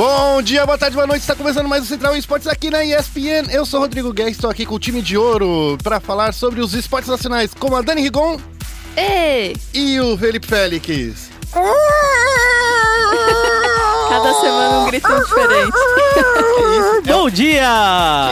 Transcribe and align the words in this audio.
Bom 0.00 0.40
dia, 0.40 0.64
boa 0.64 0.78
tarde, 0.78 0.94
boa 0.94 1.06
noite. 1.06 1.20
Está 1.20 1.34
começando 1.34 1.68
mais 1.68 1.82
o 1.82 1.86
Central 1.86 2.16
Esportes 2.16 2.48
aqui 2.48 2.70
na 2.70 2.82
ESPN. 2.82 3.52
Eu 3.52 3.66
sou 3.66 3.80
Rodrigo 3.80 4.14
Guedes, 4.14 4.36
estou 4.36 4.48
aqui 4.48 4.64
com 4.64 4.76
o 4.76 4.78
time 4.78 5.02
de 5.02 5.14
ouro 5.14 5.76
para 5.82 6.00
falar 6.00 6.32
sobre 6.32 6.62
os 6.62 6.72
esportes 6.72 7.10
nacionais, 7.10 7.52
como 7.52 7.76
a 7.76 7.82
Dani 7.82 8.00
Rigon 8.00 8.40
Ei! 8.96 9.54
e 9.74 10.00
o 10.00 10.16
Felipe 10.16 10.46
Félix. 10.46 11.28
Cada 14.22 14.34
semana 14.40 14.78
um 14.80 14.86
grito 14.86 15.08
diferente. 15.08 15.72
Bom 17.06 17.30
dia! 17.30 17.62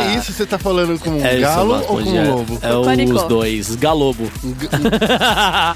Que 0.03 0.19
isso, 0.19 0.33
você 0.33 0.47
tá 0.47 0.59
falando 0.59 0.99
como 1.01 1.19
um 1.19 1.25
É, 1.27 1.33
sou 1.33 1.41
galo 1.41 1.75
Vasco, 1.75 1.93
ou 1.93 1.99
bom 1.99 2.05
como 2.05 2.13
dia. 2.13 2.23
um 2.23 2.35
lobo? 2.37 2.59
É 2.63 2.85
Panicó. 2.85 3.15
os 3.17 3.23
dois, 3.25 3.77
galobo. 3.77 4.31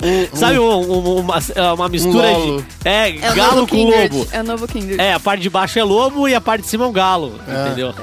Um 0.02 0.22
um- 0.22 0.36
Sabe 0.36 0.58
um- 0.58 0.64
um- 0.92 1.20
uma, 1.20 1.38
uma 1.74 1.88
mistura 1.88 2.30
lolo. 2.30 2.60
de. 2.62 2.88
É, 2.88 3.16
É 3.18 3.30
o 3.30 3.34
galo 3.34 3.54
novo 3.56 3.66
com 3.68 3.76
Kindred. 3.76 4.16
lobo. 4.16 4.28
É 4.32 4.40
o 4.40 4.44
novo 4.44 4.68
Kindred. 4.68 5.00
É, 5.00 5.14
a 5.14 5.20
parte 5.20 5.42
de 5.42 5.50
baixo 5.50 5.78
é 5.78 5.84
lobo 5.84 6.28
e 6.28 6.34
a 6.34 6.40
parte 6.40 6.62
de 6.62 6.68
cima 6.68 6.84
é 6.84 6.88
um 6.88 6.92
galo. 6.92 7.38
É. 7.48 7.66
Entendeu? 7.66 7.94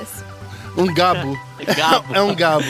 um 0.77 0.93
gabo. 0.93 1.37
Gabo. 1.75 2.05
É 2.15 2.21
um 2.21 2.33
gabo. 2.33 2.63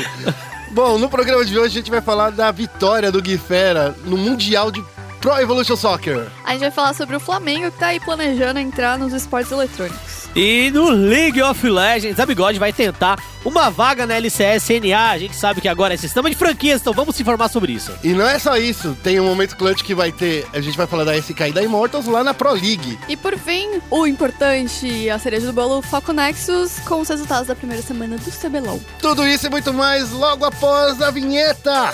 Bom, 0.72 0.98
no 0.98 1.08
programa 1.10 1.46
de 1.46 1.58
hoje 1.58 1.68
a 1.78 1.80
gente 1.80 1.92
vai 1.92 2.02
falar 2.02 2.32
da 2.32 2.52
vitória 2.52 3.12
do 3.12 3.22
Gui 3.22 3.38
Fera 3.38 3.96
no 4.06 4.18
Mundial 4.18 4.72
de 4.72 4.84
Pro 5.20 5.38
Evolution 5.40 5.76
Soccer. 5.76 6.28
A 6.44 6.52
gente 6.52 6.62
vai 6.62 6.72
falar 6.72 6.94
sobre 6.94 7.16
o 7.16 7.20
Flamengo 7.20 7.72
que 7.72 7.78
tá 7.78 7.88
aí 7.88 8.00
planejando 8.00 8.60
entrar 8.60 8.98
nos 8.98 9.14
esportes 9.14 9.52
eletrônicos. 9.52 10.20
E 10.36 10.70
no 10.72 10.90
League 10.90 11.42
of 11.42 11.68
Legends, 11.68 12.20
a 12.20 12.26
Bigode 12.26 12.60
vai 12.60 12.72
tentar 12.72 13.20
uma 13.44 13.70
vaga 13.70 14.06
na 14.06 14.16
LCS-NA. 14.16 15.10
A 15.10 15.18
gente 15.18 15.36
sabe 15.36 15.60
que 15.60 15.68
agora 15.68 15.96
é 15.96 15.98
sistema 15.98 16.30
de 16.30 16.36
franquias, 16.36 16.82
então 16.82 16.94
vamos 16.94 17.16
se 17.16 17.24
informar 17.24 17.50
sobre 17.50 17.74
isso. 17.74 17.92
E 18.04 18.10
não 18.10 18.28
é 18.28 18.38
só 18.38 18.56
isso, 18.56 18.96
tem 19.04 19.20
um 19.20 19.26
momento 19.26 19.58
clutch 19.58 19.84
que 19.84 19.96
vai 19.96 20.12
ter, 20.12 20.46
a 20.54 20.62
gente 20.62 20.78
vai 20.78 20.86
falar 20.86 21.04
da 21.04 21.20
SK 21.20 21.50
e 21.50 21.52
da 21.52 21.64
Immortals 21.64 22.06
lá 22.06 22.24
na 22.24 22.34
Pro 22.34 22.54
League. 22.54 23.00
E 23.08 23.18
por 23.18 23.38
fim, 23.38 23.82
o 23.90 24.06
importante, 24.06 25.10
a 25.10 25.18
cereja 25.18 25.48
do 25.48 25.54
bolo, 25.54 25.82
Foco 25.82 26.14
Nexus, 26.14 26.80
com 26.88 27.02
os 27.02 27.10
resultados 27.10 27.48
da 27.48 27.56
primeira 27.56 27.82
semana 27.82 28.18
do 28.18 28.32
CBLOL. 28.32 28.80
Tudo 29.02 29.28
isso 29.28 29.48
e 29.48 29.50
muito 29.50 29.74
mais 29.74 30.12
logo 30.12 30.46
após 30.46 31.02
a 31.02 31.10
vinheta. 31.10 31.94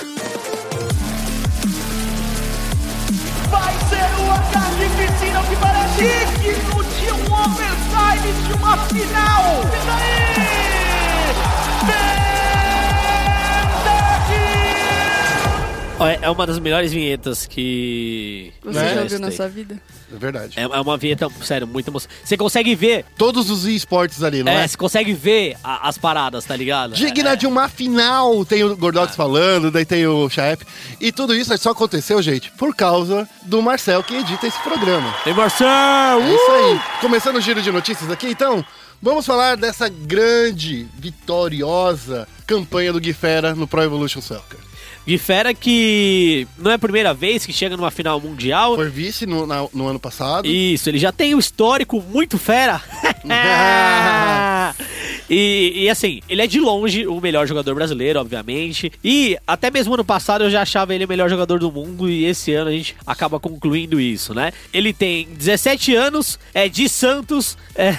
Ser 3.90 4.22
uma 4.22 4.40
carnificina 4.52 5.44
que 5.44 5.56
parece 5.58 6.26
digno 6.40 6.84
de 6.84 7.12
um 7.12 7.34
overtime 7.34 8.34
de 8.48 8.54
uma 8.54 8.78
final. 8.78 9.62
E 9.64 9.86
daí? 9.86 10.75
É 15.98 16.26
é 16.26 16.30
uma 16.30 16.46
das 16.46 16.60
melhores 16.60 16.92
vinhetas 16.92 17.46
que. 17.46 18.52
Você 18.64 18.80
Né? 18.80 18.94
já 18.96 19.02
ouviu 19.02 19.20
na 19.20 19.32
sua 19.32 19.48
vida? 19.48 19.80
É 20.14 20.18
verdade. 20.18 20.60
É 20.60 20.64
é 20.64 20.68
uma 20.82 20.98
vinheta, 20.98 21.30
sério, 21.42 21.66
muito 21.66 21.88
emocionante. 21.90 22.20
Você 22.28 22.36
consegue 22.38 22.76
ver, 22.76 23.06
Todos 23.18 23.50
os 23.50 23.66
esportes 23.66 24.22
ali, 24.22 24.44
não 24.44 24.52
é, 24.52 24.64
é? 24.64 24.68
você 24.68 24.76
consegue 24.78 25.14
ver 25.14 25.56
a- 25.64 25.88
as 25.88 25.98
paradas, 25.98 26.44
tá 26.44 26.56
ligado? 26.56 26.94
Digna 26.96 27.32
É, 27.32 27.36
de 27.38 27.48
uma 27.48 27.70
final, 27.70 28.44
tem 28.46 28.64
o 28.64 28.76
Gordox 28.76 29.16
falando, 29.16 29.72
daí 29.72 29.86
tem 29.86 30.06
o 30.06 30.30
Chaep. 30.30 30.66
E 31.00 31.12
tudo 31.14 31.34
isso 31.34 31.58
só 31.58 31.72
aconteceu, 31.72 32.22
gente, 32.22 32.52
por 32.52 32.76
causa 32.76 33.28
do 33.44 33.62
Marcel 33.62 34.04
que 34.04 34.16
edita 34.16 34.46
esse 34.48 34.60
programa. 34.60 35.14
Tem 35.24 35.34
Marcel! 35.34 35.68
É 36.22 36.34
isso 36.36 36.52
aí. 36.52 36.80
Começando 37.02 37.38
o 37.38 37.42
giro 37.42 37.62
de 37.62 37.72
notícias 37.72 38.12
aqui, 38.12 38.28
então, 38.28 38.64
vamos 39.02 39.26
falar 39.26 39.56
dessa 39.56 39.88
grande, 39.90 40.88
vitoriosa 40.98 42.28
campanha 42.46 42.92
do 42.94 43.00
Gui 43.00 43.14
Fera 43.14 43.56
no 43.56 43.66
Pro 43.68 43.82
Evolution 43.82 44.22
Soccer. 44.22 44.60
De 45.06 45.18
fera 45.20 45.54
que 45.54 46.48
não 46.58 46.72
é 46.72 46.74
a 46.74 46.80
primeira 46.80 47.14
vez 47.14 47.46
que 47.46 47.54
chega 47.54 47.78
numa 47.78 47.92
final 47.92 48.20
mundial. 48.20 48.76
Foi 48.76 48.90
vice 48.90 49.26
no, 49.26 49.46
na- 49.46 49.68
no 49.74 49.88
ano 49.88 50.00
passado. 50.00 50.48
Isso, 50.48 50.90
ele 50.90 50.98
já 50.98 51.12
tem 51.12 51.36
um 51.36 51.40
histórico 51.40 52.02
muito 52.12 52.38
fera. 52.40 52.82
e, 55.30 55.84
e, 55.84 55.90
assim, 55.90 56.22
ele 56.30 56.42
é 56.42 56.48
de 56.48 56.60
longe 56.60 57.08
o 57.08 57.20
melhor 57.20 57.48
jogador 57.48 57.76
brasileiro, 57.76 58.20
obviamente. 58.20 58.92
E 59.04 59.38
até 59.46 59.72
mesmo 59.72 59.94
ano 59.94 60.06
passado 60.06 60.44
eu 60.44 60.50
já 60.50 60.62
achava 60.62 60.94
ele 60.94 61.06
o 61.06 61.08
melhor 61.08 61.30
jogador 61.30 61.60
do 61.60 61.72
mundo. 61.72 62.10
E 62.10 62.26
esse 62.26 62.54
ano 62.54 62.70
a 62.70 62.74
gente 62.74 62.96
acaba 63.06 63.40
concluindo 63.40 64.00
isso, 64.00 64.34
né? 64.34 64.52
Ele 64.74 64.94
tem 64.94 65.28
17 65.34 65.96
anos, 65.96 66.40
é 66.54 66.70
de 66.70 66.88
Santos. 66.90 67.58
É. 67.78 67.94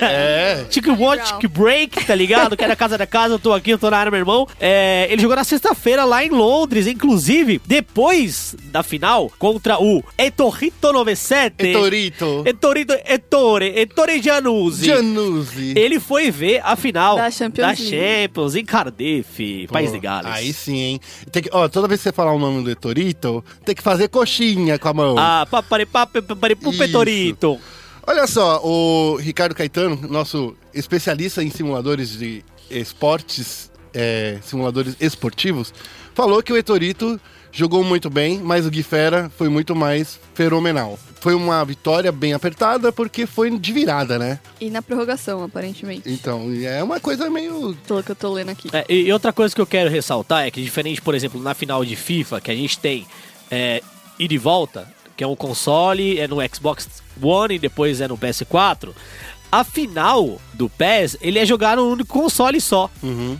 É. 0.00 0.64
Tic 0.70 0.86
Watch, 0.86 1.46
Break, 1.48 2.04
tá 2.04 2.14
ligado? 2.14 2.56
Quero 2.56 2.72
a 2.72 2.76
casa 2.76 2.96
da 2.96 3.06
casa, 3.06 3.34
eu 3.34 3.38
tô 3.38 3.52
aqui, 3.52 3.70
eu 3.70 3.78
tô 3.78 3.90
na 3.90 3.98
área, 3.98 4.10
meu 4.10 4.20
irmão. 4.20 4.46
É, 4.60 5.08
ele 5.10 5.20
jogou 5.20 5.36
na 5.36 5.42
sexta-feira 5.42 6.04
lá 6.04 6.24
em 6.24 6.30
Londres, 6.30 6.86
inclusive, 6.86 7.60
depois 7.66 8.54
da 8.70 8.82
final, 8.82 9.30
contra 9.38 9.82
o 9.82 10.02
Etorrito 10.16 10.92
97. 10.92 11.66
Etorito. 11.66 12.42
Etorrito, 12.46 12.92
Ettore, 13.04 13.72
Ettore 13.76 14.22
Giannuzzi. 14.22 14.65
Januzzi. 14.72 15.74
Ele 15.76 16.00
foi 16.00 16.30
ver 16.30 16.60
a 16.64 16.76
final 16.76 17.16
Da 17.16 17.30
Champions 17.30 17.66
da. 17.66 17.74
Champions 17.74 18.54
em 18.54 18.64
Cardiff, 18.64 19.66
País 19.68 19.92
de 19.92 19.98
Gales. 19.98 20.30
Aí 20.30 20.52
sim, 20.52 20.76
hein? 20.76 21.00
Tem 21.30 21.42
que, 21.42 21.50
ó, 21.52 21.68
toda 21.68 21.88
vez 21.88 22.00
que 22.00 22.04
você 22.04 22.12
falar 22.12 22.32
o 22.32 22.38
nome 22.38 22.62
do 22.62 22.70
Etorito, 22.70 23.44
tem 23.64 23.74
que 23.74 23.82
fazer 23.82 24.08
coxinha 24.08 24.78
com 24.78 24.88
a 24.88 24.94
mão. 24.94 25.16
Ah, 25.18 25.46
paparipá, 25.50 26.06
paparipu, 26.06 26.70
Isso. 26.70 26.78
Petorito. 26.78 27.58
Olha 28.06 28.26
só, 28.26 28.60
o 28.64 29.16
Ricardo 29.16 29.54
Caetano, 29.54 29.98
nosso 30.08 30.56
especialista 30.72 31.42
em 31.42 31.50
simuladores 31.50 32.16
de 32.16 32.44
esportes, 32.70 33.70
é, 33.92 34.38
simuladores 34.42 34.96
esportivos, 35.00 35.74
falou 36.14 36.40
que 36.42 36.52
o 36.52 36.56
Etorito 36.56 37.20
jogou 37.56 37.82
muito 37.82 38.10
bem, 38.10 38.38
mas 38.38 38.66
o 38.66 38.70
Gui 38.70 38.82
Fera 38.82 39.30
foi 39.36 39.48
muito 39.48 39.74
mais 39.74 40.20
fenomenal. 40.34 40.98
Foi 41.20 41.34
uma 41.34 41.64
vitória 41.64 42.12
bem 42.12 42.34
apertada 42.34 42.92
porque 42.92 43.24
foi 43.26 43.58
de 43.58 43.72
virada, 43.72 44.18
né? 44.18 44.38
E 44.60 44.68
na 44.68 44.82
prorrogação, 44.82 45.42
aparentemente. 45.42 46.02
Então, 46.04 46.52
é 46.62 46.82
uma 46.82 47.00
coisa 47.00 47.30
meio. 47.30 47.74
Pelo 47.86 48.02
que 48.02 48.12
eu 48.12 48.16
tô 48.16 48.32
lendo 48.32 48.50
aqui. 48.50 48.68
É, 48.72 48.84
e 48.88 49.06
e 49.06 49.12
outra 49.12 49.32
coisa 49.32 49.54
que 49.54 49.60
eu 49.60 49.66
quero 49.66 49.88
ressaltar 49.88 50.46
é 50.46 50.50
que, 50.50 50.62
diferente, 50.62 51.00
por 51.00 51.14
exemplo, 51.14 51.40
na 51.40 51.54
final 51.54 51.84
de 51.84 51.96
FIFA, 51.96 52.40
que 52.40 52.50
a 52.50 52.54
gente 52.54 52.78
tem 52.78 53.06
é, 53.50 53.82
ida 54.18 54.34
e 54.34 54.38
volta, 54.38 54.86
que 55.16 55.24
é 55.24 55.26
um 55.26 55.34
console, 55.34 56.18
é 56.18 56.28
no 56.28 56.36
Xbox 56.54 56.88
One 57.20 57.54
e 57.54 57.58
depois 57.58 58.00
é 58.00 58.08
no 58.08 58.18
PS4, 58.18 58.90
a 59.50 59.64
final 59.64 60.40
do 60.56 60.68
PES, 60.70 61.18
ele 61.20 61.38
é 61.38 61.44
jogar 61.44 61.76
num 61.76 61.92
único 61.92 62.12
console 62.18 62.60
só. 62.60 62.90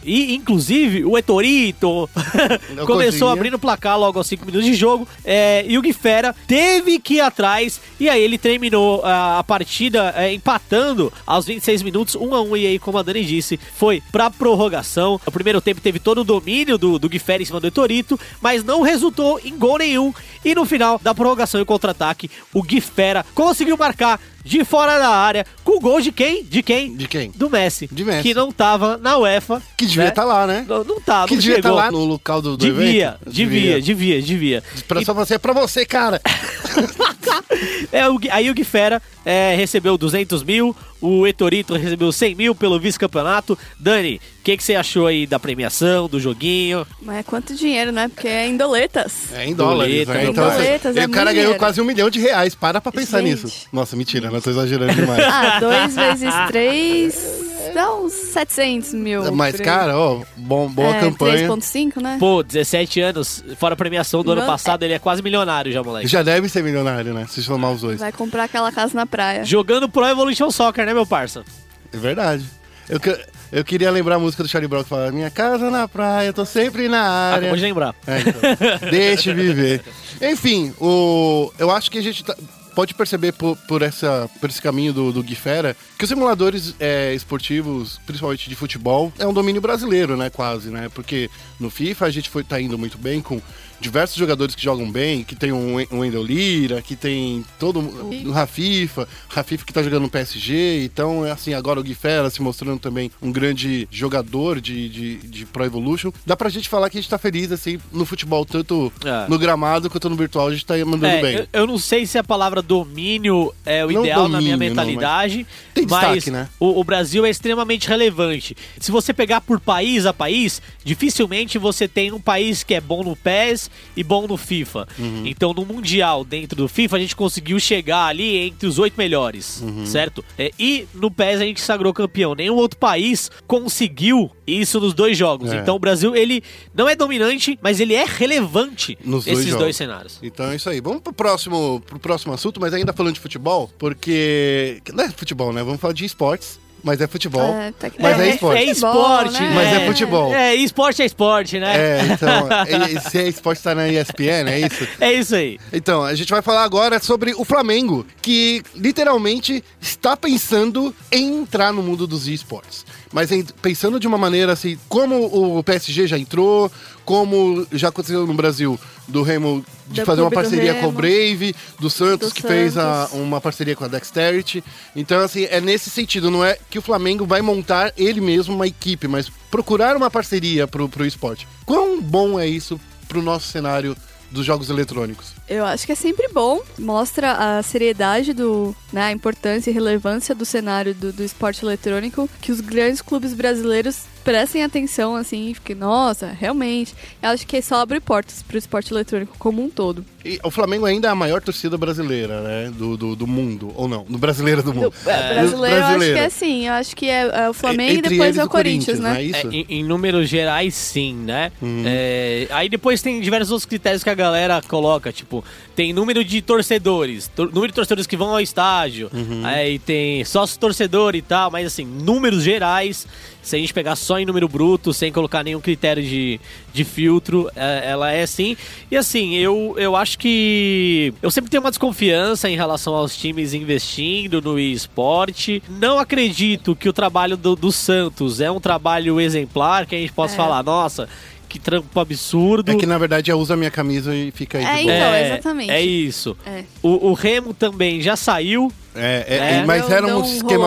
E, 0.04 0.34
inclusive, 0.34 1.04
o 1.04 1.16
Etorito 1.16 2.08
começou 2.86 3.28
conseguia. 3.28 3.32
abrindo 3.32 3.54
o 3.54 3.58
placar 3.58 3.98
logo 3.98 4.18
aos 4.18 4.26
5 4.26 4.44
minutos 4.44 4.66
de 4.66 4.74
jogo. 4.74 5.08
É, 5.24 5.64
e 5.66 5.78
o 5.78 5.82
Gui 5.82 5.92
Fera 5.92 6.34
teve 6.46 6.98
que 6.98 7.14
ir 7.14 7.20
atrás. 7.20 7.80
E 7.98 8.08
aí 8.08 8.22
ele 8.22 8.36
terminou 8.36 9.00
ah, 9.02 9.38
a 9.38 9.44
partida 9.44 10.12
é, 10.16 10.32
empatando 10.32 11.12
aos 11.26 11.46
26 11.46 11.82
minutos, 11.82 12.14
1 12.14 12.34
a 12.34 12.42
1 12.42 12.56
E 12.56 12.66
aí, 12.66 12.78
como 12.78 12.98
a 12.98 13.02
Dani 13.02 13.24
disse, 13.24 13.58
foi 13.76 14.02
pra 14.12 14.30
prorrogação. 14.30 15.20
O 15.24 15.32
primeiro 15.32 15.60
tempo 15.60 15.80
teve 15.80 15.98
todo 15.98 16.20
o 16.20 16.24
domínio 16.24 16.76
do, 16.76 16.98
do 16.98 17.08
Gui 17.08 17.18
Fera 17.18 17.42
em 17.42 17.46
cima 17.46 17.60
do 17.60 17.66
Etorito, 17.66 18.20
mas 18.40 18.62
não 18.62 18.82
resultou 18.82 19.40
em 19.42 19.56
gol 19.56 19.78
nenhum. 19.78 20.12
E 20.44 20.54
no 20.54 20.64
final 20.64 21.00
da 21.02 21.14
prorrogação 21.14 21.60
e 21.60 21.64
contra-ataque, 21.64 22.30
o 22.52 22.62
Gui 22.62 22.80
Fera 22.80 23.24
conseguiu 23.34 23.76
marcar 23.76 24.20
de 24.46 24.64
fora 24.64 24.96
da 24.98 25.08
área 25.08 25.44
com 25.64 25.76
o 25.76 25.80
gol 25.80 26.00
de 26.00 26.12
quem? 26.12 26.44
De 26.44 26.62
quem? 26.62 26.96
De 26.96 27.08
quem? 27.08 27.32
Do 27.34 27.50
Messi. 27.50 27.88
De 27.90 28.04
Messi. 28.04 28.22
Que 28.22 28.32
não 28.32 28.52
tava 28.52 28.96
na 28.96 29.18
UEFA. 29.18 29.60
Que 29.76 29.84
devia 29.84 30.04
né? 30.04 30.08
estar 30.10 30.24
lá, 30.24 30.46
né? 30.46 30.64
Não, 30.68 30.84
não 30.84 31.00
tava, 31.00 31.26
que 31.26 31.34
não 31.34 31.40
devia 31.40 31.56
estar 31.56 31.68
chegou. 31.68 31.82
lá 31.82 31.90
no 31.90 32.04
local 32.04 32.40
do, 32.40 32.56
do 32.56 32.64
Devia, 32.64 33.18
evento. 33.20 33.34
devia, 33.34 33.82
devia, 33.82 34.22
devia. 34.22 34.62
E- 35.00 35.04
só 35.04 35.12
você, 35.12 35.34
é 35.34 35.38
pra 35.38 35.52
você, 35.52 35.84
cara. 35.84 36.20
é, 37.92 38.02
aí 38.30 38.48
o 38.48 38.54
Gui 38.54 38.64
Fera 38.64 39.02
é, 39.24 39.54
recebeu 39.56 39.98
200 39.98 40.44
mil, 40.44 40.74
o 41.00 41.26
Etorito 41.26 41.74
recebeu 41.74 42.10
100 42.12 42.34
mil 42.34 42.54
pelo 42.54 42.78
vice-campeonato. 42.78 43.58
Dani, 43.78 44.20
o 44.40 44.42
que, 44.44 44.56
que 44.56 44.62
você 44.62 44.74
achou 44.74 45.06
aí 45.06 45.26
da 45.26 45.38
premiação, 45.38 46.08
do 46.08 46.20
joguinho? 46.20 46.86
Mas 47.02 47.18
é 47.18 47.22
quanto 47.22 47.54
dinheiro, 47.54 47.92
né? 47.92 48.08
Porque 48.08 48.28
é 48.28 48.46
em 48.46 48.56
doletas. 48.56 49.32
É 49.32 49.46
em 49.46 49.54
dólares, 49.54 50.06
Doleta, 50.06 50.14
né? 50.14 50.30
Então, 50.30 50.50
doletas, 50.50 50.96
e 50.96 50.98
é 50.98 51.04
o 51.06 51.08
cara 51.08 51.32
ganhou 51.32 51.44
dinheiro. 51.44 51.58
quase 51.58 51.80
um 51.80 51.84
milhão 51.84 52.10
de 52.10 52.20
reais. 52.20 52.54
Para 52.54 52.80
pra 52.80 52.92
pensar 52.92 53.20
Gente. 53.20 53.44
nisso. 53.44 53.66
Nossa, 53.72 53.96
mentira, 53.96 54.30
não 54.30 54.40
tô 54.40 54.50
exagerando 54.50 54.94
demais. 54.94 55.24
Ah, 55.26 55.60
dois 55.60 55.94
vezes 55.94 56.32
três 56.48 57.46
dá 57.74 57.94
uns 57.94 58.12
700 58.12 58.94
mil. 58.94 59.32
Mas, 59.32 59.56
por 59.56 59.60
aí. 59.60 59.64
cara, 59.66 59.98
ó, 59.98 60.22
bom, 60.36 60.68
boa 60.68 60.96
é, 60.96 61.00
campanha. 61.00 61.48
3.5, 61.48 62.00
né? 62.00 62.16
Pô, 62.18 62.42
17 62.42 63.00
anos, 63.00 63.44
fora 63.58 63.74
a 63.74 63.76
premiação 63.76 64.22
do 64.22 64.32
ano 64.32 64.46
passado, 64.46 64.82
ele 64.82 64.94
é 64.94 64.98
quase 64.98 65.22
milionário 65.22 65.70
já, 65.70 65.82
moleque. 65.82 66.06
Já 66.06 66.22
deve 66.22 66.48
ser 66.48 66.62
milionário, 66.62 67.12
né? 67.12 67.26
Se 67.28 67.42
somar 67.42 67.72
os 67.72 67.82
dois. 67.82 68.00
Vai 68.00 68.12
comprar 68.12 68.44
aquela 68.44 68.72
casa 68.72 68.94
na 68.94 69.06
praia. 69.06 69.44
Jogando 69.44 69.88
Pro 69.88 70.06
Evolution 70.06 70.50
Soccer, 70.50 70.85
né, 70.86 70.94
meu 70.94 71.06
parça? 71.06 71.44
É 71.92 71.96
verdade. 71.98 72.44
Eu, 72.88 72.98
que- 73.00 73.18
eu 73.52 73.64
queria 73.64 73.90
lembrar 73.90 74.14
a 74.14 74.18
música 74.18 74.42
do 74.42 74.48
Charlie 74.48 74.68
Brown 74.68 74.82
que 74.84 74.88
fala 74.88 75.10
Minha 75.12 75.30
casa 75.30 75.70
na 75.70 75.86
praia, 75.88 76.32
tô 76.32 76.44
sempre 76.44 76.88
na 76.88 77.00
área. 77.02 77.38
Acabou 77.38 77.56
de 77.56 77.62
lembrar. 77.62 77.94
É, 78.06 78.20
então. 78.20 78.32
Deixe 78.90 79.34
viver. 79.34 79.82
Enfim, 80.22 80.72
o, 80.80 81.52
eu 81.58 81.70
acho 81.70 81.90
que 81.90 81.98
a 81.98 82.02
gente 82.02 82.24
tá- 82.24 82.36
pode 82.74 82.92
perceber 82.94 83.32
por, 83.32 83.56
por 83.66 83.80
essa, 83.82 84.28
por 84.40 84.50
esse 84.50 84.60
caminho 84.60 84.92
do, 84.92 85.10
do 85.10 85.22
Gui 85.22 85.34
Fera 85.34 85.74
que 85.98 86.04
os 86.04 86.08
simuladores 86.10 86.74
é, 86.78 87.14
esportivos, 87.14 87.98
principalmente 88.06 88.48
de 88.48 88.54
futebol, 88.54 89.10
é 89.18 89.26
um 89.26 89.32
domínio 89.32 89.60
brasileiro, 89.62 90.16
né? 90.16 90.28
Quase, 90.30 90.68
né? 90.68 90.88
Porque 90.94 91.30
no 91.58 91.70
FIFA 91.70 92.06
a 92.06 92.10
gente 92.10 92.28
foi, 92.28 92.44
tá 92.44 92.60
indo 92.60 92.76
muito 92.78 92.98
bem 92.98 93.20
com 93.22 93.40
diversos 93.80 94.16
jogadores 94.16 94.54
que 94.54 94.62
jogam 94.62 94.90
bem, 94.90 95.22
que 95.22 95.34
tem 95.34 95.52
um, 95.52 95.76
um 95.92 95.98
Wendel 96.00 96.22
Lira, 96.22 96.80
que 96.82 96.96
tem 96.96 97.44
todo 97.58 97.80
o 97.80 98.30
Rafifa, 98.30 99.06
Rafifa 99.28 99.64
que 99.64 99.72
tá 99.72 99.82
jogando 99.82 100.02
no 100.02 100.10
PSG, 100.10 100.84
então 100.84 101.24
é 101.26 101.30
assim, 101.30 101.54
agora 101.54 101.78
o 101.78 101.82
Gui 101.82 101.94
Fera 101.94 102.30
se 102.30 102.40
mostrando 102.42 102.78
também 102.78 103.10
um 103.20 103.30
grande 103.30 103.86
jogador 103.90 104.60
de, 104.60 104.88
de, 104.88 105.16
de 105.18 105.46
Pro 105.46 105.64
Evolution. 105.64 106.10
Dá 106.24 106.36
pra 106.36 106.48
gente 106.48 106.68
falar 106.68 106.88
que 106.90 106.98
a 106.98 107.00
gente 107.00 107.10
tá 107.10 107.18
feliz, 107.18 107.52
assim, 107.52 107.78
no 107.92 108.04
futebol, 108.06 108.44
tanto 108.44 108.92
É. 109.04 109.28
no 109.28 109.38
gramado 109.38 109.90
quanto 109.90 110.08
no 110.08 110.16
virtual, 110.16 110.48
a 110.48 110.52
gente 110.52 110.64
tá 110.64 110.74
mandando 110.84 111.06
É, 111.06 111.22
bem. 111.22 111.36
eu, 111.36 111.46
eu 111.52 111.66
não 111.66 111.78
sei 111.78 112.06
se 112.06 112.18
a 112.18 112.24
palavra 112.24 112.62
domínio 112.62 113.52
é 113.64 113.84
o 113.84 113.90
Não 113.90 114.00
ideal 114.02 114.28
na 114.28 114.40
minha 114.40 114.56
domínio, 114.56 114.74
não, 114.74 114.84
mentalidade, 114.84 115.46
tem 115.74 115.86
mas 115.88 116.14
destaque, 116.14 116.30
né? 116.30 116.48
o, 116.58 116.80
o 116.80 116.84
Brasil 116.84 117.24
é 117.26 117.30
extremamente 117.30 117.88
relevante. 117.88 118.56
Se 118.80 118.90
você 118.90 119.12
pegar 119.12 119.40
por 119.40 119.60
país 119.60 120.06
a 120.06 120.12
país, 120.12 120.60
dificilmente 120.84 121.58
você 121.58 121.86
tem 121.86 122.12
um 122.12 122.20
país 122.20 122.62
que 122.62 122.74
é 122.74 122.80
bom 122.80 123.02
no 123.04 123.14
PES 123.16 123.65
e 123.96 124.02
bom 124.04 124.26
no 124.26 124.36
FIFA. 124.36 124.86
Uhum. 124.98 125.22
Então, 125.26 125.52
no 125.52 125.64
Mundial, 125.64 126.24
dentro 126.24 126.56
do 126.56 126.68
FIFA, 126.68 126.96
a 126.96 127.00
gente 127.00 127.16
conseguiu 127.16 127.58
chegar 127.60 128.06
ali 128.06 128.36
entre 128.36 128.66
os 128.68 128.78
oito 128.78 128.94
melhores, 128.96 129.60
Uhum. 129.62 129.86
certo? 129.86 130.24
É, 130.38 130.50
e 130.58 130.86
no 130.94 131.10
PES 131.10 131.40
a 131.40 131.44
gente 131.44 131.60
sagrou 131.60 131.92
campeão. 131.92 132.34
Nenhum 132.34 132.54
outro 132.56 132.78
país 132.78 133.30
conseguiu 133.46 134.30
isso 134.46 134.78
nos 134.80 134.94
dois 134.94 135.16
jogos. 135.18 135.50
É. 135.52 135.56
Então, 135.56 135.74
o 135.76 135.78
Brasil, 135.78 136.14
ele 136.14 136.42
não 136.74 136.88
é 136.88 136.94
dominante, 136.94 137.58
mas 137.62 137.80
ele 137.80 137.94
é 137.94 138.04
relevante 138.06 138.96
Nos 139.04 139.24
dois 139.24 139.38
nesses 139.38 139.50
jogos. 139.50 139.64
dois 139.64 139.76
cenários. 139.76 140.18
Então 140.22 140.50
é 140.50 140.56
isso 140.56 140.68
aí. 140.70 140.80
Vamos 140.80 141.00
pro 141.02 141.12
próximo, 141.12 141.82
pro 141.86 141.98
próximo 141.98 142.32
assunto, 142.32 142.60
mas 142.60 142.72
ainda 142.74 142.92
falando 142.92 143.14
de 143.14 143.20
futebol, 143.20 143.70
porque. 143.78 144.80
Não 144.92 145.04
é 145.04 145.10
futebol, 145.10 145.52
né? 145.52 145.62
Vamos 145.62 145.80
falar 145.80 145.92
de 145.94 146.04
esportes, 146.04 146.58
mas 146.86 147.00
é 147.00 147.08
futebol. 147.08 147.52
É, 147.52 147.72
tá- 147.72 147.90
Mas 147.98 148.20
é 148.20 148.28
esporte. 148.30 148.58
É 148.62 148.64
esporte, 148.70 149.32
né? 149.32 149.52
Mas 149.56 149.72
é 149.72 149.86
futebol. 149.86 150.32
É, 150.32 150.54
esporte 150.54 151.02
é 151.02 151.04
esporte, 151.04 151.58
né? 151.58 151.76
É, 151.76 152.00
então, 152.12 152.48
se 153.10 153.18
é 153.18 153.28
esporte 153.28 153.60
tá 153.60 153.74
na 153.74 153.88
ESPN, 153.88 154.48
é 154.48 154.60
isso? 154.60 154.88
É 155.00 155.12
isso 155.12 155.34
aí. 155.34 155.58
Então, 155.72 156.04
a 156.04 156.14
gente 156.14 156.30
vai 156.30 156.40
falar 156.42 156.62
agora 156.62 157.00
sobre 157.00 157.34
o 157.34 157.44
Flamengo, 157.44 158.06
que 158.22 158.62
literalmente 158.76 159.64
está 159.80 160.16
pensando 160.16 160.94
em 161.10 161.40
entrar 161.40 161.72
no 161.72 161.82
mundo 161.82 162.06
dos 162.06 162.28
esportes. 162.28 162.86
Mas 163.12 163.30
pensando 163.62 164.00
de 164.00 164.06
uma 164.06 164.18
maneira 164.18 164.52
assim, 164.52 164.78
como 164.88 165.56
o 165.58 165.62
PSG 165.62 166.06
já 166.06 166.18
entrou, 166.18 166.70
como 167.04 167.66
já 167.72 167.88
aconteceu 167.88 168.26
no 168.26 168.34
Brasil, 168.34 168.78
do 169.06 169.22
Remo 169.22 169.64
de 169.86 170.00
Do 170.00 170.06
fazer 170.06 170.22
uma 170.22 170.30
parceria 170.30 170.74
com 170.74 170.88
o. 170.88 170.92
Brave, 170.92 171.54
do 171.78 171.88
Santos, 171.88 172.30
Do 172.30 172.34
que 172.34 172.42
fez 172.42 172.76
a- 172.76 173.06
Santos. 173.06 173.20
uma 173.20 173.40
parceria 173.40 173.76
com 173.76 173.84
a 173.84 173.88
Dexterity. 173.88 174.62
Então, 174.96 175.20
assim, 175.20 175.44
é 175.44 175.60
nesse 175.60 175.88
sentido, 175.88 176.30
não 176.30 176.44
é 176.44 176.58
que 176.68 176.78
o 176.78 176.82
Flamengo 176.82 177.24
vai 177.24 177.40
montar 177.40 177.92
ele 177.96 178.20
mesmo 178.20 178.54
uma 178.54 178.66
equipe, 178.66 179.06
mas 179.06 179.30
procurar 179.50 179.96
uma 179.96 180.10
parceria 180.10 180.66
pro, 180.66 180.88
pro 180.88 181.06
esporte. 181.06 181.46
Quão 181.64 182.00
bom 182.02 182.40
é 182.40 182.46
isso 182.48 182.80
pro 183.06 183.22
nosso 183.22 183.46
cenário 183.46 183.96
dos 184.30 184.44
jogos 184.44 184.70
eletrônicos? 184.70 185.32
Eu 185.48 185.64
acho 185.64 185.86
que 185.86 185.92
é 185.92 185.94
sempre 185.94 186.28
bom, 186.32 186.60
mostra 186.78 187.58
a 187.58 187.62
seriedade 187.62 188.32
do, 188.32 188.74
né, 188.92 189.04
a 189.04 189.12
importância 189.12 189.70
e 189.70 189.74
relevância 189.74 190.34
do 190.34 190.44
cenário 190.44 190.94
do, 190.94 191.12
do 191.12 191.22
esporte 191.22 191.64
eletrônico, 191.64 192.28
que 192.40 192.52
os 192.52 192.60
grandes 192.60 193.00
clubes 193.00 193.32
brasileiros 193.32 194.04
prestem 194.26 194.64
atenção, 194.64 195.14
assim, 195.14 195.52
porque, 195.54 195.72
nossa, 195.74 196.26
realmente, 196.38 196.92
eu 197.22 197.30
acho 197.30 197.46
que 197.46 197.62
só 197.62 197.76
abre 197.76 198.00
portas 198.00 198.42
pro 198.42 198.58
esporte 198.58 198.92
eletrônico 198.92 199.36
como 199.38 199.62
um 199.64 199.70
todo. 199.70 200.04
E 200.24 200.40
o 200.42 200.50
Flamengo 200.50 200.84
ainda 200.84 201.06
é 201.06 201.10
a 201.12 201.14
maior 201.14 201.40
torcida 201.40 201.78
brasileira, 201.78 202.40
né? 202.40 202.72
Do, 202.76 202.96
do, 202.96 203.14
do 203.14 203.26
mundo. 203.28 203.72
Ou 203.76 203.86
não, 203.86 204.02
do 204.08 204.18
brasileiro 204.18 204.60
do 204.60 204.72
Do, 204.72 204.74
mundo. 204.80 204.92
é, 205.06 205.34
brasileiro, 205.34 205.76
eu 205.76 205.84
acho 205.84 205.98
que 205.98 206.18
é 206.18 206.24
assim, 206.24 206.66
eu 206.66 206.72
acho 206.72 206.96
que 206.96 207.08
é, 207.08 207.20
é 207.44 207.48
o 207.48 207.52
Flamengo 207.54 207.92
e 207.92 207.96
Entre 207.98 208.10
depois 208.10 208.36
é 208.36 208.42
o 208.44 208.48
Corinthians, 208.48 208.98
né? 208.98 209.20
É 209.20 209.22
isso? 209.22 209.46
É, 209.46 209.50
em, 209.54 209.66
em 209.68 209.84
números 209.84 210.28
gerais, 210.28 210.74
sim, 210.74 211.14
né? 211.14 211.52
Uhum. 211.62 211.84
É, 211.86 212.48
aí 212.50 212.68
depois 212.68 213.00
tem 213.00 213.20
diversos 213.20 213.52
outros 213.52 213.66
critérios 213.66 214.02
que 214.02 214.10
a 214.10 214.14
galera 214.16 214.60
coloca, 214.66 215.12
tipo, 215.12 215.44
tem 215.76 215.92
número 215.92 216.24
de 216.24 216.42
torcedores, 216.42 217.28
tor- 217.28 217.46
número 217.52 217.68
de 217.68 217.74
torcedores 217.76 218.06
que 218.08 218.16
vão 218.16 218.30
ao 218.30 218.40
estádio, 218.40 219.08
Uhum. 219.14 219.42
aí 219.44 219.78
tem 219.78 220.24
sócio 220.24 220.58
torcedor 220.58 221.14
e 221.14 221.22
tal, 221.22 221.52
mas 221.52 221.68
assim, 221.68 221.84
números 221.84 222.42
gerais, 222.42 223.06
se 223.46 223.54
a 223.54 223.58
gente 223.60 223.72
pegar 223.72 223.94
só 223.94 224.18
em 224.18 224.26
número 224.26 224.48
bruto, 224.48 224.92
sem 224.92 225.12
colocar 225.12 225.44
nenhum 225.44 225.60
critério 225.60 226.02
de, 226.02 226.40
de 226.74 226.82
filtro, 226.82 227.48
é, 227.54 227.82
ela 227.90 228.10
é 228.10 228.22
assim. 228.22 228.56
E 228.90 228.96
assim, 228.96 229.36
eu, 229.36 229.74
eu 229.78 229.94
acho 229.94 230.18
que 230.18 231.14
eu 231.22 231.30
sempre 231.30 231.48
tenho 231.48 231.62
uma 231.62 231.70
desconfiança 231.70 232.50
em 232.50 232.56
relação 232.56 232.92
aos 232.94 233.16
times 233.16 233.54
investindo 233.54 234.42
no 234.42 234.58
esporte. 234.58 235.62
Não 235.68 235.98
acredito 235.98 236.74
que 236.74 236.88
o 236.88 236.92
trabalho 236.92 237.36
do, 237.36 237.54
do 237.54 237.70
Santos 237.70 238.40
é 238.40 238.50
um 238.50 238.58
trabalho 238.58 239.20
exemplar, 239.20 239.86
que 239.86 239.94
a 239.94 239.98
gente 239.98 240.12
possa 240.12 240.34
É. 240.34 240.36
falar, 240.36 240.62
nossa, 240.64 241.08
que 241.48 241.60
trampo 241.60 242.00
absurdo. 242.00 242.72
É 242.72 242.74
que 242.74 242.84
na 242.86 242.98
verdade 242.98 243.30
é 243.30 243.34
usa 243.36 243.54
a 243.54 243.56
minha 243.56 243.70
camisa 243.70 244.12
e 244.12 244.32
fica 244.32 244.58
aí 244.58 244.64
É, 244.64 244.76
de 244.78 244.82
boa. 244.82 244.94
então, 244.96 245.14
exatamente. 245.16 245.70
É 245.70 245.80
isso. 245.80 246.36
É. 246.44 246.64
O, 246.82 247.10
o 247.10 247.12
Remo 247.12 247.54
também 247.54 248.00
já 248.00 248.16
saiu. 248.16 248.72
É, 248.96 249.24
é, 249.28 249.36
É. 249.58 249.64
mas 249.64 249.86
Deu- 249.86 249.96
era 249.96 250.16
um 250.16 250.24
esquema. 250.24 250.66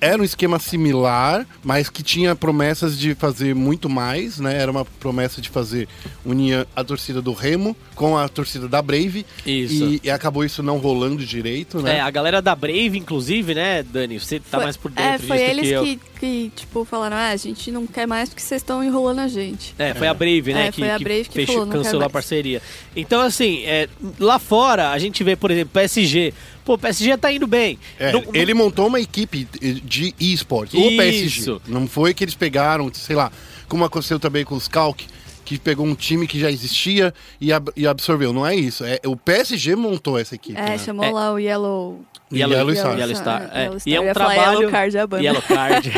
Era 0.00 0.20
um 0.20 0.24
esquema 0.24 0.58
similar, 0.58 1.46
mas 1.62 1.88
que 1.88 2.02
tinha 2.02 2.34
promessas 2.34 2.98
de 2.98 3.14
fazer 3.14 3.54
muito 3.54 3.88
mais, 3.88 4.38
né? 4.38 4.56
Era 4.60 4.70
uma 4.70 4.84
promessa 4.84 5.40
de 5.40 5.48
fazer 5.48 5.88
unir 6.24 6.66
a 6.74 6.84
torcida 6.84 7.20
do 7.22 7.32
Remo 7.32 7.76
com 7.94 8.16
a 8.18 8.28
torcida 8.28 8.68
da 8.68 8.82
Brave. 8.82 9.24
Isso. 9.46 9.84
E, 9.84 10.00
e 10.04 10.10
acabou 10.10 10.44
isso 10.44 10.62
não 10.62 10.78
rolando 10.78 11.24
direito, 11.24 11.80
né? 11.80 11.96
É, 11.96 12.00
a 12.00 12.10
galera 12.10 12.42
da 12.42 12.54
Brave, 12.54 12.98
inclusive, 12.98 13.54
né, 13.54 13.82
Dani? 13.82 14.18
Você 14.18 14.40
tá 14.40 14.58
Foi- 14.58 14.64
mais 14.64 14.76
por 14.76 14.90
dentro 14.90 15.12
É, 15.14 15.18
foi 15.18 15.38
disso 15.38 15.50
eles 15.50 15.68
que 15.68 15.72
eu. 15.74 15.84
que, 15.84 16.00
que, 16.20 16.52
tipo, 16.56 16.84
falaram, 16.84 17.16
ah, 17.16 17.28
a 17.30 17.36
gente 17.36 17.70
não 17.70 17.86
quer 17.86 18.06
mais 18.06 18.28
porque 18.28 18.42
vocês 18.42 18.60
estão 18.62 18.82
enrolando 18.82 19.20
a 19.20 19.28
gente. 19.28 19.74
É, 19.78 19.94
foi 19.94 20.08
a 20.08 20.14
Brave, 20.14 20.52
né? 20.54 20.66
É, 20.68 20.72
que, 20.72 20.80
foi 20.80 20.90
a 20.90 20.98
Brave 20.98 21.24
que 21.24 21.32
fechou- 21.34 21.54
falou, 21.54 21.66
não 21.66 21.72
cancelou 21.82 22.06
a 22.06 22.10
parceria. 22.10 22.60
Então, 22.96 23.20
assim, 23.20 23.62
é, 23.64 23.88
lá 24.18 24.38
fora, 24.38 24.90
a 24.90 24.98
gente 24.98 25.22
vê, 25.22 25.36
por 25.36 25.50
exemplo, 25.50 25.70
PSG. 25.72 26.32
Pô, 26.64 26.74
o 26.74 26.78
PSG 26.78 27.16
tá 27.16 27.30
indo 27.32 27.46
bem. 27.46 27.78
É, 27.98 28.12
Não- 28.12 28.22
não- 28.22 28.34
ele 28.34 28.54
montou 28.54 28.86
uma 28.86 29.00
equipe 29.00 29.46
de 29.84 30.14
esportes, 30.18 30.74
o. 30.74 30.96
PSG. 30.96 31.58
Não 31.68 31.86
foi 31.86 32.14
que 32.14 32.24
eles 32.24 32.34
pegaram, 32.34 32.90
sei 32.92 33.14
lá, 33.16 33.30
como 33.68 33.84
aconteceu 33.84 34.18
também 34.18 34.44
com 34.44 34.54
os 34.54 34.66
Calc, 34.66 35.02
que 35.44 35.58
pegou 35.58 35.84
um 35.84 35.94
time 35.94 36.26
que 36.26 36.40
já 36.40 36.50
existia 36.50 37.12
e, 37.38 37.52
ab- 37.52 37.70
e 37.76 37.86
absorveu. 37.86 38.32
Não 38.32 38.46
é 38.46 38.56
isso. 38.56 38.82
É, 38.84 38.98
o 39.04 39.14
PSG 39.14 39.76
montou 39.76 40.18
essa 40.18 40.34
equipe. 40.34 40.58
É, 40.58 40.70
né? 40.70 40.78
chamou 40.78 41.04
É. 41.04 41.10
lá 41.10 41.32
o 41.34 41.38
Yellow... 41.38 42.02
Yellow, 42.32 42.56
Yellow 42.56 42.74
Star. 42.74 42.92
Star. 42.92 42.98
Yellow 42.98 43.14
Star, 43.14 43.50
é. 43.54 43.62
Yellow 43.64 43.78
Star. 43.80 43.92
E 43.92 43.94
é 43.94 44.00
um 44.00 44.12
trabalho. 44.14 44.58
Yellow 44.58 44.70
Card, 44.70 44.96
é 44.96 45.00
a 45.00 45.06
banda. 45.06 45.22
Yellow 45.22 45.42
Card. 45.42 45.92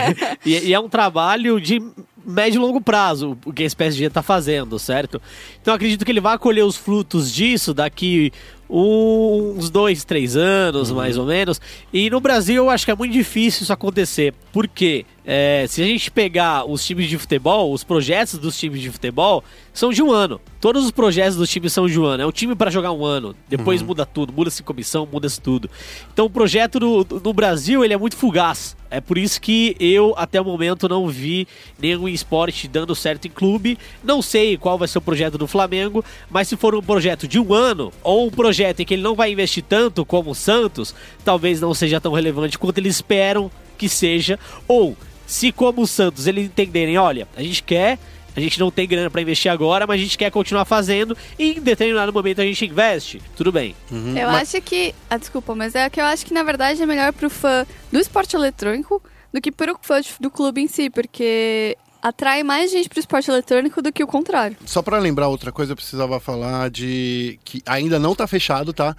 e, 0.44 0.58
e 0.68 0.74
é 0.74 0.80
um 0.80 0.88
trabalho 0.88 1.60
de 1.60 1.80
médio 2.26 2.58
e 2.58 2.60
longo 2.60 2.80
prazo, 2.80 3.38
o 3.46 3.52
que 3.52 3.62
esse 3.62 3.74
PSG 3.76 4.10
tá 4.10 4.20
fazendo, 4.20 4.76
certo? 4.80 5.22
Então 5.62 5.72
eu 5.72 5.76
acredito 5.76 6.04
que 6.04 6.10
ele 6.10 6.20
vai 6.20 6.36
colher 6.36 6.64
os 6.64 6.76
frutos 6.76 7.32
disso 7.32 7.72
daqui 7.72 8.32
uns 8.68 9.70
dois, 9.70 10.04
três 10.04 10.36
anos, 10.36 10.90
Uhum. 10.90 10.96
mais 10.96 11.16
ou 11.16 11.24
menos. 11.26 11.60
E 11.92 12.10
no 12.10 12.20
Brasil 12.20 12.56
eu 12.56 12.70
acho 12.70 12.84
que 12.84 12.90
é 12.90 12.94
muito 12.94 13.12
difícil 13.12 13.62
isso 13.62 13.72
acontecer. 13.72 14.34
Por 14.52 14.66
quê? 14.68 15.04
É, 15.28 15.66
se 15.68 15.82
a 15.82 15.84
gente 15.84 16.08
pegar 16.10 16.64
os 16.64 16.84
times 16.86 17.08
de 17.08 17.18
futebol, 17.18 17.72
os 17.72 17.82
projetos 17.82 18.38
dos 18.38 18.56
times 18.56 18.80
de 18.80 18.90
futebol 18.92 19.42
são 19.72 19.92
de 19.92 20.00
um 20.00 20.12
ano. 20.12 20.40
Todos 20.60 20.84
os 20.84 20.92
projetos 20.92 21.36
dos 21.36 21.50
times 21.50 21.72
são 21.72 21.88
de 21.88 21.98
um 21.98 22.04
ano. 22.04 22.22
É 22.22 22.26
um 22.26 22.30
time 22.30 22.54
para 22.54 22.70
jogar 22.70 22.92
um 22.92 23.04
ano. 23.04 23.34
Depois 23.48 23.80
Uhum. 23.80 23.88
muda 23.88 24.06
tudo, 24.06 24.32
muda-se 24.32 24.62
comissão, 24.62 25.06
muda-se 25.10 25.40
tudo. 25.40 25.68
Então 26.12 26.26
o 26.26 26.30
projeto 26.30 26.78
no, 26.78 27.04
no 27.24 27.32
Brasil 27.32 27.84
ele 27.84 27.92
é 27.92 27.96
muito 27.96 28.16
fugaz. 28.16 28.76
É 28.88 29.00
por 29.00 29.18
isso 29.18 29.40
que 29.40 29.76
eu 29.80 30.14
até 30.16 30.40
o 30.40 30.44
momento 30.44 30.88
não 30.88 31.08
vi 31.08 31.48
nenhum 31.76 32.06
esporte 32.06 32.68
dando 32.68 32.94
certo 32.94 33.26
em 33.26 33.30
clube. 33.30 33.76
Não 34.04 34.22
sei 34.22 34.56
qual 34.56 34.78
vai 34.78 34.86
ser 34.86 34.98
o 34.98 35.00
projeto 35.00 35.36
do 35.36 35.48
Flamengo, 35.48 36.04
mas 36.30 36.46
se 36.46 36.56
for 36.56 36.72
um 36.72 36.80
projeto 36.82 37.26
de 37.26 37.40
um 37.40 37.52
ano 37.52 37.92
ou 38.00 38.28
um 38.28 38.30
projeto 38.30 38.55
em 38.64 38.84
que 38.84 38.94
ele 38.94 39.02
não 39.02 39.14
vai 39.14 39.32
investir 39.32 39.62
tanto 39.62 40.04
como 40.04 40.30
o 40.30 40.34
Santos, 40.34 40.94
talvez 41.24 41.60
não 41.60 41.74
seja 41.74 42.00
tão 42.00 42.12
relevante 42.12 42.58
quanto 42.58 42.78
eles 42.78 42.96
esperam 42.96 43.50
que 43.76 43.88
seja. 43.88 44.38
Ou 44.66 44.96
se 45.26 45.52
como 45.52 45.82
o 45.82 45.86
Santos 45.86 46.26
eles 46.26 46.46
entenderem, 46.46 46.96
olha, 46.98 47.26
a 47.36 47.42
gente 47.42 47.62
quer 47.62 47.98
a 48.36 48.40
gente 48.40 48.60
não 48.60 48.70
tem 48.70 48.86
grana 48.86 49.08
para 49.08 49.22
investir 49.22 49.50
agora, 49.50 49.86
mas 49.86 49.98
a 49.98 50.02
gente 50.04 50.18
quer 50.18 50.30
continuar 50.30 50.66
fazendo 50.66 51.16
e 51.38 51.52
em 51.52 51.60
determinado 51.60 52.12
momento 52.12 52.42
a 52.42 52.44
gente 52.44 52.66
investe. 52.66 53.22
Tudo 53.34 53.50
bem. 53.50 53.74
Uhum. 53.90 54.14
Eu 54.14 54.26
Mas- 54.28 54.54
acho 54.54 54.62
que... 54.62 54.94
Ah, 55.08 55.16
desculpa, 55.16 55.54
mas 55.54 55.74
é 55.74 55.88
que 55.88 55.98
eu 55.98 56.04
acho 56.04 56.26
que, 56.26 56.34
na 56.34 56.42
verdade, 56.42 56.82
é 56.82 56.84
melhor 56.84 57.14
pro 57.14 57.30
fã 57.30 57.66
do 57.90 57.98
esporte 57.98 58.36
eletrônico 58.36 59.02
do 59.32 59.40
que 59.40 59.50
pro 59.50 59.78
fã 59.80 60.02
do 60.20 60.30
clube 60.30 60.60
em 60.60 60.68
si, 60.68 60.90
porque 60.90 61.78
atrai 62.06 62.44
mais 62.44 62.70
gente 62.70 62.88
pro 62.88 63.00
esporte 63.00 63.28
eletrônico 63.28 63.82
do 63.82 63.92
que 63.92 64.04
o 64.04 64.06
contrário. 64.06 64.56
Só 64.64 64.80
pra 64.80 64.98
lembrar 64.98 65.26
outra 65.26 65.50
coisa, 65.50 65.72
eu 65.72 65.76
precisava 65.76 66.20
falar 66.20 66.70
de 66.70 67.38
que 67.44 67.60
ainda 67.66 67.98
não 67.98 68.14
tá 68.14 68.28
fechado, 68.28 68.72
tá? 68.72 68.96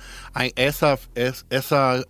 Essa, 0.55 0.99
essa, 1.15 2.05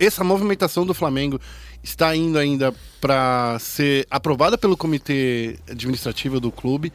essa 0.00 0.24
movimentação 0.24 0.84
do 0.84 0.92
Flamengo 0.92 1.40
está 1.84 2.16
indo 2.16 2.36
ainda 2.36 2.74
para 3.00 3.56
ser 3.60 4.06
aprovada 4.10 4.58
pelo 4.58 4.76
comitê 4.76 5.56
administrativo 5.70 6.40
do 6.40 6.50
clube, 6.50 6.92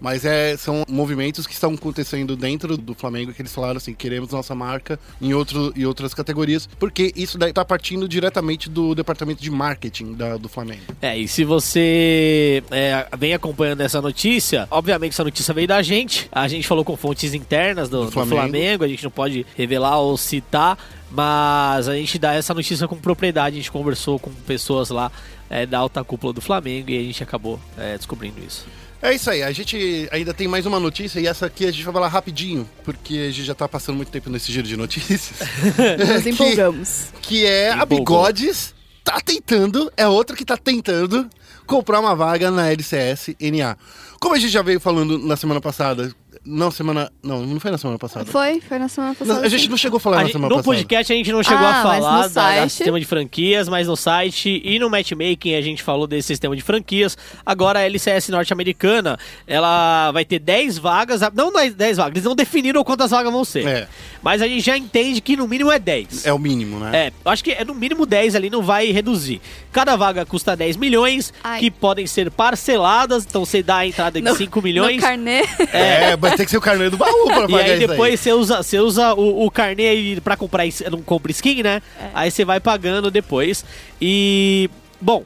Mas 0.00 0.24
é, 0.24 0.56
são 0.56 0.84
movimentos 0.88 1.46
que 1.46 1.52
estão 1.54 1.72
acontecendo 1.74 2.36
dentro 2.36 2.76
do 2.76 2.94
Flamengo 2.94 3.32
que 3.32 3.40
eles 3.42 3.52
falaram 3.54 3.76
assim, 3.78 3.94
queremos 3.94 4.30
nossa 4.30 4.54
marca 4.54 4.98
em, 5.20 5.32
outro, 5.34 5.72
em 5.76 5.84
outras 5.84 6.12
categorias, 6.12 6.68
porque 6.78 7.12
isso 7.16 7.38
daí 7.38 7.52
tá 7.52 7.64
partindo 7.64 8.08
diretamente 8.08 8.68
do 8.68 8.94
departamento 8.94 9.42
de 9.42 9.50
marketing 9.50 10.14
da- 10.14 10.36
do 10.36 10.48
Flamengo. 10.48 10.82
É, 11.00 11.16
e 11.16 11.26
se 11.26 11.44
você 11.44 12.62
é, 12.70 13.06
vem 13.18 13.34
acompanhando 13.34 13.80
essa 13.80 14.00
notícia, 14.02 14.66
obviamente 14.70 15.12
essa 15.12 15.24
notícia 15.24 15.52
veio 15.54 15.68
da 15.68 15.80
gente, 15.82 16.28
a 16.30 16.46
gente 16.48 16.66
falou 16.66 16.84
com 16.84 16.96
fontes 16.96 17.34
internas 17.34 17.88
do, 17.88 18.00
Do 18.00 18.04
do 18.06 18.12
Flamengo. 18.12 18.36
Flamengo. 18.36 18.84
a 18.84 18.88
gente 18.88 19.02
não 19.04 19.10
pode 19.10 19.46
revelar 19.56 19.98
ou 19.98 20.16
citar, 20.16 20.78
mas 21.10 21.88
a 21.88 21.94
gente 21.96 22.18
dá 22.18 22.34
essa 22.34 22.52
notícia 22.52 22.86
com 22.86 22.96
propriedade, 22.96 23.56
a 23.56 23.58
gente 23.60 23.70
conversou 23.72 24.18
com 24.18 24.30
pessoas 24.46 24.90
lá 24.90 25.10
é, 25.48 25.64
da 25.64 25.78
alta 25.78 26.02
cúpula 26.04 26.32
do 26.32 26.40
Flamengo 26.40 26.90
e 26.90 26.98
a 26.98 27.02
gente 27.02 27.22
acabou 27.22 27.58
é, 27.78 27.96
descobrindo 27.96 28.40
isso. 28.46 28.66
É 29.02 29.14
isso 29.14 29.30
aí, 29.30 29.42
a 29.42 29.52
gente 29.52 30.08
ainda 30.10 30.32
tem 30.32 30.48
mais 30.48 30.64
uma 30.66 30.80
notícia 30.80 31.20
e 31.20 31.26
essa 31.26 31.46
aqui 31.46 31.66
a 31.66 31.70
gente 31.70 31.84
vai 31.84 31.92
falar 31.92 32.08
rapidinho, 32.08 32.68
porque 32.84 33.14
a 33.28 33.30
gente 33.30 33.44
já 33.44 33.54
tá 33.54 33.68
passando 33.68 33.96
muito 33.96 34.10
tempo 34.10 34.30
nesse 34.30 34.50
giro 34.50 34.66
de 34.66 34.76
notícias. 34.76 35.32
Nos 36.14 36.22
Que- 36.22 36.30
empolgamos. 36.30 37.06
que 37.22 37.44
é 37.46 37.70
a 37.72 37.82
Empolgou. 37.84 37.96
Bigodes 38.24 38.74
tá 39.04 39.20
tentando, 39.20 39.92
é 39.96 40.08
outra 40.08 40.34
que 40.34 40.44
tá 40.44 40.56
tentando 40.56 41.28
comprar 41.66 42.00
uma 42.00 42.14
vaga 42.16 42.50
na 42.50 42.70
LCS 42.72 43.36
NA. 43.40 43.76
Como 44.18 44.34
a 44.34 44.38
gente 44.38 44.50
já 44.50 44.62
veio 44.62 44.80
falando 44.80 45.18
na 45.18 45.36
semana 45.36 45.60
passada, 45.60 46.12
não 46.46 46.70
semana, 46.70 47.10
não, 47.22 47.42
não 47.44 47.58
foi 47.60 47.70
na 47.70 47.78
semana 47.78 47.98
passada. 47.98 48.24
Foi, 48.24 48.60
foi 48.60 48.78
na 48.78 48.88
semana 48.88 49.14
passada. 49.14 49.40
Não, 49.40 49.44
a 49.46 49.48
gente 49.48 49.68
não 49.68 49.76
chegou 49.76 49.96
a 49.96 50.00
falar 50.00 50.16
A 50.16 50.18
na 50.20 50.24
gente- 50.26 50.32
semana 50.34 50.48
no 50.48 50.56
passada. 50.62 50.76
podcast 50.76 51.12
a 51.12 51.16
gente 51.16 51.32
não 51.32 51.42
chegou 51.42 51.66
Ah, 51.66 51.80
a 51.80 51.84
mas 51.84 52.04
falar 52.04 52.22
no 52.22 52.28
site- 52.30 52.70
sistema 52.72 53.00
de 53.00 53.06
franquias, 53.06 53.68
mas 53.68 53.86
no 53.88 53.96
site 53.96 54.62
e 54.64 54.78
no 54.78 54.88
matchmaking 54.88 55.54
a 55.54 55.60
gente 55.60 55.82
falou 55.82 56.06
desse 56.06 56.28
sistema 56.28 56.54
de 56.54 56.62
franquias. 56.62 57.16
Agora 57.44 57.80
a 57.80 57.82
LCS 57.82 58.30
norte-americana, 58.30 59.18
ela 59.46 60.10
vai 60.12 60.24
ter 60.24 60.38
10 60.38 60.78
vagas, 60.78 61.20
não 61.34 61.52
10 61.52 61.96
vagas, 61.96 62.12
eles 62.14 62.24
não 62.24 62.34
definiram 62.34 62.82
quantas 62.84 63.10
vagas 63.10 63.32
vão 63.32 63.44
ser. 63.44 63.66
É. 63.66 63.88
Mas 64.22 64.40
a 64.42 64.46
gente 64.48 64.60
já 64.64 64.76
entende 64.76 65.20
que 65.20 65.36
no 65.36 65.46
mínimo 65.48 65.70
é 65.72 65.78
10. 65.78 66.26
É 66.26 66.32
o 66.32 66.38
mínimo, 66.38 66.78
né? 66.78 67.06
É, 67.08 67.12
eu 67.24 67.30
acho 67.30 67.42
que 67.42 67.52
é 67.52 67.64
no 67.64 67.74
mínimo 67.74 68.06
10 68.06 68.34
ali, 68.34 68.50
não 68.50 68.62
vai 68.62 68.90
reduzir. 68.92 69.40
Cada 69.72 69.96
vaga 69.96 70.24
custa 70.24 70.56
10 70.56 70.76
milhões, 70.76 71.32
Ai. 71.42 71.60
que 71.60 71.70
podem 71.70 72.06
ser 72.06 72.30
parceladas, 72.30 73.24
então 73.24 73.44
você 73.44 73.62
dá 73.62 73.78
a 73.78 73.86
entrada 73.86 74.20
de 74.20 74.24
No- 74.28 74.34
5 74.36 74.60
milhões. 74.62 74.96
No 74.96 75.02
carnê. 75.02 75.42
É, 75.72 76.16
vai 76.16 76.35
ter 76.36 76.44
que 76.44 76.50
ser 76.50 76.56
o 76.56 76.60
carnê 76.60 76.88
do 76.90 76.96
baú 76.96 77.26
pra 77.26 77.46
E 77.50 77.54
aí 77.62 77.78
isso 77.78 77.86
depois 77.88 78.20
você 78.20 78.32
usa, 78.32 78.62
você 78.62 78.78
usa 78.78 79.14
o, 79.14 79.44
o 79.46 79.50
carnê 79.50 79.88
aí 79.88 80.20
pra 80.20 80.36
comprar, 80.36 80.64
não 80.90 81.02
compra 81.02 81.30
skin, 81.32 81.62
né? 81.62 81.82
É. 82.00 82.10
Aí 82.14 82.30
você 82.30 82.44
vai 82.44 82.60
pagando 82.60 83.10
depois. 83.10 83.64
E, 84.00 84.68
bom, 85.00 85.24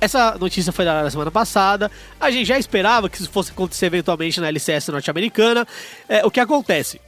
essa 0.00 0.36
notícia 0.38 0.72
foi 0.72 0.84
dada 0.84 1.02
na 1.02 1.10
semana 1.10 1.30
passada. 1.30 1.90
A 2.20 2.30
gente 2.30 2.46
já 2.46 2.58
esperava 2.58 3.08
que 3.08 3.16
isso 3.20 3.30
fosse 3.30 3.52
acontecer 3.52 3.86
eventualmente 3.86 4.40
na 4.40 4.48
LCS 4.48 4.88
norte-americana. 4.88 5.66
É, 6.08 6.24
o 6.26 6.30
que 6.30 6.40
acontece? 6.40 7.00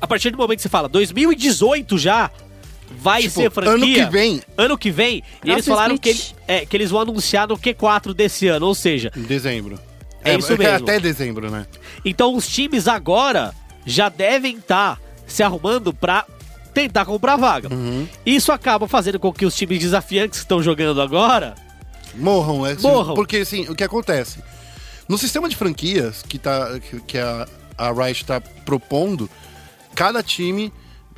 A 0.00 0.06
partir 0.06 0.30
do 0.30 0.38
momento 0.38 0.56
que 0.58 0.62
você 0.62 0.68
fala 0.68 0.88
2018 0.88 1.98
já 1.98 2.30
vai 3.00 3.22
Tipo, 3.22 3.34
ser 3.42 3.50
franquia. 3.50 3.74
ano 3.74 3.86
que 3.94 4.04
vem. 4.06 4.42
Ano 4.56 4.78
que 4.78 4.90
vem. 4.90 5.22
E 5.44 5.50
eles 5.50 5.66
falaram 5.66 5.98
que, 5.98 6.08
ele- 6.08 6.20
é, 6.46 6.64
que 6.64 6.74
eles 6.76 6.90
vão 6.90 7.00
anunciar 7.02 7.46
no 7.48 7.58
Q4 7.58 8.14
desse 8.14 8.48
ano. 8.48 8.66
Ou 8.66 8.74
seja, 8.74 9.10
Em 9.16 9.22
dezembro. 9.22 9.78
É 10.24 10.34
isso 10.34 10.56
mesmo. 10.56 10.76
Até 10.76 10.98
dezembro, 11.00 11.50
né? 11.50 11.66
então 12.04 12.34
os 12.34 12.48
times 12.48 12.88
agora 12.88 13.54
já 13.86 14.08
devem 14.08 14.56
estar 14.56 15.00
se 15.26 15.42
arrumando 15.42 15.92
pra 15.92 16.26
tentar 16.74 17.04
comprar 17.04 17.36
vaga. 17.36 17.72
Uhum. 17.72 18.06
Isso 18.24 18.52
acaba 18.52 18.86
fazendo 18.86 19.18
com 19.18 19.32
que 19.32 19.46
os 19.46 19.54
times 19.54 19.80
desafiantes 19.80 20.40
que 20.40 20.44
estão 20.44 20.62
jogando 20.62 21.00
agora. 21.00 21.54
Morram, 22.14 22.66
é, 22.66 22.74
Morram. 22.76 23.14
Porque 23.14 23.38
assim, 23.38 23.68
o 23.68 23.74
que 23.74 23.84
acontece? 23.84 24.42
No 25.08 25.16
sistema 25.16 25.48
de 25.48 25.56
franquias 25.56 26.22
que, 26.22 26.38
tá, 26.38 26.78
que, 26.78 27.00
que 27.00 27.18
a, 27.18 27.46
a 27.76 27.92
Riot 27.92 28.22
está 28.22 28.40
propondo, 28.40 29.28
cada 29.94 30.22
time 30.22 30.72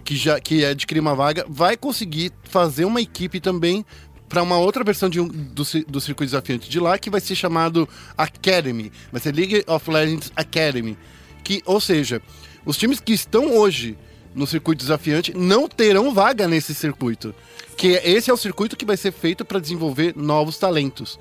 que 0.04 0.16
já 0.16 0.40
que 0.40 0.64
adquirir 0.64 1.00
uma 1.00 1.14
vaga 1.14 1.44
vai 1.48 1.76
conseguir 1.76 2.32
fazer 2.44 2.84
uma 2.84 3.00
equipe 3.00 3.40
também 3.40 3.84
para 4.30 4.44
uma 4.44 4.56
outra 4.56 4.84
versão 4.84 5.10
de 5.10 5.20
um, 5.20 5.26
do, 5.26 5.64
do 5.88 6.00
circuito 6.00 6.30
desafiante 6.30 6.70
de 6.70 6.78
lá, 6.78 6.96
que 6.96 7.10
vai 7.10 7.20
ser 7.20 7.34
chamado 7.34 7.86
Academy. 8.16 8.92
Vai 9.10 9.20
ser 9.20 9.34
League 9.34 9.64
of 9.66 9.90
Legends 9.90 10.32
Academy. 10.36 10.96
Que, 11.42 11.60
ou 11.66 11.80
seja, 11.80 12.22
os 12.64 12.76
times 12.76 13.00
que 13.00 13.12
estão 13.12 13.56
hoje 13.56 13.98
no 14.32 14.46
circuito 14.46 14.84
desafiante 14.84 15.36
não 15.36 15.68
terão 15.68 16.14
vaga 16.14 16.46
nesse 16.46 16.72
circuito. 16.76 17.34
Que 17.76 17.96
é- 17.96 18.08
esse 18.08 18.30
é 18.30 18.32
o 18.32 18.36
circuito 18.36 18.76
que 18.76 18.84
vai 18.84 18.96
ser 18.96 19.10
feito 19.10 19.44
para 19.44 19.58
desenvolver 19.58 20.14
novos 20.16 20.56
talentos. 20.58 21.18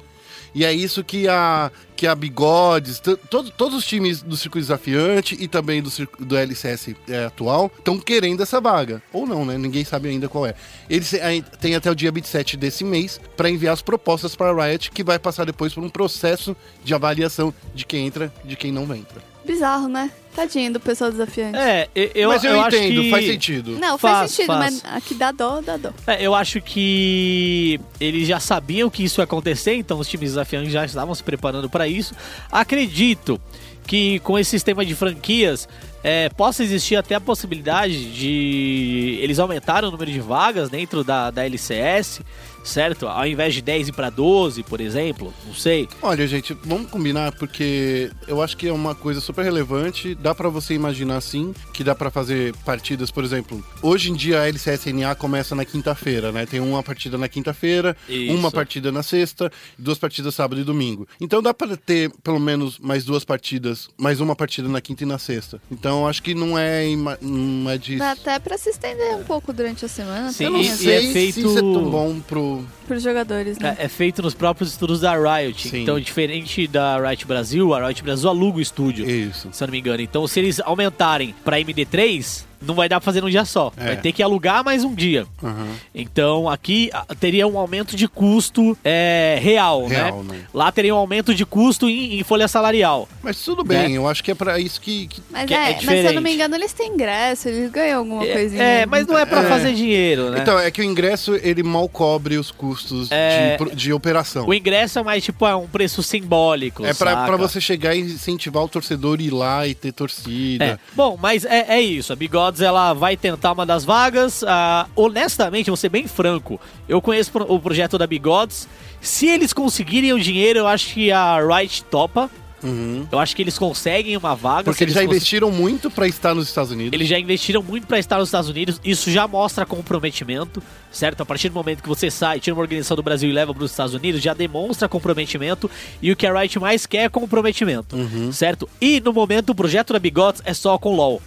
E 0.53 0.65
é 0.65 0.73
isso 0.73 1.03
que 1.03 1.27
a, 1.27 1.71
que 1.95 2.07
a 2.07 2.15
Bigodes, 2.15 2.99
todo- 3.29 3.51
todos 3.51 3.77
os 3.77 3.85
times 3.85 4.21
do 4.21 4.35
circuito 4.35 4.65
desafiante 4.65 5.37
e 5.39 5.47
também 5.47 5.81
do, 5.81 5.89
do 6.19 6.35
LCS 6.37 6.95
é, 7.07 7.25
atual 7.25 7.71
estão 7.77 7.99
querendo 7.99 8.41
essa 8.41 8.59
vaga. 8.59 9.01
Ou 9.13 9.27
não, 9.27 9.45
né? 9.45 9.57
Ninguém 9.57 9.83
sabe 9.85 10.09
ainda 10.09 10.27
qual 10.27 10.45
é. 10.45 10.55
Eles 10.89 11.13
ai- 11.15 11.43
têm 11.59 11.75
até 11.75 11.89
o 11.91 11.95
dia 11.95 12.11
27 12.11 12.57
desse 12.57 12.83
mês 12.83 13.19
para 13.37 13.49
enviar 13.49 13.73
as 13.73 13.81
propostas 13.81 14.35
para 14.35 14.49
a 14.51 14.67
Riot, 14.67 14.91
que 14.91 15.03
vai 15.03 15.19
passar 15.19 15.45
depois 15.45 15.73
por 15.73 15.83
um 15.83 15.89
processo 15.89 16.55
de 16.83 16.93
avaliação 16.93 17.53
de 17.75 17.85
quem 17.85 18.07
entra 18.07 18.33
de 18.43 18.55
quem 18.55 18.71
não 18.71 18.83
entra. 18.95 19.21
Bizarro, 19.53 19.87
né? 19.87 20.11
Tadinho 20.35 20.71
do 20.73 20.79
pessoal 20.79 21.09
desafiante. 21.11 21.57
É, 21.57 21.89
eu, 21.95 22.11
eu, 22.15 22.29
Mas 22.29 22.43
eu, 22.43 22.51
eu 22.51 22.61
acho 22.61 22.77
entendo, 22.77 23.01
que- 23.01 23.09
faz 23.09 23.25
sentido. 23.25 23.71
Não, 23.79 23.97
faz, 23.97 24.17
Faz, 24.17 24.31
sentido, 24.31 24.47
faz. 24.47 24.81
mas 24.83 24.93
aqui 24.95 25.13
dá 25.15 25.31
dó, 25.31 25.59
dá 25.59 25.75
dó. 25.75 25.89
É, 26.07 26.23
eu 26.25 26.33
acho 26.35 26.61
que 26.61 27.79
eles 27.99 28.27
já 28.27 28.39
sabiam 28.39 28.89
que 28.89 29.03
isso 29.03 29.19
ia 29.19 29.23
acontecer, 29.23 29.73
então 29.75 29.97
os 29.99 30.07
times 30.07 30.29
desafiantes 30.31 30.71
já 30.71 30.85
estavam 30.85 31.13
se 31.15 31.23
preparando 31.23 31.69
para 31.69 31.87
isso. 31.87 32.13
Acredito 32.51 33.41
que 33.87 34.19
com 34.19 34.37
esse 34.37 34.51
sistema 34.51 34.85
de 34.85 34.93
franquias 34.93 35.67
é, 36.03 36.29
possa 36.29 36.63
existir 36.63 36.95
até 36.95 37.15
a 37.15 37.19
possibilidade 37.19 38.13
de 38.13 39.17
eles 39.21 39.39
aumentarem 39.39 39.89
o 39.89 39.91
número 39.91 40.11
de 40.11 40.19
vagas 40.19 40.69
dentro 40.69 41.03
da, 41.03 41.31
da 41.31 41.43
LCS, 41.43 42.21
certo? 42.63 43.07
Ao 43.07 43.25
invés 43.25 43.53
de 43.53 43.61
10 43.61 43.89
ir 43.89 43.91
para 43.91 44.09
12, 44.09 44.63
por 44.63 44.79
exemplo, 44.81 45.33
não 45.45 45.53
sei. 45.53 45.87
Olha, 46.01 46.27
gente, 46.27 46.55
vamos 46.63 46.89
combinar 46.89 47.31
porque 47.33 48.11
eu 48.27 48.41
acho 48.41 48.55
que 48.57 48.67
é 48.67 48.73
uma 48.73 48.93
coisa 48.95 49.19
super 49.21 49.43
relevante. 49.43 50.15
Dá 50.15 50.33
pra 50.35 50.49
você 50.49 50.73
imaginar 50.73 51.17
assim 51.17 51.53
que 51.73 51.83
dá 51.83 51.93
pra 51.95 52.09
fazer 52.09 52.55
partidas, 52.65 53.11
por 53.11 53.23
exemplo. 53.23 53.63
Hoje 53.81 54.11
em 54.11 54.13
dia 54.13 54.41
a 54.41 54.47
LCSNA 54.47 55.15
começa 55.15 55.55
na 55.55 55.65
quinta-feira, 55.65 56.31
né? 56.31 56.45
Tem 56.45 56.59
uma 56.59 56.81
partida 56.83 57.17
na 57.17 57.27
quinta-feira, 57.27 57.95
uma 58.29 58.51
partida 58.51 58.91
na 58.91 59.03
sexta, 59.03 59.51
duas 59.77 59.97
partidas 59.97 60.35
sábado 60.35 60.59
e 60.61 60.63
domingo. 60.63 61.07
Então 61.19 61.41
dá 61.41 61.53
pra 61.53 61.75
ter 61.77 62.11
pelo 62.23 62.39
menos 62.39 62.77
mais 62.79 63.03
duas 63.03 63.23
partidas, 63.23 63.89
mais 63.97 64.19
uma 64.21 64.35
partida 64.35 64.67
na 64.67 64.81
quinta 64.81 65.03
e 65.03 65.05
na 65.05 65.17
sexta. 65.17 65.61
Então 65.71 66.07
acho 66.07 66.21
que 66.23 66.33
não 66.33 66.57
é 66.57 66.85
não 67.21 67.69
é 67.69 67.77
de 67.77 67.97
Dá 67.97 68.11
até 68.11 68.39
pra 68.39 68.57
se 68.57 68.69
estender 68.69 69.15
um 69.15 69.23
pouco 69.23 69.51
durante 69.53 69.85
a 69.85 69.87
semana, 69.87 70.31
Sim, 70.31 70.45
eu 70.45 70.51
pelo 70.51 70.63
não 70.63 70.69
e- 70.69 70.69
e 70.69 70.71
é 70.91 71.01
sei 71.01 71.13
feito- 71.13 71.33
se 71.35 71.39
isso 71.41 71.57
é 71.57 71.61
tão 71.61 71.89
bom 71.89 72.19
pro 72.19 72.48
pros 72.87 73.03
jogadores, 73.03 73.57
né? 73.59 73.75
É, 73.79 73.85
é 73.85 73.87
feito 73.87 74.21
nos 74.21 74.33
próprios 74.33 74.71
estudos 74.71 75.01
da 75.01 75.13
Riot. 75.13 75.69
Sim. 75.69 75.83
Então, 75.83 75.99
diferente 75.99 76.67
da 76.67 76.97
Riot 76.99 77.25
Brasil, 77.25 77.73
a 77.73 77.87
Riot 77.87 78.03
Brasil 78.03 78.29
aluga 78.29 78.57
o 78.57 78.61
estúdio. 78.61 79.09
isso. 79.09 79.49
se 79.51 79.63
eu 79.63 79.67
não 79.67 79.71
me 79.71 79.79
engano. 79.79 80.01
Então, 80.01 80.27
se 80.27 80.39
eles 80.39 80.59
aumentarem 80.59 81.33
pra 81.43 81.59
MD3, 81.59 82.48
não 82.61 82.75
vai 82.75 82.87
dar 82.89 82.99
pra 82.99 83.05
fazer 83.05 83.21
num 83.21 83.29
dia 83.29 83.45
só. 83.45 83.71
É. 83.77 83.85
Vai 83.85 83.97
ter 83.97 84.11
que 84.11 84.21
alugar 84.23 84.63
mais 84.63 84.83
um 84.83 84.93
dia. 84.93 85.25
Aham. 85.43 85.67
Então, 85.93 86.47
aqui 86.49 86.89
teria 87.19 87.47
um 87.47 87.57
aumento 87.57 87.95
de 87.95 88.07
custo 88.07 88.77
é, 88.83 89.37
real, 89.41 89.85
Real, 89.87 90.23
né? 90.23 90.37
né? 90.37 90.45
Lá 90.53 90.71
teria 90.71 90.93
um 90.93 90.97
aumento 90.97 91.33
de 91.33 91.45
custo 91.45 91.89
em, 91.89 92.19
em 92.19 92.23
folha 92.23 92.47
salarial. 92.47 93.07
Mas 93.23 93.41
tudo 93.43 93.63
bem, 93.63 93.95
eu 93.95 94.07
acho 94.07 94.23
que 94.23 94.31
é 94.31 94.35
pra 94.35 94.59
isso 94.59 94.79
que, 94.81 95.07
que 95.07 95.21
Mas, 95.29 95.45
que 95.45 95.53
é 95.53 95.71
é, 95.71 95.73
mas 95.75 95.85
se 95.85 96.05
eu 96.05 96.13
não 96.13 96.21
me 96.21 96.33
engano, 96.33 96.55
eles 96.55 96.73
têm 96.73 96.91
ingresso, 96.93 97.49
eles 97.49 97.71
ganham 97.71 97.99
alguma 97.99 98.25
É, 98.25 98.33
coisinha. 98.33 98.63
É, 98.63 98.85
mas 98.85 99.05
não 99.07 99.17
é 99.17 99.25
pra 99.25 99.41
É. 99.43 99.49
fazer 99.49 99.73
dinheiro, 99.73 100.29
né? 100.31 100.39
Então, 100.41 100.57
é 100.59 100.69
que 100.71 100.81
o 100.81 100.83
ingresso, 100.83 101.35
ele 101.35 101.63
mal 101.63 101.87
cobre 101.89 102.37
os 102.37 102.51
custos 102.51 103.11
É. 103.11 103.51
de, 103.51 103.57
pro- 103.57 103.75
de 103.75 103.93
operação. 103.93 104.45
o 104.47 104.53
ingresso 104.53 104.99
é 104.99 105.03
mais 105.03 105.23
tipo 105.23 105.45
é 105.45 105.55
um 105.55 105.67
preço 105.67 106.01
simbólico. 106.03 106.85
É 106.85 106.93
pra, 106.93 107.11
saca? 107.13 107.25
pra 107.27 107.37
você 107.37 107.59
chegar 107.61 107.95
e 107.95 107.99
incentivar 108.01 108.63
o 108.63 108.67
torcedor 108.67 109.19
a 109.19 109.21
ir 109.21 109.29
lá 109.31 109.67
e 109.67 109.73
ter 109.75 109.91
torcida. 109.91 110.65
É. 110.65 110.77
Bom, 110.93 111.17
mas 111.21 111.45
é, 111.45 111.65
é 111.77 111.81
isso. 111.81 112.11
A 112.13 112.15
Ela 112.61 112.93
vai 112.93 113.15
tentar 113.17 113.51
uma 113.51 113.65
das 113.65 113.83
vagas. 113.85 114.43
Ah, 114.47 114.87
honestamente, 114.95 115.67
vou 115.69 115.77
ser 115.77 115.89
bem 115.89 116.07
franco. 116.07 116.59
Eu 116.87 117.01
conheço 117.01 117.31
o 117.47 117.59
projeto 117.59 117.97
da 117.97 118.07
Bigodes. 118.07 118.67
Se 119.01 119.27
eles 119.27 119.53
conseguirem 119.53 120.11
o 120.13 120.19
dinheiro, 120.19 120.59
eu 120.59 120.67
acho 120.67 120.93
que 120.93 121.11
a 121.11 121.37
Riot 121.45 121.83
topa. 121.85 122.29
Uhum. 122.61 123.07
Eu 123.09 123.17
acho 123.19 123.33
que 123.33 123.41
eles 123.41 123.57
conseguem 123.57 124.17
uma 124.17 124.35
vaga. 124.35 124.65
Porque 124.65 124.83
eles 124.83 124.93
já 124.93 124.99
cons- 124.99 125.11
investiram 125.11 125.49
muito 125.49 125.89
pra 125.89 126.05
estar 126.07 126.35
nos 126.35 126.49
Estados 126.49 126.71
Unidos. 126.73 126.91
Eles 126.91 127.07
já 127.07 127.17
investiram 127.17 127.63
muito 127.63 127.87
para 127.87 127.97
estar 127.97 128.17
nos 128.17 128.27
Estados 128.27 128.49
Unidos. 128.49 128.81
Isso 128.83 129.09
já 129.09 129.25
mostra 129.25 129.65
comprometimento, 129.65 130.61
certo? 130.91 131.21
A 131.21 131.25
partir 131.25 131.47
do 131.47 131.55
momento 131.55 131.81
que 131.81 131.87
você 131.87 132.11
sai, 132.11 132.41
tira 132.41 132.53
uma 132.53 132.61
organização 132.61 132.97
do 132.97 133.03
Brasil 133.03 133.29
e 133.29 133.31
leva 133.31 133.53
para 133.53 133.63
os 133.63 133.71
Estados 133.71 133.93
Unidos, 133.93 134.21
já 134.21 134.33
demonstra 134.33 134.89
comprometimento. 134.89 135.71
E 136.01 136.11
o 136.11 136.17
que 136.17 136.27
a 136.27 136.37
Riot 136.37 136.59
mais 136.59 136.85
quer 136.85 137.03
é 137.05 137.09
comprometimento, 137.09 137.95
Uhum. 137.95 138.29
certo? 138.33 138.67
E 138.81 138.99
no 138.99 139.13
momento 139.13 139.51
o 139.51 139.55
projeto 139.55 139.93
da 139.93 139.99
Bigotes 139.99 140.41
é 140.43 140.53
só 140.53 140.77
com 140.77 140.93
LoL. 140.93 141.21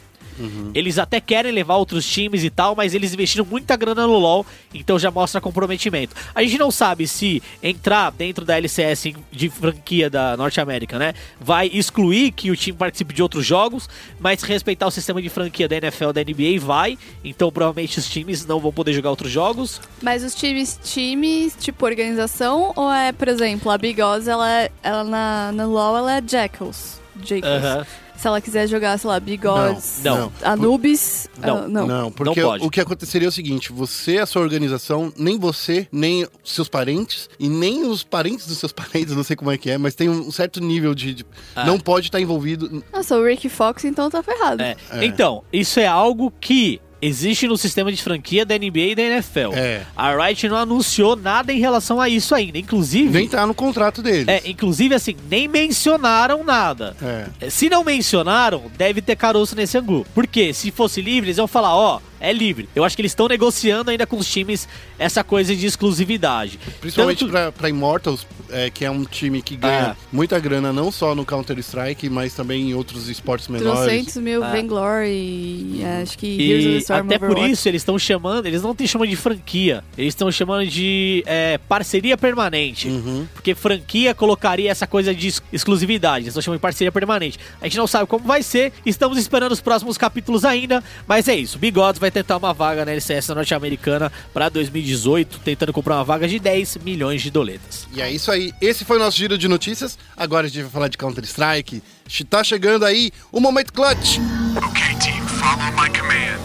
Eles 0.75 0.99
até 0.99 1.21
querem 1.21 1.53
levar 1.53 1.77
outros 1.77 2.07
times 2.07 2.43
e 2.45 2.51
tal, 2.51 2.75
mas 2.75 2.95
eles 2.95 3.13
investiram 3.13 3.45
muita 3.45 3.77
grana 3.77 4.07
no 4.07 4.19
LoL, 4.19 4.45
então 4.75 4.99
já 4.99 5.11
mostra 5.11 5.41
comprometimento. 5.41 6.15
A 6.35 6.43
gente 6.43 6.59
não 6.59 6.71
sabe 6.71 7.07
se 7.07 7.43
entrar 7.63 8.11
dentro 8.11 8.45
da 8.45 8.57
LCS 8.57 9.13
de 9.31 9.49
franquia 9.51 10.09
da 10.11 10.37
Norte 10.37 10.61
América, 10.61 10.99
né, 10.99 11.15
vai 11.41 11.67
excluir 11.73 12.33
que 12.33 12.51
o 12.51 12.57
time 12.57 12.77
participe 12.77 13.15
de 13.15 13.23
outros 13.23 13.45
jogos, 13.47 13.89
mas 14.19 14.43
respeitar 14.43 14.87
o 14.87 14.91
sistema 14.91 15.21
de 15.21 15.29
franquia 15.29 15.69
da 15.69 15.77
NFL, 15.77 16.13
da 16.13 16.23
NBA 16.23 16.59
vai, 16.61 16.99
então 17.25 17.51
provavelmente 17.53 17.99
os 17.99 18.09
times 18.09 18.45
não 18.47 18.59
vão 18.61 18.73
poder 18.73 18.93
jogar 18.93 19.11
outros 19.11 19.31
jogos. 19.31 19.81
Mas 20.03 20.23
os 20.25 20.35
times, 20.35 20.79
times, 20.83 21.57
tipo 21.59 21.85
organização, 21.85 22.73
ou 22.75 22.91
é, 22.93 23.13
por 23.13 23.29
exemplo, 23.29 23.71
a 23.71 23.79
Big 23.79 24.01
Oz, 24.03 24.27
ela, 24.29 24.51
é- 24.51 24.71
ela 24.83 25.05
na, 25.05 25.53
no 25.53 25.71
LoL, 25.71 25.97
ela 25.99 26.17
é 26.19 26.23
Jackals. 26.27 27.01
Jackals. 27.23 27.63
Aham. 27.65 27.87
Se 28.23 28.29
ela 28.29 28.41
quiser 28.41 28.69
jogar, 28.69 28.97
sei 28.99 29.11
lá, 29.11 29.19
Big 29.19 29.45
Oz, 29.45 30.01
Não. 30.05 30.33
Anubis, 30.45 31.29
Não. 31.41 31.57
ah, 31.59 31.67
não. 31.67 31.87
Não, 31.89 32.13
porque 32.13 32.41
Não 32.41 32.49
pode. 32.51 32.65
o 32.65 32.71
que 32.71 32.81
aconteceria 32.81 33.27
é 33.27 33.29
o 33.29 33.33
seguinte: 33.33 33.73
você, 33.73 34.19
a 34.19 34.27
sua 34.27 34.43
organização, 34.43 35.13
nem 35.19 35.37
você, 35.37 35.89
nem 35.91 36.25
seus 36.45 36.69
parentes, 36.69 37.29
e 37.37 37.49
nem 37.49 37.85
os 37.85 38.05
parentes 38.05 38.47
dos 38.47 38.59
seus 38.59 38.71
parentes, 38.73 39.17
não 39.17 39.25
sei 39.25 39.35
como 39.35 39.51
é 39.51 39.59
que 39.59 39.69
é, 39.73 39.77
mas 39.77 39.97
tem 39.97 40.09
um 40.09 40.31
certo 40.31 40.61
nível 40.61 40.95
de. 40.95 41.15
de- 41.15 41.27
Ah. 41.57 41.65
Não 41.65 41.81
pode 41.81 42.07
estar 42.07 42.21
envolvido. 42.21 42.85
Nossa, 42.93 43.17
o 43.19 43.25
Rick 43.25 43.49
Fox 43.49 43.85
então 43.85 44.09
tá 44.09 44.23
ferrado. 44.23 44.63
É. 44.63 44.77
É. 44.93 45.05
Então, 45.05 45.43
isso 45.53 45.81
é 45.81 45.87
algo 45.89 46.33
que 46.41 46.81
existe 47.03 47.49
no 47.49 47.59
sistema 47.59 47.91
de 47.91 48.01
franquia 48.01 48.47
da 48.47 48.57
NBA 48.57 48.79
e 48.79 48.95
da 48.95 49.03
NFL. 49.03 49.53
É. 49.55 49.83
A 49.97 50.15
Riot 50.17 50.49
não 50.49 50.57
anunciou 50.57 51.17
nada 51.17 51.53
em 51.53 51.59
relação 51.59 52.01
a 52.01 52.09
isso 52.09 52.35
ainda. 52.35 52.57
Inclusive, 52.57 53.11
Nem 53.11 53.29
tá 53.29 53.45
no 53.47 53.53
contrato 53.55 54.01
deles. 54.01 54.29
é, 54.29 54.41
inclusive 54.47 54.95
assim, 54.95 55.17
nem 55.29 55.49
mencionaram 55.49 56.45
nada. 56.45 56.97
É. 57.41 57.51
Se 57.51 57.69
não 57.69 57.83
mencionaram, 57.83 58.63
deve 58.79 59.03
ter 59.03 59.17
caroço 59.17 59.57
nesse 59.57 59.77
angu. 59.77 60.07
Porque 60.15 60.55
se 60.55 60.71
fosse 60.71 61.01
livre, 61.03 61.27
eles 61.29 61.39
iam 61.39 61.49
falar, 61.49 61.75
ó, 61.75 62.01
é 62.23 62.33
livre. 62.33 62.69
Eu 62.75 62.85
acho 62.85 62.95
que 62.97 63.03
eles 63.03 63.13
estão 63.13 63.27
negociando 63.29 63.91
ainda 63.91 64.07
com 64.07 64.17
os 64.17 64.27
times 64.31 64.69
essa 64.99 65.23
coisa 65.25 65.55
de 65.55 65.67
exclusividade. 65.67 66.59
Principalmente 66.81 67.19
Tanto- 67.21 67.31
pra, 67.33 67.53
pra 67.53 67.69
Immortals, 67.69 68.27
é, 68.51 68.71
que 68.71 68.85
é 68.85 68.91
um 68.91 69.05
time 69.05 69.43
que 69.43 69.57
ganha 69.57 69.91
Ah. 69.93 69.97
muita 70.13 70.39
grana, 70.39 70.73
não 70.73 70.91
só 70.93 71.15
no 71.15 71.25
Counter-Strike, 71.27 72.09
mas 72.09 72.33
também 72.35 72.71
em 72.71 72.75
outros 72.75 73.09
esportes 73.09 73.49
menores. 73.49 73.81
300 73.85 74.17
mil 74.19 74.43
Ah. 74.45 74.51
Vainglory, 74.53 75.81
acho 76.03 76.17
que 76.19 76.27
Heroes 76.27 76.65
of 76.67 76.73
the 76.73 76.77
E 76.77 76.79
Storm 76.83 77.07
até 77.07 77.19
por 77.19 77.31
Overwatch. 77.31 77.53
isso 77.53 77.69
eles 77.69 77.83
estão 77.83 77.99
chamando, 77.99 78.47
eles 78.47 78.63
não 78.63 78.73
estão 78.73 78.87
chamando 78.87 79.09
de 79.09 79.17
franquia, 79.17 79.83
eles 79.97 80.13
estão 80.15 80.31
chamando 80.31 80.67
de 80.69 81.23
é, 81.27 81.59
parceria 81.69 82.17
permanente. 82.17 82.89
Uhum. 82.89 83.27
Porque 83.35 83.55
franquia 83.55 84.15
colocaria 84.15 84.71
essa 84.71 84.87
coisa 84.87 85.15
de 85.15 85.29
ex- 85.29 85.43
exclusividade, 85.53 86.25
eles 86.25 86.29
estão 86.29 86.43
chamando 86.43 86.59
de 86.59 86.63
parceria 86.63 86.93
permanente. 86.93 87.39
A 87.61 87.65
gente 87.65 87.77
não 87.79 87.87
sabe 87.87 88.07
como 88.07 88.25
vai 88.27 88.43
ser, 88.43 88.73
estamos 88.85 89.19
esperando 89.19 89.53
os 89.53 89.61
próximos 89.61 89.97
capítulos 89.99 90.45
ainda, 90.45 90.83
mas 91.07 91.29
é 91.29 91.35
isso. 91.35 91.59
Bigodes 91.59 91.99
vai 92.01 92.11
tentar 92.13 92.37
uma 92.37 92.53
vaga 92.53 92.85
na 92.85 92.93
LCS 92.93 93.29
norte-americana 93.29 94.13
para 94.33 94.49
2018, 94.49 95.41
tentando 95.41 95.73
comprar 95.73 95.97
uma 95.97 96.05
vaga 96.05 96.29
de 96.29 96.39
10 96.39 96.79
milhões 96.79 97.23
de 97.23 97.31
doletas. 97.31 97.89
E 97.93 98.01
é 98.01 98.11
isso 98.11 98.31
aí. 98.31 98.53
Esse 98.61 98.85
foi 98.85 98.97
o 98.97 99.01
nosso 99.01 99.17
giro 99.17 99.37
de 99.39 99.49
notícias. 99.49 99.99
Agora 100.17 100.47
a 100.47 100.51
gente 100.51 100.63
vai 100.63 100.71
falar 100.71 100.89
de 100.89 100.99
Counter-Strike. 100.99 101.83
Tá 102.29 102.45
chegando 102.45 102.85
aí 102.85 103.11
o 103.31 103.41
Momento 103.41 103.73
Clutch. 103.73 104.19
Okay, 104.57 104.95
team, 105.01 105.27
follow 105.27 105.73
my 105.73 105.89
command. 105.99 106.43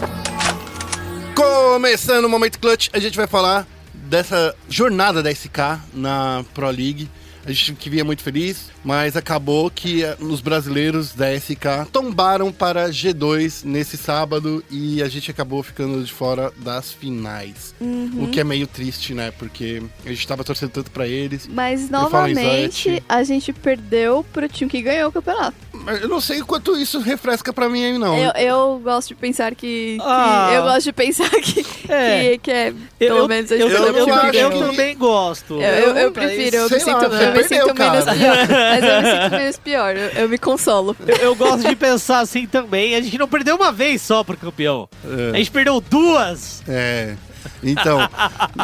Começando 1.34 2.24
o 2.24 2.28
Momento 2.28 2.58
Clutch, 2.58 2.88
a 2.92 2.98
gente 2.98 3.16
vai 3.16 3.26
falar 3.26 3.66
dessa 3.92 4.56
jornada 4.68 5.22
da 5.22 5.30
SK 5.32 5.80
na 5.92 6.44
Pro 6.54 6.70
League. 6.70 7.08
A 7.44 7.52
gente 7.52 7.74
que 7.74 7.88
vinha 7.88 8.04
muito 8.04 8.22
feliz, 8.22 8.70
mas 8.88 9.18
acabou 9.18 9.70
que 9.70 10.02
eh, 10.02 10.16
os 10.18 10.40
brasileiros 10.40 11.12
da 11.12 11.26
SK 11.38 11.90
tombaram 11.92 12.50
para 12.50 12.88
G2 12.88 13.62
nesse 13.62 13.98
sábado 13.98 14.64
e 14.70 15.02
a 15.02 15.08
gente 15.10 15.30
acabou 15.30 15.62
ficando 15.62 16.02
de 16.02 16.10
fora 16.10 16.50
das 16.56 16.90
finais. 16.90 17.74
Uhum. 17.78 18.24
O 18.24 18.28
que 18.28 18.40
é 18.40 18.44
meio 18.44 18.66
triste, 18.66 19.12
né? 19.12 19.30
Porque 19.38 19.82
a 20.06 20.08
gente 20.08 20.26
tava 20.26 20.42
torcendo 20.42 20.70
tanto 20.70 20.90
pra 20.90 21.06
eles. 21.06 21.46
Mas 21.46 21.90
novamente 21.90 23.02
a 23.06 23.22
gente 23.24 23.52
perdeu 23.52 24.24
pro 24.32 24.48
time 24.48 24.70
que 24.70 24.80
ganhou 24.80 25.10
o 25.10 25.12
campeonato. 25.12 25.54
Eu 26.00 26.08
não 26.08 26.20
sei 26.20 26.40
o 26.40 26.46
quanto 26.46 26.74
isso 26.74 26.98
refresca 27.00 27.52
pra 27.52 27.68
mim 27.68 27.84
aí, 27.84 27.98
não. 27.98 28.16
Eu, 28.16 28.32
eu 28.32 28.80
gosto 28.82 29.08
de 29.08 29.14
pensar 29.16 29.54
que. 29.54 29.96
que- 29.96 30.02
Ah. 30.02 30.50
eu 30.54 30.62
gosto 30.62 30.84
de 30.84 30.92
pensar 30.94 31.28
que. 31.30 31.64
É. 31.88 32.30
Que, 32.32 32.38
que 32.38 32.50
é. 32.50 32.74
Pelo 32.98 33.28
menos 33.28 33.50
a 33.52 33.56
gente 33.56 33.70
eu, 33.70 33.82
perdeu 33.82 34.08
eu, 34.08 34.14
eu, 34.14 34.52
eu 34.52 34.58
também 34.58 34.96
gosto. 34.96 35.54
Eu, 35.54 35.60
eu, 35.60 35.96
eu 35.96 36.12
prefiro, 36.12 36.56
eu 36.56 36.62
me 36.64 36.68
sei 36.68 36.80
sinto, 36.80 36.92
lá, 36.96 37.02
eu 37.04 37.10
você 37.10 37.30
me 37.30 37.44
sinto 37.44 37.74
menos. 37.74 38.04
Mas 38.80 38.90
eu 38.90 39.02
me 39.02 39.22
sinto 39.22 39.30
menos 39.30 39.58
pior. 39.58 39.96
Eu, 39.96 40.08
eu 40.10 40.28
me 40.28 40.38
consolo. 40.38 40.96
Eu, 41.06 41.16
eu 41.16 41.34
gosto 41.34 41.68
de 41.68 41.76
pensar 41.76 42.20
assim 42.20 42.46
também. 42.46 42.94
A 42.94 43.00
gente 43.00 43.18
não 43.18 43.28
perdeu 43.28 43.56
uma 43.56 43.72
vez 43.72 44.02
só 44.02 44.24
pro 44.24 44.36
campeão. 44.36 44.88
É. 45.04 45.30
A 45.34 45.38
gente 45.38 45.50
perdeu 45.50 45.80
duas. 45.80 46.62
É. 46.66 47.16
Então, 47.62 47.98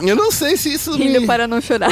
eu 0.07 0.17
não 0.17 0.31
sei 0.31 0.57
se 0.57 0.73
isso 0.73 0.97
me... 0.99 1.07
Rindo 1.07 1.27
para 1.27 1.47
não 1.47 1.61
chorar. 1.61 1.91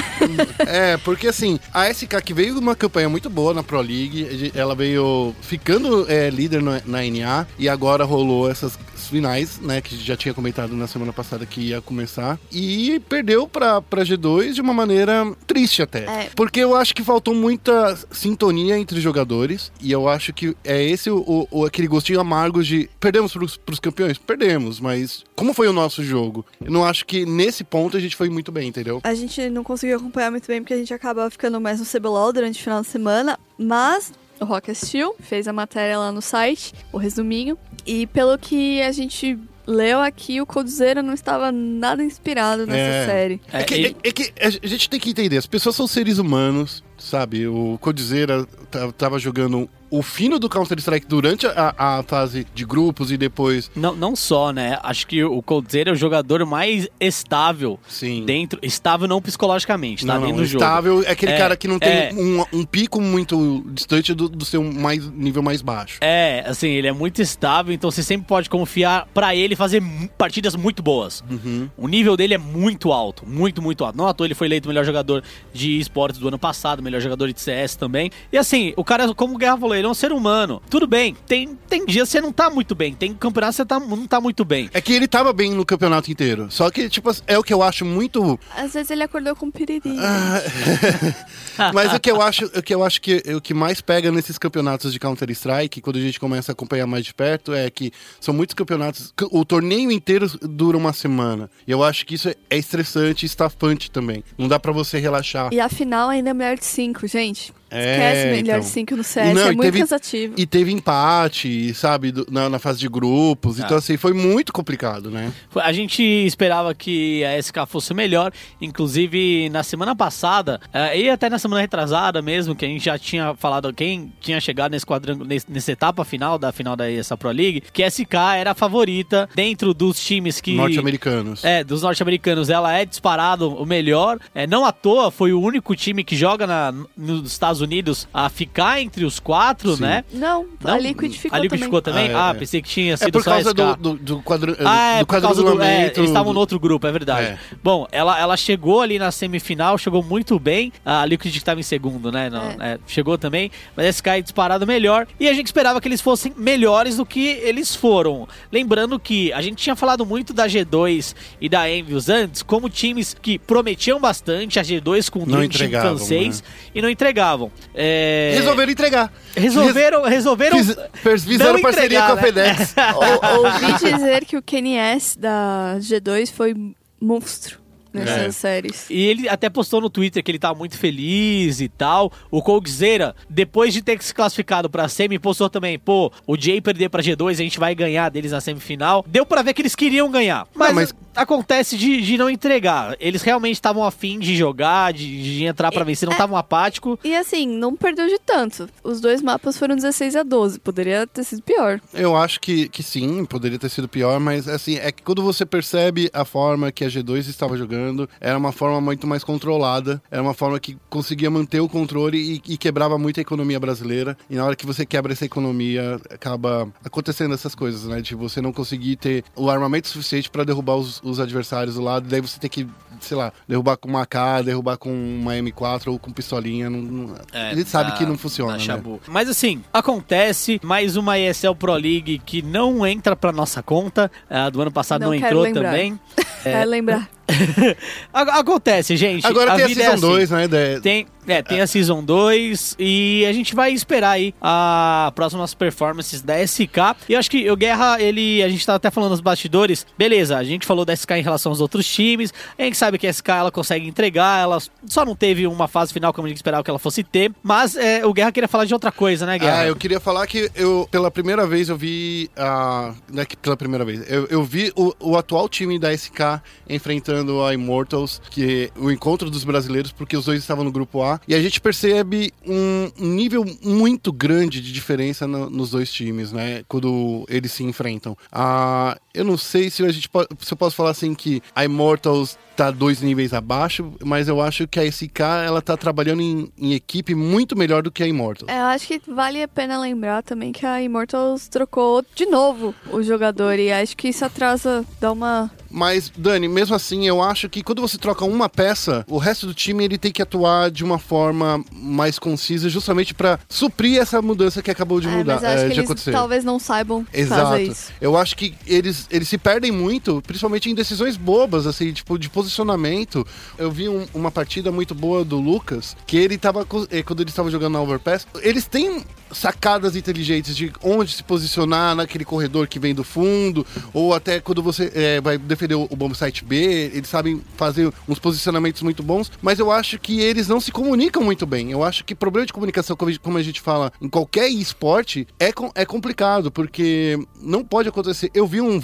É, 0.59 0.97
porque 0.99 1.29
assim, 1.29 1.59
a 1.73 1.93
SK 1.93 2.21
que 2.25 2.35
veio 2.35 2.59
uma 2.59 2.75
campanha 2.75 3.09
muito 3.09 3.29
boa 3.31 3.55
na 3.55 3.63
Pro 3.63 3.81
League, 3.81 4.53
ela 4.55 4.75
veio 4.75 5.35
ficando 5.43 6.11
é, 6.11 6.31
líder 6.31 6.63
na, 6.63 6.81
na 6.85 6.99
NA 7.03 7.47
e 7.59 7.69
agora 7.69 8.05
rolou 8.05 8.51
essas 8.51 8.79
finais, 9.09 9.59
né, 9.61 9.81
que 9.81 9.97
já 9.97 10.17
tinha 10.17 10.33
comentado 10.35 10.75
na 10.75 10.87
semana 10.87 11.13
passada 11.13 11.45
que 11.47 11.61
ia 11.61 11.81
começar 11.81 12.39
e 12.51 13.01
perdeu 13.09 13.47
pra, 13.49 13.81
pra 13.83 14.03
G2 14.03 14.53
de 14.53 14.61
uma 14.61 14.73
maneira 14.75 15.25
triste 15.47 15.83
até. 15.83 16.05
É. 16.05 16.31
Porque 16.35 16.61
eu 16.61 16.75
acho 16.77 16.95
que 16.95 17.03
faltou 17.03 17.35
muita 17.35 17.97
sintonia 18.11 18.79
entre 18.79 18.97
os 18.99 19.03
jogadores 19.03 19.73
e 19.81 19.91
eu 19.93 20.09
acho 20.09 20.33
que 20.33 20.57
é 20.65 20.83
esse 20.83 21.11
o, 21.11 21.19
o- 21.19 21.49
o- 21.51 21.65
aquele 21.65 21.89
gostinho 21.89 22.21
amargo 22.21 22.63
de 22.63 22.89
perdemos 23.01 23.33
pros, 23.33 23.57
pros 23.57 23.79
campeões? 23.81 24.19
Perdemos, 24.19 24.79
mas 24.81 25.25
como 25.35 25.53
foi 25.55 25.69
o 25.69 25.73
nosso 25.73 26.03
jogo? 26.05 26.45
Eu 26.65 26.71
não 26.71 26.85
acho 26.85 27.05
que 27.07 27.25
nesse 27.27 27.65
ponto 27.65 27.97
a 27.97 28.01
gente 28.01 28.17
foi 28.17 28.29
muito 28.29 28.53
bem, 28.53 28.69
entendeu? 28.69 29.01
A 29.05 29.15
gente 29.15 29.49
não 29.51 29.65
conseguiu 29.65 29.97
acompanhar 29.97 30.31
muito 30.31 30.47
bem 30.47 30.61
porque 30.61 30.75
a 30.75 30.79
gente 30.79 30.93
acaba 30.95 31.29
ficando 31.31 31.61
mais 31.61 31.81
no 31.81 31.87
CBLOL 31.87 32.33
durante 32.33 32.61
o 32.61 32.63
final 32.63 32.81
de 32.83 32.89
semana, 32.89 33.39
mas 33.59 34.13
o 34.41 34.45
Rock 34.45 34.71
assistiu, 34.73 35.15
fez 35.21 35.47
a 35.47 35.53
matéria 35.53 35.97
lá 35.99 36.11
no 36.11 36.21
site, 36.21 36.73
o 36.93 36.99
resuminho, 36.99 37.57
e 37.87 38.07
pelo 38.07 38.37
que 38.39 38.81
a 38.83 38.93
gente 38.93 39.39
leu 39.67 40.01
aqui, 40.01 40.41
o 40.41 40.47
Coldzera 40.47 41.03
não 41.03 41.15
estava 41.15 41.53
nada 41.53 42.03
inspirado 42.03 42.67
nessa 42.67 42.79
É. 42.79 43.07
série. 43.07 43.41
É, 43.53 43.63
que, 43.63 43.75
e- 43.77 43.87
é- 43.87 44.09
é 44.09 44.13
que 44.13 44.33
a 44.41 44.51
gente 44.67 44.91
tem 44.91 44.99
que 44.99 45.11
entender, 45.11 45.37
as 45.37 45.47
pessoas 45.47 45.77
são 45.77 45.87
seres 45.87 46.19
humanos, 46.19 46.83
sabe? 47.03 47.47
O 47.47 47.79
Codizeira 47.81 48.45
ta- 48.71 48.93
tava 48.93 49.19
jogando 49.19 49.69
o 49.91 50.03
fino 50.03 50.39
do 50.39 50.49
Counter-Strike 50.49 51.07
durante 51.07 51.47
a, 51.47 51.75
a 51.77 52.03
fase 52.03 52.47
de 52.55 52.65
grupos 52.65 53.13
e 53.13 53.19
depois. 53.19 53.71
Não, 53.77 53.95
não 53.95 54.17
só, 54.17 54.51
né? 54.51 54.79
Acho 54.83 55.07
que 55.07 55.23
o 55.23 55.43
Coldzera 55.43 55.91
é 55.91 55.93
o 55.93 55.97
jogador 55.97 56.47
mais 56.47 56.89
estável 56.99 57.79
Sim. 57.87 58.25
dentro. 58.25 58.59
Estável 58.63 59.07
não 59.07 59.21
psicologicamente, 59.21 60.07
tá? 60.07 60.15
não, 60.15 60.21
dentro 60.23 60.37
não, 60.37 60.43
do 60.45 60.47
jogo. 60.47 60.65
estável 60.65 61.03
é 61.03 61.11
aquele 61.11 61.33
É, 61.33 61.37
cara 61.37 61.57
que 61.59 61.69
não 61.69 61.79
tem 61.79 61.91
é. 61.91 62.11
um, 62.15 62.61
um 62.61 62.65
pico 62.65 63.03
muito 63.03 63.63
distante 63.71 64.15
do, 64.15 64.31
do 64.31 64.47
seu 64.47 64.65
mais, 64.65 65.07
nível 65.11 65.43
mais 65.43 65.61
baixo. 65.61 65.99
É, 66.01 66.43
assim, 66.47 66.69
ele 66.71 66.87
é 66.87 66.93
muito 66.93 67.21
estável, 67.21 67.75
então 67.75 67.91
você 67.91 68.03
sempre 68.03 68.27
pode 68.27 68.49
confiar 68.49 69.07
pra 69.13 69.37
ele 69.37 69.55
fazer 69.55 69.83
partidas 70.17 70.57
muito 70.57 70.83
boas. 70.83 71.23
Uhum. 71.31 71.69
O 71.77 71.87
nível 71.87 72.17
dele 72.17 72.33
é 72.33 72.39
muito 72.39 72.93
alto, 72.93 73.29
muito, 73.29 73.61
muito 73.61 73.85
alto. 73.85 73.99
Não 73.99 74.07
à 74.09 74.15
toa 74.15 74.27
ele 74.27 74.35
foi 74.35 74.47
eleito 74.47 74.67
o 74.67 74.71
melhor 74.71 74.87
jogador 74.87 75.23
de 75.53 75.79
esportes 75.79 76.19
do 76.19 76.29
ano 76.29 76.39
passado, 76.39 76.83
melhor 76.93 77.01
jogador 77.01 77.33
de 77.33 77.41
CS 77.41 77.75
também. 77.75 78.11
E 78.31 78.37
assim, 78.37 78.75
o 78.77 78.85
cara, 78.85 79.13
como 79.15 79.35
o 79.35 79.39
Guerra 79.39 79.57
falou, 79.57 79.75
ele 79.75 79.87
é 79.87 79.91
um 79.91 79.95
ser 79.95 80.13
humano. 80.13 80.61
Tudo 80.69 80.87
bem, 80.87 81.17
tem, 81.27 81.59
tem 81.69 81.87
dias 81.87 82.09
que 82.09 82.13
você 82.13 82.21
não 82.21 82.33
tá 82.33 82.51
muito 82.51 82.75
bem, 82.75 82.95
tem 82.95 83.15
campeonato 83.15 83.53
que 83.53 83.57
você 83.57 83.65
tá, 83.65 83.81
não 83.81 84.07
tá 84.07 84.21
muito 84.21 84.45
bem. 84.45 84.69
É 84.75 84.81
que 84.81 84.93
ele 84.93 85.09
tava 85.09 85.33
bem 85.33 85.53
no 85.53 85.65
campeonato 85.65 86.11
inteiro. 86.11 86.49
Só 86.51 86.71
que, 86.71 86.89
tipo, 86.89 87.11
é 87.27 87.39
o 87.39 87.43
que 87.43 87.53
eu 87.53 87.63
acho 87.63 87.85
muito. 87.85 88.39
Às 88.55 88.75
vezes 88.75 88.91
ele 88.91 89.03
acordou 89.03 89.35
com 89.35 89.51
piriri. 89.51 89.97
Mas 91.73 91.93
o 91.95 92.01
que 92.01 92.11
eu 92.11 92.21
acho, 92.21 92.45
o 92.47 92.63
que 92.63 92.75
eu 92.75 92.85
acho 92.85 93.01
que 93.01 93.23
o 93.35 93.41
que 93.41 93.55
mais 93.55 93.81
pega 93.81 94.11
nesses 94.11 94.39
campeonatos 94.39 94.93
de 94.93 94.99
Counter-Strike, 94.99 95.81
quando 95.81 95.97
a 95.97 96.01
gente 96.01 96.21
começa 96.21 96.53
a 96.53 96.55
acompanhar 96.55 96.87
mais 96.87 97.05
de 97.05 97.15
perto, 97.15 97.55
é 97.55 97.71
que 97.71 97.93
são 98.21 98.35
muitos 98.35 98.55
campeonatos. 98.55 99.13
O 99.31 99.45
torneio 99.45 99.91
inteiro 99.91 100.27
dura 100.43 100.77
uma 100.77 100.93
semana. 100.93 101.51
E 101.67 101.71
eu 101.71 101.83
acho 101.83 102.05
que 102.05 102.15
isso 102.15 102.29
é 102.29 102.37
estressante 102.51 103.25
e 103.25 103.27
estafante 103.27 103.91
também. 103.91 104.23
Não 104.37 104.49
dá 104.49 104.59
pra 104.59 104.73
você 104.73 104.99
relaxar. 104.99 105.53
E 105.53 105.61
a 105.61 105.69
final 105.69 106.09
ainda 106.09 106.31
é 106.31 106.35
melhor 106.35 106.57
de 106.57 106.65
5, 106.65 106.82
gente. 107.07 107.53
É, 107.73 107.93
Esquece 107.93 108.27
melhor 108.31 108.43
então. 108.57 108.61
de 108.61 108.67
5 108.67 108.97
no 108.97 109.05
CS, 109.05 109.35
Não, 109.35 109.43
é 109.43 109.53
e 109.53 109.57
muito 109.57 109.63
teve- 109.63 109.79
cansativo. 109.81 110.35
E 110.37 110.47
teve 110.47 110.71
empate, 110.73 111.73
sabe, 111.75 112.13
do- 112.13 112.27
na, 112.31 112.49
na 112.49 112.59
fase 112.59 112.79
de 112.79 112.89
grupos. 112.89 113.59
Então, 113.59 113.77
Ah. 113.77 113.79
assim, 113.79 113.97
foi 113.97 114.13
muito 114.13 114.53
complicado, 114.53 115.11
né? 115.11 115.33
A 115.57 115.73
gente 115.73 116.03
esperava 116.03 116.75
que 116.75 117.25
a 117.25 117.37
SK 117.39 117.67
fosse 117.67 117.95
melhor, 117.95 118.33
inclusive 118.61 119.49
na 119.51 119.63
semana 119.63 119.95
passada, 119.95 120.61
eh, 120.73 121.01
e 121.03 121.11
até 121.11 121.29
na 121.31 121.39
semana 121.39 121.61
retrasada 121.61 122.21
mesmo, 122.23 122.55
que 122.55 122.65
a 122.65 122.69
gente 122.69 122.85
já 122.85 122.99
tinha 122.99 123.35
falado 123.35 123.73
quem 123.73 124.13
tinha 124.21 124.41
chegado 124.41 124.73
nesse 124.73 124.85
quadrangular, 124.87 125.29
nesse- 125.29 125.51
nessa 125.51 125.73
etapa 125.73 126.05
final 126.05 126.39
da 126.39 126.53
final 126.53 126.75
da 126.77 126.91
ESA 126.91 127.17
Pro 127.17 127.31
League, 127.31 127.63
que 127.73 127.83
a 127.83 127.87
SK 127.91 128.15
era 128.37 128.51
a 128.51 128.55
favorita 128.55 129.29
dentro 129.35 129.73
dos 129.73 129.99
times 130.05 130.41
que 130.41 130.55
Norte-americanos. 130.55 131.45
é, 131.45 131.63
dos 131.65 131.83
norte-americanos, 131.83 132.51
ela 132.51 132.73
é 132.77 132.85
disparado 132.85 133.49
o 133.55 133.65
melhor. 133.65 134.19
É, 134.35 134.47
não 134.47 134.65
à 134.65 134.73
toa, 134.73 135.11
foi 135.11 135.33
o 135.33 135.41
único 135.41 135.75
time 135.77 136.03
que 136.05 136.17
joga 136.17 136.47
na- 136.47 136.75
nos 136.97 137.31
Estados 137.33 137.61
Unidos 137.63 138.07
a 138.13 138.29
ficar 138.29 138.81
entre 138.81 139.05
os 139.07 139.19
quatro, 139.19 139.77
Sim. 139.77 139.83
né? 139.83 140.05
Não, 140.13 140.47
Não? 140.63 140.75
a 140.75 140.79
Liquid 140.79 141.13
ficou 141.15 141.37
a 141.37 141.41
Liquid 141.41 141.59
também. 141.61 141.65
ficou 141.65 141.81
também? 141.83 142.09
Ah, 142.09 142.11
é, 142.11 142.15
Ah, 142.15 142.33
é. 142.35 142.39
pensei 142.39 142.61
que 142.61 142.69
tinha 142.69 142.97
sido 142.97 143.09
É 143.09 143.13
por 143.13 143.23
só 143.25 143.31
causa 143.31 143.51
SK. 143.51 143.57
do, 143.57 143.77
do, 143.77 143.95
do, 143.97 144.23
quadru, 144.23 144.57
Ah, 144.65 144.97
é, 144.97 144.99
do 145.01 145.07
por 145.07 145.21
causa 145.21 145.43
do. 145.43 145.49
É, 145.49 145.53
quadrulamento. 145.53 146.01
eles 146.01 146.11
estavam 146.11 146.33
no 146.35 146.41
outro 146.41 146.61
grupo, 146.61 146.87
é 146.87 146.93
verdade. 146.93 147.27
É. 147.29 147.39
Bom, 147.63 147.87
ela, 147.91 148.19
ela 148.21 148.37
chegou 148.37 148.81
ali 148.83 148.99
na 148.99 149.11
semifinal, 149.11 149.79
chegou 149.79 150.03
muito 150.03 150.39
bem. 150.39 150.73
A 150.85 151.07
Liquid 151.07 151.31
que 151.33 151.39
estava 151.39 151.61
em 151.61 151.63
segundo, 151.63 152.11
né? 152.13 152.29
Não, 152.29 152.43
é, 152.61 152.79
chegou 152.87 153.17
também. 153.17 153.51
Mas 153.77 153.87
a 153.87 153.91
Sky 153.91 154.23
disparado 154.23 154.67
melhor. 154.67 155.07
E 155.21 155.29
a 155.29 155.33
gente 155.33 155.47
esperava 155.47 155.81
que 155.81 155.87
eles 155.89 156.01
fossem 156.01 156.33
melhores 156.37 156.97
do 156.97 157.07
que 157.07 157.29
eles 157.43 157.75
foram. 157.75 158.27
Lembrando 158.51 158.99
que 158.99 159.33
a 159.33 159.41
gente 159.41 159.57
tinha 159.57 159.77
falado 159.77 160.05
muito 160.05 160.33
da 160.33 160.47
G2 160.49 161.15
e 161.41 161.49
da 161.49 161.71
Envious 161.71 162.09
antes 162.09 162.43
como 162.43 162.69
times 162.69 163.15
que 163.21 163.39
prometiam 163.39 164.01
bastante. 164.01 164.59
A 164.59 164.63
G2 164.63 165.11
com 165.11 165.21
o 165.23 165.27
Dream 165.27 165.49
Team 165.49 165.71
francês 165.71 166.43
e 166.75 166.83
não 166.83 166.89
entregavam. 166.89 167.52
É, 167.75 168.33
Resolveram 168.37 168.73
entregar. 168.73 169.13
Resolveram, 169.35 170.03
resolveram. 170.05 170.59
Fiz- 170.59 170.77
fez- 170.95 171.25
fizeram 171.25 171.55
não 171.55 171.63
parceria 171.63 171.87
entregar, 171.99 172.07
com 172.07 172.13
a 172.13 172.17
né? 172.17 172.23
FedEx. 172.23 172.75
Ou- 172.97 173.45
Ouvi 173.47 173.73
dizer 173.97 174.25
que 174.25 174.37
o 174.37 174.43
Kenny 174.43 174.77
S 174.77 175.19
da 175.19 175.77
G2 175.79 176.31
foi 176.31 176.55
monstro 177.01 177.61
nessas 177.93 178.17
É. 178.19 178.31
séries. 178.33 178.87
E 178.89 178.99
ele 179.07 179.29
até 179.29 179.51
postou 179.51 179.81
no 179.81 179.91
Twitter 179.91 180.23
que 180.25 180.31
ele 180.31 180.39
tava 180.39 180.59
muito 180.59 180.79
feliz 180.79 181.61
e 181.61 181.69
tal. 181.69 182.11
O 182.31 182.43
Coldzera, 182.43 183.15
depois 183.29 183.73
de 183.75 183.83
ter 183.83 184.03
se 184.03 184.15
classificado 184.15 184.69
pra 184.71 184.89
semi, 184.89 185.19
postou 185.19 185.51
também, 185.51 185.79
pô, 185.79 186.11
o 186.27 186.35
Jay 186.39 186.61
perder 186.61 186.89
pra 186.89 187.03
G2, 187.03 187.31
a 187.31 187.35
gente 187.35 187.59
vai 187.59 187.75
ganhar 187.75 188.09
deles 188.11 188.33
na 188.33 188.41
semifinal. 188.41 189.05
Deu 189.07 189.27
pra 189.27 189.43
ver 189.43 189.53
que 189.55 189.61
eles 189.63 189.75
queriam 189.75 190.11
ganhar. 190.11 190.47
Mas, 190.55 190.69
Não, 190.69 190.75
mas- 190.75 190.95
acontece 191.15 191.77
de, 191.77 192.01
de 192.01 192.19
não 192.19 192.29
entregar. 192.29 192.97
Eles 193.01 193.23
realmente 193.23 193.55
estavam 193.55 193.85
afim 193.85 194.19
de 194.19 194.37
jogar, 194.37 194.93
de, 194.93 195.23
de 195.23 195.45
entrar 195.45 195.71
pra 195.71 195.85
vencer, 195.85 196.07
não 196.07 196.13
estavam 196.13 196.37
apáticos. 196.37 196.99
E 197.05 197.15
assim, 197.15 197.47
não 197.47 197.77
perdeu 197.77 198.07
de 198.07 198.19
tanto. 198.19 198.69
Os 198.83 199.01
dois 199.01 199.23
mapas 199.23 199.59
foram 199.59 199.77
16 199.77 200.17
a 200.17 200.23
12. 200.23 200.61
Poderia 200.61 201.07
ter 201.07 201.25
sido 201.25 201.43
pior. 201.43 201.81
Eu 201.93 202.17
acho 202.17 202.41
que, 202.41 202.69
que 202.69 202.83
sim, 202.83 203.25
poderia 203.25 203.59
ter 203.59 203.69
sido 203.69 203.89
pior, 203.89 204.19
mas 204.21 204.49
assim, 204.49 204.77
é 204.77 204.91
que 204.91 205.03
quando 205.03 205.23
você 205.23 205.45
percebe 205.45 206.11
a 206.13 206.25
forma 206.25 206.73
que 206.73 206.85
a 206.85 206.89
G2 206.89 207.29
estava 207.29 207.57
jogando, 207.57 208.09
era 208.21 208.39
uma 208.39 208.53
forma 208.53 208.81
muito 208.81 209.07
mais 209.07 209.25
controlada, 209.25 210.03
era 210.11 210.23
uma 210.23 210.35
forma 210.35 210.59
que 210.59 210.77
conseguia 210.89 211.31
manter 211.31 211.61
o 211.61 211.69
controle 211.69 212.19
e, 212.47 212.53
e 212.53 212.57
quebrava 212.57 212.99
muito 212.99 213.19
a 213.19 213.23
economia 213.23 213.61
brasileira. 213.61 214.17
E 214.31 214.37
na 214.37 214.45
hora 214.45 214.57
que 214.57 214.67
você 214.67 214.87
quebra 214.87 215.13
essa 215.13 215.25
economia, 215.25 216.01
acaba 216.11 216.69
acontecendo 216.85 217.35
essas 217.35 217.55
coisas, 217.55 217.85
né? 217.85 218.01
De 218.01 218.15
você 218.15 218.41
não 218.41 218.53
conseguir 218.53 218.97
ter 218.97 219.25
o 219.35 219.51
armamento 219.51 219.89
suficiente 219.89 220.31
para 220.31 220.45
derrubar 220.45 220.77
os, 220.77 221.02
os 221.03 221.19
adversários 221.21 221.75
do 221.75 221.83
lado, 221.83 222.09
daí 222.09 222.21
você 222.21 222.39
tem 222.39 222.49
que, 222.49 222.67
sei 223.01 223.17
lá, 223.17 223.33
derrubar 223.49 223.77
com 223.77 223.89
uma 223.89 224.03
AK, 224.03 224.45
derrubar 224.45 224.77
com 224.77 224.91
uma 224.91 225.33
M4 225.35 225.89
ou 225.89 225.99
com 225.99 226.13
pistolinha. 226.13 226.71
Não, 226.71 226.79
não- 226.81 227.15
a 227.33 227.55
gente 227.55 227.69
sabe 227.69 227.91
da- 227.91 227.97
que 227.97 228.07
não 228.07 228.17
funciona, 228.17 228.57
né? 228.57 228.83
Mas 229.09 229.29
assim, 229.29 229.63
acontece 229.73 230.61
mais 230.63 230.97
uma 230.97 231.19
ESL 231.19 231.55
Pro 231.55 231.75
League 231.75 232.21
que 232.25 232.41
não 232.43 232.87
entra 232.87 233.17
pra 233.17 233.33
nossa 233.33 233.63
conta. 233.63 234.11
A 234.31 234.49
do 234.51 234.61
ano 234.63 234.71
passado 234.73 235.01
não, 235.03 235.09
Não 235.09 235.15
entrou 235.15 235.43
lembrar. 235.43 235.71
também. 235.71 235.99
É, 236.45 236.65
lembrar. 236.65 237.09
Ac- 238.13 238.31
Acontece, 238.31 238.97
gente. 238.97 239.27
Agora 239.27 239.55
tem 239.57 239.65
a 239.65 239.71
é 239.71 239.75
Season 239.75 239.93
assim. 239.93 240.01
2, 240.01 240.31
né? 240.31 240.49
da- 240.49 240.81
Tem, 240.81 241.07
é, 241.27 241.43
tem 241.43 241.61
a 241.61 241.67
Season 241.67 242.03
2 242.03 242.77
e 242.79 243.25
a 243.29 243.33
gente 243.33 243.55
vai 243.55 243.73
esperar 243.73 244.11
aí 244.13 244.35
a 244.41 245.13
próximas 245.15 245.55
performances 245.55 246.21
da 246.21 246.39
SK. 246.47 246.97
E 247.09 247.13
eu 247.15 247.19
acho 247.19 247.31
que 247.31 247.51
o 247.51 247.57
Guerra, 247.57 248.01
ele, 248.01 248.43
a 248.43 248.49
gente 248.49 248.65
tava 248.67 248.77
até 248.77 248.91
falando 248.91 249.11
nos 249.13 249.21
bastidores, 249.21 249.87
beleza, 249.97 250.37
a 250.37 250.45
gente 250.45 250.67
falou 250.67 250.85
da 250.85 250.95
SK 250.95 251.13
em 251.13 251.23
relação 251.23 251.53
aos 251.53 251.61
outros 251.61 251.87
times, 251.87 252.33
a 252.59 252.63
gente 252.63 252.77
sabe 252.77 252.99
que 252.99 253.07
a 253.07 253.13
SK 253.13 253.29
ela 253.29 253.51
consegue 253.51 253.87
entregar, 253.87 254.43
ela 254.43 254.59
só 254.87 255.05
não 255.05 255.15
teve 255.15 255.47
uma 255.47 255.69
fase 255.69 255.93
final 255.93 256.13
como 256.13 256.27
a 256.27 256.29
gente 256.29 256.39
esperava 256.39 256.63
que 256.65 256.71
ela 256.71 256.79
fosse 256.79 257.03
ter, 257.05 257.33
mas 257.43 257.77
é, 257.77 258.05
o 258.05 258.13
Guerra 258.13 258.33
queria 258.33 258.49
falar 258.49 258.65
de 258.65 258.75
outra 258.75 258.91
coisa, 258.91 259.25
né, 259.27 259.39
Guerra? 259.39 259.61
Ah, 259.61 259.67
eu 259.67 259.77
queria 259.77 260.01
falar 260.01 260.27
que 260.27 260.51
eu, 260.55 260.89
pela 260.91 261.11
primeira 261.11 261.47
vez, 261.47 261.69
eu 261.69 261.77
vi 261.77 262.31
a. 262.37 262.95
Não 263.13 263.23
é 263.23 263.27
que 263.27 263.37
pela 263.37 263.57
primeira 263.57 263.85
vez. 263.85 264.03
Eu, 264.11 264.27
eu 264.29 264.43
vi 264.43 264.73
o, 264.75 264.93
o 264.99 265.17
atual 265.17 265.49
time 265.49 265.79
da 265.79 265.93
SK 265.97 266.41
enfrentando 266.69 267.12
a 267.47 267.55
Immortals, 267.55 268.21
que 268.31 268.71
é 268.75 268.81
o 268.81 268.91
encontro 268.91 269.31
dos 269.31 269.45
brasileiros, 269.45 269.93
porque 269.93 270.17
os 270.17 270.25
dois 270.25 270.41
estavam 270.41 270.65
no 270.65 270.73
grupo 270.73 271.03
A. 271.03 271.21
E 271.27 271.35
a 271.35 271.43
gente 271.43 271.61
percebe 271.61 272.33
um 272.47 272.91
nível 272.99 273.45
muito 273.63 274.13
grande 274.13 274.61
de 274.61 274.73
diferença 274.73 275.27
no- 275.27 275.49
nos 275.51 275.71
dois 275.71 275.93
times, 275.93 276.33
né? 276.33 276.63
Quando 276.69 277.25
eles 277.29 277.53
se 277.53 277.63
enfrentam. 277.65 278.17
Ah, 278.31 278.97
eu 279.15 279.25
não 279.25 279.37
sei 279.37 279.71
se 279.71 279.85
a 279.85 279.91
gente 279.93 280.09
pode, 280.09 280.29
se 280.41 280.53
eu 280.53 280.57
posso 280.57 280.77
falar 280.77 280.91
assim 280.91 281.15
que 281.15 281.43
a 281.55 281.65
Immortals 281.65 282.39
tá 282.57 282.71
dois 282.71 283.01
níveis 283.01 283.33
abaixo, 283.33 283.95
mas 284.05 284.29
eu 284.29 284.41
acho 284.41 284.69
que 284.69 284.79
a 284.79 284.85
SK 284.91 285.21
ela 285.47 285.63
tá 285.63 285.75
trabalhando 285.75 286.21
em, 286.21 286.53
em 286.59 286.75
equipe 286.75 287.15
muito 287.15 287.57
melhor 287.57 287.83
do 287.83 287.91
que 287.91 288.03
a 288.03 288.07
Immortals. 288.07 288.51
É, 288.51 288.59
eu 288.59 288.65
acho 288.67 288.87
que 288.87 289.01
vale 289.11 289.43
a 289.43 289.49
pena 289.49 289.79
lembrar 289.81 290.23
também 290.23 290.53
que 290.53 290.67
a 290.67 290.81
Immortals 290.83 291.49
trocou 291.49 292.05
de 292.15 292.27
novo 292.27 292.75
o 292.91 293.03
jogador. 293.03 293.59
E 293.59 293.73
acho 293.73 293.97
que 293.97 294.09
isso 294.09 294.25
atrasa, 294.25 294.85
dá 295.01 295.11
uma. 295.13 295.51
Mas, 295.71 296.13
Dani, 296.15 296.47
mesmo 296.49 296.75
assim, 296.75 297.07
eu 297.09 297.23
acho 297.23 297.49
que 297.49 297.63
quando 297.63 297.81
você 297.81 297.97
troca 297.97 298.23
uma 298.27 298.51
peça, 298.51 299.03
o 299.09 299.17
resto 299.17 299.47
do 299.47 299.55
time 299.55 299.83
ele 299.85 299.97
tem 299.97 300.13
que 300.13 300.21
atuar 300.21 300.71
de 300.71 300.85
uma 300.85 300.99
forma 300.99 301.65
mais 301.73 302.19
concisa, 302.19 302.69
justamente 302.69 303.15
pra 303.15 303.39
suprir 303.49 303.99
essa 303.99 304.21
mudança 304.21 304.61
que 304.61 304.71
acabou 304.71 305.01
de 305.01 305.09
É, 305.09 305.11
mudar, 305.11 305.37
mas 305.37 305.45
acho 305.45 305.55
é, 305.65 305.69
que 305.69 305.73
de 305.73 305.81
eles 305.81 305.85
acontecer. 305.91 306.13
talvez 306.13 306.45
não 306.45 306.59
saibam 306.59 307.07
Exato. 307.15 307.43
fazer 307.53 307.63
isso. 307.63 307.91
Eu 307.99 308.15
acho 308.19 308.37
que 308.37 308.55
eles, 308.67 309.02
eles 309.11 309.29
se 309.29 309.39
perdem 309.39 309.71
muito, 309.71 310.23
principalmente 310.27 310.71
em 310.71 310.75
decisões 310.75 311.17
bobas, 311.17 311.67
assim, 311.67 311.93
tipo, 311.93 312.19
de 312.19 312.29
posicionamento. 312.29 313.27
Eu 313.59 313.71
vi 313.71 313.89
um- 313.89 314.07
uma 314.15 314.31
partida 314.31 314.71
muito 314.71 314.95
boa 314.95 315.25
do 315.25 315.39
Lucas, 315.41 315.97
que 316.07 316.17
ele 316.17 316.39
tava, 316.39 316.67
eh, 316.91 317.03
quando 317.03 317.21
ele 317.21 317.31
estava 317.31 317.51
jogando 317.51 317.73
na 317.75 317.81
Overpass, 317.81 318.27
eles 318.43 318.67
têm 318.67 319.03
sacadas 319.31 319.97
inteligentes 319.97 320.55
de 320.55 320.71
onde 320.83 321.13
se 321.13 321.23
posicionar 321.23 321.95
naquele 321.97 322.25
corredor 322.25 322.67
que 322.69 322.79
vem 322.79 322.95
do 322.95 323.03
fundo, 323.03 323.67
ou 323.93 324.13
até 324.13 324.41
quando 324.41 324.63
você 324.63 324.93
eh, 324.95 325.21
vai 325.23 325.39
defender 325.39 325.75
o, 325.75 325.89
o 325.91 326.15
site 326.15 326.45
B, 326.45 326.91
eles 326.93 327.09
sabem 327.09 327.41
fazer 327.57 327.91
uns 328.07 328.19
posicionamentos 328.19 328.83
muito 328.83 329.03
bons, 329.03 329.33
mas 329.41 329.59
eu 329.59 329.71
acho 329.71 329.99
que 329.99 330.21
eles 330.21 330.49
não 330.49 330.61
se 330.61 330.71
comunicam 330.71 331.23
muito 331.25 331.47
bem. 331.47 331.71
Eu 331.71 331.83
acho 331.83 332.05
que 332.05 332.15
problema 332.15 332.47
de 332.47 332.53
comunicação, 332.53 332.97
como 332.97 333.39
a 333.39 333.43
gente- 333.43 333.63
fala 333.63 333.93
em 334.01 334.09
qualquer 334.09 334.49
esporte, 334.49 335.27
é, 335.39 335.53
é 335.75 335.85
complicado, 335.87 336.51
porque 336.51 337.19
não 337.41 337.65
pode 337.65 337.89
acontecer. 337.89 338.31
Eu 338.35 338.47
vi 338.47 338.61
um 338.61 338.79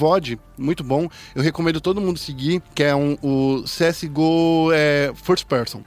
Muito 0.57 0.83
bom, 0.83 1.09
eu 1.35 1.43
recomendo 1.43 1.81
todo 1.81 2.01
mundo 2.01 2.19
seguir, 2.19 2.63
que 2.75 2.83
é 2.83 2.95
um, 2.95 3.17
o 3.23 3.63
CSGO 3.65 4.71
é, 4.73 5.13
First 5.15 5.47
Person. 5.47 5.83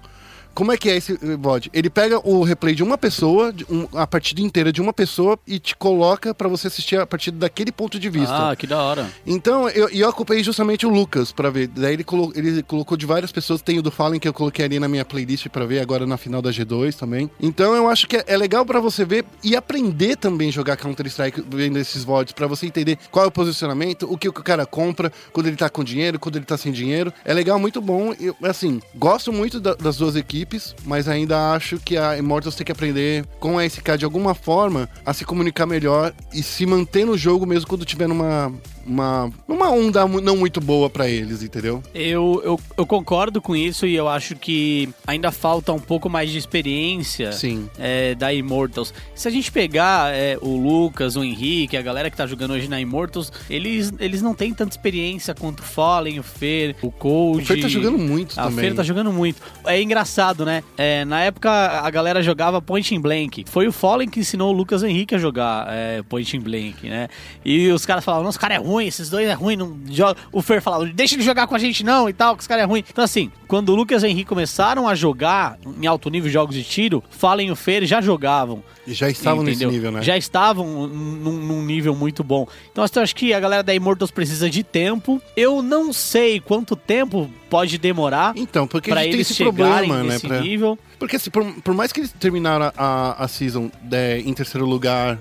Como 0.54 0.72
é 0.72 0.78
que 0.78 0.90
é 0.90 0.98
esse 0.98 1.14
eh, 1.14 1.36
VOD? 1.38 1.70
Ele 1.74 1.90
pega 1.90 2.20
o 2.28 2.44
replay 2.44 2.76
de 2.76 2.84
uma 2.84 2.98
pessoa, 2.98 3.52
de 3.54 3.66
um- 3.70 3.88
a 3.94 4.06
partida 4.06 4.42
inteira 4.42 4.72
de 4.72 4.82
uma 4.82 4.92
pessoa, 4.94 5.38
e 5.48 5.58
te 5.60 5.76
coloca 5.76 6.34
pra 6.34 6.48
você 6.48 6.68
assistir 6.68 7.00
a 7.00 7.06
partida 7.06 7.38
daquele 7.38 7.72
ponto 7.72 8.00
de 8.00 8.10
vista. 8.10 8.50
Ah, 8.52 8.56
que 8.56 8.68
da 8.68 8.82
hora. 8.82 9.10
Então, 9.26 9.70
eu, 9.70 9.90
e 9.92 10.00
eu 10.02 10.10
acompanhei 10.10 10.44
justamente 10.44 10.86
o 10.86 10.90
Lucas 10.90 11.32
pra 11.32 11.50
ver. 11.50 11.68
Daí 11.68 11.94
ele, 11.94 12.04
colo- 12.04 12.32
ele 12.36 12.62
colocou 12.64 12.98
de 12.98 13.06
várias 13.06 13.32
pessoas. 13.32 13.62
Tem 13.62 13.80
o 13.80 13.82
do 13.82 13.92
Fallen 13.92 14.20
que 14.20 14.28
eu 14.28 14.34
coloquei 14.34 14.66
ali 14.66 14.80
na 14.80 14.88
minha 14.88 15.06
playlist 15.06 15.48
pra 15.50 15.66
ver 15.66 15.80
agora 15.80 16.06
na 16.06 16.18
final 16.18 16.42
da 16.42 16.52
G2 16.52 16.96
também. 16.96 17.30
Então 17.40 17.74
eu 17.76 17.88
acho 17.90 18.08
que 18.08 18.18
é, 18.18 18.24
é 18.28 18.38
legal 18.38 18.66
pra 18.66 18.80
você 18.80 19.06
ver 19.06 19.26
e 19.44 19.56
aprender 19.56 20.16
também 20.18 20.52
jogar 20.52 20.76
Counter-Strike 20.78 21.44
vendo 21.50 21.78
esses 21.80 22.04
VODs, 22.04 22.34
pra 22.34 22.48
você 22.48 22.66
entender 22.66 22.98
qual 23.10 23.26
é 23.26 23.28
o 23.28 23.32
posicionamento, 23.32 24.12
o 24.12 24.18
que 24.18 24.28
o 24.28 24.34
cara 24.34 24.66
compra, 24.66 25.12
quando 25.32 25.48
ele 25.48 25.56
tá 25.56 25.70
com 25.70 25.84
dinheiro, 25.84 26.20
quando 26.20 26.36
ele 26.36 26.46
tá 26.46 26.58
sem 26.58 26.72
dinheiro. 26.72 27.14
É 27.24 27.34
legal, 27.34 27.58
muito 27.60 27.80
bom. 27.82 28.14
Eu, 28.20 28.36
assim, 28.44 28.82
gosto 28.96 29.32
muito 29.32 29.60
da- 29.60 29.76
das 29.76 29.98
duas 29.98 30.16
equipes, 30.16 30.41
mas 30.86 31.08
ainda 31.08 31.54
acho 31.54 31.80
que 31.80 31.98
a 31.98 32.18
Immortals 32.18 32.56
tem 32.56 32.66
que 32.66 32.72
aprender 32.72 33.26
com 33.40 33.58
a 33.58 33.68
SK 33.68 33.98
de 33.98 34.06
alguma 34.06 34.34
forma 34.34 34.90
a 35.06 35.14
se 35.14 35.26
comunicar 35.26 35.66
melhor 35.66 36.14
e 36.34 36.42
se 36.44 36.66
manter 36.66 37.06
no 37.06 37.18
jogo 37.18 37.46
mesmo 37.46 37.68
quando 37.68 37.86
tiver 37.86 38.08
numa 38.08 38.54
uma, 38.86 39.32
uma 39.48 39.70
onda 39.70 40.08
não 40.08 40.38
muito 40.38 40.60
boa 40.60 40.90
pra 40.90 41.08
eles, 41.08 41.44
entendeu? 41.44 41.84
Eu, 41.94 42.42
eu, 42.44 42.60
eu 42.78 42.86
concordo 42.86 43.42
com 43.42 43.56
isso 43.56 43.86
e 43.86 43.96
eu 43.96 44.08
acho 44.08 44.36
que 44.36 44.90
ainda 45.06 45.32
falta 45.32 45.72
um 45.72 45.80
pouco 45.80 46.10
mais 46.10 46.30
de 46.30 46.38
experiência 46.38 47.32
Sim. 47.32 47.70
é, 47.78 48.16
da 48.16 48.34
Immortals. 48.34 48.94
Se 49.16 49.28
a 49.28 49.32
gente 49.32 49.52
pegar 49.52 50.14
é, 50.14 50.38
o 50.42 50.56
Lucas, 50.56 51.16
o 51.16 51.24
Henrique, 51.24 51.78
a 51.78 51.82
galera 51.82 52.10
que 52.10 52.18
tá 52.18 52.26
jogando 52.26 52.52
hoje 52.52 52.68
na 52.68 52.80
Immortals, 52.80 53.32
eles, 53.50 53.94
eles 54.00 54.22
não 54.22 54.34
têm 54.34 54.54
tanta 54.54 54.72
experiência 54.72 55.34
quanto 55.34 55.60
o 55.60 55.64
Fallen, 55.64 56.20
o 56.20 56.24
Fer, 56.24 56.76
o 56.82 56.92
Cold. 56.92 57.44
O 57.44 57.46
Fer 57.46 57.62
tá 57.62 57.68
jogando 57.68 57.98
muito 57.98 58.40
a 58.40 58.44
também. 58.44 58.66
Fer 58.66 58.76
tá 58.76 58.84
jogando 58.84 59.12
muito. 59.12 59.42
É 59.66 59.82
engraçado, 59.82 60.46
né? 60.46 60.64
É, 60.78 61.06
na 61.06 61.22
época 61.22 61.50
a 61.52 61.90
galera 61.90 62.22
jogava 62.22 62.62
Point 62.62 62.94
in 62.96 63.00
Blank. 63.00 63.46
Foi 63.48 63.68
o 63.68 63.72
Fallen 63.72 64.10
que 64.10 64.20
ensinou 64.20 64.54
o 64.54 64.56
Lucas 64.56 64.84
Henrique 64.84 65.16
a 65.16 65.18
jogar 65.18 65.68
é, 65.70 66.02
Point 66.04 66.36
in 66.36 66.40
Blank, 66.40 66.90
né? 66.90 67.08
E 67.44 67.70
os 67.70 67.86
caras 67.86 68.04
falavam, 68.04 68.26
nossa, 68.26 68.38
o 68.38 68.42
cara 68.42 68.56
é 68.56 68.58
ruim, 68.58 68.71
esses 68.80 69.10
dois 69.10 69.28
é 69.28 69.34
ruim, 69.34 69.56
não 69.56 69.78
joga. 69.90 70.20
O 70.32 70.42
Fer 70.42 70.62
falava, 70.62 70.86
deixa 70.86 71.16
ele 71.16 71.24
jogar 71.24 71.48
com 71.48 71.56
a 71.56 71.60
gente 71.60 71.84
não 71.84 72.08
e 72.08 72.14
tal, 72.14 72.36
que 72.36 72.42
esse 72.42 72.50
cara 72.50 72.62
é 72.62 72.66
ruim. 72.66 72.84
Então 72.90 73.04
assim, 73.04 73.32
quando 73.48 73.70
o 73.70 73.76
Lucas 73.76 74.04
e 74.04 74.06
o 74.06 74.10
Henrique 74.10 74.30
começaram 74.30 74.88
a 74.88 74.96
jogar 74.96 75.58
em 75.82 75.88
alto 75.88 76.10
nível 76.10 76.30
jogos 76.30 76.56
de 76.56 76.64
tiro, 76.64 77.04
Fallen 77.10 77.48
e 77.48 77.52
o 77.52 77.56
Fer 77.56 77.86
já 77.86 78.00
jogavam. 78.00 78.64
E 78.88 78.94
já 78.94 79.10
estavam 79.10 79.44
nesse 79.44 79.58
entendeu? 79.58 79.72
nível, 79.72 79.92
né? 79.92 80.02
Já 80.02 80.18
estavam 80.18 80.88
num, 80.88 81.32
num 81.38 81.62
nível 81.64 81.96
muito 81.96 82.24
bom. 82.24 82.48
Então 82.72 82.84
eu 82.96 83.02
acho 83.04 83.16
que 83.16 83.34
a 83.34 83.40
galera 83.40 83.62
da 83.64 83.74
Immortals 83.76 84.12
precisa 84.12 84.50
de 84.50 84.64
tempo. 84.64 85.22
Eu 85.36 85.62
não 85.62 85.94
sei 85.94 86.40
quanto 86.40 86.76
tempo 86.76 87.30
pode 87.50 87.78
demorar 87.78 88.32
Então, 88.38 88.66
porque 88.66 88.90
a 88.92 88.94
pra 88.94 89.02
gente 89.04 89.12
tem 89.12 89.18
eles 89.20 89.28
esse 89.30 89.36
chegarem 89.38 89.88
problema, 89.90 90.04
né? 90.04 90.14
nesse 90.14 90.28
pra- 90.28 90.40
nível. 90.42 90.80
Porque 90.98 91.16
assim, 91.16 91.30
por, 91.32 91.44
por 91.62 91.74
mais 91.74 91.92
que 91.92 92.00
eles 92.00 92.12
terminaram 92.14 92.72
a, 92.78 93.24
a 93.24 93.28
season 93.28 93.70
é, 93.92 94.20
em 94.20 94.34
terceiro 94.34 94.66
lugar 94.68 95.18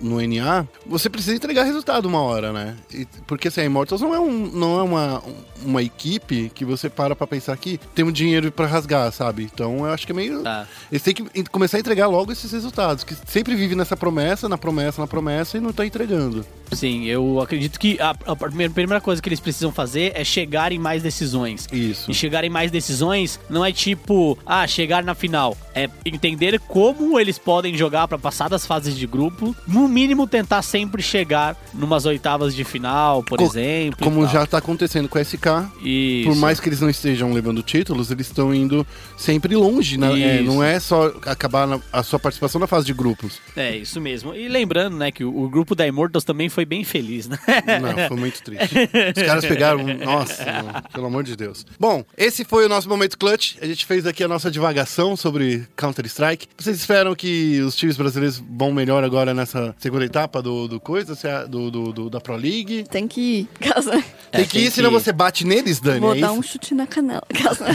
no 0.00 0.20
NA, 0.20 0.66
você 0.86 1.10
precisa 1.10 1.34
entregar 1.34 1.64
resultado 1.64 2.06
uma 2.06 2.20
hora, 2.20 2.52
né? 2.52 2.76
E- 2.94 3.06
porque 3.26 3.48
assim, 3.48 3.60
a 3.60 3.64
Immortals 3.64 4.00
não 4.00 4.14
é, 4.14 4.20
um, 4.20 4.46
não 4.52 4.78
é 4.78 4.82
uma, 4.82 5.22
uma 5.64 5.82
equipe 5.82 6.50
que 6.54 6.64
você 6.64 6.88
para 6.88 7.14
pra 7.16 7.26
pensar 7.26 7.56
que 7.56 7.78
tem 7.94 8.04
um 8.04 8.12
dinheiro 8.12 8.50
pra 8.52 8.66
rasgar, 8.66 9.10
sabe? 9.12 9.42
Então 9.52 9.78
eu 9.78 9.92
acho 9.92 10.06
que 10.06 10.12
é 10.12 10.14
meio. 10.14 10.42
Tá. 10.42 10.66
Eles 10.90 11.02
têm 11.02 11.12
que 11.14 11.44
começar 11.50 11.76
a 11.76 11.80
entregar 11.80 12.06
logo 12.06 12.30
esses 12.32 12.50
resultados, 12.52 12.95
que 13.04 13.14
sempre 13.26 13.54
vive 13.54 13.74
nessa 13.74 13.96
promessa, 13.96 14.48
na 14.48 14.58
promessa, 14.58 15.00
na 15.00 15.06
promessa 15.06 15.56
e 15.56 15.60
não 15.60 15.72
tá 15.72 15.84
entregando. 15.84 16.44
Sim, 16.72 17.04
eu 17.04 17.40
acredito 17.40 17.78
que 17.78 17.98
a, 18.00 18.10
a 18.26 18.36
primeira, 18.36 19.00
coisa 19.00 19.20
que 19.22 19.28
eles 19.28 19.40
precisam 19.40 19.70
fazer 19.72 20.12
é 20.14 20.24
chegar 20.24 20.72
em 20.72 20.78
mais 20.78 21.02
decisões. 21.02 21.66
Isso. 21.72 22.10
E 22.10 22.14
chegar 22.14 22.44
em 22.44 22.50
mais 22.50 22.70
decisões 22.70 23.38
não 23.48 23.64
é 23.64 23.72
tipo, 23.72 24.38
ah, 24.46 24.66
chegar 24.66 25.02
na 25.04 25.14
final. 25.14 25.56
É 25.74 25.88
entender 26.04 26.58
como 26.60 27.18
eles 27.20 27.38
podem 27.38 27.76
jogar 27.76 28.08
pra 28.08 28.18
passar 28.18 28.48
das 28.48 28.66
fases 28.66 28.96
de 28.96 29.06
grupo. 29.06 29.54
No 29.66 29.86
mínimo, 29.88 30.26
tentar 30.26 30.62
sempre 30.62 31.02
chegar 31.02 31.56
numas 31.74 32.04
oitavas 32.06 32.54
de 32.54 32.64
final, 32.64 33.22
por 33.22 33.38
Co- 33.38 33.44
exemplo. 33.44 33.98
e 34.00 34.04
Como 34.04 34.26
já 34.26 34.46
tá 34.46 34.58
acontecendo 34.58 35.08
com 35.08 35.18
a 35.18 35.20
SK, 35.24 35.46
Isso. 35.82 36.28
Por 36.28 36.36
mais 36.36 36.58
que 36.60 36.68
eles 36.68 36.80
não 36.80 36.88
estejam 36.90 37.32
levando 37.32 37.62
títulos, 37.62 38.10
eles 38.10 38.26
estão 38.26 38.54
indo 38.54 38.86
sempre 39.16 39.54
longe, 39.54 39.96
né? 39.98 40.38
É, 40.38 40.42
não 40.42 40.62
é 40.62 40.78
só 40.80 41.06
acabar 41.26 41.66
na- 41.66 41.80
a 41.92 42.02
sua 42.02 42.18
participação 42.18 42.60
na 42.60 42.66
fase 42.66 42.86
de 42.86 42.92
grupos. 42.94 43.38
É, 43.56 43.76
isso 43.76 44.00
mesmo. 44.00 44.34
E 44.34 44.48
lembrando, 44.48 44.96
né, 44.96 45.10
que 45.10 45.24
o, 45.24 45.44
o 45.44 45.48
grupo 45.48 45.74
da 45.74 45.86
Immortals 45.86 46.24
também 46.24 46.48
foi 46.56 46.64
bem 46.64 46.82
feliz, 46.84 47.28
né? 47.28 47.38
Não, 47.82 48.08
foi 48.08 48.16
muito 48.16 48.42
triste. 48.42 48.74
Os 49.14 49.22
caras 49.22 49.44
pegaram. 49.44 49.84
Nossa, 49.84 50.42
não, 50.62 50.82
pelo 50.90 51.06
amor 51.06 51.22
de 51.22 51.36
Deus. 51.36 51.66
Bom, 51.78 52.02
esse 52.16 52.46
foi 52.46 52.64
o 52.64 52.68
nosso 52.68 52.88
momento 52.88 53.18
clutch. 53.18 53.56
A 53.60 53.66
gente 53.66 53.84
fez 53.84 54.06
aqui 54.06 54.24
a 54.24 54.28
nossa 54.28 54.50
divagação 54.50 55.14
sobre 55.18 55.68
Counter-Strike. 55.76 56.48
Vocês 56.56 56.78
esperam 56.78 57.14
que 57.14 57.60
os 57.60 57.76
times 57.76 57.98
brasileiros 57.98 58.42
vão 58.50 58.72
melhor 58.72 59.04
agora 59.04 59.34
nessa 59.34 59.76
segunda 59.78 60.06
etapa 60.06 60.40
do, 60.40 60.66
do 60.66 60.80
coisa, 60.80 61.12
é- 61.28 61.46
do, 61.46 61.70
do- 61.70 61.92
do- 61.92 62.08
da 62.10 62.20
Pro 62.22 62.36
League? 62.36 62.84
Tem 62.90 63.06
que 63.06 63.20
ir. 63.20 63.48
Casa. 63.60 64.02
É, 64.32 64.38
Tem 64.38 64.46
que 64.46 64.58
ir, 64.60 64.70
senão 64.70 64.90
você 64.90 65.12
bate 65.12 65.44
neles, 65.46 65.78
Dani. 65.78 66.00
Vou 66.00 66.14
é 66.16 66.20
dar 66.20 66.28
isso? 66.30 66.38
um 66.38 66.42
chute 66.42 66.74
na 66.74 66.86
canela. 66.86 67.22
Casa. 67.34 67.66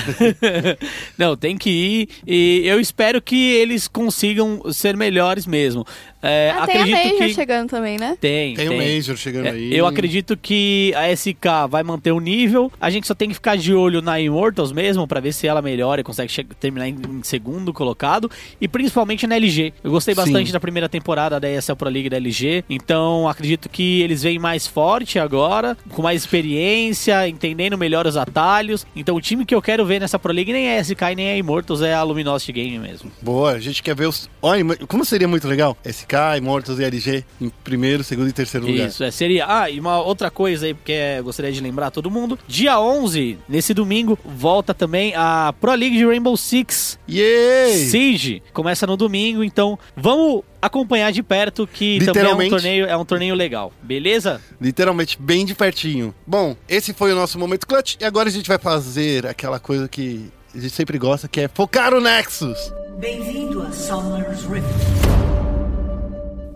Não, 1.17 1.36
tem 1.38 1.56
que 1.58 1.70
ir. 1.70 2.10
E 2.26 2.63
eu 2.65 2.80
espero 2.80 3.22
que 3.22 3.36
eles 3.54 3.88
consigam 3.88 4.62
ser 4.74 4.98
melhores 4.98 5.46
mesmo. 5.46 5.86
É, 6.22 6.54
Ah, 6.56 6.67
tem 6.67 6.78
a 6.78 6.86
Major 6.86 7.17
que. 7.17 7.34
chegando 7.34 7.70
também, 7.70 7.98
né? 7.98 8.17
Tem, 8.20 8.54
Tem 8.56 8.70
o 8.71 8.77
Major 8.77 9.17
chegando 9.17 9.45
É, 9.47 9.51
aí. 9.51 9.75
Eu 9.75 9.86
acredito 9.86 10.38
que 10.38 10.93
a 10.95 11.15
SK 11.15 11.67
vai 11.69 11.84
manter 11.84 12.12
o 12.12 12.19
nível. 12.19 12.71
A 12.79 12.89
gente 12.89 13.07
só 13.07 13.13
tem 13.13 13.29
que 13.29 13.36
ficar 13.36 13.55
de 13.57 13.73
olho 13.73 14.01
na 14.01 14.19
Immortals 14.19 14.71
mesmo, 14.71 15.07
pra 15.07 15.19
ver 15.19 15.34
se 15.34 15.47
ela 15.47 15.62
melhora 15.62 16.01
e 16.01 16.03
consegue 16.03 16.31
terminar 16.60 16.88
em, 16.88 16.95
em 16.95 17.23
segundo 17.23 17.73
colocado. 17.73 18.29
E 18.60 18.67
principalmente 18.67 19.25
na 19.27 19.36
LG. 19.36 19.73
Eu 19.84 19.91
gostei 19.91 20.13
bastante 20.15 20.47
Sim. 20.47 20.53
da 20.53 20.60
primeira 20.60 20.88
temporada 20.89 21.39
da 21.39 21.49
ESL 21.49 21.75
Pro 21.75 21.89
League 21.89 22.10
da 22.10 22.17
LG. 22.17 22.63
Então 22.69 23.27
acredito 23.27 23.69
que 23.69 24.01
eles 24.01 24.23
vêm 24.23 24.39
mais 24.39 24.65
forte 24.67 25.19
agora, 25.19 25.77
com 25.89 26.01
mais 26.01 26.21
experiência, 26.21 27.27
entendendo 27.27 27.77
melhor 27.77 28.05
os 28.07 28.17
atalhos. 28.17 28.86
Então 28.95 29.15
o 29.15 29.21
time 29.21 29.45
que 29.45 29.53
eu 29.55 29.62
quero 29.62 29.86
ver 29.86 29.99
nessa 29.99 30.17
Pro 30.19 30.31
League 30.34 30.51
nem 30.51 30.67
é 30.67 30.79
a 30.79 30.84
SK 30.84 31.01
e 31.12 31.15
nem 31.15 31.27
é 31.27 31.34
a 31.34 31.38
Immortals, 31.38 31.81
é 31.81 31.93
a 31.93 32.03
Luminosity 32.03 32.51
Game 32.51 32.79
mesmo. 32.79 33.12
Boa, 33.21 33.51
a 33.53 33.60
gente 33.60 33.81
quer 33.81 33.95
ver 33.95 34.07
os. 34.07 34.29
Olha, 34.41 34.63
como 34.88 35.03
seria 35.05 35.27
muito 35.27 35.47
legal? 35.47 35.77
SK, 35.86 36.38
Immortals 36.38 36.79
e 36.79 36.84
LG 36.84 37.23
em 37.39 37.49
primeiro, 37.63 38.03
segundo 38.03 38.29
e 38.29 38.31
terceiro 38.34 38.61
lugar. 38.67 38.88
Isso, 38.88 39.04
é, 39.04 39.12
seria. 39.12 39.45
Ah, 39.47 39.69
e 39.69 39.80
uma 39.80 40.02
outra 40.02 40.30
coisa 40.30 40.65
aí, 40.65 40.74
porque 40.74 40.91
é, 40.91 41.21
gostaria 41.21 41.52
de 41.52 41.62
lembrar 41.62 41.91
todo 41.91 42.10
mundo. 42.12 42.38
Dia 42.47 42.80
11, 42.80 43.38
nesse 43.47 43.74
domingo, 43.74 44.17
volta 44.26 44.74
também 44.74 45.13
a 45.15 45.54
Pro 45.60 45.74
League 45.74 45.97
de 45.97 46.06
Rainbow 46.06 46.36
Six 46.38 47.00
Yay! 47.10 47.74
Siege. 47.89 48.43
Começa 48.54 48.86
no 48.88 48.95
domingo, 48.97 49.43
então 49.43 49.78
vamos 49.95 50.43
acompanhar 50.62 51.12
de 51.12 51.24
perto 51.24 51.67
que 51.67 52.00
também 52.00 52.08
é 52.08 52.12
um 52.12 52.13
Literalmente. 52.13 52.50
torneio, 52.50 52.86
é 52.86 52.97
um 52.97 53.06
torneio 53.06 53.36
legal, 53.36 53.74
beleza? 53.82 54.39
Literalmente 54.60 55.17
bem 55.19 55.45
de 55.45 55.56
pertinho. 55.56 56.13
Bom, 56.26 56.56
esse 56.69 56.93
foi 56.93 57.12
o 57.12 57.15
nosso 57.15 57.39
momento 57.39 57.65
clutch 57.65 57.95
e 58.00 58.06
agora 58.06 58.30
a 58.30 58.32
gente 58.32 58.47
vai 58.47 58.60
fazer 58.60 59.26
aquela 59.26 59.60
coisa 59.60 59.88
que 59.88 60.30
a 60.54 60.60
gente 60.60 60.74
sempre 60.74 60.97
gosta, 60.97 61.28
que 61.28 61.41
é 61.41 61.47
focar 61.47 61.93
o 61.93 62.02
Nexus. 62.02 62.71
Bem-vindo 63.00 63.62
a 63.63 63.71
Summer's 63.71 64.43
Rift. 64.43 65.31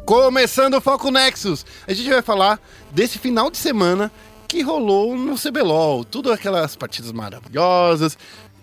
Começando 0.06 0.76
o 0.76 0.82
Foco 0.82 1.10
Nexus, 1.10 1.65
a 1.88 1.94
gente 1.94 2.08
vai 2.10 2.22
falar 2.22 2.60
desse 2.91 3.18
final 3.18 3.50
de 3.50 3.58
semana 3.58 4.12
que 4.48 4.62
rolou 4.62 5.18
no 5.18 5.36
CBLOL. 5.36 6.04
Tudo 6.06 6.32
aquelas 6.32 6.76
partidas 6.76 7.12
maravilhosas, 7.12 8.15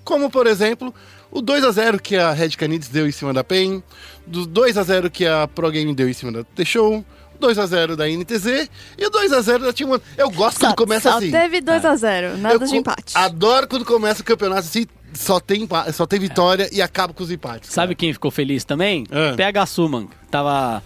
como 0.05 0.31
por 0.31 0.47
exemplo 0.47 0.95
o 1.33 1.43
2 1.43 1.65
a 1.65 1.73
0 1.73 2.01
que 2.01 2.17
a 2.17 2.31
Red 2.31 2.51
Canids 2.51 2.89
deu 2.89 3.09
em 3.09 3.13
cima 3.13 3.33
da 3.33 3.43
PEN, 3.43 3.83
do 4.25 4.47
2 4.47 4.79
a 4.79 4.85
0 4.85 5.11
que 5.11 5.27
a 5.27 5.49
Pro 5.49 5.69
Game 5.71 5.93
deu 5.93 6.09
em 6.09 6.13
cima 6.13 6.31
da 6.31 6.45
The-Show, 6.45 7.05
2 7.41 7.59
a 7.59 7.67
0 7.67 7.97
da 7.97 8.07
NTZ 8.09 8.71
e 8.97 9.05
o 9.05 9.11
2 9.11 9.33
a 9.33 9.41
0 9.41 9.65
da 9.65 9.73
Team 9.73 9.91
One. 9.91 10.03
Eu 10.17 10.31
gosto 10.31 10.61
quando 10.61 10.77
começa 10.77 11.11
só 11.11 11.19
assim. 11.19 11.33
teve 11.33 11.61
2x0, 11.61 12.37
nada 12.37 12.55
Eu 12.55 12.59
de 12.61 12.77
empate. 12.77 13.19
Adoro 13.19 13.67
quando 13.67 13.85
começa 13.85 14.23
o 14.23 14.25
campeonato 14.25 14.61
assim, 14.61 14.87
só 15.13 15.41
tem, 15.41 15.69
só 15.93 16.07
tem 16.07 16.21
vitória 16.21 16.69
e 16.73 16.81
acaba 16.81 17.13
com 17.13 17.25
os 17.25 17.33
empates. 17.33 17.71
cara. 17.71 17.75
Sabe 17.75 17.97
quem 17.97 18.13
ficou 18.13 18.31
feliz 18.31 18.63
também? 18.63 19.05
É. 19.11 19.33
PH 19.35 19.67
Suman. 19.67 20.07
Tava. 20.31 20.81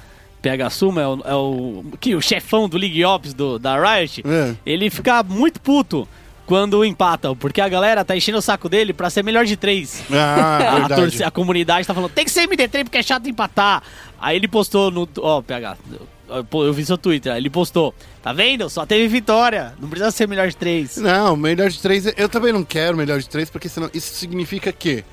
PH 0.47 0.71
Suman 0.71 1.03
é 1.03 1.07
o, 1.07 1.21
é 1.25 1.35
o, 1.35 1.85
que, 2.01 2.15
o 2.15 2.21
chefão 2.21 2.69
do 2.69 2.77
League 2.77 3.05
Ops 3.05 3.35
do, 3.35 3.59
da 3.59 3.77
Riot. 3.77 4.23
É. 4.27 4.55
Ele 4.65 4.89
fica 4.91 5.23
muito 5.23 5.61
puto 5.61 6.07
quando 6.47 6.85
empatam, 6.85 7.35
porque 7.35 7.61
a 7.61 7.69
galera 7.69 8.05
tá 8.05 8.17
enchendo 8.17 8.39
o 8.39 8.43
saco 8.43 8.69
dele 8.69 8.93
pra 8.93 9.11
ser 9.11 9.25
melhor 9.25 9.45
de 9.45 9.57
três. 9.57 10.05
Ah, 10.13 10.57
a, 10.71 10.79
verdade. 10.79 11.01
torce- 11.03 11.25
a 11.25 11.31
comunidade 11.31 11.87
tá 11.87 11.93
falando, 11.93 12.11
tem 12.13 12.25
que 12.25 12.31
ser 12.31 12.49
MD3 12.49 12.85
porque 12.85 12.99
é 12.99 13.03
chato 13.03 13.29
empatar. 13.29 13.83
Aí 14.21 14.37
ele 14.37 14.47
postou 14.47 14.91
no. 14.91 15.09
Ó, 15.19 15.43
PH, 15.43 15.77
eu, 16.29 16.73
vi 16.73 16.85
seu 16.85 16.97
Twitter. 16.97 17.33
aí 17.33 17.41
Ele 17.41 17.51
postou, 17.51 17.93
tá 18.23 18.33
vendo? 18.33 18.69
Só 18.71 18.87
teve 18.87 19.09
vitória. 19.09 19.75
Não 19.81 19.89
precisa 19.89 20.11
ser 20.13 20.29
melhor 20.29 20.49
de 20.49 20.57
três. 20.57 20.97
Não, 20.97 21.37
melhor 21.37 21.69
de 21.69 21.81
três, 21.81 22.07
eu 22.17 22.29
também 22.29 22.53
não 22.53 22.63
quero 22.65 22.97
melhor 22.97 23.19
de 23.19 23.29
três, 23.29 23.51
porque 23.51 23.69
senão 23.69 23.91
isso 23.93 24.15
significa 24.15 24.73
que 24.73 25.05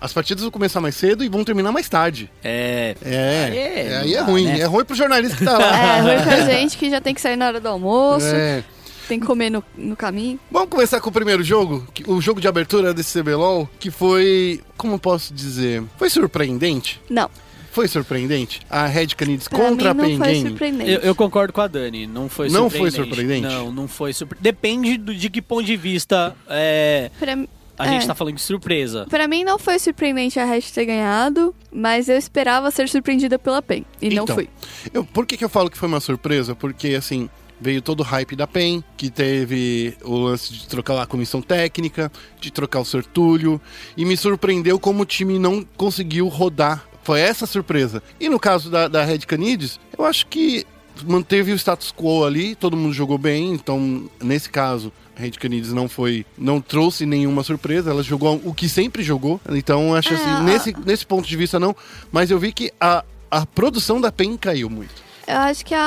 as 0.00 0.12
partidas 0.12 0.42
vão 0.42 0.50
começar 0.50 0.80
mais 0.80 0.94
cedo 0.94 1.24
e 1.24 1.28
vão 1.28 1.44
terminar 1.44 1.72
mais 1.72 1.88
tarde. 1.88 2.30
É. 2.42 2.94
É, 3.04 3.44
Aí 3.50 3.58
é- 3.58 3.86
é, 3.92 3.96
aí 3.98 4.14
é 4.14 4.18
não 4.20 4.26
ruim. 4.26 4.44
né? 4.44 4.60
É 4.60 4.64
ruim 4.64 4.84
pro 4.84 4.94
jornalista 4.96 5.36
que 5.36 5.44
tá 5.44 5.58
lá. 5.58 5.76
É, 5.76 6.00
ruim 6.00 6.22
pra 6.24 6.40
gente 6.50 6.76
que 6.78 6.88
já 6.90 7.00
tem 7.00 7.14
que 7.14 7.20
sair 7.20 7.36
na 7.36 7.46
hora 7.48 7.60
do 7.60 7.68
almoço, 7.68 8.26
É. 8.26 8.62
tem 9.08 9.18
que 9.18 9.26
comer 9.26 9.50
no, 9.50 9.62
no 9.76 9.96
caminho. 9.96 10.38
Vamos 10.50 10.68
começar 10.68 11.00
com 11.00 11.08
o 11.10 11.12
primeiro 11.12 11.42
jogo, 11.42 11.86
o 12.06 12.20
jogo 12.20 12.40
de 12.40 12.46
abertura 12.48 12.92
desse 12.94 13.18
CBLOL, 13.20 13.68
que 13.80 13.90
foi, 13.90 14.60
como 14.76 14.94
eu 14.94 14.98
posso 14.98 15.32
dizer, 15.34 15.82
foi 15.96 16.08
surpreendente. 16.10 17.00
Não, 17.10 17.28
Foi 17.70 17.86
surpreendente. 17.86 18.60
A 18.68 18.86
Red 18.86 19.08
Canids 19.08 19.46
contra 19.46 19.90
a 19.90 19.94
mim 19.94 20.00
não 20.00 20.08
Pen 20.08 20.18
foi 20.18 20.32
Game. 20.32 20.48
surpreendente. 20.48 20.90
Eu, 20.90 21.00
eu 21.00 21.14
concordo 21.14 21.52
com 21.52 21.60
a 21.60 21.68
Dani, 21.68 22.06
não 22.08 22.28
foi 22.28 22.48
Não 22.48 22.68
foi 22.68 22.90
surpreendente. 22.90 22.96
surpreendente? 23.42 23.54
Não, 23.54 23.70
não 23.72 23.86
foi 23.86 24.12
surpreendente. 24.12 24.42
Depende 24.42 24.96
do, 24.96 25.14
de 25.14 25.30
que 25.30 25.40
ponto 25.40 25.62
de 25.64 25.76
vista 25.76 26.34
é, 26.48 27.10
Pra, 27.20 27.36
a 27.78 27.86
É. 27.86 27.90
gente 27.92 28.06
tá 28.06 28.14
falando 28.14 28.34
de 28.34 28.42
surpresa. 28.42 29.06
pra 29.08 29.28
mim 29.28 29.44
não 29.44 29.58
foi 29.58 29.78
surpreendente 29.78 30.38
a 30.40 30.44
Red 30.44 30.62
ter 30.62 30.84
ganhado, 30.86 31.54
mas 31.72 32.08
eu 32.08 32.16
esperava 32.16 32.70
ser 32.70 32.88
surpreendida 32.88 33.38
pela 33.38 33.62
PEN. 33.62 33.84
E 34.00 34.10
não 34.10 34.24
Então, 34.24 34.34
fui. 34.36 34.48
Eu, 34.92 35.04
por 35.04 35.24
que, 35.26 35.36
que 35.36 35.44
eu 35.44 35.48
falo 35.48 35.70
que 35.70 35.78
foi 35.78 35.88
uma 35.88 36.00
surpresa? 36.00 36.54
Porque, 36.54 36.88
assim, 36.94 37.28
veio 37.60 37.80
todo 37.82 38.00
o 38.00 38.02
hype 38.04 38.36
da 38.36 38.46
PEN, 38.46 38.82
que 38.96 39.10
teve 39.10 39.96
o 40.04 40.16
lance 40.16 40.52
de 40.52 40.66
trocar 40.68 40.94
lá 40.94 41.02
a 41.02 41.06
comissão 41.06 41.40
técnica, 41.42 42.10
de 42.40 42.50
trocar 42.50 42.80
o 42.80 42.84
Sertúlio, 42.84 43.60
e 43.96 44.04
me 44.04 44.16
surpreendeu 44.16 44.78
como 44.78 45.02
o 45.02 45.06
time 45.06 45.38
não 45.38 45.64
conseguiu 45.76 46.28
rodar. 46.28 46.84
Foi 47.02 47.20
essa 47.20 47.44
a 47.44 47.48
surpresa. 47.48 48.02
E 48.20 48.28
no 48.28 48.38
caso 48.38 48.70
da, 48.70 48.86
da 48.86 49.04
Red 49.04 49.20
Canids, 49.20 49.80
eu 49.96 50.04
acho 50.04 50.26
que 50.26 50.64
manteve 51.06 51.52
o 51.52 51.54
status 51.58 51.92
quo 51.92 52.24
ali, 52.24 52.54
todo 52.54 52.76
mundo 52.76 52.92
jogou 52.92 53.16
bem, 53.18 53.52
então, 53.52 54.10
nesse 54.20 54.50
caso, 54.50 54.92
a 55.18 55.22
Red 55.22 55.32
Canids 55.32 55.72
não 55.72 55.88
foi, 55.88 56.24
não 56.36 56.60
trouxe 56.60 57.04
nenhuma 57.04 57.42
surpresa, 57.42 57.90
ela 57.90 58.02
jogou 58.02 58.40
o 58.44 58.54
que 58.54 58.68
sempre 58.68 59.02
jogou, 59.02 59.40
então 59.50 59.94
acho 59.94 60.12
É, 60.12 60.16
assim, 60.16 60.30
a- 60.30 60.40
nesse, 60.42 60.76
nesse 60.86 61.04
ponto 61.06 61.26
de 61.26 61.36
vista 61.36 61.58
não, 61.58 61.74
mas 62.12 62.30
eu 62.30 62.38
vi 62.38 62.52
que 62.52 62.70
a, 62.80 63.04
a 63.30 63.44
produção 63.44 64.00
da 64.00 64.12
PEN 64.12 64.36
caiu 64.36 64.70
muito. 64.70 65.08
Eu 65.26 65.36
acho 65.36 65.62
que 65.62 65.74
a, 65.74 65.80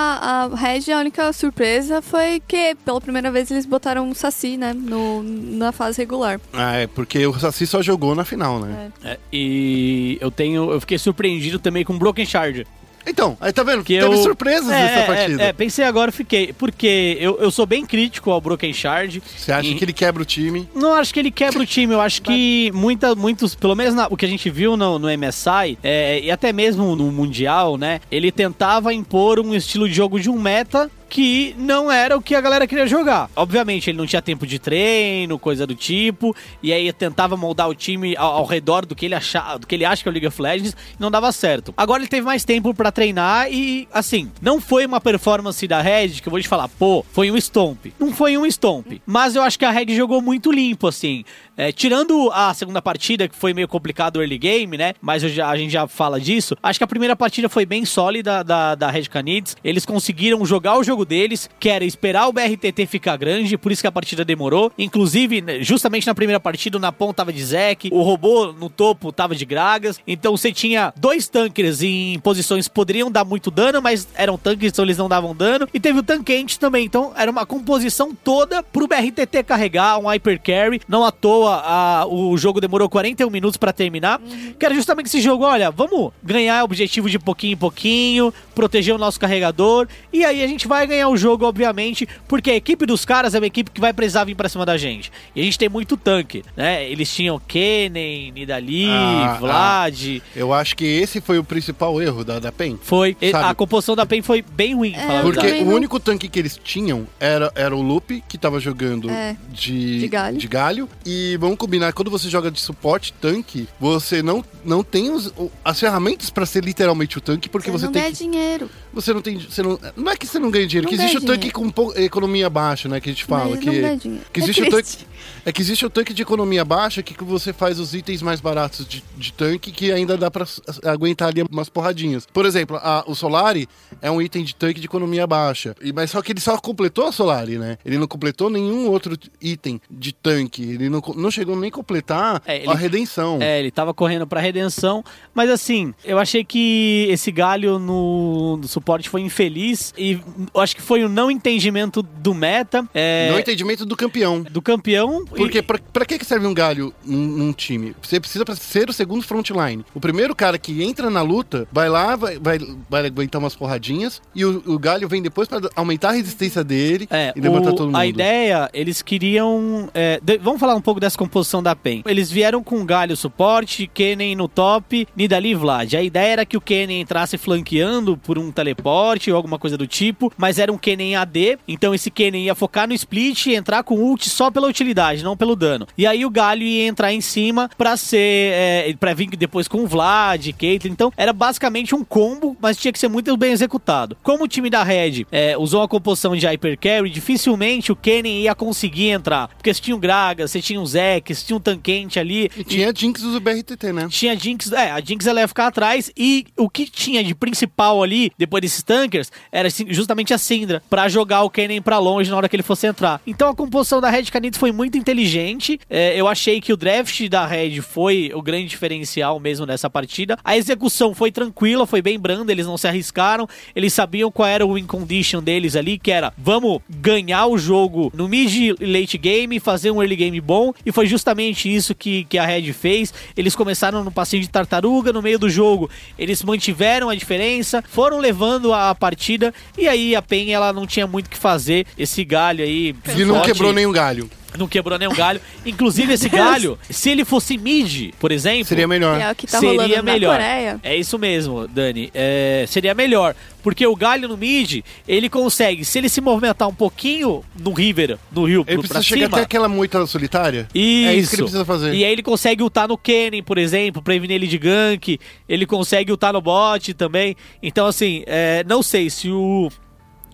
a 0.51 0.55
Red, 0.55 0.91
a 0.93 0.99
única 0.99 1.33
surpresa 1.33 1.99
foi 1.99 2.39
que 2.47 2.75
pela 2.85 3.01
primeira 3.01 3.31
vez 3.31 3.49
eles 3.49 3.65
botaram 3.65 4.07
um 4.07 4.13
Saci, 4.13 4.55
né, 4.55 4.71
no, 4.71 5.23
na 5.23 5.71
fase 5.71 5.97
regular. 5.99 6.39
Ah, 6.53 6.75
é, 6.75 6.85
porque 6.85 7.25
o 7.25 7.33
Saci 7.39 7.65
só 7.65 7.81
jogou 7.81 8.13
na 8.13 8.23
final, 8.23 8.59
né? 8.59 8.91
É, 9.03 9.17
e 9.33 10.19
eu 10.21 10.29
tenho. 10.29 10.69
Eu 10.71 10.79
fiquei 10.79 10.99
surpreendido 10.99 11.57
também 11.57 11.83
com 11.83 11.97
Broken 11.97 12.23
Shard. 12.23 12.67
Então, 13.05 13.37
aí 13.41 13.51
tá 13.51 13.63
vendo? 13.63 13.83
Que 13.83 13.99
Teve 13.99 14.13
eu... 14.13 14.17
surpresas 14.17 14.69
é, 14.69 14.71
nessa 14.71 14.99
é, 14.99 15.05
partida. 15.05 15.43
É, 15.43 15.47
é, 15.47 15.53
pensei 15.53 15.85
agora, 15.85 16.11
fiquei. 16.11 16.53
Porque 16.53 17.17
eu, 17.19 17.37
eu 17.39 17.51
sou 17.51 17.65
bem 17.65 17.85
crítico 17.85 18.29
ao 18.31 18.39
Broken 18.41 18.73
Shard. 18.73 19.21
Você 19.37 19.51
acha 19.51 19.69
E- 19.69 19.75
que 19.75 19.83
ele 19.83 19.93
quebra 19.93 20.21
o 20.21 20.25
time? 20.25 20.69
Não 20.75 20.93
acho 20.93 21.13
que 21.13 21.19
ele 21.19 21.31
quebra 21.31 21.61
o 21.61 21.65
time, 21.65 21.93
eu 21.93 22.01
acho 22.01 22.21
que 22.21 22.71
muita, 22.75 23.15
muitos, 23.15 23.55
pelo 23.55 23.75
menos 23.75 23.95
na- 23.95 24.07
o 24.09 24.15
que 24.17 24.25
a 24.25 24.29
gente 24.29 24.49
viu 24.49 24.77
no, 24.77 24.99
no 24.99 25.07
MSI, 25.09 25.77
é, 25.83 26.19
e 26.21 26.31
até 26.31 26.53
mesmo 26.53 26.95
no 26.95 27.11
Mundial, 27.11 27.77
né? 27.77 27.99
Ele 28.11 28.31
tentava 28.31 28.93
impor 28.93 29.39
um 29.39 29.53
estilo 29.53 29.87
de 29.87 29.93
jogo 29.95 30.19
de 30.19 30.29
um 30.29 30.39
meta 30.39 30.89
que 31.11 31.53
não 31.57 31.91
era 31.91 32.15
o 32.17 32.21
que 32.21 32.33
a 32.33 32.39
galera 32.39 32.65
queria 32.65 32.87
jogar. 32.87 33.29
Obviamente, 33.35 33.89
ele 33.89 33.97
não 33.97 34.05
tinha 34.07 34.21
tempo 34.21 34.47
de 34.47 34.57
treino, 34.57 35.37
coisa 35.37 35.67
do 35.67 35.75
tipo, 35.75 36.33
e 36.63 36.71
aí 36.71 36.91
tentava 36.93 37.35
moldar 37.35 37.67
o 37.67 37.75
time 37.75 38.15
ao, 38.15 38.31
ao 38.37 38.45
redor 38.45 38.85
do 38.85 38.95
que 38.95 39.07
ele 39.07 39.13
achava, 39.15 39.59
do 39.59 39.67
que 39.67 39.75
ele 39.75 39.83
acha 39.83 40.01
que 40.01 40.07
é 40.07 40.09
o 40.09 40.13
League 40.13 40.25
of 40.27 40.41
Legends, 40.41 40.71
e 40.71 41.01
não 41.01 41.11
dava 41.11 41.29
certo. 41.33 41.73
Agora 41.75 42.01
ele 42.01 42.07
teve 42.07 42.25
mais 42.25 42.45
tempo 42.45 42.73
pra 42.73 42.93
treinar 42.93 43.51
e, 43.51 43.89
assim, 43.93 44.31
não 44.41 44.61
foi 44.61 44.85
uma 44.85 45.01
performance 45.01 45.67
da 45.67 45.81
Red 45.81 46.21
que 46.21 46.29
eu 46.29 46.31
vou 46.31 46.39
te 46.41 46.47
falar, 46.47 46.69
pô, 46.69 47.05
foi 47.11 47.29
um 47.29 47.35
stomp. 47.35 47.87
Não 47.99 48.13
foi 48.13 48.37
um 48.37 48.45
stomp, 48.45 49.01
mas 49.05 49.35
eu 49.35 49.41
acho 49.41 49.59
que 49.59 49.65
a 49.65 49.69
Red 49.71 49.93
jogou 49.93 50.21
muito 50.21 50.49
limpo, 50.49 50.87
assim. 50.87 51.25
É, 51.57 51.73
tirando 51.73 52.31
a 52.33 52.53
segunda 52.53 52.81
partida, 52.81 53.27
que 53.27 53.35
foi 53.35 53.53
meio 53.53 53.67
complicado 53.67 54.15
o 54.15 54.21
early 54.21 54.37
game, 54.37 54.77
né? 54.77 54.93
Mas 55.01 55.21
já- 55.23 55.49
a 55.49 55.57
gente 55.57 55.71
já 55.71 55.85
fala 55.87 56.21
disso. 56.21 56.55
Acho 56.63 56.79
que 56.79 56.83
a 56.85 56.87
primeira 56.87 57.15
partida 57.17 57.49
foi 57.49 57.65
bem 57.65 57.83
sólida 57.83 58.43
da, 58.45 58.73
da 58.75 58.89
Red 58.89 59.03
Canids. 59.03 59.57
Eles 59.61 59.85
conseguiram 59.85 60.43
jogar 60.45 60.77
o 60.77 60.83
jogo 60.83 61.00
deles, 61.05 61.49
que 61.59 61.69
era 61.69 61.83
esperar 61.85 62.27
o 62.27 62.33
BRTT 62.33 62.85
ficar 62.85 63.17
grande, 63.17 63.57
por 63.57 63.71
isso 63.71 63.81
que 63.81 63.87
a 63.87 63.91
partida 63.91 64.23
demorou. 64.25 64.71
Inclusive, 64.77 65.41
né, 65.41 65.61
justamente 65.61 66.07
na 66.07 66.15
primeira 66.15 66.39
partida, 66.39 66.77
o 66.77 66.81
Napon 66.81 67.13
tava 67.13 67.31
de 67.33 67.43
Zek, 67.43 67.89
o 67.91 68.01
robô 68.01 68.51
no 68.53 68.69
topo 68.69 69.11
tava 69.11 69.35
de 69.35 69.45
Gragas. 69.45 69.99
Então 70.07 70.35
você 70.35 70.51
tinha 70.51 70.93
dois 70.97 71.27
tankers 71.27 71.81
em 71.81 72.19
posições 72.19 72.67
que 72.67 72.73
poderiam 72.73 73.11
dar 73.11 73.23
muito 73.25 73.49
dano, 73.51 73.81
mas 73.81 74.07
eram 74.15 74.37
tanques, 74.37 74.71
então 74.71 74.85
eles 74.85 74.97
não 74.97 75.09
davam 75.09 75.35
dano. 75.35 75.67
E 75.73 75.79
teve 75.79 75.99
o 75.99 76.03
tanquente 76.03 76.59
também, 76.59 76.85
então 76.85 77.11
era 77.15 77.29
uma 77.29 77.45
composição 77.45 78.13
toda 78.13 78.61
pro 78.63 78.87
BRTT 78.87 79.43
carregar, 79.43 79.97
um 79.99 80.07
hyper 80.07 80.39
carry. 80.41 80.81
Não 80.87 81.03
à 81.05 81.11
toa 81.11 81.61
a- 81.65 82.05
o 82.07 82.37
jogo 82.37 82.59
demorou 82.61 82.89
41 82.89 83.29
minutos 83.29 83.57
pra 83.57 83.71
terminar. 83.73 84.19
Que 84.59 84.65
era 84.65 84.75
justamente 84.75 85.07
esse 85.07 85.21
jogo, 85.21 85.43
olha, 85.45 85.71
vamos 85.71 86.11
ganhar 86.23 86.63
objetivo 86.63 87.09
de 87.09 87.17
pouquinho 87.19 87.53
em 87.53 87.57
pouquinho, 87.57 88.33
proteger 88.53 88.93
o 88.93 88.97
nosso 88.97 89.19
carregador. 89.19 89.87
E 90.11 90.23
aí 90.25 90.43
a 90.43 90.47
gente 90.47 90.67
vai 90.67 90.85
ganhar 90.91 91.09
o 91.09 91.17
jogo, 91.17 91.45
obviamente, 91.45 92.07
porque 92.27 92.51
a 92.51 92.55
equipe 92.55 92.85
dos 92.85 93.03
caras 93.05 93.33
é 93.33 93.39
uma 93.39 93.47
equipe 93.47 93.71
que 93.71 93.81
vai 93.81 93.93
precisar 93.93 94.23
vir 94.25 94.35
pra 94.35 94.47
cima 94.49 94.65
da 94.65 94.77
gente. 94.77 95.11
E 95.35 95.41
a 95.41 95.43
gente 95.43 95.57
tem 95.57 95.69
muito 95.69 95.97
tanque, 95.97 96.43
né? 96.55 96.89
Eles 96.89 97.13
tinham 97.13 97.39
Kennen, 97.39 98.31
Nidali, 98.31 98.87
Ah, 98.89 99.37
Vlad. 99.39 100.21
Eu 100.35 100.53
acho 100.53 100.75
que 100.75 100.85
esse 100.85 101.21
foi 101.21 101.37
o 101.39 101.43
principal 101.43 102.01
erro 102.01 102.23
da, 102.23 102.39
da 102.39 102.51
PEN. 102.51 102.77
Foi. 102.81 103.15
Sabe? 103.31 103.45
A 103.49 103.53
composição 103.53 103.95
da 103.95 104.05
PEN 104.05 104.21
foi 104.21 104.41
bem 104.41 104.75
ruim, 104.75 104.93
É, 104.95 105.21
Porque 105.21 105.47
o 105.61 105.65
não- 105.65 105.73
único 105.75 105.99
tanque 105.99 106.27
que 106.27 106.39
eles 106.39 106.59
tinham 106.63 107.07
era, 107.19 107.51
era 107.55 107.75
o 107.75 107.81
Lupe, 107.81 108.23
que 108.27 108.37
tava 108.37 108.59
jogando 108.59 109.09
É, 109.09 109.35
de, 109.51 109.99
de 109.99 110.07
galho. 110.07 110.49
galho. 110.49 110.89
E 111.05 111.37
vamos 111.37 111.57
combinar, 111.57 111.93
quando 111.93 112.11
você 112.11 112.29
joga 112.29 112.51
de 112.51 112.59
suporte 112.59 113.13
tanque, 113.13 113.67
você 113.79 114.21
não, 114.21 114.43
não 114.65 114.83
tem 114.83 115.11
os- 115.11 115.33
as 115.63 115.79
ferramentas 115.79 116.29
pra 116.29 116.45
ser 116.45 116.63
literalmente 116.63 117.17
o 117.17 117.21
tanque, 117.21 117.47
porque 117.49 117.71
você, 117.71 117.85
não 117.85 117.91
tem 117.91 118.01
ganha 118.03 118.13
que, 118.13 118.17
dinheiro. 118.23 118.69
Você 118.93 119.13
não 119.13 119.21
tem. 119.21 119.37
Você 119.39 119.61
não, 119.63 119.79
não 119.95 120.11
é 120.11 120.15
que 120.15 120.27
você 120.27 120.37
não 120.39 120.51
ganha 120.51 120.67
dinheiro, 120.67 120.80
Não 120.81 120.89
que 120.89 120.95
existe 120.95 121.17
o 121.17 121.21
tanque 121.21 121.49
dinheiro. 121.51 121.73
com 121.73 121.93
economia 121.99 122.49
baixa, 122.49 122.87
né? 122.89 122.99
Que 122.99 123.09
a 123.09 123.13
gente 123.13 123.25
fala. 123.25 123.51
Mas 123.51 123.59
que, 123.59 123.65
não 123.65 123.73
dinheiro. 123.97 124.21
que 124.31 124.39
É 124.39 124.43
existe 124.43 124.61
o 124.63 124.69
triste. 124.69 124.97
tanque. 124.97 125.11
É 125.45 125.51
que 125.51 125.61
existe 125.61 125.85
o 125.85 125.89
tanque 125.89 126.13
de 126.13 126.21
economia 126.21 126.63
baixa 126.65 127.01
que 127.03 127.13
que 127.13 127.23
você 127.23 127.51
faz 127.53 127.79
os 127.79 127.93
itens 127.93 128.21
mais 128.21 128.39
baratos 128.41 128.85
de, 128.87 129.03
de 129.17 129.33
tanque 129.33 129.71
que 129.71 129.91
ainda 129.91 130.17
dá 130.17 130.29
pra 130.31 130.43
s- 130.43 130.61
aguentar 130.83 131.29
ali 131.29 131.43
umas 131.49 131.69
porradinhas. 131.69 132.25
Por 132.31 132.45
exemplo, 132.45 132.77
a- 132.77 133.03
o 133.07 133.13
Solari 133.15 133.67
é 134.01 134.09
um 134.09 134.21
item 134.21 134.43
de 134.43 134.55
tanque 134.55 134.79
de 134.79 134.85
economia 134.87 135.25
baixa. 135.27 135.75
E, 135.81 135.91
mas 135.93 136.11
só 136.11 136.21
que 136.21 136.31
ele 136.31 136.39
só 136.39 136.57
completou 136.57 137.07
a 137.07 137.11
Solari, 137.11 137.57
né? 137.57 137.77
Ele 137.85 137.97
não 137.97 138.07
completou 138.07 138.49
nenhum 138.49 138.87
outro 138.89 139.15
item 139.41 139.79
de 139.89 140.11
tanque. 140.13 140.63
Ele 140.63 140.89
não, 140.89 141.01
não 141.15 141.29
chegou 141.31 141.55
nem 141.55 141.69
a 141.69 141.73
completar 141.73 142.41
É, 142.45 142.57
ele- 142.57 142.67
a 142.69 142.73
redenção. 142.75 143.39
É, 143.41 143.59
ele 143.59 143.71
tava 143.71 143.93
correndo 143.93 144.25
pra 144.27 144.39
redenção, 144.41 145.03
mas 145.33 145.49
assim, 145.49 145.93
eu 146.03 146.17
achei 146.19 146.43
que 146.43 147.07
esse 147.09 147.31
galho 147.31 147.77
no, 147.79 148.57
no 148.57 148.67
suporte 148.67 149.09
foi 149.09 149.21
infeliz 149.21 149.93
e 149.97 150.19
eu 150.53 150.61
acho 150.71 150.75
que 150.77 150.81
foi 150.81 151.03
um 151.03 151.09
não 151.09 151.29
entendimento 151.29 152.01
do 152.01 152.33
meta, 152.33 152.87
é, 152.93 153.29
Não 153.31 153.39
entendimento 153.39 153.85
do 153.85 153.95
campeão. 153.95 154.41
do 154.41 154.61
campeão. 154.61 155.23
e- 155.33 155.35
Porque 155.37 155.61
pra, 155.61 155.77
pra 155.91 156.05
que 156.05 156.23
serve 156.23 156.47
um 156.47 156.53
galho 156.53 156.93
num, 157.05 157.17
num 157.17 157.53
time? 157.53 157.93
Você 158.01 158.19
precisa 158.19 158.45
ser 158.55 158.89
o 158.89 158.93
segundo 158.93 159.23
frontline. 159.23 159.83
O 159.93 159.99
primeiro 159.99 160.33
cara 160.35 160.57
que 160.57 160.81
entra 160.83 161.09
na 161.09 161.21
luta 161.21 161.67
vai 161.71 161.89
lá, 161.89 162.15
vai, 162.15 162.37
vai, 162.39 162.57
vai 162.89 163.05
aguentar 163.05 163.39
umas 163.41 163.55
porradinhas 163.55 164.21
e 164.33 164.45
o, 164.45 164.63
o 164.65 164.79
galho 164.79 165.07
vem 165.07 165.21
depois 165.21 165.47
pra 165.47 165.59
aumentar 165.75 166.09
a 166.09 166.13
resistência 166.13 166.63
dele 166.63 167.07
É, 167.11 167.33
e 167.35 167.41
levantar 167.41 167.71
o- 167.71 167.75
todo 167.75 167.85
mundo. 167.87 167.97
a 167.97 168.05
ideia, 168.05 168.69
eles 168.73 169.01
queriam. 169.01 169.89
é, 169.93 170.19
de- 170.23 170.37
vamos 170.37 170.59
falar 170.59 170.75
um 170.75 170.81
pouco 170.81 170.99
dessa 170.99 171.17
composição 171.17 171.61
da 171.61 171.75
PEN. 171.75 172.03
Eles 172.05 172.31
vieram 172.31 172.63
com 172.63 172.85
Galho 172.85 173.15
suporte, 173.17 173.87
Kennen 173.93 174.35
no 174.35 174.47
top, 174.47 175.07
Nidali 175.15 175.49
e 175.51 175.55
Vlad. 175.55 175.93
A 175.95 176.01
ideia 176.01 176.31
era 176.33 176.45
que 176.45 176.55
o 176.57 176.61
Kennen 176.61 177.01
entrasse 177.01 177.37
flanqueando 177.37 178.15
por 178.17 178.37
um 178.37 178.51
teleporte 178.51 179.29
ou 179.31 179.37
alguma 179.37 179.57
coisa 179.59 179.77
do 179.77 179.87
tipo, 179.87 180.31
mas 180.37 180.59
era 180.61 180.71
um 180.71 180.77
Kennen 180.77 181.15
AD, 181.15 181.59
então 181.67 181.93
esse 181.93 182.09
Kennen 182.09 182.45
ia 182.45 182.55
focar 182.55 182.87
no 182.87 182.93
split 182.93 183.47
e 183.47 183.55
entrar 183.55 183.83
com 183.83 183.95
ult 183.95 184.29
só 184.29 184.49
pela 184.51 184.67
utilidade, 184.67 185.23
não 185.23 185.37
pelo 185.37 185.55
dano. 185.55 185.87
E 185.97 186.05
aí 186.07 186.25
o 186.25 186.29
Galho 186.29 186.63
ia 186.63 186.87
entrar 186.87 187.13
em 187.13 187.21
cima 187.21 187.69
pra 187.77 187.97
ser. 187.97 188.51
É, 188.53 188.95
pra 188.99 189.13
vir 189.13 189.29
depois 189.31 189.67
com 189.67 189.83
o 189.83 189.87
Vlad, 189.87 190.51
Caitlyn. 190.53 190.91
Então 190.91 191.11
era 191.15 191.33
basicamente 191.33 191.95
um 191.95 192.03
combo, 192.03 192.55
mas 192.59 192.77
tinha 192.77 192.91
que 192.91 192.99
ser 192.99 193.07
muito 193.07 193.35
bem 193.37 193.51
executado. 193.51 194.17
Como 194.21 194.43
o 194.43 194.47
time 194.47 194.69
da 194.69 194.83
Red 194.83 195.25
é, 195.31 195.57
usou 195.57 195.81
a 195.81 195.87
composição 195.87 196.35
de 196.35 196.45
Hyper 196.45 196.77
Carry, 196.77 197.09
dificilmente 197.09 197.91
o 197.91 197.95
Kennen 197.95 198.41
ia 198.41 198.55
conseguir 198.55 199.09
entrar. 199.09 199.47
Porque 199.49 199.73
você 199.73 199.81
tinha 199.81 199.95
o 199.95 199.99
Graga, 199.99 200.47
você 200.47 200.61
tinha 200.61 200.79
o 200.79 200.85
Zek, 200.85 201.33
você 201.33 201.45
tinha 201.45 201.57
um 201.57 201.59
Tanquente 201.59 202.19
ali. 202.19 202.49
E 202.57 202.63
tinha 202.63 202.89
a 202.89 202.93
Jinx 202.93 203.21
do 203.21 203.39
BRTT, 203.39 203.93
né? 203.93 204.07
Tinha 204.09 204.33
a 204.33 204.35
Jinx, 204.35 204.71
é, 204.71 204.91
a 204.91 204.99
Jinx 204.99 205.25
ela 205.25 205.41
ia 205.41 205.47
ficar 205.47 205.67
atrás 205.67 206.11
e 206.17 206.45
o 206.57 206.69
que 206.69 206.85
tinha 206.85 207.23
de 207.23 207.33
principal 207.33 208.03
ali, 208.03 208.31
depois 208.37 208.61
desses 208.61 208.83
tankers, 208.83 209.31
era 209.51 209.67
assim, 209.67 209.85
justamente 209.89 210.33
a 210.33 210.37
Syndra, 210.41 210.81
pra 210.89 211.07
jogar 211.07 211.43
o 211.43 211.49
Kennen 211.49 211.81
pra 211.81 211.99
longe 211.99 212.29
na 212.29 212.37
hora 212.37 212.49
que 212.49 212.55
ele 212.55 212.63
fosse 212.63 212.87
entrar. 212.87 213.21
Então 213.25 213.49
a 213.49 213.55
composição 213.55 214.01
da 214.01 214.09
Red 214.09 214.25
Canids 214.25 214.59
foi 214.59 214.71
muito 214.71 214.97
inteligente, 214.97 215.79
é, 215.89 216.19
eu 216.19 216.27
achei 216.27 216.59
que 216.59 216.73
o 216.73 216.77
draft 216.77 217.27
da 217.29 217.45
Red 217.45 217.81
foi 217.81 218.31
o 218.33 218.41
grande 218.41 218.67
diferencial 218.67 219.39
mesmo 219.39 219.65
nessa 219.65 219.89
partida. 219.89 220.37
A 220.43 220.57
execução 220.57 221.13
foi 221.13 221.31
tranquila, 221.31 221.85
foi 221.85 222.01
bem 222.01 222.19
branda, 222.19 222.51
eles 222.51 222.65
não 222.65 222.77
se 222.77 222.87
arriscaram, 222.87 223.47
eles 223.75 223.93
sabiam 223.93 224.31
qual 224.31 224.47
era 224.47 224.65
o 224.65 224.73
win 224.73 224.85
condition 224.85 225.41
deles 225.41 225.75
ali, 225.75 225.97
que 225.97 226.11
era, 226.11 226.33
vamos 226.37 226.81
ganhar 226.89 227.45
o 227.47 227.57
jogo 227.57 228.11
no 228.15 228.27
mid 228.27 228.75
late 228.81 229.17
game, 229.17 229.59
fazer 229.59 229.91
um 229.91 230.01
early 230.01 230.15
game 230.15 230.41
bom, 230.41 230.73
e 230.85 230.91
foi 230.91 231.05
justamente 231.07 231.73
isso 231.73 231.93
que, 231.93 232.23
que 232.25 232.37
a 232.37 232.45
Red 232.45 232.73
fez. 232.73 233.13
Eles 233.35 233.55
começaram 233.55 234.03
no 234.03 234.11
passeio 234.11 234.41
de 234.41 234.49
tartaruga, 234.49 235.13
no 235.13 235.21
meio 235.21 235.39
do 235.39 235.49
jogo, 235.49 235.89
eles 236.17 236.43
mantiveram 236.43 237.09
a 237.09 237.15
diferença, 237.15 237.83
foram 237.87 238.19
levando 238.19 238.73
a 238.73 238.93
partida, 238.95 239.53
e 239.77 239.87
aí 239.87 240.15
a 240.15 240.21
PEN 240.31 240.53
ela 240.53 240.71
não 240.71 240.87
tinha 240.87 241.05
muito 241.05 241.27
o 241.27 241.29
que 241.29 241.37
fazer. 241.37 241.85
Esse 241.97 242.23
galho 242.23 242.63
aí. 242.63 242.95
E 243.17 243.25
não 243.25 243.35
forte, 243.35 243.47
quebrou 243.51 243.73
nenhum 243.73 243.91
galho. 243.91 244.29
Não 244.57 244.67
quebrou 244.67 244.99
nenhum 244.99 245.13
galho. 245.13 245.39
Inclusive, 245.65 246.11
esse 246.13 246.27
galho, 246.27 246.77
se 246.89 247.09
ele 247.09 247.23
fosse 247.23 247.57
mid, 247.57 248.11
por 248.19 248.33
exemplo. 248.33 248.65
Seria 248.65 248.85
melhor. 248.85 249.17
É 249.19 249.31
o 249.31 249.35
que 249.35 249.47
tá 249.47 249.59
seria 249.59 249.81
rolando 249.81 250.03
melhor. 250.03 250.37
na 250.37 250.45
Coreia. 250.45 250.79
É 250.83 250.95
isso 250.97 251.17
mesmo, 251.17 251.67
Dani. 251.69 252.11
É, 252.13 252.65
seria 252.67 252.93
melhor. 252.93 253.33
Porque 253.63 253.87
o 253.87 253.95
galho 253.95 254.27
no 254.27 254.35
mid, 254.35 254.81
ele 255.07 255.29
consegue, 255.29 255.85
se 255.85 255.97
ele 255.99 256.09
se 256.09 256.19
movimentar 256.19 256.67
um 256.67 256.73
pouquinho 256.73 257.43
no 257.57 257.71
river, 257.71 258.17
no 258.31 258.43
rio, 258.43 258.65
Ele 258.67 258.79
pro- 258.79 258.87
pra 258.89 258.95
precisa 258.99 259.03
chegar 259.03 259.25
cima. 259.27 259.37
até 259.37 259.45
aquela 259.45 259.69
moita 259.69 260.05
solitária. 260.05 260.67
Isso. 260.75 261.07
É 261.09 261.15
isso 261.15 261.29
que 261.29 261.35
ele 261.35 261.41
precisa 261.43 261.63
fazer. 261.65 261.93
E 261.93 262.03
aí 262.03 262.11
ele 262.11 262.23
consegue 262.23 262.61
ultar 262.61 262.87
no 262.89 262.97
Kennen, 262.97 263.41
por 263.43 263.57
exemplo, 263.57 264.01
prevenir 264.01 264.35
ele 264.35 264.47
de 264.47 264.57
gank. 264.57 265.17
Ele 265.47 265.65
consegue 265.65 266.11
ultar 266.11 266.33
no 266.33 266.41
bot 266.41 266.93
também. 266.95 267.37
Então, 267.63 267.85
assim, 267.87 268.23
é, 268.25 268.65
não 268.67 268.83
sei 268.83 269.09
se 269.09 269.29
o. 269.29 269.69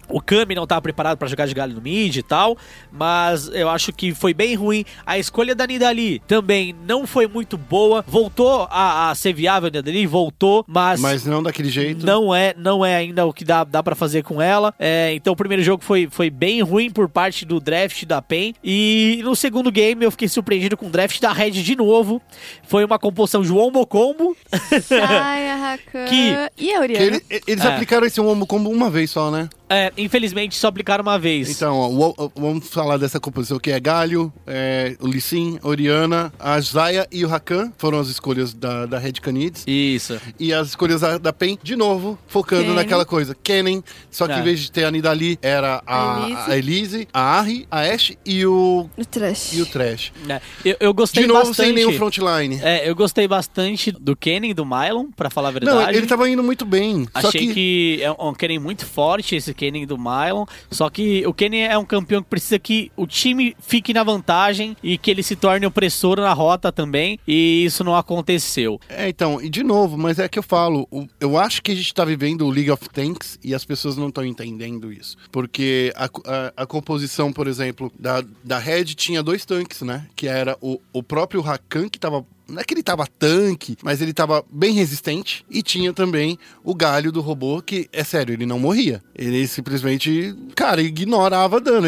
O 0.10 0.22
Kami 0.22 0.56
não 0.56 0.64
estava 0.64 0.82
preparado 0.82 1.18
para 1.18 1.28
jogar 1.28 1.48
de 1.48 1.54
galho 1.54 1.74
no 1.76 1.82
mid 1.82 2.16
e 2.16 2.24
tal, 2.24 2.58
mas 2.92 3.48
eu 3.54 3.70
acho 3.70 3.92
que 3.94 4.14
foi 4.14 4.34
bem 4.34 4.56
ruim. 4.56 4.86
A 5.06 5.18
escolha 5.20 5.54
da 5.54 5.66
Nidali 5.68 6.20
também 6.28 6.76
não 6.88 7.06
foi 7.06 7.28
muito 7.28 7.58
boa. 7.58 8.04
Voltou 8.08 8.68
a, 8.72 9.10
a 9.10 9.16
ser 9.16 9.34
viável 9.34 9.68
a 9.68 9.72
Nidali, 9.72 10.06
voltou, 10.08 10.64
mas, 10.68 11.00
Mas 11.00 11.26
não 11.26 11.42
daquele 11.44 11.70
jeito. 11.70 12.06
não 12.06 12.34
é 12.34 12.54
não 12.58 12.86
é 12.86 12.96
ainda 12.96 13.26
o 13.26 13.34
que 13.34 13.44
dá, 13.44 13.64
dá 13.64 13.84
para 13.84 13.96
fazer 13.96 14.24
com 14.24 14.42
ela. 14.42 14.74
É, 14.80 15.14
então 15.14 15.34
o 15.34 15.36
primeiro 15.36 15.62
jogo 15.64 15.84
foi, 15.84 16.08
foi 16.10 16.30
bem 16.30 16.62
ruim 16.62 16.90
por 16.90 17.10
parte 17.10 17.46
do 17.46 17.60
draft 17.60 18.06
da 18.06 18.22
PEN. 18.22 18.54
E 18.64 19.22
no 19.24 19.36
segundo 19.36 19.72
game 19.72 20.04
eu 20.04 20.12
fiquei 20.12 20.28
surpreendido 20.28 20.78
com 20.78 20.88
o 20.88 20.90
draft 20.90 21.20
da 21.20 21.32
Red 21.34 21.52
de 21.52 21.76
novo. 21.76 22.22
Foi 22.68 22.84
uma 22.86 22.98
composição 22.98 23.42
de 23.42 23.52
Wombo 23.52 23.86
Combo. 23.86 24.36
Saia, 24.82 25.56
Rakan. 25.56 26.06
Que- 26.08 26.64
E 26.64 26.74
a 26.74 26.76
Que 26.76 26.80
Oriana? 26.80 27.06
ele- 27.06 27.42
eles 27.48 27.66
É. 27.66 27.68
aplicaram 27.68 28.06
esse 28.08 28.20
wombo 28.22 28.46
combo 28.46 28.70
uma 28.70 28.90
vez 28.90 29.12
só, 29.12 29.30
né? 29.32 29.50
É, 29.70 29.92
infelizmente 29.98 30.56
só 30.56 30.68
aplicaram 30.68 31.02
uma 31.02 31.20
vez. 31.20 31.50
Então, 31.50 31.78
ó, 31.78 32.30
vamos 32.36 32.68
falar 32.70 32.98
dessa 32.98 33.20
composição 33.20 33.60
que 33.60 33.72
é 33.72 33.80
Galho, 33.80 34.32
é, 34.46 34.96
o 35.00 35.08
Lissin, 35.08 35.60
Oriana, 35.62 36.32
a 36.40 36.60
Zaya 36.62 37.08
e 37.12 37.26
o 37.26 37.28
Rakan 37.28 37.72
foram 37.78 38.00
as 38.00 38.08
escolhas 38.08 38.54
da, 38.54 38.86
da 38.86 38.98
Red 38.98 39.14
Canids. 39.14 39.64
Isso. 39.68 40.20
E 40.40 40.54
as 40.54 40.70
escolhas 40.70 41.02
da, 41.02 41.18
da 41.18 41.34
PEN, 41.34 41.58
de 41.62 41.76
novo, 41.76 42.18
focando 42.28 42.62
Kennen. 42.64 42.76
naquela 42.76 43.06
coisa. 43.06 43.36
Kennen, 43.44 43.84
só 44.10 44.26
que 44.26 44.34
É. 44.34 44.40
em 44.40 44.44
vez 44.44 44.60
de 44.62 44.72
ter 44.72 44.86
a 44.86 44.92
Nidali, 44.92 45.38
era 45.42 45.82
a, 45.86 46.22
Elise. 46.28 46.52
a 46.52 46.58
Elise, 46.58 47.08
a 47.14 47.40
Ari, 47.40 47.68
a 47.70 47.80
Ashe 47.82 48.18
e 48.26 48.46
o, 48.46 48.90
O 48.98 49.06
trash. 49.06 49.54
e 49.54 49.62
o 49.62 49.66
Trash. 49.66 50.12
É, 50.30 50.42
eu, 50.64 50.78
eu 50.80 50.94
gostei 50.94 51.24
De 51.24 51.28
novo, 51.28 51.48
bastante. 51.48 51.66
sem 51.68 51.74
nenhum 51.74 51.94
frontline. 51.94 52.60
É, 52.64 52.90
eu 52.90 52.96
gostei 52.96 53.28
bastante 53.28 53.92
do 53.92 54.16
Kenny 54.16 54.52
e 54.52 54.54
do 54.54 54.66
Mylon, 54.66 55.08
pra 55.16 55.30
falar 55.30 55.50
a 55.50 55.52
verdade. 55.52 55.76
Não, 55.78 55.90
ele 55.90 56.08
tava 56.08 56.30
indo 56.30 56.42
muito 56.44 56.66
bem. 56.66 57.06
só 57.20 57.28
Achei 57.28 57.48
que, 57.48 57.54
que... 57.54 58.00
é 58.02 58.12
um 58.12 58.34
Kenny 58.34 58.60
muito 58.60 58.86
forte, 58.86 59.36
esse 59.36 59.54
Kenny 59.58 59.86
do 59.86 59.98
Mylon. 59.98 60.46
Só 60.72 60.90
que 60.90 61.26
o 61.26 61.34
Kenny 61.34 61.60
é 61.62 61.78
um 61.78 61.84
campeão 61.86 62.22
que 62.22 62.30
precisa 62.30 62.60
que 62.60 62.92
o 62.96 63.08
time 63.08 63.56
fique 63.60 63.94
na 63.94 64.04
vantagem 64.04 64.78
e 64.84 64.98
que 64.98 65.10
ele 65.12 65.24
se 65.24 65.36
torne 65.36 65.66
opressor 65.66 66.18
na 66.20 66.32
rota 66.32 66.72
também. 66.72 67.20
E 67.28 67.66
isso 67.66 67.84
não 67.84 67.96
aconteceu. 67.96 68.80
É, 68.88 69.10
então, 69.10 69.42
e 69.42 69.50
de 69.50 69.64
novo, 69.64 69.98
mas 69.98 70.20
é 70.20 70.28
que 70.30 70.38
eu 70.40 70.44
falo, 70.44 70.88
eu 71.20 71.38
acho 71.38 71.62
que 71.62 71.72
a 71.72 71.76
gente 71.76 71.94
tá 71.94 72.06
vivendo 72.06 72.46
o 72.46 72.50
League 72.50 72.72
of 72.72 72.88
Tanks 72.90 73.40
e 73.44 73.54
as 73.56 73.66
pessoas 73.66 73.98
não 73.98 74.10
estão 74.10 74.24
entendendo 74.26 74.92
isso. 74.94 75.18
Porque 75.32 75.92
a, 75.96 76.06
a- 76.06 76.54
a 76.58 76.66
composição, 76.66 77.34
por 77.34 77.48
exemplo, 77.48 77.92
da, 78.00 78.24
da 78.44 78.60
Red 78.60 78.86
tinha 78.86 79.24
dois 79.24 79.44
tanques, 79.46 79.82
né? 79.82 80.06
Que 80.16 80.28
era 80.28 80.58
o, 80.62 80.80
o 80.94 81.02
próprio 81.02 81.42
Rakan, 81.42 81.90
que 81.90 81.98
tava. 82.00 82.24
Não 82.50 82.60
é 82.62 82.64
que 82.64 82.74
ele 82.74 82.84
tava 82.84 83.06
tanque, 83.20 83.76
mas 83.84 84.02
ele 84.02 84.14
tava 84.14 84.44
bem 84.52 84.74
resistente. 84.74 85.46
E 85.50 85.62
tinha 85.62 85.92
também 85.94 86.38
o 86.64 86.74
galho 86.74 87.12
do 87.12 87.22
robô, 87.22 87.62
que, 87.62 87.88
é 87.92 88.04
sério, 88.04 88.34
ele 88.34 88.46
não 88.46 88.60
morria. 88.60 89.02
Ele 89.16 89.46
simplesmente, 89.48 90.34
cara, 90.56 90.82
ignorava 90.82 91.60
dano. 91.60 91.88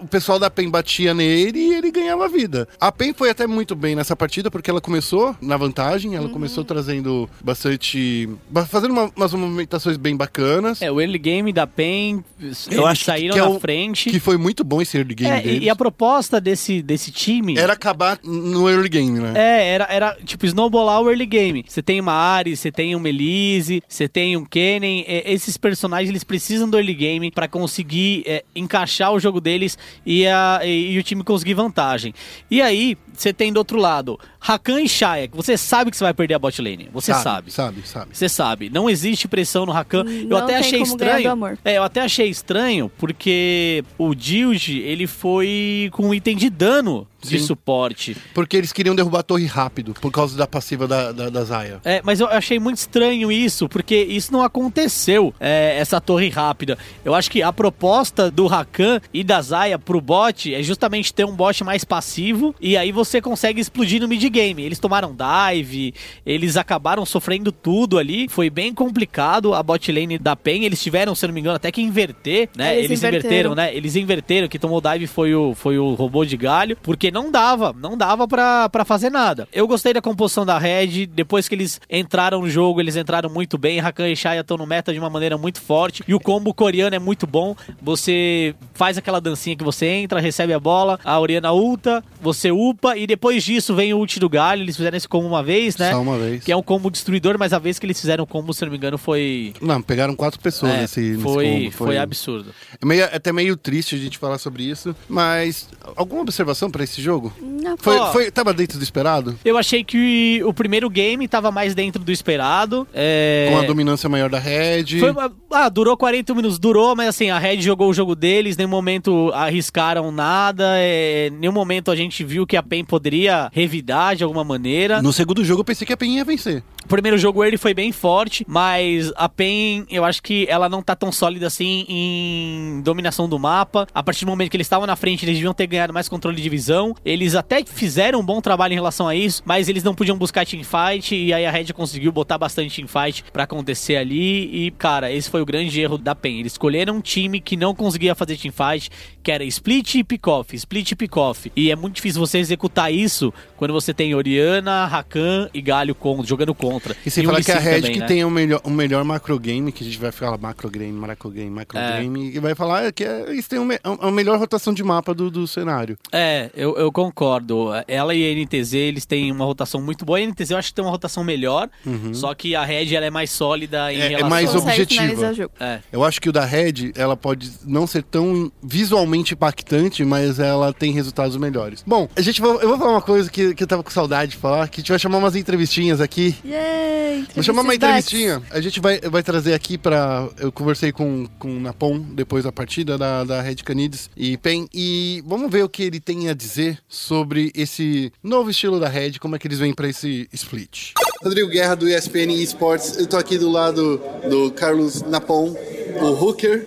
O 0.00 0.06
pessoal 0.06 0.38
da 0.38 0.48
PEN 0.50 0.70
batia 0.70 1.12
nele 1.14 1.58
e 1.58 1.74
ele 1.74 1.90
ganhava 1.90 2.28
vida. 2.28 2.68
A 2.80 2.92
PEN 2.92 3.12
foi 3.12 3.30
até 3.30 3.46
muito 3.46 3.74
bem 3.74 3.94
nessa 3.96 4.14
partida, 4.14 4.50
porque 4.50 4.70
ela 4.70 4.80
começou 4.80 5.36
na 5.40 5.56
vantagem, 5.56 6.14
ela 6.14 6.28
começou 6.28 6.64
trazendo 6.64 7.28
bastante. 7.42 8.28
ba- 8.50 8.64
fazendo 8.66 8.92
uma- 8.92 9.10
umas 9.16 9.32
movimentações 9.34 9.96
bem 9.96 10.16
bacanas. 10.16 10.80
É, 10.80 10.90
o 10.90 11.00
early 11.00 11.18
game 11.18 11.52
da 11.52 11.66
PEN, 11.66 12.22
Eu 12.70 12.86
acho 12.86 13.00
que- 13.00 13.06
saíram 13.06 13.34
que 13.34 13.40
é 13.40 13.42
na 13.42 13.48
o- 13.50 13.60
frente. 13.60 14.10
Que 14.10 14.20
foi 14.20 14.36
muito 14.36 14.62
bom 14.64 14.80
esse 14.80 14.96
early 14.96 15.14
game 15.14 15.34
É, 15.34 15.40
e- 15.40 15.42
deles. 15.42 15.62
e 15.64 15.70
a 15.70 15.76
proposta 15.76 16.40
desse, 16.40 16.80
desse 16.82 17.10
time... 17.10 17.56
Era 17.58 17.72
acabar 17.72 18.18
no 18.22 18.68
early 18.68 18.88
game, 18.88 19.18
né? 19.18 19.32
É, 19.36 19.68
era, 19.68 19.87
era 19.88 20.16
tipo 20.24 20.46
snowballar 20.46 21.00
o 21.00 21.08
early 21.08 21.26
game. 21.26 21.64
Você 21.66 21.82
tem 21.82 22.00
uma 22.00 22.12
Ari, 22.12 22.56
você 22.56 22.70
tem 22.70 22.94
um 22.94 23.00
Melise, 23.00 23.82
você 23.88 24.08
tem 24.08 24.36
um 24.36 24.44
Kennen. 24.44 25.04
É, 25.06 25.32
esses 25.32 25.56
personagens 25.56 26.10
eles 26.10 26.24
precisam 26.24 26.68
do 26.68 26.76
early 26.76 26.94
game 26.94 27.30
pra 27.30 27.48
conseguir 27.48 28.22
é, 28.26 28.44
encaixar 28.54 29.12
o 29.12 29.18
jogo 29.18 29.40
deles 29.40 29.78
e, 30.04 30.26
a, 30.26 30.60
e, 30.62 30.92
e 30.92 30.98
o 30.98 31.02
time 31.02 31.24
conseguir 31.24 31.54
vantagem. 31.54 32.14
E 32.50 32.60
aí, 32.60 32.96
você 33.12 33.32
tem 33.32 33.52
do 33.52 33.58
outro 33.58 33.78
lado 33.78 34.18
Rakan 34.40 34.80
e 34.80 34.88
Shaya, 34.88 35.28
que 35.28 35.36
você 35.36 35.56
sabe 35.56 35.90
que 35.90 35.96
você 35.96 36.04
vai 36.04 36.14
perder 36.14 36.34
a 36.34 36.38
bot 36.38 36.60
lane. 36.60 36.88
Você 36.92 37.12
sabe. 37.12 37.50
Sabe, 37.50 37.82
sabe. 37.84 38.10
Você 38.12 38.28
sabe, 38.28 38.70
não 38.70 38.88
existe 38.88 39.26
pressão 39.28 39.66
no 39.66 39.72
Rakan. 39.72 40.04
Eu 40.28 40.36
até 40.36 40.46
tem 40.46 40.56
achei 40.56 40.82
estranho. 40.82 41.30
amor. 41.30 41.58
É, 41.64 41.78
eu 41.78 41.82
até 41.82 42.00
achei 42.00 42.28
estranho 42.28 42.90
porque 42.98 43.84
o 43.96 44.14
Dilge, 44.14 44.78
ele 44.78 45.06
foi 45.06 45.90
com 45.92 46.08
um 46.08 46.14
item 46.14 46.36
de 46.36 46.48
dano 46.48 47.06
de 47.20 47.38
Sim. 47.38 47.46
suporte. 47.46 48.16
Porque 48.32 48.56
eles 48.56 48.72
queriam 48.72 48.94
derrubar 48.94 49.20
a 49.20 49.22
torre 49.22 49.46
rápido, 49.46 49.94
por 49.94 50.10
causa 50.12 50.36
da 50.36 50.46
passiva 50.46 50.86
da, 50.86 51.10
da, 51.10 51.28
da 51.28 51.44
Zaya. 51.44 51.80
É, 51.84 52.00
mas 52.04 52.20
eu 52.20 52.28
achei 52.28 52.58
muito 52.58 52.78
estranho 52.78 53.32
isso, 53.32 53.68
porque 53.68 53.96
isso 53.96 54.32
não 54.32 54.42
aconteceu, 54.42 55.34
é, 55.40 55.76
essa 55.78 56.00
torre 56.00 56.28
rápida. 56.28 56.78
Eu 57.04 57.14
acho 57.14 57.30
que 57.30 57.42
a 57.42 57.52
proposta 57.52 58.30
do 58.30 58.46
Rakan 58.46 59.00
e 59.12 59.24
da 59.24 59.42
Zaya 59.42 59.78
pro 59.78 60.00
bot 60.00 60.54
é 60.54 60.62
justamente 60.62 61.12
ter 61.12 61.24
um 61.24 61.34
bot 61.34 61.64
mais 61.64 61.84
passivo 61.84 62.54
e 62.60 62.76
aí 62.76 62.92
você 62.92 63.20
consegue 63.20 63.60
explodir 63.60 64.00
no 64.00 64.08
mid-game. 64.28 64.62
Eles 64.62 64.78
tomaram 64.78 65.14
dive, 65.14 65.94
eles 66.24 66.56
acabaram 66.56 67.04
sofrendo 67.04 67.50
tudo 67.50 67.98
ali. 67.98 68.28
Foi 68.28 68.50
bem 68.50 68.72
complicado 68.72 69.54
a 69.54 69.62
bot 69.62 69.90
lane 69.90 70.18
da 70.18 70.36
PEN. 70.36 70.64
Eles 70.64 70.82
tiveram, 70.82 71.14
se 71.14 71.26
não 71.26 71.34
me 71.34 71.40
engano, 71.40 71.56
até 71.56 71.72
que 71.72 71.80
inverter, 71.80 72.48
né? 72.56 72.74
Eles 72.76 72.84
Eles, 72.90 72.98
inverteram, 73.02 73.52
inverteram. 73.52 73.54
né? 73.54 73.74
Eles 73.74 73.96
inverteram, 73.96 74.48
que 74.48 74.58
tomou 74.58 74.80
dive 74.80 75.06
foi 75.06 75.34
o, 75.34 75.54
foi 75.54 75.78
o 75.78 75.94
robô 75.94 76.24
de 76.24 76.36
galho, 76.36 76.76
porque 76.82 77.10
não 77.10 77.30
dava, 77.30 77.74
não 77.78 77.96
dava 77.96 78.28
pra, 78.28 78.68
pra 78.68 78.84
fazer 78.84 79.10
nada. 79.10 79.48
Eu 79.52 79.66
gostei 79.66 79.92
da 79.92 80.00
composição 80.02 80.44
da 80.44 80.58
Red, 80.58 81.06
depois 81.06 81.48
que 81.48 81.54
eles 81.54 81.80
entraram 81.90 82.40
no 82.40 82.50
jogo, 82.50 82.80
eles 82.80 82.96
entraram 82.96 83.30
muito 83.30 83.56
bem, 83.56 83.78
Rakan 83.78 84.08
e 84.08 84.16
Shaya 84.16 84.40
estão 84.40 84.56
no 84.56 84.66
meta 84.66 84.92
de 84.92 84.98
uma 84.98 85.10
maneira 85.10 85.38
muito 85.38 85.60
forte, 85.60 86.02
e 86.06 86.14
o 86.14 86.20
combo 86.20 86.52
coreano 86.52 86.94
é 86.94 86.98
muito 86.98 87.26
bom, 87.26 87.54
você 87.80 88.54
faz 88.74 88.98
aquela 88.98 89.20
dancinha 89.20 89.56
que 89.56 89.64
você 89.64 89.86
entra, 89.86 90.20
recebe 90.20 90.52
a 90.52 90.60
bola, 90.60 90.98
a 91.04 91.18
Oriana 91.18 91.52
ulta, 91.52 92.04
você 92.20 92.50
upa, 92.50 92.96
e 92.96 93.06
depois 93.06 93.42
disso 93.42 93.74
vem 93.74 93.92
o 93.94 93.98
ult 93.98 94.17
do 94.18 94.28
galho, 94.28 94.62
eles 94.62 94.76
fizeram 94.76 94.96
esse 94.96 95.08
combo 95.08 95.26
uma 95.26 95.42
vez, 95.42 95.76
né? 95.76 95.90
Só 95.92 96.00
uma 96.00 96.18
vez. 96.18 96.44
Que 96.44 96.52
é 96.52 96.56
um 96.56 96.62
combo 96.62 96.90
destruidor, 96.90 97.36
mas 97.38 97.52
a 97.52 97.58
vez 97.58 97.78
que 97.78 97.86
eles 97.86 98.00
fizeram 98.00 98.24
o 98.24 98.26
combo, 98.26 98.52
se 98.52 98.62
eu 98.62 98.66
não 98.66 98.72
me 98.72 98.78
engano, 98.78 98.98
foi... 98.98 99.52
Não, 99.60 99.80
pegaram 99.82 100.14
quatro 100.14 100.40
pessoas 100.40 100.72
é, 100.72 100.80
nesse, 100.82 101.00
nesse 101.00 101.22
foi, 101.22 101.46
combo. 101.46 101.70
foi 101.72 101.98
absurdo. 101.98 102.52
É 102.80 102.86
meio, 102.86 103.02
é 103.02 103.16
até 103.16 103.32
meio 103.32 103.56
triste 103.56 103.94
a 103.94 103.98
gente 103.98 104.18
falar 104.18 104.38
sobre 104.38 104.62
isso, 104.64 104.94
mas 105.08 105.68
alguma 105.96 106.22
observação 106.22 106.70
pra 106.70 106.84
esse 106.84 107.00
jogo? 107.00 107.32
Não, 107.40 107.76
Foi, 107.78 107.96
Ó. 107.98 108.12
foi, 108.12 108.30
tava 108.30 108.52
dentro 108.52 108.78
do 108.78 108.82
esperado? 108.82 109.38
Eu 109.44 109.56
achei 109.56 109.82
que 109.84 110.42
o 110.44 110.52
primeiro 110.52 110.88
game 110.90 111.26
tava 111.28 111.50
mais 111.50 111.74
dentro 111.74 112.02
do 112.02 112.12
esperado. 112.12 112.86
É... 112.94 113.48
Com 113.50 113.58
a 113.58 113.62
dominância 113.62 114.08
maior 114.08 114.28
da 114.30 114.38
Red. 114.38 114.98
Foi 114.98 115.10
uma- 115.10 115.32
ah, 115.50 115.68
durou 115.68 115.96
40 115.96 116.34
minutos, 116.34 116.58
durou, 116.58 116.94
mas 116.94 117.08
assim, 117.08 117.30
a 117.30 117.38
Red 117.38 117.60
jogou 117.62 117.88
o 117.90 117.94
jogo 117.94 118.14
deles, 118.14 118.56
nenhum 118.56 118.70
momento 118.70 119.30
arriscaram 119.34 120.10
nada, 120.10 120.64
é, 120.78 121.30
nenhum 121.30 121.52
momento 121.52 121.90
a 121.90 121.96
gente 121.96 122.24
viu 122.24 122.46
que 122.46 122.56
a 122.56 122.62
PEN 122.62 122.84
poderia 122.84 123.50
revidar 123.52 124.07
de 124.16 124.24
alguma 124.24 124.44
maneira. 124.44 125.02
No 125.02 125.12
segundo 125.12 125.44
jogo 125.44 125.60
eu 125.60 125.64
pensei 125.64 125.86
que 125.86 125.92
a 125.92 125.96
PEN 125.96 126.16
ia 126.16 126.24
vencer. 126.24 126.62
O 126.88 126.96
primeiro 126.98 127.18
jogo 127.18 127.44
ele 127.44 127.58
foi 127.58 127.74
bem 127.74 127.92
forte, 127.92 128.46
mas 128.48 129.12
a 129.14 129.28
PEN, 129.28 129.84
eu 129.90 130.06
acho 130.06 130.22
que 130.22 130.46
ela 130.48 130.70
não 130.70 130.82
tá 130.82 130.96
tão 130.96 131.12
sólida 131.12 131.46
assim 131.46 131.84
em 131.86 132.80
dominação 132.80 133.28
do 133.28 133.38
mapa. 133.38 133.86
A 133.92 134.02
partir 134.02 134.24
do 134.24 134.30
momento 134.30 134.50
que 134.50 134.56
eles 134.56 134.64
estavam 134.64 134.86
na 134.86 134.96
frente, 134.96 135.22
eles 135.22 135.34
deviam 135.34 135.52
ter 135.52 135.66
ganhado 135.66 135.92
mais 135.92 136.08
controle 136.08 136.40
de 136.40 136.48
visão. 136.48 136.96
Eles 137.04 137.34
até 137.34 137.62
fizeram 137.62 138.20
um 138.20 138.24
bom 138.24 138.40
trabalho 138.40 138.72
em 138.72 138.76
relação 138.76 139.06
a 139.06 139.14
isso, 139.14 139.42
mas 139.44 139.68
eles 139.68 139.84
não 139.84 139.94
podiam 139.94 140.16
buscar 140.16 140.46
teamfight 140.46 141.14
e 141.14 141.30
aí 141.30 141.44
a 141.44 141.50
Red 141.50 141.74
conseguiu 141.74 142.10
botar 142.10 142.38
bastante 142.38 142.76
teamfight 142.76 143.22
pra 143.34 143.42
acontecer 143.42 143.96
ali 143.96 144.66
e, 144.66 144.70
cara, 144.70 145.12
esse 145.12 145.28
foi 145.28 145.42
o 145.42 145.46
grande 145.46 145.78
erro 145.78 145.98
da 145.98 146.14
PEN. 146.14 146.40
Eles 146.40 146.52
escolheram 146.52 146.96
um 146.96 147.00
time 147.02 147.38
que 147.38 147.54
não 147.54 147.74
conseguia 147.74 148.14
fazer 148.14 148.38
teamfight, 148.38 148.90
que 149.22 149.30
era 149.30 149.44
split 149.44 149.96
e 149.96 150.04
pick-off, 150.04 150.56
split 150.56 150.92
e 150.92 150.96
pick-off. 150.96 151.52
E 151.54 151.70
é 151.70 151.76
muito 151.76 151.96
difícil 151.96 152.18
você 152.18 152.38
executar 152.38 152.90
isso 152.90 153.30
quando 153.58 153.74
você 153.74 153.92
tem 153.92 154.14
Oriana, 154.14 154.86
Rakan 154.86 155.50
e 155.52 155.60
Galho 155.60 155.94
jogando 156.24 156.54
contra. 156.54 156.77
E 157.04 157.10
sem 157.10 157.24
o 157.24 157.28
falar 157.28 157.42
que 157.42 157.52
a 157.52 157.58
Red 157.58 157.76
também, 157.80 157.92
que 157.92 157.98
né? 158.00 158.06
tem 158.06 158.24
o 158.24 158.30
melhor, 158.30 158.60
o 158.64 158.70
melhor 158.70 159.04
macro 159.04 159.38
game, 159.38 159.70
que 159.72 159.82
a 159.82 159.86
gente 159.86 159.98
vai 159.98 160.12
falar 160.12 160.38
macro 160.38 160.68
game, 160.70 160.92
macro 160.92 161.30
game, 161.30 161.50
macro 161.50 161.78
É. 161.78 162.00
game, 162.00 162.34
e 162.34 162.38
vai 162.38 162.54
falar 162.54 162.92
que 162.92 163.04
é, 163.04 163.26
eles 163.28 163.46
têm 163.48 163.58
a, 163.84 164.10
melhor 164.10 164.38
rotação 164.38 164.72
de 164.72 164.82
mapa 164.82 165.14
do, 165.14 165.30
do 165.30 165.46
cenário. 165.46 165.96
É, 166.12 166.50
eu, 166.54 166.76
eu 166.76 166.90
concordo. 166.92 167.68
Ela 167.86 168.14
e 168.14 168.30
a 168.30 168.44
NTZ, 168.44 168.74
eles 168.74 169.04
têm 169.06 169.30
uma 169.32 169.44
rotação 169.44 169.80
muito 169.80 170.04
boa. 170.04 170.18
A 170.18 170.22
NTZ 170.26 170.50
eu 170.50 170.56
acho 170.58 170.68
que 170.68 170.74
tem 170.74 170.84
uma 170.84 170.90
rotação 170.90 171.22
melhor, 171.24 171.68
só 172.12 172.34
que 172.34 172.54
a 172.54 172.64
Red 172.64 172.94
ela 172.94 173.06
é 173.06 173.10
mais 173.10 173.30
sólida 173.30 173.92
em 173.92 173.96
Uhum. 173.98 174.02
É- 174.02 174.06
é 174.06 174.08
relação... 174.10 174.28
mais 174.30 174.50
Consegue 174.50 174.82
objetiva. 174.82 175.50
É. 175.60 175.80
Eu 175.92 176.04
acho 176.04 176.20
que 176.20 176.28
o 176.28 176.32
da 176.32 176.44
Red, 176.44 176.92
ela 176.96 177.16
pode 177.16 177.50
não 177.64 177.86
ser 177.86 178.02
tão 178.02 178.50
visualmente 178.62 179.34
impactante, 179.34 180.04
mas 180.04 180.38
ela 180.38 180.72
tem 180.72 180.92
resultados 180.92 181.36
melhores. 181.36 181.82
Bom, 181.86 182.08
a 182.16 182.20
gente 182.20 182.40
vai, 182.40 182.50
eu 182.50 182.68
vou 182.68 182.78
falar 182.78 182.92
uma 182.92 183.02
coisa 183.02 183.30
que, 183.30 183.54
que 183.54 183.62
eu 183.62 183.66
tava 183.66 183.82
com 183.82 183.90
saudade 183.90 184.32
de 184.32 184.36
falar, 184.36 184.68
que 184.68 184.80
a 184.80 184.82
gente 184.82 184.90
vai 184.90 184.98
chamar 184.98 185.18
umas 185.18 185.36
entrevistinhas 185.36 186.00
aqui. 186.00 186.36
Yay! 186.58 187.26
Vou 187.34 187.42
chamar 187.42 187.62
uma 187.62 187.74
entrevistinha. 187.74 188.42
A 188.50 188.60
gente 188.60 188.80
vai, 188.80 189.00
vai 189.00 189.22
trazer 189.22 189.54
aqui 189.54 189.78
pra. 189.78 190.28
Eu 190.38 190.50
conversei 190.50 190.92
com, 190.92 191.26
com 191.38 191.56
o 191.56 191.60
Napon 191.60 192.00
depois 192.00 192.44
da 192.44 192.52
partida 192.52 192.98
da, 192.98 193.24
da 193.24 193.40
Red 193.40 193.56
Canids 193.56 194.10
e 194.16 194.36
PEN. 194.36 194.68
E 194.74 195.22
vamos 195.26 195.50
ver 195.50 195.62
o 195.62 195.68
que 195.68 195.82
ele 195.82 196.00
tem 196.00 196.28
a 196.28 196.34
dizer 196.34 196.78
sobre 196.88 197.52
esse 197.54 198.12
novo 198.22 198.50
estilo 198.50 198.80
da 198.80 198.88
Red, 198.88 199.12
como 199.20 199.36
é 199.36 199.38
que 199.38 199.46
eles 199.46 199.58
vêm 199.58 199.72
pra 199.72 199.88
esse 199.88 200.28
split. 200.32 200.92
Rodrigo 201.22 201.48
Guerra 201.48 201.74
do 201.74 201.88
ESPN 201.88 202.32
Esports. 202.32 202.98
Eu 202.98 203.06
tô 203.06 203.16
aqui 203.16 203.38
do 203.38 203.50
lado 203.50 204.00
do 204.28 204.50
Carlos 204.52 205.02
Napon, 205.02 205.56
o 206.00 206.24
Hooker. 206.24 206.66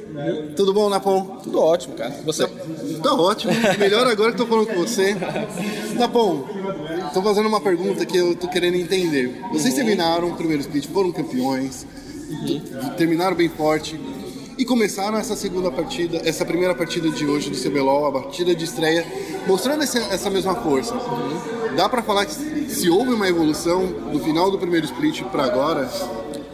Tudo 0.56 0.74
bom, 0.74 0.90
Napon? 0.90 1.40
Tudo 1.44 1.60
ótimo, 1.60 1.96
cara. 1.96 2.16
Você? 2.26 2.48
Tá 3.02 3.14
ótimo. 3.14 3.54
Melhor 3.80 4.08
agora 4.08 4.32
que 4.32 4.38
tô 4.38 4.46
falando 4.46 4.68
com 4.68 4.76
você. 4.76 5.16
Napon, 5.96 6.46
tô 7.14 7.22
fazendo 7.22 7.48
uma 7.48 7.62
pergunta 7.62 8.06
que 8.06 8.18
eu 8.18 8.36
tô 8.36 8.48
querendo 8.48 8.76
entender. 8.76 9.42
Vocês 9.52 9.74
terminaram 9.74 10.30
o 10.30 10.36
primeiro 10.36 10.62
split, 10.62 10.88
foram 10.88 11.12
campeões, 11.12 11.86
terminaram 12.98 13.36
bem 13.36 13.50
forte 13.50 14.00
e 14.58 14.66
começaram 14.66 15.18
essa 15.18 15.36
segunda 15.36 15.72
partida, 15.72 16.22
essa 16.24 16.46
primeira 16.46 16.76
partida 16.76 17.10
de 17.10 17.26
hoje 17.26 17.50
do 17.50 17.58
CBLOL, 17.58 18.06
a 18.06 18.12
partida 18.12 18.54
de 18.54 18.66
estreia, 18.66 19.06
mostrando 19.48 19.82
essa, 19.84 19.98
essa 19.98 20.30
mesma 20.30 20.56
força. 20.56 20.94
Dá 21.76 21.90
pra 21.90 22.04
falar 22.04 22.26
que 22.26 22.34
se 22.70 22.90
houve 22.90 23.12
uma 23.12 23.28
evolução 23.28 23.88
do 24.12 24.20
final 24.20 24.52
do 24.52 24.60
primeiro 24.60 24.86
split 24.86 25.24
pra 25.26 25.46
agora? 25.46 25.90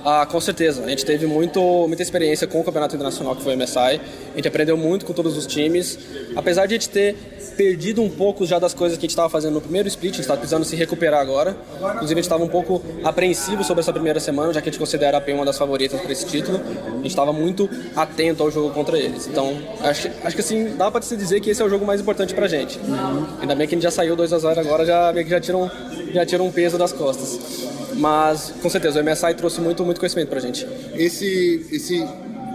Ah, 0.10 0.26
com 0.26 0.40
certeza. 0.40 0.86
A 0.86 0.88
gente 0.88 1.04
teve 1.04 1.28
muito, 1.28 1.60
muita 1.86 2.02
experiência 2.02 2.48
com 2.48 2.62
o 2.62 2.64
Campeonato 2.64 2.96
Internacional 2.96 3.36
que 3.36 3.44
foi 3.44 3.56
o 3.56 3.58
MSI. 3.58 4.00
A 4.32 4.36
gente 4.38 4.48
aprendeu 4.48 4.78
muito 4.78 5.06
com 5.06 5.12
todos 5.12 5.36
os 5.36 5.46
times. 5.46 6.00
Apesar 6.34 6.66
de 6.66 6.76
a 6.76 6.78
gente 6.78 6.88
ter 6.88 7.14
perdido 7.58 8.02
um 8.02 8.10
pouco 8.10 8.46
já 8.46 8.58
das 8.58 8.74
coisas 8.74 8.98
que 8.98 9.02
a 9.02 9.06
gente 9.06 9.10
estava 9.10 9.28
fazendo 9.30 9.56
no 9.56 9.62
primeiro 9.62 9.86
split, 9.90 10.14
a 10.14 10.16
gente 10.16 10.22
está 10.22 10.38
precisando 10.38 10.64
se 10.64 10.78
recuperar 10.78 11.20
agora. 11.20 11.58
Inclusive, 11.96 12.04
a 12.06 12.08
gente 12.08 12.20
estava 12.20 12.42
um 12.42 12.48
pouco 12.48 12.82
apreensivo 13.04 13.66
sobre 13.66 13.82
essa 13.82 13.92
primeira 13.92 14.18
semana, 14.22 14.54
já 14.54 14.62
que 14.62 14.70
a 14.70 14.72
gente 14.72 14.80
considera 14.80 15.18
a 15.18 15.20
PEN 15.20 15.36
uma 15.36 15.46
das 15.46 15.58
favoritas 15.58 16.00
para 16.00 16.12
esse 16.14 16.26
título. 16.26 16.58
A 16.58 16.96
gente 16.96 17.08
estava 17.08 17.34
muito 17.34 17.70
atento 17.94 18.44
ao 18.44 18.50
jogo 18.50 18.74
contra 18.74 18.98
eles. 18.98 19.28
Então, 19.28 19.58
acho, 19.82 20.10
acho 20.24 20.36
que 20.38 20.42
assim, 20.42 20.74
dá 20.78 20.90
para 20.90 21.02
se 21.02 21.18
dizer 21.18 21.42
que 21.42 21.50
esse 21.50 21.62
é 21.62 21.66
o 21.66 21.70
jogo 21.70 21.86
mais 21.86 22.00
importante 22.00 22.34
para 22.34 22.46
a 22.46 22.50
gente. 22.50 22.80
Ainda 23.42 23.54
bem 23.56 23.68
que 23.68 23.76
a 23.76 23.78
gente 23.78 23.84
já 23.84 23.92
saiu 23.92 24.16
2 24.16 24.32
a 24.32 24.40
0 24.40 24.58
agora, 24.58 24.86
já, 24.86 25.14
já 25.24 25.42
tira 25.42 25.58
um, 25.58 25.70
já 26.14 26.26
tira 26.26 26.42
um 26.42 26.50
peso 26.50 26.78
das 26.78 26.94
costas. 26.94 27.77
Mas, 27.98 28.54
com 28.62 28.70
certeza, 28.70 29.02
o 29.02 29.04
MSI 29.04 29.34
trouxe 29.36 29.60
muito, 29.60 29.84
muito 29.84 30.00
conhecimento 30.00 30.30
pra 30.30 30.40
gente. 30.40 30.68
Esse, 30.94 31.68
esse, 31.72 32.08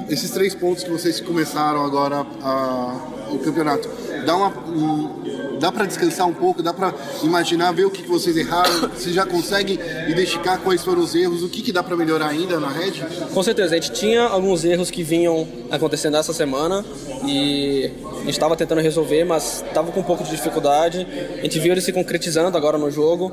esses 0.09 0.31
três 0.31 0.55
pontos 0.55 0.85
que 0.85 0.91
vocês 0.91 1.21
começaram 1.21 1.85
agora 1.85 2.25
a, 2.41 2.97
o 3.35 3.39
campeonato, 3.39 3.89
dá 4.27 4.37
uma. 4.37 4.49
um- 4.69 5.23
dá 5.63 5.71
para 5.71 5.85
descansar 5.87 6.27
um 6.27 6.35
pouco, 6.35 6.61
dá 6.61 6.75
para 6.75 6.93
imaginar, 7.23 7.71
ver 7.71 7.85
o 7.85 7.91
que, 7.91 8.03
que 8.03 8.09
vocês 8.09 8.37
erraram, 8.37 8.89
vocês 8.89 9.15
já 9.15 9.25
conseguem 9.25 9.79
identificar 10.09 10.59
quais 10.59 10.83
foram 10.83 11.01
os 11.03 11.15
erros, 11.15 11.45
o 11.45 11.49
que, 11.49 11.63
que 11.63 11.71
dá 11.71 11.85
para 11.85 11.95
melhorar 11.97 12.27
ainda 12.31 12.59
na 12.59 12.69
rede? 12.69 13.01
Com 13.33 13.43
certeza, 13.45 13.73
a 13.77 13.79
gente 13.79 13.93
tinha 13.93 14.23
alguns 14.23 14.65
erros 14.65 14.91
que 14.91 15.05
vinham 15.05 15.47
acontecendo 15.71 16.17
essa 16.17 16.33
semana 16.33 16.85
e 17.25 17.93
estava 18.27 18.57
tentando 18.57 18.81
resolver, 18.81 19.23
mas 19.23 19.63
estava 19.69 19.93
com 19.93 20.01
um 20.01 20.03
pouco 20.03 20.25
de 20.25 20.31
dificuldade. 20.31 21.07
A 21.39 21.43
gente 21.43 21.61
viu 21.61 21.71
ele 21.71 21.81
se 21.81 21.93
concretizando 21.93 22.57
agora 22.57 22.77
no 22.77 22.91
jogo 22.91 23.31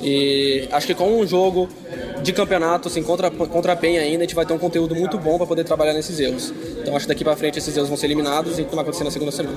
e 0.00 0.68
acho 0.70 0.86
que 0.86 0.94
com 0.94 1.18
um 1.20 1.26
jogo 1.26 1.68
de 2.24 2.32
campeonato, 2.32 2.88
assim, 2.88 3.02
contra, 3.02 3.30
contra 3.30 3.74
a 3.74 3.76
PEN 3.76 3.98
ainda, 3.98 4.18
a 4.18 4.20
gente 4.22 4.34
vai 4.34 4.46
ter 4.46 4.54
um 4.54 4.58
conteúdo 4.58 4.94
muito 4.96 5.18
bom 5.18 5.36
para 5.36 5.46
poder 5.46 5.62
trabalhar 5.62 5.92
nesses 5.92 6.18
erros. 6.18 6.52
Então 6.80 6.96
acho 6.96 7.04
que 7.04 7.12
daqui 7.12 7.22
para 7.22 7.36
frente 7.36 7.58
esses 7.58 7.76
erros 7.76 7.88
vão 7.88 7.98
ser 7.98 8.06
eliminados 8.06 8.58
e 8.58 8.62
o 8.62 8.64
que 8.64 8.74
vai 8.74 8.82
acontecer 8.82 9.04
na 9.04 9.10
segunda 9.10 9.30
semana. 9.30 9.56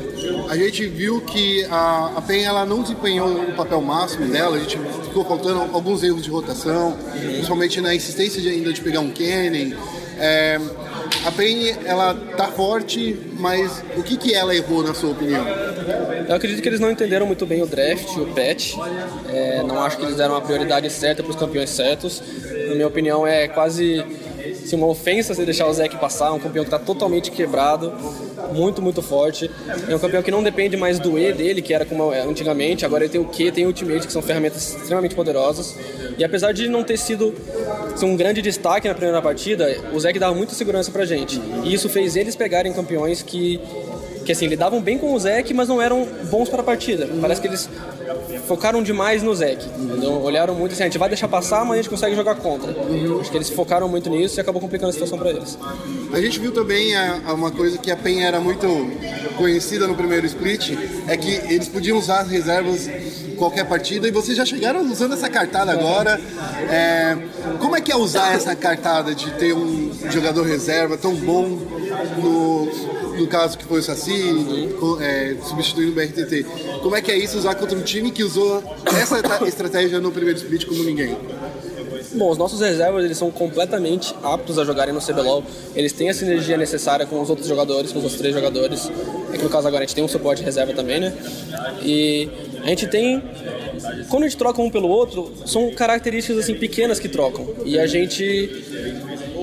A 0.50 0.58
gente 0.58 0.86
viu 0.86 1.22
que 1.22 1.66
a, 1.66 2.12
a 2.18 2.22
PEN 2.22 2.44
ela 2.44 2.66
não 2.66 2.82
desempenhou 2.82 3.30
o 3.30 3.56
papel 3.56 3.82
máximo 3.82 4.28
dela, 4.28 4.58
a 4.58 4.60
gente 4.60 4.78
ficou 5.06 5.24
faltando 5.24 5.62
alguns 5.74 6.04
erros 6.04 6.24
de 6.24 6.30
rotação, 6.30 6.98
principalmente 7.14 7.80
na 7.80 7.96
insistência 7.96 8.42
de 8.42 8.50
ainda 8.50 8.74
de 8.74 8.82
pegar 8.82 9.00
um 9.00 9.12
Kennen. 9.12 9.74
É, 10.20 10.60
a 11.26 11.32
PEN 11.32 11.76
ela 11.86 12.14
tá 12.36 12.48
forte, 12.48 13.18
mas 13.40 13.84
o 13.96 14.04
que, 14.04 14.18
que 14.18 14.34
ela 14.34 14.56
errou 14.56 14.84
na 14.84 14.94
sua 14.94 15.12
opinião? 15.12 15.46
Eu 16.28 16.36
acredito 16.36 16.62
que 16.62 16.68
eles 16.68 16.80
não 16.80 16.92
entenderam 16.92 17.26
muito 17.26 17.46
bem 17.46 17.62
o 17.62 17.66
draft 17.66 18.16
o 18.18 18.26
patch. 18.28 18.74
É, 19.30 19.64
não 19.64 19.82
acho 19.82 19.98
que 19.98 20.04
eles 20.04 20.18
deram 20.18 20.36
a 20.36 20.42
prioridade 20.42 20.90
certa 20.90 21.24
para 21.24 21.30
os 21.30 21.36
campeões 21.36 21.70
certos. 21.70 22.22
Na 22.68 22.76
minha 22.76 22.88
opinião, 22.88 23.26
é 23.26 23.48
quase 23.48 24.04
assim, 24.68 24.76
uma 24.76 24.88
ofensa 24.88 25.34
você 25.34 25.46
deixar 25.46 25.68
o 25.68 25.74
Zeke 25.74 25.98
passar. 25.98 26.32
Um 26.34 26.40
campeão 26.40 26.64
que 26.64 26.74
está 26.74 26.80
totalmente 26.80 27.32
quebrado, 27.32 27.94
muito, 28.54 28.82
muito 28.82 29.02
forte. 29.02 29.50
É 29.88 29.96
um 29.96 30.00
campeão 30.00 30.22
que 30.22 30.32
não 30.32 30.44
depende 30.44 30.76
mais 30.78 31.00
do 31.00 31.18
E 31.18 31.32
dele, 31.34 31.62
que 31.62 31.74
era 31.74 31.86
como 31.86 32.14
era 32.14 32.28
antigamente. 32.28 32.86
Agora 32.86 33.04
ele 33.04 33.12
tem 33.12 33.22
o 33.22 33.26
Q, 33.26 33.52
tem 33.52 33.66
o 33.66 33.68
Ultimate, 33.68 34.08
que 34.08 34.14
são 34.14 34.22
ferramentas 34.22 34.76
extremamente 34.76 35.16
poderosas. 35.16 35.76
E 36.18 36.24
apesar 36.24 36.52
de 36.52 36.68
não 36.68 36.84
ter 36.84 36.98
sido 36.98 37.34
um 38.02 38.16
grande 38.16 38.42
destaque 38.42 38.88
na 38.88 38.94
primeira 38.94 39.22
partida, 39.22 39.76
o 39.94 40.00
Zeke 40.00 40.20
dava 40.20 40.34
muita 40.34 40.54
segurança 40.54 40.92
pra 40.92 41.06
gente. 41.06 41.42
E 41.64 41.74
isso 41.74 41.90
fez 41.90 42.16
eles 42.16 42.36
pegarem 42.36 42.74
campeões 42.74 43.22
que 43.22 43.60
que 44.26 44.34
assim, 44.34 44.48
lidavam 44.48 44.82
bem 44.82 44.98
com 44.98 45.14
o 45.14 45.18
Zeke, 45.20 45.54
mas 45.54 45.70
não 45.70 45.82
eram 45.82 46.06
bons 46.30 46.50
para 46.50 46.60
a 46.60 46.64
partida. 46.64 47.08
Parece 47.22 47.40
que 47.40 47.48
eles 47.48 47.70
focaram 48.48 48.82
demais 48.82 49.22
no 49.22 49.34
Zeke. 49.36 49.68
entendeu? 49.78 50.22
Olharam 50.22 50.56
muito 50.56 50.74
assim, 50.74 50.84
a 50.84 50.86
gente 50.86 50.98
vai 50.98 51.10
deixar 51.10 51.28
passar, 51.28 51.64
mas 51.66 51.74
a 51.74 51.82
gente 51.82 51.90
consegue 51.90 52.16
jogar 52.16 52.36
contra. 52.36 52.72
Acho 53.20 53.32
que 53.32 53.38
eles 53.38 53.50
focaram 53.50 53.88
muito 53.88 54.10
nisso 54.10 54.40
e 54.40 54.42
acabou 54.42 54.62
complicando 54.62 54.90
a 54.90 54.94
situação 54.94 55.18
para 55.18 55.30
eles. 55.30 55.58
A 56.14 56.22
gente 56.22 56.40
viu 56.40 56.52
também 56.52 56.96
a 56.96 57.34
uma 57.34 57.52
coisa 57.52 57.78
que 57.78 57.92
a 57.92 57.98
PEN 57.98 58.24
era 58.24 58.40
muito 58.40 58.68
conhecida 59.38 59.88
no 59.88 59.96
primeiro 59.96 60.26
split, 60.26 60.72
é 61.08 61.16
que 61.16 61.36
eles 61.52 61.68
podiam 61.68 61.98
usar 61.98 62.22
as 62.22 62.30
reservas 62.30 62.88
em 62.88 63.36
qualquer 63.36 63.66
partida 63.66 64.08
e 64.08 64.12
vocês 64.12 64.36
já 64.36 64.46
chegaram 64.46 64.82
usando 64.82 65.14
essa 65.14 65.30
cartada 65.30 65.72
agora. 65.72 66.20
É, 66.70 67.18
como 67.60 67.76
é 67.76 67.82
que 67.82 67.92
é 67.92 67.96
usar 67.96 68.34
essa 68.34 68.56
cartada 68.56 69.14
de 69.14 69.32
ter 69.32 69.54
um 69.54 69.92
jogador 70.10 70.44
reserva 70.44 70.98
tão 70.98 71.14
bom 71.14 71.60
no, 72.18 72.97
no 73.18 73.28
caso 73.28 73.58
que 73.58 73.66
foi 73.66 73.80
o 73.80 73.84
Saci, 73.84 74.70
é, 75.02 75.36
substituindo 75.44 75.92
o 75.92 75.96
BRTT? 75.96 76.46
Como 76.82 76.96
é 76.96 77.02
que 77.02 77.12
é 77.12 77.18
isso 77.18 77.38
usar 77.38 77.56
contra 77.56 77.78
um 77.78 77.82
time 77.82 78.12
que 78.12 78.24
usou 78.24 78.64
essa 78.86 79.20
estratégia 79.48 80.00
no 80.00 80.12
primeiro 80.12 80.38
split 80.38 80.66
como 80.66 80.84
ninguém? 80.84 81.18
Bom, 82.14 82.32
os 82.32 82.38
nossos 82.38 82.62
reservas 82.62 83.04
eles 83.04 83.18
são 83.18 83.30
completamente 83.30 84.16
aptos 84.24 84.58
a 84.58 84.64
jogarem 84.64 84.94
no 84.94 85.02
CBLOL. 85.02 85.44
Eles 85.76 85.92
têm 85.92 86.10
a 86.10 86.14
sinergia 86.14 86.58
necessária 86.58 87.06
com 87.06 87.22
os 87.22 87.30
outros 87.30 87.48
jogadores, 87.48 87.92
com 87.92 88.00
os 88.00 88.04
outros 88.04 88.20
três 88.20 88.34
jogadores. 88.34 88.90
É 89.34 89.38
que 89.38 89.44
no 89.44 89.50
caso 89.50 89.68
agora 89.68 89.84
a 89.84 89.86
gente 89.86 89.96
tem 89.96 90.04
um 90.04 90.08
suporte 90.08 90.42
reserva 90.42 90.74
também, 90.74 91.00
né? 91.00 91.14
E 91.82 92.30
a 92.64 92.68
gente 92.70 92.88
tem. 92.88 93.22
Quando 94.10 94.24
a 94.24 94.28
gente 94.28 94.38
troca 94.38 94.62
um 94.62 94.70
pelo 94.70 94.88
outro, 94.88 95.32
são 95.46 95.70
características 95.72 96.44
assim 96.44 96.56
pequenas 96.56 97.00
que 97.00 97.10
trocam. 97.10 97.48
E 97.66 97.78
a 97.78 97.86
gente 97.86 98.64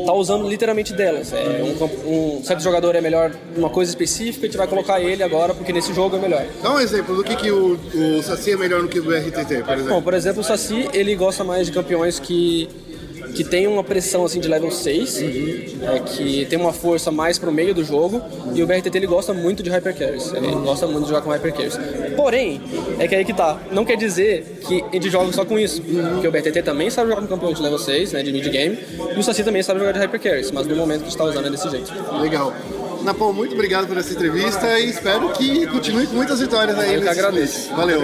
tá 0.04 0.12
usando 0.12 0.48
literalmente 0.48 0.92
delas. 0.92 1.32
É, 1.32 1.62
um, 1.62 2.38
um 2.38 2.44
certo 2.44 2.62
jogador 2.62 2.94
é 2.94 3.00
melhor 3.00 3.32
numa 3.56 3.70
coisa 3.70 3.90
específica, 3.90 4.46
a 4.46 4.48
gente 4.48 4.58
vai 4.58 4.66
colocar 4.66 5.00
ele 5.00 5.22
agora 5.22 5.54
porque 5.54 5.72
nesse 5.72 5.92
jogo 5.92 6.16
é 6.16 6.18
melhor. 6.18 6.44
Dá 6.62 6.72
um 6.74 6.80
exemplo 6.80 7.16
do 7.16 7.24
que, 7.24 7.36
que 7.36 7.50
o, 7.50 7.78
o 7.94 8.22
Saci 8.22 8.52
é 8.52 8.56
melhor 8.56 8.82
no 8.82 8.88
que 8.88 9.00
o 9.00 9.04
BRTT, 9.04 9.62
por 9.64 9.74
exemplo. 9.74 9.94
Bom, 9.94 10.02
por 10.02 10.14
exemplo, 10.14 10.40
o 10.40 10.44
Saci, 10.44 10.88
ele 10.92 11.14
gosta 11.14 11.44
mais 11.44 11.66
de 11.66 11.72
campeões 11.72 12.18
que 12.18 12.68
que 13.34 13.44
tem 13.44 13.66
uma 13.66 13.82
pressão 13.82 14.24
assim 14.24 14.40
de 14.40 14.48
level 14.48 14.70
6, 14.70 15.22
é, 15.22 15.98
que 16.00 16.46
tem 16.46 16.58
uma 16.58 16.72
força 16.72 17.10
mais 17.10 17.38
pro 17.38 17.52
meio 17.52 17.74
do 17.74 17.84
jogo, 17.84 18.20
e 18.54 18.62
o 18.62 18.66
BRTT 18.66 18.96
ele 18.96 19.06
gosta 19.06 19.32
muito 19.32 19.62
de 19.62 19.70
hypercarries, 19.70 20.32
ele 20.32 20.50
gosta 20.56 20.86
muito 20.86 21.04
de 21.04 21.10
jogar 21.10 21.22
com 21.22 21.30
hypercarries. 21.30 21.78
Porém, 22.16 22.60
é 22.98 23.08
que 23.08 23.14
aí 23.14 23.24
que 23.24 23.32
tá, 23.32 23.58
não 23.70 23.84
quer 23.84 23.96
dizer 23.96 24.60
que 24.66 24.82
a 24.82 24.92
gente 24.92 25.10
joga 25.10 25.32
só 25.32 25.44
com 25.44 25.58
isso, 25.58 25.82
porque 25.82 26.28
o 26.28 26.30
BRTT 26.30 26.62
também 26.62 26.90
sabe 26.90 27.10
jogar 27.10 27.22
com 27.22 27.28
campeão 27.28 27.52
de 27.52 27.62
level 27.62 27.78
6, 27.78 28.12
né, 28.12 28.22
de 28.22 28.32
mid 28.32 28.48
game, 28.48 28.78
e 29.14 29.18
o 29.18 29.22
Saci 29.22 29.42
também 29.42 29.62
sabe 29.62 29.80
jogar 29.80 29.92
de 29.92 29.98
hypercarries, 29.98 30.50
mas 30.50 30.66
no 30.66 30.76
momento 30.76 31.00
que 31.00 31.06
a 31.06 31.10
gente 31.10 31.18
tá 31.18 31.24
usando 31.24 31.46
é 31.46 31.50
desse 31.50 31.68
jeito. 31.68 31.92
Legal. 32.20 32.52
Napão, 33.04 33.32
muito 33.34 33.52
obrigado 33.54 33.86
por 33.86 33.98
essa 33.98 34.12
entrevista 34.12 34.78
e 34.80 34.88
espero 34.88 35.30
que 35.34 35.66
continue 35.66 36.06
com 36.06 36.14
muitas 36.14 36.40
vitórias 36.40 36.78
aí. 36.78 36.94
Eu 36.94 37.02
que 37.02 37.08
agradeço. 37.08 37.74
Valeu. 37.74 38.00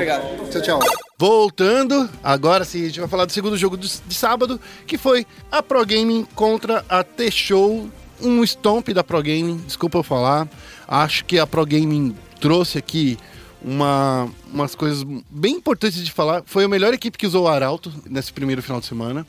Tchau, 0.50 0.60
tchau. 0.60 0.80
Voltando, 1.18 2.08
agora 2.22 2.64
sim 2.64 2.82
a 2.82 2.86
gente 2.86 3.00
vai 3.00 3.08
falar 3.08 3.24
do 3.24 3.32
segundo 3.32 3.56
jogo 3.56 3.76
de, 3.76 3.88
de 4.06 4.14
sábado, 4.14 4.60
que 4.86 4.98
foi 4.98 5.26
a 5.50 5.62
Pro 5.62 5.84
Gaming 5.86 6.26
contra 6.34 6.84
a 6.88 7.02
T-Show. 7.02 7.88
Um 8.22 8.44
stomp 8.44 8.88
da 8.90 9.02
Pro 9.02 9.22
Gaming, 9.22 9.56
desculpa 9.66 9.98
eu 9.98 10.02
falar. 10.02 10.46
Acho 10.86 11.24
que 11.24 11.38
a 11.38 11.46
Pro 11.46 11.64
Gaming 11.64 12.14
trouxe 12.38 12.76
aqui 12.76 13.18
uma, 13.62 14.28
umas 14.52 14.74
coisas 14.74 15.02
bem 15.30 15.56
importantes 15.56 16.04
de 16.04 16.12
falar. 16.12 16.42
Foi 16.44 16.64
a 16.64 16.68
melhor 16.68 16.92
equipe 16.92 17.16
que 17.16 17.26
usou 17.26 17.44
o 17.44 17.48
Arauto 17.48 17.92
nesse 18.08 18.32
primeiro 18.32 18.62
final 18.62 18.80
de 18.80 18.86
semana. 18.86 19.26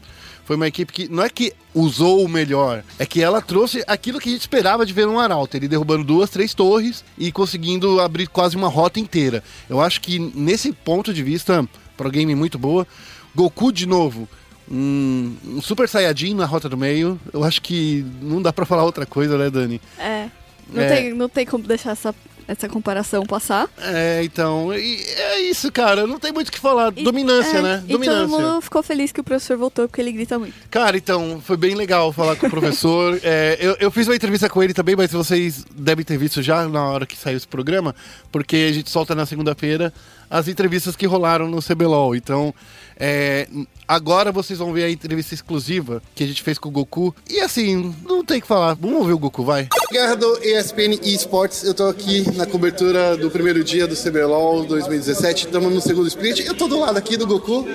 Foi 0.52 0.58
uma 0.58 0.68
equipe 0.68 0.92
que 0.92 1.08
não 1.08 1.24
é 1.24 1.30
que 1.30 1.54
usou 1.74 2.26
o 2.26 2.28
melhor, 2.28 2.84
é 3.00 3.06
que 3.06 3.22
ela 3.24 3.42
trouxe 3.42 3.86
aquilo 3.88 4.20
que 4.20 4.28
a 4.28 4.32
gente 4.34 4.42
esperava 4.42 4.86
de 4.86 4.92
ver 4.92 5.08
no 5.08 5.18
Arauto. 5.18 5.56
Ele 5.56 5.66
derrubando 5.66 6.04
duas, 6.04 6.30
três 6.30 6.54
torres 6.54 7.06
e 7.18 7.32
conseguindo 7.32 8.02
abrir 8.02 8.28
quase 8.28 8.58
uma 8.58 8.68
rota 8.68 9.00
inteira. 9.00 9.42
Eu 9.70 9.80
acho 9.80 10.02
que 10.02 10.20
nesse 10.20 10.74
ponto 10.74 11.14
de 11.14 11.24
vista, 11.24 11.66
Pro 11.96 12.12
Game 12.12 12.36
muito 12.36 12.60
boa. 12.60 12.86
Goku 13.34 13.72
de 13.72 13.86
novo. 13.86 14.28
Um, 14.70 15.38
um 15.46 15.62
Super 15.62 15.88
Saiyajin 15.88 16.34
na 16.34 16.46
rota 16.46 16.68
do 16.68 16.76
meio. 16.76 17.18
Eu 17.32 17.46
acho 17.46 17.62
que 17.62 18.06
não 18.22 18.42
dá 18.42 18.52
pra 18.52 18.66
falar 18.66 18.84
outra 18.84 19.06
coisa, 19.06 19.38
né, 19.38 19.50
Dani? 19.50 19.80
É. 19.98 20.28
Não, 20.68 20.84
É. 20.84 20.96
Tem, 20.96 21.14
não 21.14 21.30
tem 21.30 21.46
como 21.46 21.64
deixar 21.64 21.92
essa, 21.92 22.14
essa 22.48 22.68
comparação 22.70 23.24
passar. 23.26 23.70
É, 23.80 24.22
então. 24.24 24.74
e 24.74 25.02
é 25.04 25.42
isso, 25.42 25.72
cara. 25.72 26.06
Não 26.08 26.20
tem 26.20 26.32
muito 26.32 26.50
o 26.50 26.52
que 26.52 26.60
falar. 26.60 26.94
E- 26.96 27.04
Dominância, 27.04 27.58
é, 27.58 27.62
né? 27.62 27.76
E 27.86 27.92
todo 27.92 28.00
Dominância. 28.00 28.28
mundo 28.28 28.62
ficou 28.62 28.84
feliz 28.84 29.12
que 29.12 29.20
o 29.22 29.24
professor 29.24 29.58
voltou 29.58 29.88
porque 29.88 30.02
ele 30.02 30.12
grita 30.12 30.38
muito. 30.38 30.54
Cara, 30.70 30.98
então, 30.98 31.42
foi 31.44 31.58
bem 31.58 31.76
legal 31.76 32.12
falar 32.12 32.36
com 32.36 32.48
o 32.48 32.50
professor. 32.50 33.20
É, 33.24 33.58
eu, 33.60 33.78
eu 33.80 33.92
fiz 33.92 34.08
uma 34.08 34.16
entrevista 34.16 34.50
com 34.50 34.62
ele 34.64 34.74
também, 34.74 34.96
mas 34.96 35.12
vocês 35.12 35.64
devem 35.76 36.04
ter 36.04 36.18
visto 36.18 36.42
já 36.42 36.68
na 36.68 36.84
hora 36.86 37.06
que 37.06 37.16
saiu 37.16 37.38
esse 37.38 37.48
programa, 37.48 37.96
porque 38.32 38.68
a 38.70 38.74
gente 38.74 38.90
solta 38.90 39.14
na 39.14 39.26
segunda-feira 39.26 39.94
as 40.30 40.48
entrevistas 40.48 40.96
que 40.96 41.06
rolaram 41.06 41.48
no 41.48 41.62
CBLOL. 41.62 42.16
Então, 42.16 42.54
é, 42.98 43.48
agora 43.88 44.32
vocês 44.32 44.60
vão 44.60 44.72
ver 44.72 44.86
a 44.86 44.90
entrevista 44.90 45.34
exclusiva 45.34 46.02
que 46.16 46.24
a 46.24 46.28
gente 46.28 46.42
fez 46.42 46.58
com 46.58 46.70
o 46.70 46.72
Goku. 46.72 47.14
E 47.30 47.40
assim, 47.42 47.94
não 48.08 48.24
tem 48.24 48.38
o 48.40 48.42
que 48.42 48.48
falar. 48.48 48.76
Vamos 48.76 48.98
ouvir 49.00 49.14
o 49.14 49.20
Goku, 49.20 49.44
vai. 49.44 49.68
Guerra 49.92 50.16
do 50.16 50.40
ESPN 50.44 51.00
eSports, 51.04 51.64
eu 51.64 51.74
tô 51.74 51.88
aqui 51.90 52.24
na 52.36 52.46
cobertura 52.46 53.16
do 53.18 53.30
primeiro 53.30 53.64
dia 53.64 53.88
do 53.88 53.96
CBLOL 53.96 54.64
2017. 54.66 55.46
Estamos 55.48 55.74
no 55.74 55.82
segundo 55.82 56.08
split. 56.08 56.46
Eu 56.46 56.54
tô 56.54 56.68
do 56.68 56.80
lado 56.80 56.98
aqui 56.98 57.18
do 57.18 57.28
Goku. 57.28 57.68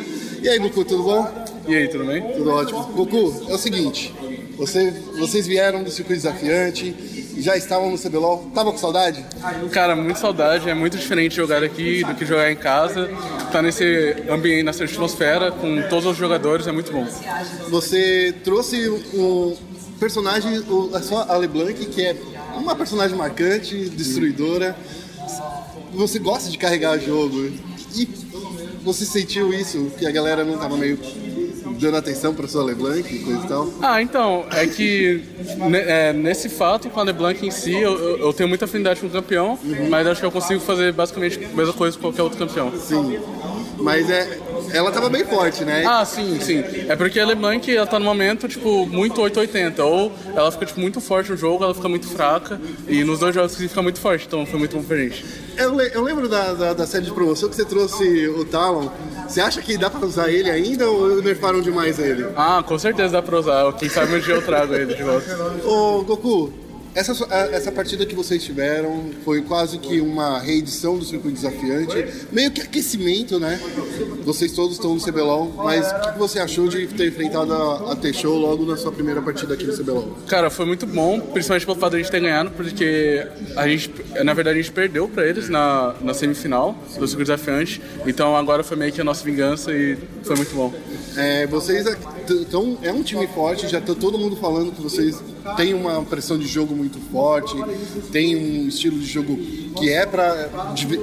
E 0.43 0.49
aí, 0.49 0.59
Goku, 0.59 0.85
tudo 0.85 1.03
bom? 1.03 1.29
E 1.69 1.75
aí, 1.75 1.89
tudo 1.89 2.05
bem? 2.05 2.23
Tudo 2.37 2.51
ótimo. 2.51 2.83
Goku, 2.95 3.47
é 3.49 3.55
o 3.55 3.59
seguinte. 3.59 4.15
Você, 4.57 4.91
vocês 5.19 5.47
vieram 5.47 5.83
do 5.83 5.91
circuito 5.91 6.23
desafiante, 6.23 6.95
já 7.39 7.57
estavam 7.57 7.91
no 7.91 7.99
CBLOL, 7.99 8.47
estavam 8.49 8.73
com 8.73 8.79
saudade? 8.79 9.23
Cara, 9.71 9.95
muito 9.95 10.19
saudade. 10.19 10.69
É 10.71 10.75
muito 10.75 10.97
diferente 10.97 11.37
jogar 11.37 11.63
aqui 11.63 12.03
do 12.05 12.15
que 12.15 12.25
jogar 12.25 12.51
em 12.51 12.57
casa. 12.57 13.11
Tá 13.53 13.61
nesse 13.61 14.17
ambiente, 14.31 14.63
nessa 14.65 14.85
atmosfera, 14.85 15.51
com 15.53 15.83
todos 15.91 16.07
os 16.07 16.17
jogadores, 16.17 16.67
é 16.67 16.73
muito 16.73 16.91
bom. 16.91 17.07
Você 17.69 18.35
trouxe 18.45 18.89
um 19.13 19.55
personagem, 20.01 20.59
o- 20.61 20.91
a 20.95 21.03
sua 21.03 21.25
Ale 21.33 21.47
Blanc, 21.47 21.75
que 21.87 22.03
é 22.03 22.17
uma 22.57 22.75
personagem 22.75 23.17
marcante, 23.17 23.89
destruidora. 23.91 24.77
Você 25.95 26.19
gosta 26.19 26.51
de 26.51 26.59
carregar 26.59 26.99
jogo. 26.99 27.51
E 27.95 28.09
você 28.83 29.05
sentiu 29.05 29.53
isso, 29.53 29.91
que 29.99 30.07
a 30.07 30.11
galera 30.11 30.45
não 30.45 30.59
tava 30.59 30.77
meio 30.77 30.99
dando 31.81 31.97
atenção 31.97 32.35
pra 32.35 32.47
sua 32.49 32.65
LeBlanc 32.65 33.15
e 33.15 33.19
coisa 33.21 33.45
e 33.45 33.49
tal? 33.49 33.69
Ah, 33.83 34.01
então, 34.01 34.47
é 34.53 34.67
que 34.67 35.23
é, 35.87 36.13
nesse 36.13 36.49
fato, 36.49 36.89
com 36.89 37.01
a 37.01 37.03
LeBlanc 37.03 37.45
em 37.47 37.51
si, 37.51 37.73
eu, 37.75 38.19
eu- 38.19 38.33
tenho 38.33 38.49
muita 38.49 38.65
afinidade 38.67 39.01
com 39.01 39.07
o 39.07 39.11
campeão, 39.11 39.59
mas 39.91 40.07
acho 40.07 40.21
que 40.21 40.27
eu 40.27 40.31
consigo 40.33 40.61
fazer 40.61 40.93
basicamente 40.93 41.39
a 41.45 41.57
mesma 41.57 41.73
coisa 41.75 41.97
que 41.97 42.03
qualquer 42.03 42.23
outro 42.23 42.39
campeão. 42.39 42.73
Sim. 42.79 43.19
Mas 43.79 44.09
é, 44.09 44.39
ela 44.73 44.91
tava 44.91 45.09
bem 45.09 45.25
forte, 45.25 45.65
né? 45.65 45.85
Ah, 45.87 46.05
sim, 46.05 46.39
sim. 46.41 46.63
É 46.89 46.97
porque 46.97 47.19
a 47.21 47.27
LeBlanc, 47.27 47.75
ela 47.75 47.87
tá 47.87 47.99
no 47.99 48.05
momento, 48.05 48.49
tipo, 48.49 48.87
muito 48.87 49.21
880. 49.21 49.85
Ou 49.85 50.13
ela 50.35 50.51
fica, 50.53 50.67
tipo, 50.67 50.81
muito 50.81 51.01
forte 51.01 51.31
no 51.31 51.37
jogo, 51.37 51.65
ela 51.65 51.75
fica 51.75 51.89
muito 51.89 52.07
fraca. 52.09 52.61
E 52.89 53.05
nos 53.05 53.19
dois 53.21 53.35
jogos 53.35 53.55
que 53.57 53.69
fica 53.69 53.83
muito 53.83 54.01
forte, 54.01 54.27
então 54.27 54.45
foi 54.47 54.59
muito 54.59 54.77
bom 54.77 54.83
pra 54.83 54.97
gente. 54.97 55.25
Eu, 55.57 55.75
le- 55.75 55.91
eu 55.95 56.03
lembro 56.03 56.29
da, 56.29 56.53
da, 56.53 56.73
da 56.75 56.87
série 56.87 57.05
de 57.05 57.13
promoção 57.13 57.49
que 57.49 57.57
você 57.57 57.65
trouxe 57.65 58.29
o 58.29 58.45
Talon. 58.45 58.89
Você 59.29 59.41
acha 59.41 59.61
que 59.63 59.77
dá 59.79 59.89
pra 59.91 60.05
usar 60.07 60.31
ele 60.31 60.51
ainda 60.51 60.89
ou 60.89 61.23
nerfaram 61.23 61.61
demais 61.61 61.99
ele? 61.99 62.27
Ah, 62.37 62.63
com 62.67 62.79
certeza 62.79 63.15
dá 63.15 63.23
pra 63.23 63.39
usar. 63.39 63.73
Quem 63.75 63.89
sabe 63.89 64.15
um 64.15 64.21
dia 64.21 64.35
eu 64.35 64.43
trago 64.43 64.75
ele 64.75 64.95
de 64.95 65.03
volta. 65.03 65.27
Ô, 65.65 66.03
Goku, 66.03 66.53
essa, 66.97 67.13
essa 67.53 67.71
partida 67.71 68.07
que 68.07 68.15
vocês 68.15 68.43
tiveram 68.43 69.11
foi 69.23 69.43
quase 69.43 69.77
que 69.79 70.01
uma 70.01 70.41
reedição 70.41 70.97
do 70.97 71.05
circuito 71.05 71.37
desafiante, 71.37 72.07
meio 72.33 72.51
que 72.51 72.63
aquecimento, 72.63 73.39
né? 73.39 73.61
Vocês 74.25 74.53
todos 74.53 74.77
estão 74.77 74.95
no 74.95 75.01
CBLOL, 75.01 75.53
mas 75.59 75.87
o 75.93 76.13
que 76.13 76.19
você 76.19 76.39
achou 76.39 76.69
de 76.69 76.87
ter 76.87 77.09
enfrentado 77.09 77.53
a, 77.53 77.93
a 77.93 77.97
T-Show 77.97 78.35
logo 78.39 78.65
na 78.65 78.79
sua 78.79 78.91
primeira 78.91 79.21
partida 79.21 79.53
aqui 79.53 79.65
no 79.65 79.77
CBLOL? 79.77 80.17
Cara, 80.27 80.49
foi 80.49 80.65
muito 80.65 80.87
bom, 80.87 81.21
principalmente 81.21 81.67
pelo 81.67 81.79
fato 81.79 81.91
de 81.91 81.97
a 81.97 81.99
gente 82.01 82.11
ter 82.11 82.21
ganhado, 82.21 82.51
porque 82.53 83.27
a 83.55 83.69
gente, 83.69 83.93
na 84.25 84.33
verdade, 84.33 84.59
a 84.59 84.63
gente 84.63 84.73
perdeu 84.73 85.07
pra 85.07 85.27
eles 85.27 85.51
na, 85.51 85.95
na 86.01 86.15
semifinal 86.15 86.73
do 86.99 87.07
circuito 87.07 87.31
desafiante. 87.31 87.83
Então 88.07 88.35
agora 88.35 88.65
foi 88.65 88.77
meio 88.77 88.91
que 88.91 89.03
a 89.03 89.05
nossa 89.05 89.23
vingança 89.23 89.71
e 89.71 89.99
foi 90.23 90.35
muito 90.35 90.55
bom. 90.55 90.73
É, 91.17 91.47
vocês 91.47 91.87
então 92.31 92.79
é 92.83 92.93
um 92.93 93.03
time 93.03 93.27
forte, 93.29 93.69
já 93.69 93.81
tá 93.81 93.95
todo 93.95 94.19
mundo 94.19 94.37
falando 94.37 94.73
que 94.73 94.83
vocês 94.83 95.23
têm 95.57 95.75
uma 95.75 96.03
pressão 96.03 96.39
de 96.39 96.47
jogo 96.47 96.75
muito 96.75 96.99
forte, 97.11 97.55
tem 98.13 98.37
um 98.37 98.69
estilo 98.69 98.99
de 98.99 99.07
jogo 99.07 99.37
que 99.79 99.91
é 99.93 100.05
para 100.05 100.51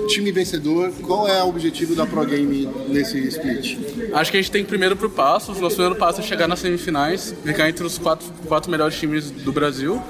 time 0.07 0.31
vencedor. 0.31 0.91
Qual 1.01 1.27
é 1.27 1.41
o 1.43 1.47
objetivo 1.47 1.95
da 1.95 2.05
Pro 2.05 2.25
Game 2.25 2.69
nesse 2.87 3.19
split? 3.27 3.77
Acho 4.13 4.31
que 4.31 4.37
a 4.37 4.41
gente 4.41 4.51
tem 4.51 4.63
primeiro 4.63 4.95
pro 4.95 5.09
passo. 5.09 5.51
O 5.51 5.59
nosso 5.59 5.75
primeiro 5.75 5.97
passo 5.97 6.21
é 6.21 6.23
chegar 6.23 6.47
nas 6.47 6.59
semifinais, 6.59 7.33
ficar 7.43 7.69
entre 7.69 7.85
os 7.85 7.97
quatro, 7.97 8.27
quatro 8.47 8.69
melhores 8.69 8.95
times 8.95 9.31
do 9.31 9.51
Brasil. 9.51 10.01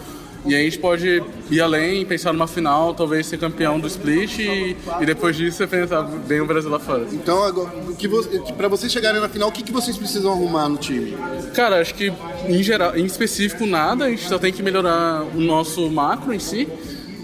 E 0.45 0.53
aí 0.53 0.61
a 0.61 0.63
gente 0.63 0.79
pode 0.79 1.23
ir 1.49 1.61
além, 1.61 2.05
pensar 2.05 2.33
numa 2.33 2.47
final, 2.47 2.93
talvez 2.93 3.27
ser 3.27 3.37
campeão 3.37 3.79
do 3.79 3.87
split 3.87 4.39
e, 4.39 4.75
e 5.01 5.05
depois 5.05 5.35
disso 5.35 5.57
você 5.57 5.67
pensar 5.67 6.01
bem 6.01 6.41
o 6.41 6.45
Brasil 6.45 6.69
lá 6.69 6.79
fora. 6.79 7.05
Então, 7.11 7.43
agora, 7.43 7.71
que 7.97 8.07
você, 8.07 8.39
para 8.53 8.67
vocês 8.67 8.91
chegarem 8.91 9.21
na 9.21 9.29
final, 9.29 9.49
o 9.49 9.51
que, 9.51 9.63
que 9.63 9.71
vocês 9.71 9.97
precisam 9.97 10.31
arrumar 10.31 10.67
no 10.67 10.77
time? 10.77 11.15
Cara, 11.53 11.79
acho 11.79 11.95
que 11.95 12.11
em 12.47 12.61
geral, 12.61 12.97
em 12.97 13.05
específico 13.05 13.65
nada, 13.65 14.05
a 14.05 14.09
gente 14.09 14.27
só 14.27 14.37
tem 14.37 14.51
que 14.51 14.61
melhorar 14.61 15.23
o 15.33 15.39
nosso 15.39 15.89
macro 15.89 16.33
em 16.33 16.39
si. 16.39 16.67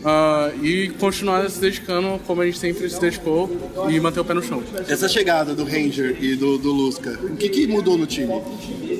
Ah, 0.03 0.51
e 0.61 0.89
continuar 0.99 1.49
se 1.49 1.59
dedicando 1.59 2.19
como 2.25 2.41
a 2.41 2.45
gente 2.45 2.57
sempre 2.57 2.89
se 2.89 2.99
dedicou 2.99 3.49
e 3.89 3.99
manter 3.99 4.19
o 4.19 4.25
pé 4.25 4.33
no 4.33 4.41
chão. 4.41 4.63
Essa 4.87 5.07
chegada 5.07 5.53
do 5.53 5.63
Ranger 5.63 6.17
e 6.21 6.35
do, 6.35 6.57
do 6.57 6.71
Lusca, 6.71 7.19
o 7.23 7.35
que, 7.35 7.49
que 7.49 7.67
mudou 7.67 7.97
no 7.97 8.05
time? 8.05 8.33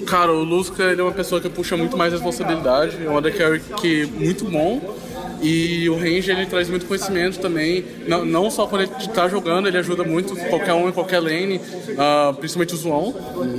Cara, 0.06 0.32
o 0.32 0.43
Lusca 0.43 0.84
ele 0.84 1.02
é 1.02 1.04
uma 1.04 1.14
pessoa 1.14 1.39
que 1.39 1.50
puxa 1.50 1.78
muito 1.78 1.97
mais 1.97 2.12
responsabilidade, 2.14 2.97
é 3.06 3.10
um 3.10 3.18
undercarry 3.18 3.62
que 3.82 4.06
muito 4.06 4.45
bom. 4.45 4.97
E 5.42 5.90
o 5.90 5.96
Ranger 5.96 6.38
ele 6.38 6.46
traz 6.46 6.70
muito 6.70 6.86
conhecimento 6.86 7.40
também, 7.40 7.86
não, 8.08 8.26
não 8.26 8.52
só 8.52 8.68
quando 8.68 8.84
ele 8.84 8.92
tá 9.14 9.28
jogando, 9.28 9.68
ele 9.68 9.78
ajuda 9.78 10.04
muito 10.04 10.36
qualquer 10.50 10.74
um 10.74 10.90
em 10.90 10.92
qualquer 10.92 11.20
lane, 11.20 11.62
ah, 11.98 12.34
principalmente 12.38 12.74
o 12.74 12.78
Zoão. 12.78 13.16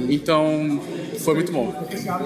Então 0.08 0.80
foi 1.20 1.34
muito 1.34 1.52
bom. 1.52 1.74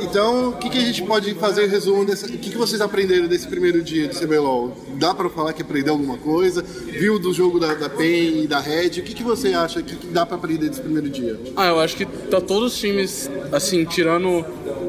Então, 0.00 0.50
o 0.50 0.52
que, 0.54 0.70
que 0.70 0.78
a 0.78 0.84
gente 0.84 1.02
pode 1.02 1.34
fazer 1.34 1.66
em 1.66 1.68
resumo 1.68 2.04
desse, 2.04 2.26
o 2.26 2.38
que, 2.38 2.50
que 2.50 2.56
vocês 2.56 2.80
aprenderam 2.80 3.26
desse 3.26 3.46
primeiro 3.46 3.82
dia 3.82 4.08
de 4.08 4.18
CBLOL? 4.18 4.76
Dá 4.94 5.14
pra 5.14 5.28
falar 5.28 5.52
que 5.52 5.62
aprendeu 5.62 5.94
alguma 5.94 6.16
coisa? 6.16 6.62
Viu 6.62 7.18
do 7.18 7.32
jogo 7.32 7.58
da, 7.58 7.74
da 7.74 7.88
PEN 7.88 8.44
e 8.44 8.46
da 8.46 8.60
Red? 8.60 9.00
O 9.00 9.02
que, 9.02 9.14
que 9.14 9.22
você 9.22 9.48
acha 9.52 9.82
que, 9.82 9.96
que 9.96 10.06
dá 10.08 10.24
pra 10.24 10.36
aprender 10.36 10.68
desse 10.68 10.80
primeiro 10.80 11.08
dia? 11.08 11.38
Ah, 11.56 11.66
eu 11.66 11.80
acho 11.80 11.96
que 11.96 12.06
tá 12.06 12.40
todos 12.40 12.74
os 12.74 12.78
times, 12.78 13.30
assim, 13.52 13.84
tirando 13.84 14.44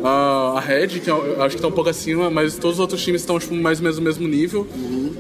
a 0.07 0.59
Red, 0.59 0.87
que 0.87 1.09
eu 1.09 1.41
acho 1.41 1.55
que 1.55 1.61
tá 1.61 1.67
um 1.67 1.71
pouco 1.71 1.89
acima, 1.89 2.29
mas 2.29 2.57
todos 2.57 2.77
os 2.77 2.79
outros 2.79 3.01
times 3.03 3.21
estão, 3.21 3.39
tipo, 3.39 3.55
mais 3.55 3.79
ou 3.79 3.83
menos 3.83 3.97
no 3.97 4.03
mesmo 4.03 4.27
nível. 4.27 4.67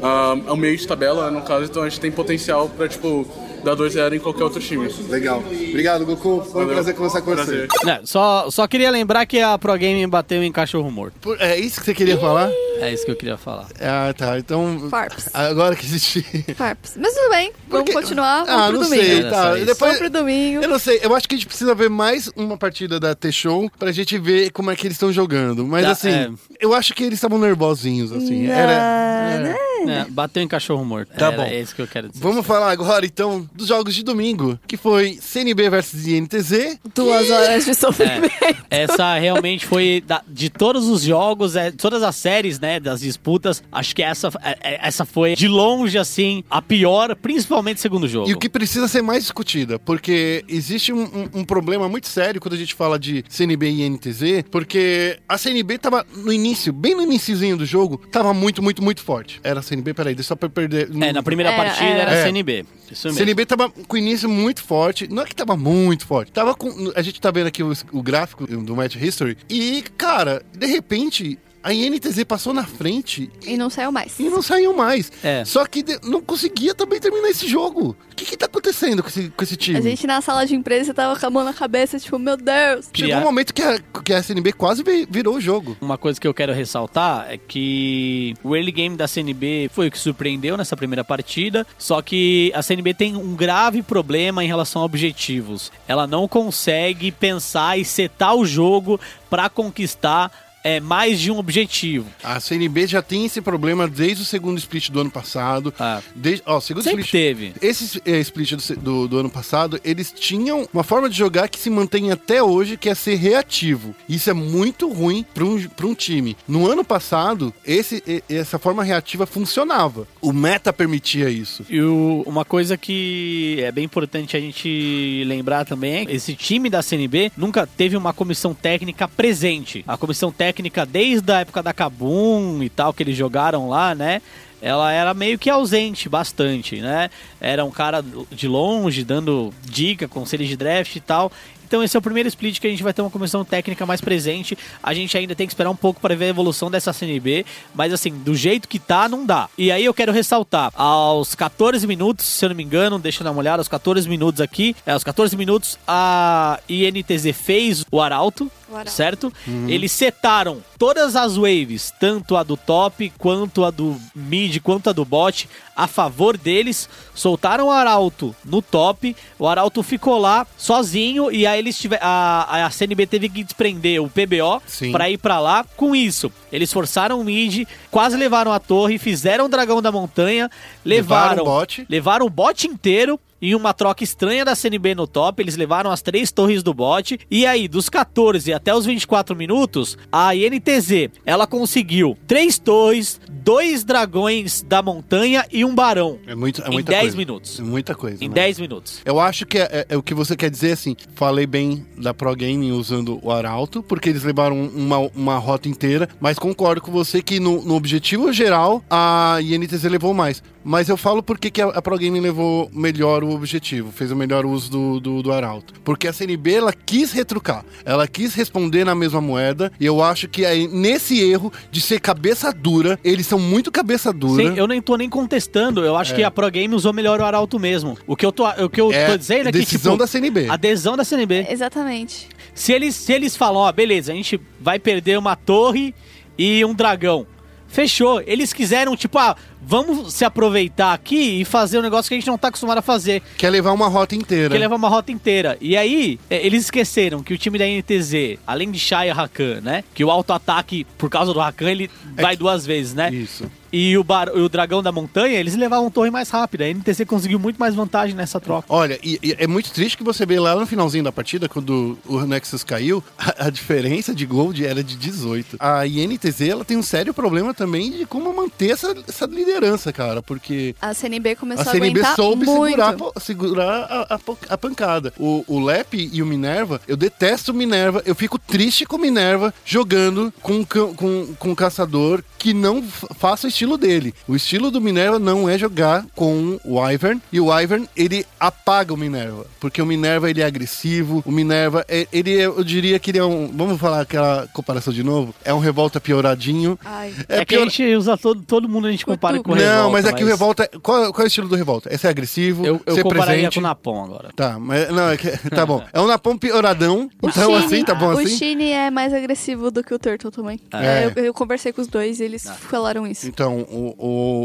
Ah, 0.01 0.37
ao 0.47 0.55
meio 0.55 0.77
de 0.77 0.85
tabela, 0.85 1.31
no 1.31 1.41
caso, 1.41 1.65
então 1.65 1.81
a 1.81 1.89
gente 1.89 1.99
tem 1.99 2.11
potencial 2.11 2.69
pra, 2.69 2.87
tipo, 2.87 3.25
dar 3.65 3.75
2-0 3.75 4.13
em 4.15 4.19
qualquer 4.19 4.43
outro 4.43 4.59
time. 4.61 4.87
Legal. 5.09 5.39
Obrigado, 5.39 6.05
Goku. 6.05 6.41
Foi 6.41 6.61
um 6.61 6.65
Valeu. 6.67 6.73
prazer 6.75 6.93
conversar 6.95 7.21
com 7.21 7.31
Prazer. 7.33 7.67
você. 7.67 7.99
Só, 8.05 8.49
só 8.49 8.67
queria 8.67 8.89
lembrar 8.91 9.25
que 9.25 9.39
a 9.41 9.57
Pro 9.57 9.75
Game 9.77 10.05
bateu 10.07 10.43
em 10.43 10.51
cachorro 10.51 10.89
morto. 10.91 11.15
Por- 11.19 11.41
É 11.41 11.57
isso 11.59 11.79
que 11.79 11.85
você 11.85 11.93
queria 11.93 12.17
falar? 12.17 12.49
É 12.79 12.93
isso 12.93 13.05
que 13.05 13.11
eu 13.11 13.15
queria 13.15 13.37
falar. 13.37 13.67
Ah, 13.81 14.13
tá. 14.15 14.37
Então. 14.37 14.87
Farps. 14.89 15.29
Agora 15.33 15.75
que 15.75 15.85
existe. 15.85 16.21
Farps. 16.55 16.93
Mas 16.97 17.13
tudo 17.13 17.29
bem, 17.29 17.51
vamos 17.67 17.85
Porque- 17.85 17.93
continuar. 17.93 18.45
Vamos 18.45 18.61
Ah, 18.61 18.67
pro 18.67 18.73
não 18.79 18.83
domingo. 18.83 19.03
sei. 19.03 19.19
Era 19.19 19.29
Tá. 19.29 19.41
só 19.43 19.55
isso. 19.57 19.65
Depois, 19.65 19.79
Vamos 19.79 19.97
pro 19.97 20.09
domingo. 20.21 20.61
eu 20.63 20.69
não 20.69 20.79
sei. 20.79 20.99
Eu 21.01 21.15
acho 21.15 21.27
que 21.27 21.35
a 21.35 21.37
gente 21.37 21.47
precisa 21.47 21.73
ver 21.73 21.89
mais 21.89 22.29
uma 22.35 22.57
partida 22.57 22.99
da 22.99 23.15
T-Show 23.15 23.69
pra 23.79 23.91
gente 23.91 24.17
ver 24.17 24.51
como 24.51 24.69
é 24.71 24.75
que 24.75 24.85
eles 24.87 24.95
estão 24.95 25.11
jogando. 25.11 25.65
Mas 25.65 25.85
Tá, 25.85 25.91
assim, 25.91 26.09
é. 26.11 26.29
eu 26.59 26.73
acho 26.73 26.93
que 26.93 27.03
eles 27.03 27.15
estavam 27.17 27.39
nervosinhos, 27.39 28.11
assim. 28.11 28.49
Ah, 28.51 28.55
Era. 28.55 29.39
né? 29.39 29.55
É, 29.89 30.05
bateu 30.09 30.41
em 30.43 30.47
cachorro 30.47 30.83
morto. 30.85 31.09
Tá 31.17 31.27
Era 31.27 31.37
bom. 31.37 31.43
É 31.43 31.59
isso 31.61 31.75
que 31.75 31.81
eu 31.81 31.87
quero 31.87 32.09
dizer. 32.09 32.21
Vamos 32.21 32.45
falar 32.45 32.71
agora, 32.71 33.05
então, 33.05 33.47
dos 33.53 33.67
jogos 33.67 33.93
de 33.95 34.03
domingo, 34.03 34.59
que 34.67 34.77
foi 34.77 35.17
CNB 35.21 35.69
versus 35.69 36.07
INTZ. 36.07 36.77
Duas 36.93 37.29
horas 37.29 37.65
de 37.65 37.73
sofrimento. 37.73 38.29
Essa 38.69 39.17
realmente 39.17 39.65
foi 39.65 40.03
da- 40.05 40.21
de 40.27 40.49
todos 40.49 40.87
os 40.87 41.01
jogos, 41.01 41.55
é, 41.55 41.71
todas 41.71 42.03
as 42.03 42.15
séries, 42.15 42.59
né, 42.59 42.79
das 42.79 42.99
disputas. 43.01 43.63
Acho 43.71 43.95
que 43.95 44.03
essa, 44.03 44.29
é, 44.43 44.57
é, 44.75 44.87
essa 44.87 45.05
foi 45.05 45.35
de 45.35 45.47
longe 45.47 45.97
assim 45.97 46.43
a 46.49 46.61
pior, 46.61 47.15
principalmente 47.15 47.79
segundo 47.81 48.07
jogo. 48.07 48.29
E 48.29 48.33
o 48.33 48.37
que 48.39 48.49
precisa 48.49 48.87
ser 48.87 49.01
mais 49.01 49.23
discutida, 49.23 49.77
porque 49.79 50.43
existe 50.47 50.91
um, 50.93 51.03
um- 51.03 51.29
um 51.41 51.43
problema 51.45 51.87
muito 51.89 52.07
sério 52.07 52.39
quando 52.41 52.53
a 52.53 52.57
gente 52.57 52.73
fala 52.73 52.97
de 52.99 53.23
CNB 53.29 53.69
e 53.69 53.83
NTZ, 53.89 54.43
porque 54.51 55.19
a 55.27 55.37
CNB 55.37 55.77
tava 55.77 56.05
no 56.15 56.31
início, 56.31 56.71
bem 56.73 56.95
no 56.95 57.03
iniciozinho 57.03 57.57
do 57.57 57.65
jogo, 57.65 57.97
tava 58.11 58.33
muito, 58.33 58.61
muito, 58.61 58.83
muito 58.83 59.01
forte. 59.01 59.39
Era 59.43 59.59
a 59.59 59.63
CNB, 59.63 59.74
peraí, 59.81 60.15
deixa 60.15 60.29
só 60.29 60.35
pra 60.35 60.47
eu 60.47 60.51
perder. 60.51 60.89
É, 61.01 61.13
na 61.13 61.23
primeira 61.23 61.51
Era, 61.51 61.63
partida 61.63 61.85
era. 61.89 62.11
era, 62.11 62.15
É. 62.15 62.23
CNB. 62.23 62.65
Isso 62.91 63.07
mesmo. 63.07 63.17
CNB 63.19 63.45
tava 63.45 63.69
com 63.69 63.97
início 63.97 64.29
muito 64.29 64.63
forte. 64.63 65.07
Não 65.07 65.23
é 65.23 65.25
que 65.25 65.35
tava 65.35 65.55
muito 65.57 66.05
forte. 66.05 66.31
Tava 66.31 66.53
com. 66.55 66.91
A 66.95 67.01
gente 67.01 67.19
tá 67.19 67.31
vendo 67.31 67.47
aqui 67.47 67.63
o, 67.63 67.73
o 67.91 68.01
gráfico 68.03 68.45
do 68.45 68.75
Match 68.75 68.95
History. 68.95 69.37
E, 69.49 69.83
cara, 69.97 70.41
de 70.53 70.65
repente, 70.67 71.37
a 71.65 71.73
INTZ 71.73 72.23
passou 72.25 72.53
na 72.53 72.63
frente 72.63 73.29
E 73.45 73.57
não 73.57 73.69
saiu 73.71 73.91
mais. 73.91 74.19
e 74.19 74.29
não 74.29 74.41
saiu 74.41 74.73
mais. 74.75 75.11
É. 75.23 75.43
Só 75.43 75.65
que 75.65 75.83
não 76.03 76.21
conseguia 76.21 76.75
também 76.75 76.99
terminar 76.99 77.27
esse 77.29 77.47
jogo. 77.47 77.97
O 78.11 78.15
que, 78.15 78.23
que 78.23 78.37
tá 78.37 78.45
acontecendo 78.45 79.01
com 79.01 79.09
esse, 79.09 79.29
com 79.29 79.43
esse 79.43 79.55
time? 79.57 79.77
A 79.77 79.81
gente 79.81 80.05
na 80.05 80.21
sala 80.21 80.45
de 80.45 80.55
imprensa 80.55 80.93
tava 80.93 81.19
com 81.19 81.25
a 81.25 81.29
mão 81.29 81.43
na 81.43 81.53
cabeça, 81.53 81.99
tipo, 81.99 82.19
meu 82.19 82.37
Deus. 82.37 82.87
Chegou 82.93 83.17
um 83.17 83.21
momento 83.23 83.53
que 83.53 83.61
a, 83.61 83.79
que 84.03 84.13
a 84.13 84.19
SNB 84.19 84.53
quase 84.53 84.83
vi- 84.83 85.07
virou 85.09 85.35
o 85.35 85.41
jogo. 85.41 85.75
Uma 85.81 85.97
coisa 85.97 86.21
que 86.21 86.27
eu 86.27 86.33
quero 86.33 86.53
ressaltar 86.53 87.25
é 87.29 87.37
que 87.37 88.35
o 88.43 88.55
early 88.55 88.71
game 88.71 88.95
da 88.95 89.07
CNB 89.07 89.69
foi 89.73 89.87
o 89.87 89.91
que 89.91 89.97
surpreendeu 89.99 90.55
nessa 90.55 90.77
primeira 90.77 91.03
partida, 91.03 91.65
só 91.77 92.01
que 92.01 92.51
a 92.53 92.61
CNB 92.61 92.93
tem 92.93 93.15
um 93.15 93.35
grave 93.35 93.81
problema 93.81 94.43
em 94.43 94.47
relação 94.47 94.81
a 94.81 94.85
objetivos. 94.85 95.71
Ela 95.87 96.05
não 96.05 96.27
consegue 96.27 97.11
pensar 97.11 97.77
e 97.79 97.83
setar 97.83 98.35
o 98.35 98.45
jogo 98.45 98.99
pra 99.29 99.49
conquistar 99.49 100.44
é, 100.65 100.79
mais 100.79 101.19
de 101.19 101.31
um 101.31 101.37
objetivo. 101.37 102.07
A 102.23 102.39
CNB 102.39 102.87
já 102.87 103.01
tem 103.01 103.23
esse 103.25 103.39
problema 103.39 103.87
desde 103.87 104.23
o 104.23 104.25
segundo 104.25 104.57
split 104.57 104.89
do 104.89 104.99
ano 104.99 105.11
passado. 105.11 105.71
Ah. 105.79 106.01
Desde, 106.15 106.41
ó, 106.45 106.59
segundo 106.59 106.83
Sempre 106.83 107.03
split. 107.03 107.11
teve. 107.11 107.53
Esse 107.61 108.01
é, 108.03 108.17
split 108.19 108.53
do, 108.53 108.75
do, 108.75 109.07
do 109.07 109.17
ano 109.19 109.29
passado, 109.29 109.79
eles 109.83 110.11
tinham 110.11 110.67
uma 110.73 110.83
forma 110.83 111.07
de 111.07 111.15
jogar 111.15 111.47
que 111.49 111.59
se 111.59 111.69
mantém 111.69 112.11
até 112.11 112.41
hoje, 112.41 112.77
que 112.77 112.89
é 112.89 112.95
ser 112.95 113.13
reativo. 113.15 113.95
Isso 114.09 114.27
é 114.29 114.33
muito 114.33 114.91
ruim 114.91 115.23
para 115.35 115.45
um, 115.45 115.61
pra 115.69 115.85
um 115.85 115.93
time. 115.93 116.35
No 116.47 116.67
ano 116.67 116.83
passado, 116.83 117.53
esse, 117.63 118.03
essa 118.27 118.57
forma 118.57 118.83
reativa 118.83 119.27
funcionava. 119.27 120.07
O 120.19 120.33
meta 120.33 120.73
permitia 120.73 121.29
isso. 121.29 121.63
E 121.69 121.79
o- 121.79 122.23
uma 122.25 122.43
coisa 122.43 122.75
que 122.75 123.59
é 123.61 123.71
bem 123.71 123.83
importante 123.85 124.35
a 124.35 124.39
gente 124.39 125.23
lembrar 125.27 125.63
também 125.65 125.93
é 125.97 126.05
que 126.05 126.11
esse 126.13 126.33
time 126.33 126.71
da 126.71 126.81
CNB 126.81 127.31
nunca 127.37 127.67
teve 127.67 127.95
uma 127.95 128.13
comissão 128.13 128.51
técnica 128.55 129.07
presente. 129.07 129.83
A 129.87 129.95
comissão 129.95 130.31
técnica 130.31 130.54
técnica 130.55 130.85
desde 130.85 131.31
a 131.33 131.39
época 131.41 131.61
da 131.61 131.73
Kabum 131.73 132.63
e 132.63 132.69
tal, 132.69 132.93
que 132.93 133.03
eles 133.03 133.17
jogaram 133.17 133.67
lá, 133.67 133.93
né? 133.93 134.21
Ela 134.61 134.91
era 134.91 135.13
meio 135.13 135.37
que 135.37 135.49
ausente 135.49 136.07
bastante, 136.07 136.79
né? 136.79 137.09
Era 137.41 137.65
um 137.65 137.69
cara 137.69 138.03
de 138.31 138.47
longe, 138.47 139.03
dando 139.03 139.53
dica, 139.63 140.07
conselhos 140.07 140.47
de 140.47 140.55
draft 140.55 140.95
e 140.95 140.99
tal. 141.01 141.31
Então 141.67 141.83
esse 141.83 141.97
é 141.97 141.99
o 141.99 142.01
primeiro 142.01 142.29
split 142.29 142.59
que 142.59 142.67
a 142.67 142.69
gente 142.69 142.83
vai 142.83 142.93
ter 142.93 143.01
uma 143.01 143.09
comissão 143.09 143.43
técnica 143.43 143.85
mais 143.85 143.99
presente. 143.99 144.57
A 144.81 144.93
gente 144.93 145.17
ainda 145.17 145.35
tem 145.35 145.45
que 145.45 145.51
esperar 145.51 145.69
um 145.69 145.75
pouco 145.75 145.99
para 145.99 146.15
ver 146.15 146.25
a 146.25 146.29
evolução 146.29 146.71
dessa 146.71 146.93
CNB, 146.93 147.45
mas 147.73 147.91
assim, 147.91 148.11
do 148.11 148.35
jeito 148.35 148.67
que 148.67 148.79
tá, 148.79 149.09
não 149.09 149.25
dá. 149.25 149.49
E 149.57 149.71
aí 149.71 149.83
eu 149.83 149.93
quero 149.93 150.11
ressaltar, 150.11 150.71
aos 150.75 151.35
14 151.35 151.85
minutos, 151.85 152.25
se 152.25 152.45
eu 152.45 152.49
não 152.49 152.55
me 152.55 152.63
engano, 152.63 152.99
deixa 152.99 153.21
eu 153.21 153.23
dar 153.25 153.31
uma 153.31 153.39
olhada, 153.39 153.59
aos 153.59 153.67
14 153.67 154.07
minutos 154.07 154.39
aqui, 154.39 154.75
é, 154.85 154.91
aos 154.91 155.03
14 155.03 155.35
minutos 155.35 155.77
a 155.87 156.59
INTZ 156.69 157.35
fez 157.35 157.85
o 157.91 157.99
Arauto, 157.99 158.49
Certo? 158.91 159.31
Eles 159.67 159.91
setaram 159.91 160.63
todas 160.77 161.15
as 161.15 161.35
waves, 161.35 161.93
tanto 161.99 162.35
a 162.35 162.43
do 162.43 162.57
top, 162.57 163.11
quanto 163.17 163.63
a 163.63 163.71
do 163.71 163.99
mid, 164.15 164.59
quanto 164.61 164.89
a 164.89 164.93
do 164.93 165.05
bot, 165.05 165.47
a 165.75 165.87
favor 165.87 166.37
deles. 166.37 166.89
Soltaram 167.13 167.67
o 167.67 167.71
Arauto 167.71 168.35
no 168.43 168.61
top, 168.61 169.15
o 169.37 169.47
Arauto 169.47 169.83
ficou 169.83 170.17
lá 170.17 170.45
sozinho 170.57 171.31
e 171.31 171.45
aí 171.45 171.59
eles 171.59 171.77
tiver, 171.77 171.99
a, 172.01 172.65
a 172.65 172.69
CNB 172.69 173.05
teve 173.07 173.29
que 173.29 173.43
desprender 173.43 174.01
o 174.01 174.09
PBO 174.09 174.61
Sim. 174.65 174.91
pra 174.91 175.09
ir 175.09 175.17
pra 175.17 175.39
lá. 175.39 175.65
Com 175.75 175.95
isso, 175.95 176.31
eles 176.55 176.71
forçaram 176.73 177.19
o 177.19 177.23
mid, 177.23 177.67
quase 177.91 178.15
levaram 178.17 178.51
a 178.51 178.59
torre, 178.59 178.97
fizeram 178.97 179.45
o 179.45 179.49
dragão 179.49 179.81
da 179.81 179.91
montanha, 179.91 180.49
Levaram 180.83 181.35
levaram, 181.35 181.43
o 181.43 181.45
bot. 181.45 181.85
levaram 181.89 182.25
o 182.25 182.29
bot 182.29 182.67
inteiro. 182.67 183.19
Em 183.41 183.53
uma 183.53 183.73
troca 183.73 184.03
estranha 184.03 184.45
da 184.45 184.55
CNB 184.55 184.95
no 184.95 185.05
top, 185.05 185.43
eles 185.43 185.57
levaram 185.57 185.91
as 185.91 186.01
três 186.01 186.31
torres 186.31 186.63
do 186.63 186.73
bot. 186.73 187.19
E 187.29 187.45
aí, 187.45 187.67
dos 187.67 187.89
14 187.89 188.51
até 188.53 188.73
os 188.73 188.85
24 188.85 189.35
minutos, 189.35 189.97
a 190.11 190.33
INTZ 190.33 191.09
ela 191.25 191.45
conseguiu 191.45 192.17
três 192.25 192.57
torres, 192.57 193.19
dois 193.29 193.83
dragões 193.83 194.61
da 194.63 194.81
montanha 194.81 195.45
e 195.51 195.65
um 195.65 195.75
barão. 195.75 196.17
É, 196.25 196.33
muito, 196.33 196.63
é 196.63 196.67
Em 196.69 196.71
muita 196.71 196.91
10 196.93 197.01
coisa. 197.03 197.17
minutos. 197.17 197.59
É 197.59 197.63
muita 197.63 197.93
coisa. 197.93 198.23
Em 198.23 198.29
né? 198.29 198.33
10 198.33 198.59
minutos. 198.61 199.01
Eu 199.05 199.19
acho 199.19 199.45
que 199.45 199.57
é, 199.59 199.63
é- 199.63 199.85
é 199.89 199.97
o 199.97 200.01
que 200.01 200.13
você 200.13 200.35
quer 200.35 200.49
dizer 200.49 200.71
assim. 200.71 200.95
Falei 201.13 201.45
bem 201.45 201.85
da 201.97 202.13
Pro 202.13 202.33
Gaming 202.35 202.71
usando 202.71 203.19
o 203.21 203.31
Arauto, 203.31 203.83
porque 203.83 204.09
eles 204.09 204.23
levaram 204.23 204.59
uma, 204.69 204.97
uma 205.13 205.37
rota 205.37 205.67
inteira, 205.67 206.07
mas 206.19 206.39
concordo 206.45 206.79
com 206.81 206.91
você 206.91 207.21
que 207.23 207.39
no, 207.39 207.63
no 207.63 207.73
objetivo 207.75 208.31
geral 208.31 208.83
a 208.89 209.37
INTZ 209.41 209.83
levou 209.85 210.13
mais. 210.13 210.43
Mas 210.63 210.89
eu 210.89 210.97
falo 210.97 211.21
porque 211.21 211.51
que 211.51 211.61
a, 211.61 211.67
a 211.67 211.81
Pro 211.81 211.97
Gaming 211.97 212.19
levou 212.19 212.69
melhor 212.73 213.23
o 213.23 213.29
objetivo, 213.31 213.91
fez 213.91 214.11
o 214.11 214.15
melhor 214.15 214.45
uso 214.47 214.71
do, 214.71 214.99
do, 214.99 215.21
do 215.23 215.31
Arauto. 215.31 215.75
Porque 215.83 216.07
a 216.07 216.13
CNB 216.13 216.53
ela 216.55 216.73
quis 216.73 217.11
retrucar, 217.11 217.63
ela 217.83 218.07
quis 218.07 218.33
responder 218.33 218.83
na 218.83 218.95
mesma 218.95 219.21
moeda, 219.21 219.71
e 219.79 219.85
eu 219.85 220.01
acho 220.03 220.27
que 220.27 220.43
aí, 220.43 220.67
nesse 220.67 221.19
erro 221.19 221.53
de 221.69 221.79
ser 221.79 221.99
cabeça 221.99 222.51
dura, 222.51 222.99
eles 223.03 223.27
são 223.27 223.37
muito 223.37 223.71
cabeça 223.71 224.11
dura. 224.11 224.41
Sim, 224.43 224.57
eu 224.57 224.67
nem 224.67 224.81
tô 224.81 224.95
nem 224.95 225.07
contestando. 225.07 225.85
Eu 225.85 225.95
acho 225.95 226.15
que 226.15 226.23
a 226.23 226.31
Pro 226.31 226.49
Game 226.49 226.73
usou 226.73 226.91
melhor 226.93 227.19
o 227.19 227.23
Arauto 227.25 227.59
mesmo. 227.59 227.95
O 228.07 228.15
que 228.15 228.25
eu 228.25 228.31
tô, 228.31 228.47
o 228.49 228.69
que 228.69 228.81
eu 228.81 228.91
É 228.91 229.05
tô 229.11 229.17
dizendo 229.17 229.49
é 229.49 229.51
que, 229.51 229.59
decisão 229.59 229.93
tipo, 229.93 230.03
da 230.03 230.07
CNB. 230.07 230.47
a 230.49 230.53
adesão 230.55 230.97
da 230.97 231.03
CNB. 231.03 231.45
Exatamente. 231.47 232.27
Se 232.55 232.71
eles, 232.73 232.95
se 232.95 233.13
eles 233.13 233.35
falam, 233.35 233.61
ó, 233.61 233.71
beleza, 233.71 234.11
a 234.11 234.15
gente 234.15 234.39
vai 234.59 234.79
perder 234.79 235.19
uma 235.19 235.35
torre 235.35 235.93
e 236.37 236.63
um 236.65 236.73
dragão. 236.73 237.25
Fechou. 237.67 238.21
Eles 238.25 238.53
quiseram, 238.53 238.95
tipo, 238.95 239.17
ah, 239.17 239.35
vamos 239.65 240.13
se 240.13 240.23
aproveitar 240.23 240.93
aqui 240.93 241.41
e 241.41 241.45
fazer 241.45 241.79
um 241.79 241.81
negócio 241.81 242.07
que 242.09 242.15
a 242.15 242.17
gente 242.17 242.27
não 242.27 242.37
tá 242.37 242.49
acostumado 242.49 242.77
a 242.77 242.81
fazer. 242.81 243.21
Quer 243.37 243.49
levar 243.49 243.71
uma 243.71 243.87
rota 243.87 244.15
inteira. 244.15 244.49
Que 244.49 244.57
leva 244.57 244.75
uma 244.75 244.89
rota 244.89 245.11
inteira. 245.11 245.57
E 245.59 245.75
aí, 245.75 246.19
é, 246.29 246.45
eles 246.45 246.65
esqueceram 246.65 247.23
que 247.23 247.33
o 247.33 247.37
time 247.37 247.57
da 247.57 247.65
NTZ, 247.65 248.39
além 248.45 248.71
de 248.71 248.79
Shai 248.79 249.09
e 249.09 249.11
Rakan, 249.11 249.61
né? 249.61 249.83
Que 249.93 250.03
o 250.03 250.11
auto-ataque, 250.11 250.85
por 250.97 251.09
causa 251.09 251.33
do 251.33 251.39
Rakan, 251.39 251.69
ele 251.69 251.89
vai 252.15 252.35
duas 252.35 252.65
vezes, 252.65 252.93
né? 252.93 253.11
Isso. 253.11 253.49
E 253.77 253.97
o, 253.97 254.05
bar, 254.05 254.29
o 254.29 254.47
Dragão 254.47 254.81
da 254.81 254.89
Montanha, 254.89 255.37
eles 255.37 255.53
levavam 255.53 255.91
torre 255.91 256.09
mais 256.09 256.29
rápida. 256.29 256.63
A 256.63 256.73
NTZ 256.73 257.03
conseguiu 257.05 257.37
muito 257.37 257.57
mais 257.57 257.75
vantagem 257.75 258.15
nessa 258.15 258.39
troca. 258.39 258.65
Olha, 258.69 258.97
e, 259.03 259.19
e 259.21 259.35
é 259.37 259.45
muito 259.47 259.69
triste 259.69 259.97
que 259.97 260.03
você 260.03 260.25
vê 260.25 260.39
lá 260.39 260.55
no 260.55 260.65
finalzinho 260.65 261.03
da 261.03 261.11
partida, 261.11 261.49
quando 261.49 261.97
o 262.05 262.21
Nexus 262.21 262.63
caiu, 262.63 263.03
a, 263.17 263.47
a 263.47 263.49
diferença 263.49 264.15
de 264.15 264.25
gold 264.25 264.65
era 264.65 264.81
de 264.81 264.95
18. 264.95 265.57
A 265.59 265.85
INTZ, 265.85 266.39
ela 266.41 266.63
tem 266.63 266.77
um 266.77 266.83
sério 266.83 267.13
problema 267.13 267.53
também 267.53 267.91
de 267.91 268.05
como 268.05 268.33
manter 268.33 268.71
essa, 268.71 268.95
essa 269.09 269.25
liderança, 269.25 269.54
cara, 269.93 270.21
porque 270.21 270.75
A 270.81 270.93
CNB 270.93 271.35
começou 271.35 271.65
a 271.65 271.69
a, 271.69 271.71
CNB 271.71 271.87
aguentar 271.99 272.15
soube 272.15 272.45
muito. 272.45 272.75
segurar, 272.75 272.95
segurar 273.19 273.83
a, 274.09 274.15
a 274.15 274.19
a 274.49 274.57
pancada. 274.57 275.13
O, 275.19 275.43
o 275.47 275.59
Lep 275.63 276.09
e 276.11 276.21
o 276.21 276.25
Minerva, 276.25 276.81
eu 276.87 276.97
detesto 276.97 277.51
o 277.51 277.55
Minerva, 277.55 278.01
eu 278.05 278.15
fico 278.15 278.37
triste 278.39 278.85
com 278.85 278.95
o 278.95 278.99
Minerva 278.99 279.53
jogando 279.65 280.33
com, 280.41 280.63
com, 280.65 280.93
com 281.37 281.49
um 281.49 281.55
caçador 281.55 282.23
que 282.37 282.53
não 282.53 282.83
faça 283.17 283.47
o 283.47 283.49
estilo 283.49 283.77
dele. 283.77 284.13
O 284.27 284.35
estilo 284.35 284.69
do 284.69 284.79
Minerva 284.79 285.17
não 285.17 285.49
é 285.49 285.57
jogar 285.57 286.05
com 286.15 286.59
o 286.63 286.77
Wyvern, 286.79 287.19
e 287.31 287.39
o 287.39 287.47
Wyvern, 287.47 287.87
ele 287.95 288.25
apaga 288.39 288.93
o 288.93 288.97
Minerva, 288.97 289.47
porque 289.59 289.81
o 289.81 289.85
Minerva, 289.85 290.29
ele 290.29 290.41
é 290.41 290.45
agressivo, 290.45 291.23
o 291.25 291.31
Minerva, 291.31 291.83
é- 291.87 292.07
ele 292.11 292.37
é- 292.37 292.45
eu 292.45 292.63
diria 292.63 292.99
que 292.99 293.09
ele 293.11 293.17
é 293.17 293.23
um, 293.25 293.47
vamos 293.51 293.79
falar 293.79 294.01
aquela 294.01 294.47
comparação 294.53 294.93
de 294.93 295.03
novo, 295.03 295.33
é 295.43 295.51
um 295.53 295.59
revolta 295.59 295.99
pioradinho. 295.99 296.77
Ai. 296.85 297.13
É, 297.27 297.43
que 297.45 297.55
a 297.55 297.57
pior- 297.57 297.69
gente 297.69 297.95
usa 297.95 298.15
todo, 298.17 298.43
todo 298.43 298.69
mundo, 298.69 298.87
a 298.87 298.91
gente 298.91 299.05
compara 299.05 299.41
com 299.45 299.53
o 299.53 299.55
Não, 299.55 299.61
Revolta, 299.63 299.91
mas 299.91 300.05
é 300.05 300.13
que 300.13 300.23
o 300.23 300.27
Revolta. 300.27 300.69
Qual, 300.81 301.13
qual 301.13 301.21
é 301.21 301.25
o 301.25 301.27
estilo 301.27 301.47
do 301.47 301.55
Revolta? 301.55 301.93
Esse 301.93 302.07
é 302.07 302.09
agressivo, 302.09 302.65
Eu, 302.65 302.81
eu 302.85 302.95
ser 302.95 303.03
compararia 303.03 303.33
presente. 303.35 303.53
com 303.53 303.59
o 303.59 303.63
Napom 303.63 304.03
agora. 304.03 304.29
Tá, 304.35 304.59
mas 304.59 304.89
não, 304.89 305.09
é 305.09 305.17
que, 305.17 305.29
tá 305.49 305.65
bom. 305.65 305.83
É 305.93 306.01
um 306.01 306.07
Napão 306.07 306.37
pioradão. 306.37 307.09
O 307.21 307.29
Então, 307.29 307.51
Shine- 307.53 307.65
assim, 307.65 307.85
tá 307.85 307.95
bom 307.95 308.07
O 308.07 308.19
assim? 308.19 308.27
Shine 308.37 308.71
é 308.71 308.89
mais 308.91 309.13
agressivo 309.13 309.71
do 309.71 309.83
que 309.83 309.93
o 309.93 309.99
Turtle 309.99 310.31
também. 310.31 310.59
É. 310.73 310.85
É, 310.85 311.13
eu, 311.15 311.23
eu 311.25 311.33
conversei 311.33 311.71
com 311.71 311.81
os 311.81 311.87
dois 311.87 312.19
e 312.19 312.23
eles 312.23 312.43
falaram 312.49 313.05
isso. 313.07 313.27
Então, 313.27 313.59
o, 313.69 313.95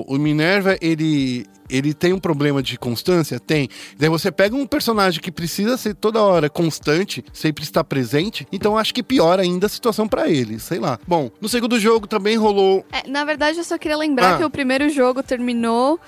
o, 0.08 0.14
o 0.14 0.18
Minerva, 0.18 0.76
ele. 0.80 1.46
Ele 1.70 1.94
tem 1.94 2.12
um 2.12 2.18
problema 2.18 2.62
de 2.62 2.76
constância? 2.78 3.38
Tem. 3.38 3.68
Daí 3.98 4.08
você 4.08 4.30
pega 4.32 4.56
um 4.56 4.66
personagem 4.66 5.20
que 5.20 5.30
precisa 5.30 5.76
ser 5.76 5.94
toda 5.94 6.20
hora 6.22 6.50
constante, 6.50 7.24
sempre 7.32 7.62
estar 7.64 7.84
presente, 7.84 8.46
então 8.50 8.76
acho 8.76 8.92
que 8.92 9.02
piora 9.02 9.42
ainda 9.42 9.66
a 9.66 9.68
situação 9.68 10.08
pra 10.08 10.28
ele, 10.28 10.58
sei 10.58 10.78
lá. 10.78 10.98
Bom, 11.06 11.30
no 11.40 11.48
segundo 11.48 11.78
jogo 11.78 12.06
também 12.06 12.36
rolou. 12.36 12.84
É, 12.92 13.08
na 13.08 13.24
verdade, 13.24 13.58
eu 13.58 13.64
só 13.64 13.78
queria 13.78 13.96
lembrar 13.96 14.34
Ah. 14.34 14.38
que 14.38 14.44
o 14.44 14.50
primeiro 14.50 14.88
jogo 14.90 15.22
terminou. 15.22 15.98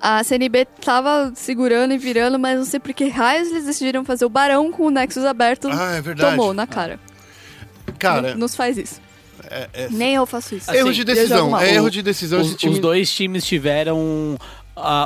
A 0.00 0.22
CNB 0.22 0.64
tava 0.80 1.32
segurando 1.34 1.92
e 1.92 1.98
virando, 1.98 2.38
mas 2.38 2.56
não 2.56 2.64
sei 2.64 2.78
por 2.78 2.92
que 2.94 3.08
raios 3.08 3.48
eles 3.50 3.64
decidiram 3.64 4.04
fazer 4.04 4.24
o 4.24 4.28
barão 4.28 4.70
com 4.70 4.84
o 4.86 4.90
Nexus 4.90 5.24
aberto. 5.24 5.68
Ah, 5.72 5.94
é 5.96 6.00
verdade. 6.00 6.36
Tomou 6.36 6.54
na 6.54 6.66
cara. 6.68 7.00
Cara, 7.98 8.30
Não 8.30 8.38
nos 8.38 8.54
faz 8.54 8.76
isso. 8.78 9.00
é- 9.50 9.68
é- 9.72 9.88
Nem 9.90 10.14
eu 10.14 10.24
faço 10.26 10.54
isso. 10.54 10.70
erro 10.70 10.90
assim, 10.90 11.02
de 11.02 11.10
eu 11.10 11.14
jogo 11.16 11.20
decisão. 11.20 11.58
É 11.58 11.74
erro 11.74 11.90
de 11.90 12.02
decisão. 12.02 12.40
Os, 12.40 12.46
esse 12.48 12.56
time- 12.56 12.72
os 12.74 12.78
dois 12.78 13.10
times 13.10 13.44
tiveram 13.44 14.38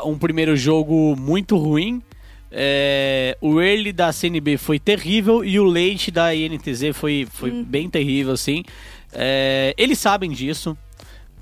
um 0.05 0.19
primeiro 0.19 0.57
jogo 0.57 1.17
muito 1.17 1.57
ruim. 1.57 2.03
É, 2.51 3.37
o 3.41 3.61
early 3.61 3.93
da 3.93 4.13
CNB 4.13 4.59
foi 4.59 4.79
terrível 4.79 5.43
e 5.43 5.59
o 5.59 5.65
late 5.65 6.11
da 6.11 6.35
INTZ 6.35 6.95
foi, 6.95 7.27
foi 7.31 7.51
bem 7.51 7.89
terrível, 7.89 8.33
assim. 8.33 8.63
É, 9.13 9.75
eles 9.79 9.99
sabem 9.99 10.31
disso. 10.31 10.77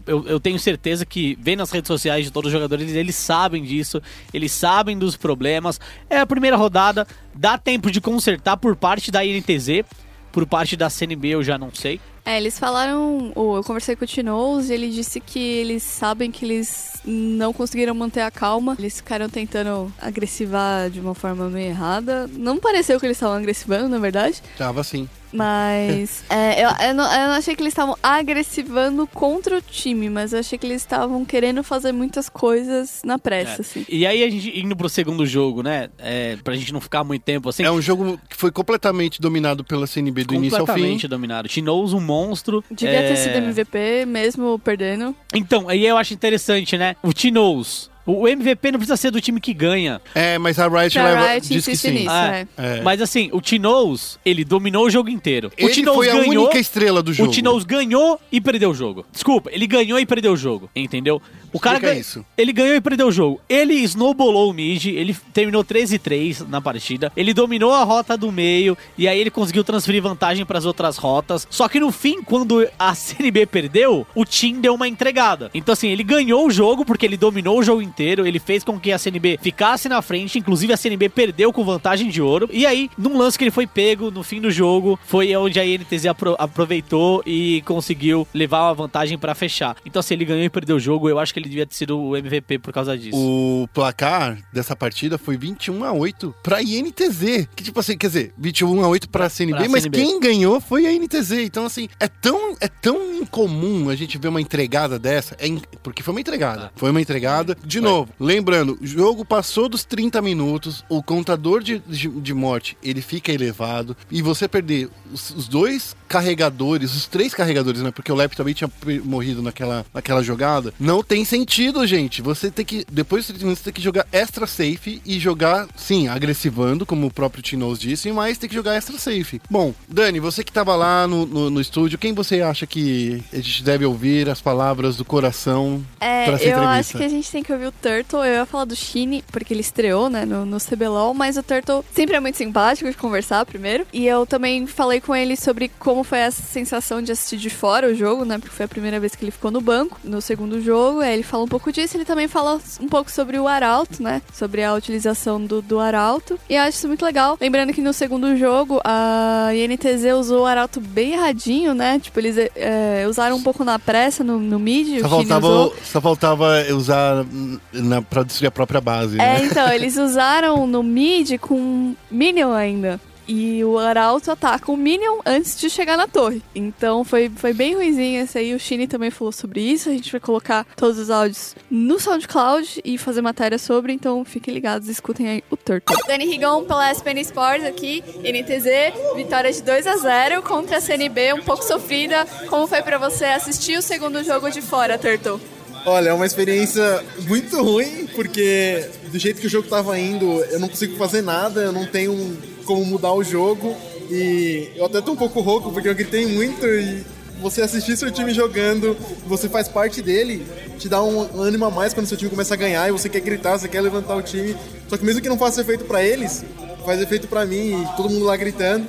Eu, 0.07 0.27
eu 0.27 0.41
tenho 0.41 0.59
certeza 0.59 1.05
que, 1.05 1.37
vendo 1.41 1.63
as 1.63 1.71
redes 1.71 1.89
sociais 1.89 2.25
de 2.25 2.31
todos 2.31 2.49
os 2.49 2.53
jogadores, 2.53 2.95
eles 2.95 3.15
sabem 3.17 3.63
disso, 3.63 4.01
eles 4.33 4.53
sabem 4.53 4.99
dos 4.99 5.17
problemas. 5.17 5.81
É 6.09 6.19
a 6.19 6.27
primeira 6.27 6.57
rodada, 6.57 7.07
dá 7.35 7.59
tempo 7.59 7.91
de 7.91 8.01
consertar 8.01 8.57
por 8.57 8.77
parte 8.77 9.11
da 9.11 9.25
INTZ, 9.25 9.85
por 10.33 10.47
parte 10.47 10.77
da 10.77 10.89
CNB 10.89 11.29
eu 11.29 11.43
já 11.43 11.59
não 11.59 11.73
sei. 11.75 12.01
É, 12.25 12.37
eles 12.37 12.59
falaram. 12.59 13.33
ou 13.35 13.57
Eu 13.57 13.65
conversei 13.65 13.97
com 13.97 14.05
o 14.05 14.07
Tinoz 14.07 14.71
e 14.71 14.75
ele 14.75 14.91
disse 14.91 15.21
que 15.21 15.39
eles 15.39 15.83
sabem 15.83 16.31
que 16.31 16.45
eles 16.45 17.01
não 17.05 17.53
conseguiram 17.53 17.95
manter 17.95 18.21
a 18.21 18.31
calma. 18.31 18.77
Eles 18.79 18.97
ficaram 18.97 19.29
tentando 19.29 19.93
agressivar 20.01 20.91
de 20.91 21.01
uma 21.01 21.15
forma 21.15 21.49
meio 21.49 21.69
errada. 21.71 22.29
Não 22.33 22.59
pareceu 22.59 23.01
que 23.01 23.07
eles 23.07 23.17
estavam 23.17 23.37
agressivando, 23.37 23.89
na 23.89 23.99
verdade. 23.99 24.43
Tava 24.57 24.81
assim. 24.81 25.09
Mas. 25.33 26.25
é, 26.31 26.65
eu, 26.65 26.89
eu 26.89 26.95
não, 26.95 27.05
eu 27.05 27.29
não 27.29 27.35
achei 27.35 27.55
que 27.55 27.63
eles 27.63 27.73
estavam 27.73 27.97
agressivando 28.03 29.07
contra 29.07 29.59
o 29.59 29.63
time, 29.63 30.09
mas 30.09 30.33
eu 30.33 30.41
achei 30.41 30.59
que 30.59 30.67
eles 30.67 30.83
estavam 30.83 31.25
querendo 31.25 31.63
fazer 31.63 31.93
muitas 31.93 32.29
coisas 32.29 33.03
na 33.05 33.19
pressa, 33.19 33.63
assim. 33.63 33.85
E 33.89 34.07
aí 34.07 34.23
a 34.23 34.31
gente 34.31 34.59
indo 34.59 34.77
pro 34.77 34.89
segundo 34.89 35.27
jogo, 35.27 35.63
né? 35.63 35.89
É, 35.99 36.37
pra 36.43 36.55
gente 36.55 36.73
não 36.73 36.81
ficar 36.81 37.05
muito 37.05 37.23
tempo 37.23 37.49
assim. 37.49 37.63
É 37.63 37.71
um 37.71 37.81
jogo 37.81 38.19
que 38.29 38.37
foi 38.37 38.51
completamente 38.51 39.21
dominado 39.21 39.65
pela 39.65 39.87
CNB 39.87 40.25
do 40.25 40.35
início 40.35 40.59
ao 40.59 40.67
fim. 40.67 40.73
completamente 40.73 41.09
dominado. 41.09 41.49
Tinoz, 41.49 41.93
um 41.93 42.01
monstro. 42.01 42.65
Devia 42.71 43.01
é, 43.01 43.09
ter 43.09 43.17
sido 43.17 43.37
MVP, 43.37 44.07
mesmo 44.07 44.59
perdendo. 44.59 45.15
Então, 45.35 45.69
aí 45.69 45.87
eu 45.87 45.97
acho 45.97 46.15
interessante, 46.15 46.77
né? 46.77 46.97
O 47.03 47.13
Tinoz 47.13 47.90
O 48.07 48.27
MVP 48.27 48.73
não 48.73 48.79
precisa 48.79 48.97
ser 48.97 49.11
do 49.11 49.21
time 49.21 49.41
que 49.41 49.53
ganha. 49.55 50.01
É, 50.15 50.39
mas 50.39 50.59
a 50.59 50.67
Riot, 50.69 50.99
A 50.99 51.05
leva, 51.05 51.27
Riot 51.29 51.49
diz 51.49 51.65
que 51.65 51.77
sim. 51.77 51.91
nisso. 51.91 52.11
É. 52.11 52.47
É. 52.57 52.81
Mas 52.83 53.01
assim, 53.01 53.29
o 53.33 53.41
T-Nose, 53.41 54.17
ele 54.25 54.45
dominou 54.45 54.87
o 54.87 54.91
jogo 54.91 55.09
inteiro. 55.11 55.49
O 55.49 55.53
Ele 55.67 55.75
T-Nose 55.75 55.97
foi 55.97 56.09
a 56.11 56.15
ganhou, 56.25 56.45
única 56.45 56.59
estrela 56.59 57.03
do 57.03 57.13
jogo. 57.13 57.31
O 57.31 57.35
T-Nose 57.35 57.67
ganhou 57.67 58.21
e 58.33 58.41
perdeu 58.41 58.71
o 58.71 58.75
jogo. 58.75 59.05
Desculpa, 59.13 59.51
ele 59.53 59.67
ganhou 59.67 59.99
e 60.01 60.07
perdeu 60.07 60.33
o 60.33 60.37
jogo, 60.37 60.69
entendeu? 60.75 61.21
O 61.53 61.59
cara 61.61 61.79
ganha- 61.79 61.99
isso. 62.01 62.25
Ele 62.37 62.53
ganhou 62.53 62.75
e 62.77 62.81
perdeu 62.81 63.09
o 63.09 63.13
jogo. 63.13 63.41
Ele 63.49 63.75
snowballou 63.75 64.51
o 64.51 64.53
mid, 64.53 64.87
ele 64.87 65.17
terminou 65.33 65.65
13-3 65.65 66.47
na 66.49 66.61
partida. 66.61 67.13
Ele 67.17 67.35
dominou 67.35 67.73
a 67.73 67.83
rota 67.85 68.17
do 68.17 68.31
meio 68.31 68.77
e 68.97 69.09
aí 69.09 69.19
ele 69.21 69.31
conseguiu 69.31 69.65
transferir 69.65 70.03
vantagem 70.03 70.45
para 70.47 70.59
as 70.59 70.65
outras 70.65 70.97
rotas. 70.97 71.47
Só 71.51 71.69
que 71.69 71.81
no 71.81 71.91
fim, 71.91 72.23
quando 72.23 72.67
a 72.79 72.95
CNB 72.95 73.47
perdeu, 73.47 74.07
o 74.15 74.25
Team 74.25 74.61
deu 74.61 74.75
uma 74.75 74.87
entregada. 74.89 75.51
Então 75.53 75.73
assim, 75.73 75.89
ele 75.89 76.03
ganhou 76.05 76.47
o 76.47 76.51
jogo 76.51 76.85
porque 76.85 77.05
ele 77.05 77.17
dominou 77.17 77.59
o 77.59 77.63
jogo 77.63 77.83
inteiro, 77.83 77.90
ele 77.99 78.39
fez 78.39 78.63
com 78.65 78.79
que 78.79 78.93
a 78.93 78.99
CNB 78.99 79.39
ficasse 79.43 79.89
na 79.89 80.01
frente, 80.03 80.39
inclusive 80.39 80.73
a 80.73 80.77
CNB 80.77 81.09
perdeu 81.09 81.53
com 81.53 81.65
vantagem 81.65 82.09
de 82.09 82.21
ouro. 82.23 82.49
E 82.53 82.67
aí, 82.67 82.91
num 82.97 83.17
lance 83.19 83.37
que 83.39 83.45
ele 83.45 83.51
foi 83.51 83.67
pego 83.67 84.11
no 84.11 84.23
fim 84.23 84.41
do 84.41 84.51
jogo, 84.51 84.99
foi 85.05 85.35
onde 85.37 85.59
a 85.59 85.65
INTZ 85.67 86.07
apro- 86.07 86.37
aproveitou 86.39 87.23
e 87.27 87.63
conseguiu 87.63 88.27
levar 88.35 88.63
uma 88.69 88.75
vantagem 88.75 89.19
para 89.19 89.35
fechar. 89.35 89.77
Então 89.85 90.03
se 90.03 90.13
ele 90.15 90.25
ganhou 90.25 90.45
e 90.45 90.51
perdeu 90.51 90.77
o 90.77 90.81
jogo, 90.81 91.09
eu 91.09 91.19
acho 91.19 91.33
que 91.33 91.41
ele 91.41 91.49
devia 91.49 91.67
ter 91.67 91.75
sido 91.75 91.99
o 91.99 92.17
MVP 92.17 92.59
por 92.59 92.73
causa 92.73 92.97
disso. 92.97 93.17
O 93.17 93.69
placar 93.73 94.39
dessa 94.53 94.77
partida 94.77 95.19
foi 95.19 95.37
21 95.37 95.85
a 95.85 95.93
8 95.93 96.35
pra 96.43 96.63
INTZ. 96.63 97.49
Que 97.57 97.65
tipo 97.65 97.81
assim, 97.81 97.97
quer 97.97 98.07
dizer, 98.09 98.33
21 98.37 98.83
a 98.85 98.89
8 98.89 99.09
pra 99.09 99.29
CNB, 99.29 99.59
Pra 99.59 99.69
mas 99.69 99.83
CNB. 99.83 99.99
quem 99.99 100.21
ganhou 100.21 100.61
foi 100.61 100.87
a 100.87 100.93
INTZ. 100.93 101.33
Então 101.33 101.65
assim, 101.65 101.89
é 101.99 102.09
tão, 102.09 102.57
é 102.61 102.69
tão 102.69 103.15
incomum 103.21 103.89
a 103.89 103.95
gente 103.97 104.19
ver 104.19 104.29
uma 104.29 104.41
entregada 104.41 104.99
dessa, 104.99 105.37
é 105.39 105.47
in- 105.47 105.61
porque 105.83 106.03
foi 106.03 106.13
uma 106.13 106.21
entregada. 106.21 106.71
Foi 106.77 106.91
uma 106.91 107.01
entregada. 107.01 107.57
De 107.65 107.80
novo, 107.81 108.13
lembrando, 108.19 108.79
o 108.81 108.87
jogo 108.87 109.25
passou 109.25 109.69
dos 109.69 109.85
30 109.85 110.21
minutos, 110.23 110.85
o 110.89 111.03
contador 111.03 111.63
de, 111.63 111.79
de, 111.87 112.09
de 112.09 112.35
morte, 112.35 112.77
ele 112.83 113.01
fica 113.01 113.33
elevado, 113.33 113.97
e 114.11 114.23
você 114.23 114.47
perder 114.49 114.89
os, 115.13 115.31
os 115.31 115.49
dois 115.49 115.97
carregadores, 116.09 116.95
os 116.95 117.07
três 117.07 117.33
carregadores, 117.35 117.83
né, 117.83 117.91
porque 117.91 118.11
o 118.13 118.15
Lep 118.15 118.37
também 118.37 118.55
tinha 118.55 118.71
morrido 119.05 119.43
naquela, 119.43 119.85
naquela 119.93 120.23
jogada, 120.23 120.73
não 120.79 121.03
tem 121.03 121.25
sentido, 121.25 121.87
gente. 121.87 122.21
Você 122.23 122.51
tem 122.51 122.65
que, 122.65 122.85
depois 122.91 123.23
dos 123.23 123.29
30 123.29 123.45
minutos, 123.45 123.63
tem 123.65 123.73
que 123.73 123.81
jogar 123.81 124.07
extra 124.13 124.47
safe 124.47 125.01
e 125.05 125.19
jogar, 125.19 125.69
sim, 125.77 126.09
agressivando, 126.09 126.85
como 126.85 127.07
o 127.07 127.11
próprio 127.13 127.43
Tinoz 127.43 127.79
disse, 127.79 128.11
mas 128.13 128.39
tem 128.39 128.49
que 128.49 128.55
jogar 128.55 128.75
extra 128.77 128.99
safe. 128.99 129.41
Bom, 129.51 129.75
Dani, 129.89 130.21
você 130.21 130.45
que 130.45 130.53
tava 130.53 130.75
lá 130.77 131.07
no, 131.07 131.25
no, 131.27 131.51
no 131.51 131.61
estúdio, 131.61 131.99
quem 131.99 132.13
você 132.13 132.41
acha 132.43 132.67
que 132.67 133.23
a 133.33 133.37
gente 133.37 133.63
deve 133.63 133.85
ouvir 133.85 134.29
as 134.29 134.41
palavras 134.41 134.97
do 134.97 135.05
coração 135.05 135.83
É, 136.01 136.25
pra 136.27 136.35
essa 136.35 136.45
eu 136.45 136.51
entrevista? 136.51 136.71
acho 136.79 136.99
que 136.99 137.05
a 137.05 137.09
gente 137.09 137.31
tem 137.31 137.43
que 137.43 137.53
ouvir 137.53 137.67
o 137.71 137.73
Turtle. 137.73 138.25
Eu 138.25 138.35
ia 138.35 138.47
falar 138.47 138.65
do 138.65 138.77
Shine, 138.77 139.25
porque 139.33 139.55
ele 139.55 139.61
estreou, 139.61 140.11
né, 140.11 140.25
no, 140.25 140.45
no 140.45 140.59
CBLOL, 140.59 141.15
mas 141.15 141.37
o 141.37 141.43
Turtle 141.43 141.85
sempre 141.95 142.17
é 142.17 142.21
muito 142.21 142.37
simpático 142.37 142.91
de 142.91 142.97
conversar 142.97 143.47
primeiro. 143.47 143.87
E 143.93 144.07
eu 144.07 144.27
também 144.27 144.67
falei 144.67 145.01
com 145.01 145.15
ele 145.15 145.37
sobre 145.37 145.71
como 145.79 146.05
foi 146.05 146.19
essa 146.19 146.43
sensação 146.43 147.01
de 147.01 147.13
assistir 147.13 147.39
de 147.39 147.51
fora 147.51 147.89
o 147.89 147.95
jogo, 147.95 148.25
né, 148.25 148.39
porque 148.39 148.55
foi 148.55 148.67
a 148.67 148.69
primeira 148.69 149.01
vez 149.01 149.15
que 149.15 149.25
ele 149.25 149.31
ficou 149.31 149.51
no 149.51 149.61
banco 149.61 149.99
no 150.05 150.21
segundo 150.21 150.61
jogo. 150.61 151.01
Aí 151.01 151.15
ele 151.15 151.23
fala 151.23 151.45
um 151.45 151.49
pouco 151.49 151.73
disso, 151.73 151.97
ele 151.97 152.05
também 152.05 152.29
fala 152.29 152.61
um 152.81 152.89
pouco 152.89 153.11
sobre 153.11 153.39
o 153.39 153.49
Arauto, 153.49 154.03
né, 154.03 154.21
sobre 154.33 154.63
a 154.63 154.75
utilização 154.75 155.43
do, 155.45 155.63
do 155.63 155.79
Arauto. 155.79 156.39
E 156.49 156.55
eu 156.55 156.63
acho 156.63 156.79
isso 156.79 156.89
muito 156.89 157.05
legal. 157.05 157.39
Lembrando 157.41 157.73
que 157.73 157.81
no 157.81 157.93
segundo 157.93 158.37
jogo, 158.37 158.81
a 158.85 159.51
INTZ 159.55 160.15
usou 160.19 160.43
o 160.43 160.47
Arauto 160.47 160.81
bem 160.81 161.13
erradinho, 161.13 161.75
né, 161.75 161.99
tipo, 161.99 162.19
eles 162.19 162.37
é, 162.39 163.07
usaram 163.09 163.37
um 163.37 163.43
pouco 163.43 163.65
na 163.65 163.79
pressa 163.79 164.25
no, 164.25 164.39
no 164.39 164.59
mid, 164.59 165.01
Só 165.01 165.09
faltava, 165.09 165.73
só 165.85 166.01
faltava 166.01 166.65
usar 166.75 167.25
na, 167.73 168.03
pra 168.03 168.23
destruir 168.23 168.49
a 168.49 168.51
própria 168.51 168.81
base, 168.81 169.17
né? 169.17 169.41
É, 169.41 169.45
então, 169.45 169.71
eles 169.73 169.97
usaram 169.99 170.67
no 170.67 170.83
mid 170.83 171.39
com 171.39 171.95
Minion 172.11 172.53
ainda. 172.53 173.01
E 173.33 173.63
o 173.63 173.79
Arauto 173.79 174.29
ataca 174.33 174.73
o 174.73 174.77
Minion 174.77 175.21
antes 175.25 175.57
de 175.57 175.71
chegar 175.71 175.97
na 175.97 176.09
torre. 176.09 176.43
Então 176.53 177.05
foi, 177.05 177.31
foi 177.31 177.53
bem 177.53 177.77
ruimzinho 177.77 178.21
esse 178.21 178.37
aí. 178.37 178.53
O 178.53 178.59
Shine 178.59 178.89
também 178.89 179.09
falou 179.09 179.31
sobre 179.31 179.61
isso. 179.61 179.89
A 179.89 179.93
gente 179.93 180.11
vai 180.11 180.21
colocar 180.21 180.67
todos 180.75 180.99
os 180.99 181.11
áudios 181.11 181.55
no 181.71 182.01
SoundCloud 182.01 182.81
e 182.85 182.99
fazer 182.99 183.23
matéria 183.23 183.57
sobre. 183.57 183.93
Então 183.93 184.25
fiquem 184.25 184.53
ligados, 184.53 184.89
escutem 184.89 185.29
aí 185.29 185.45
o 185.49 185.57
Turtle. 185.57 185.97
Dani 186.09 186.27
Rigon 186.27 186.65
pela 186.65 186.91
SPN 186.91 187.21
Sports 187.21 187.65
aqui, 187.65 188.03
NTZ. 188.19 189.15
Vitória 189.15 189.53
de 189.53 189.63
2 189.63 189.87
a 189.87 189.97
0 189.97 190.43
contra 190.43 190.79
a 190.79 190.81
CNB, 190.81 191.35
um 191.35 191.43
pouco 191.43 191.63
sofrida. 191.63 192.27
Como 192.49 192.67
foi 192.67 192.83
pra 192.83 192.99
você 192.99 193.27
assistir 193.27 193.79
o 193.79 193.83
segundo 193.83 194.25
jogo 194.25 194.51
de 194.51 194.61
fora, 194.61 194.99
Turtle? 194.99 195.41
Olha, 195.87 196.11
é 196.11 196.13
uma 196.13 196.27
experiência 196.27 197.03
muito 197.27 197.63
ruim, 197.63 198.07
porque 198.15 198.87
do 199.11 199.19
jeito 199.19 199.41
que 199.41 199.47
o 199.47 199.51
jogo 199.51 199.69
tava 199.69 199.99
indo, 199.99 200.27
eu 200.45 200.61
não 200.61 200.69
consigo 200.69 200.97
fazer 200.97 201.23
nada, 201.23 201.63
eu 201.63 201.73
não 201.73 201.87
tenho 201.87 202.37
como 202.67 202.85
mudar 202.85 203.15
o 203.15 203.25
jogo. 203.25 203.75
E 204.11 204.71
eu 204.77 204.85
até 204.87 205.01
tô 205.01 205.13
um 205.13 205.17
pouco 205.17 205.41
rouco, 205.41 205.73
porque 205.73 205.89
eu 205.89 205.95
gritei 205.95 206.27
muito 206.27 206.67
e 206.67 207.05
você 207.41 207.63
assistir 207.63 207.97
seu 207.97 208.11
time 208.11 208.35
jogando, 208.35 208.95
você 209.27 209.49
faz 209.49 209.69
parte 209.69 210.03
dele, 210.03 210.45
te 210.79 210.89
dá 210.89 211.03
um 211.03 211.41
ânimo 211.41 211.65
a 211.65 211.71
mais 211.71 211.95
quando 211.95 212.07
seu 212.07 212.17
time 212.17 212.31
começa 212.31 212.53
a 212.53 212.57
ganhar 212.57 212.87
e 212.89 212.93
você 212.93 213.09
quer 213.09 213.21
gritar, 213.21 213.59
você 213.59 213.69
quer 213.69 213.81
levantar 213.81 214.17
o 214.17 214.23
time. 214.23 214.55
Só 214.89 214.99
que 214.99 215.05
mesmo 215.05 215.23
que 215.23 215.29
não 215.29 215.39
faça 215.39 215.63
efeito 215.63 215.85
pra 215.85 216.05
eles, 216.05 216.45
faz 216.85 217.01
efeito 217.01 217.27
pra 217.27 217.47
mim 217.47 217.83
e 217.83 217.97
todo 217.97 218.11
mundo 218.11 218.27
lá 218.27 218.37
gritando. 218.37 218.87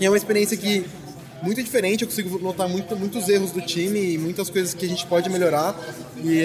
E 0.00 0.04
é 0.06 0.10
uma 0.10 0.16
experiência 0.16 0.56
que 0.56 0.84
muito 1.42 1.62
diferente, 1.62 2.02
eu 2.02 2.08
consigo 2.08 2.38
notar 2.38 2.68
muito, 2.68 2.96
muitos 2.96 3.28
erros 3.28 3.52
do 3.52 3.60
time 3.60 4.14
e 4.14 4.18
muitas 4.18 4.50
coisas 4.50 4.74
que 4.74 4.84
a 4.84 4.88
gente 4.88 5.06
pode 5.06 5.28
melhorar. 5.30 5.74
E 6.22 6.42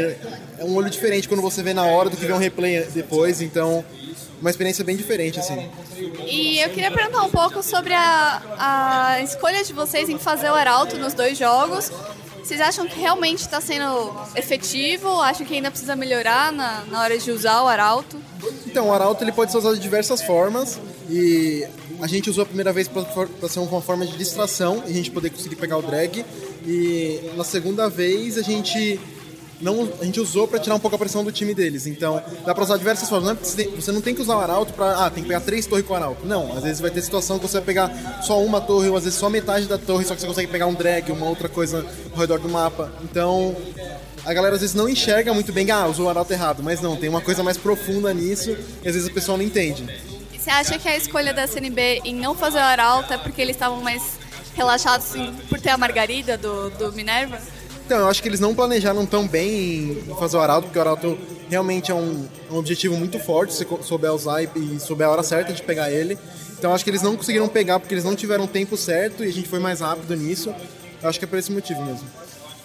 é 0.57 0.63
um 0.63 0.75
olho 0.75 0.89
diferente 0.89 1.27
quando 1.27 1.41
você 1.41 1.63
vê 1.63 1.73
na 1.73 1.85
hora 1.85 2.09
do 2.09 2.17
que 2.17 2.25
ver 2.25 2.33
um 2.33 2.37
replay 2.37 2.85
depois, 2.93 3.41
então 3.41 3.83
uma 4.39 4.49
experiência 4.49 4.83
bem 4.83 4.95
diferente 4.95 5.39
assim. 5.39 5.69
E 6.27 6.59
eu 6.59 6.69
queria 6.69 6.91
perguntar 6.91 7.23
um 7.23 7.29
pouco 7.29 7.63
sobre 7.63 7.93
a, 7.93 8.41
a 9.15 9.21
escolha 9.21 9.63
de 9.63 9.73
vocês 9.73 10.09
em 10.09 10.19
fazer 10.19 10.49
o 10.49 10.53
Arauto 10.53 10.97
nos 10.97 11.13
dois 11.13 11.37
jogos. 11.37 11.91
Vocês 12.43 12.59
acham 12.59 12.85
que 12.85 12.99
realmente 12.99 13.39
está 13.39 13.61
sendo 13.61 14.13
efetivo? 14.35 15.21
Acham 15.21 15.45
que 15.45 15.53
ainda 15.53 15.71
precisa 15.71 15.95
melhorar 15.95 16.51
na, 16.51 16.83
na 16.91 17.01
hora 17.01 17.17
de 17.17 17.31
usar 17.31 17.63
o 17.63 17.67
Arauto? 17.67 18.17
Então, 18.67 18.89
o 18.89 18.91
Arauto 18.91 19.23
ele 19.23 19.31
pode 19.31 19.51
ser 19.51 19.59
usado 19.59 19.75
de 19.75 19.81
diversas 19.81 20.21
formas 20.21 20.77
e 21.09 21.65
a 22.01 22.07
gente 22.07 22.29
usou 22.29 22.43
a 22.43 22.45
primeira 22.45 22.73
vez 22.73 22.87
para 22.87 23.49
ser 23.49 23.59
uma 23.59 23.81
forma 23.81 24.05
de 24.05 24.17
distração 24.17 24.83
e 24.85 24.91
a 24.91 24.93
gente 24.93 25.11
poder 25.11 25.29
conseguir 25.29 25.55
pegar 25.55 25.77
o 25.77 25.81
drag 25.81 26.25
e 26.65 27.31
na 27.35 27.43
segunda 27.43 27.89
vez 27.89 28.37
a 28.37 28.41
gente 28.41 28.99
não, 29.61 29.89
a 30.01 30.03
gente 30.03 30.19
usou 30.19 30.45
para 30.45 30.59
tirar 30.59 30.75
um 30.75 30.79
pouco 30.79 30.95
a 30.95 30.99
pressão 30.99 31.23
do 31.23 31.31
time 31.31 31.53
deles. 31.53 31.87
Então, 31.87 32.21
dá 32.45 32.53
para 32.53 32.63
usar 32.63 32.75
diversas 32.75 33.07
formas. 33.07 33.25
Não 33.29 33.63
é- 33.63 33.67
você, 33.69 33.91
não 33.93 34.01
tem 34.01 34.13
que 34.13 34.21
usar 34.21 34.35
o 34.35 34.39
arauto 34.39 34.73
para, 34.73 35.05
ah, 35.05 35.09
tem 35.09 35.23
que 35.23 35.29
pegar 35.29 35.39
três 35.39 35.65
torres 35.65 35.85
com 35.85 35.93
o 35.93 35.95
arauto. 35.95 36.25
Não, 36.25 36.51
às 36.57 36.63
vezes 36.63 36.81
vai 36.81 36.91
ter 36.91 37.01
situação 37.01 37.39
que 37.39 37.47
você 37.47 37.57
vai 37.57 37.65
pegar 37.65 38.21
só 38.23 38.43
uma 38.43 38.59
torre 38.59 38.89
ou 38.89 38.97
às 38.97 39.05
vezes 39.05 39.17
só 39.17 39.29
metade 39.29 39.65
da 39.65 39.77
torre, 39.77 40.03
só 40.03 40.15
que 40.15 40.21
você 40.21 40.27
consegue 40.27 40.51
pegar 40.51 40.67
um 40.67 40.73
drag, 40.73 41.09
uma 41.11 41.27
outra 41.27 41.47
coisa 41.47 41.85
ao 42.11 42.19
redor 42.19 42.39
do 42.39 42.49
mapa. 42.49 42.91
Então, 43.03 43.55
a 44.25 44.33
galera 44.33 44.55
às 44.55 44.61
vezes 44.61 44.75
não 44.75 44.89
enxerga 44.89 45.33
muito 45.33 45.53
bem, 45.53 45.71
ah, 45.71 45.87
usou 45.87 46.07
o 46.07 46.09
arauto 46.09 46.33
errado, 46.33 46.61
mas 46.61 46.81
não, 46.81 46.97
tem 46.97 47.07
uma 47.07 47.21
coisa 47.21 47.41
mais 47.41 47.57
profunda 47.57 48.13
nisso 48.13 48.51
e 48.83 48.87
às 48.87 48.95
vezes 48.95 49.07
o 49.07 49.13
pessoal 49.13 49.37
não 49.37 49.45
entende. 49.45 49.85
Você 50.43 50.49
acha 50.49 50.77
que 50.77 50.89
a 50.89 50.97
escolha 50.97 51.33
da 51.33 51.47
CNB 51.47 52.01
em 52.03 52.13
não 52.13 52.35
fazer 52.35 52.57
o 52.57 52.63
Arauto 52.63 53.13
é 53.13 53.17
porque 53.17 53.41
eles 53.41 53.55
estavam 53.55 53.81
mais 53.81 54.19
relaxados 54.53 55.05
assim, 55.07 55.33
por 55.47 55.57
ter 55.57 55.69
a 55.69 55.77
Margarida 55.77 56.37
do, 56.37 56.69
do 56.71 56.91
Minerva? 56.91 57.39
Então, 57.85 57.99
eu 57.99 58.07
acho 58.09 58.21
que 58.21 58.27
eles 58.27 58.41
não 58.41 58.53
planejaram 58.53 59.05
tão 59.05 59.25
bem 59.25 60.03
em 60.05 60.15
fazer 60.19 60.35
o 60.35 60.41
Arauto, 60.41 60.63
porque 60.63 60.77
o 60.77 60.81
Arauto 60.81 61.17
realmente 61.49 61.91
é 61.91 61.95
um, 61.95 62.27
um 62.51 62.57
objetivo 62.57 62.97
muito 62.97 63.17
forte, 63.19 63.53
se 63.53 63.65
souber 63.83 64.13
usar 64.13 64.43
e, 64.43 64.49
e 64.53 64.79
souber 64.81 65.07
a 65.07 65.11
hora 65.11 65.23
certa 65.23 65.53
de 65.53 65.61
pegar 65.61 65.89
ele. 65.89 66.19
Então, 66.59 66.71
eu 66.71 66.75
acho 66.75 66.83
que 66.83 66.89
eles 66.89 67.01
não 67.01 67.15
conseguiram 67.15 67.47
pegar 67.47 67.79
porque 67.79 67.93
eles 67.93 68.03
não 68.03 68.13
tiveram 68.13 68.43
o 68.43 68.47
tempo 68.47 68.75
certo 68.75 69.23
e 69.23 69.29
a 69.29 69.31
gente 69.31 69.47
foi 69.47 69.59
mais 69.59 69.79
rápido 69.79 70.13
nisso. 70.13 70.53
Eu 71.01 71.07
acho 71.07 71.19
que 71.19 71.23
é 71.23 71.27
por 71.27 71.39
esse 71.39 71.53
motivo 71.53 71.81
mesmo. 71.85 72.05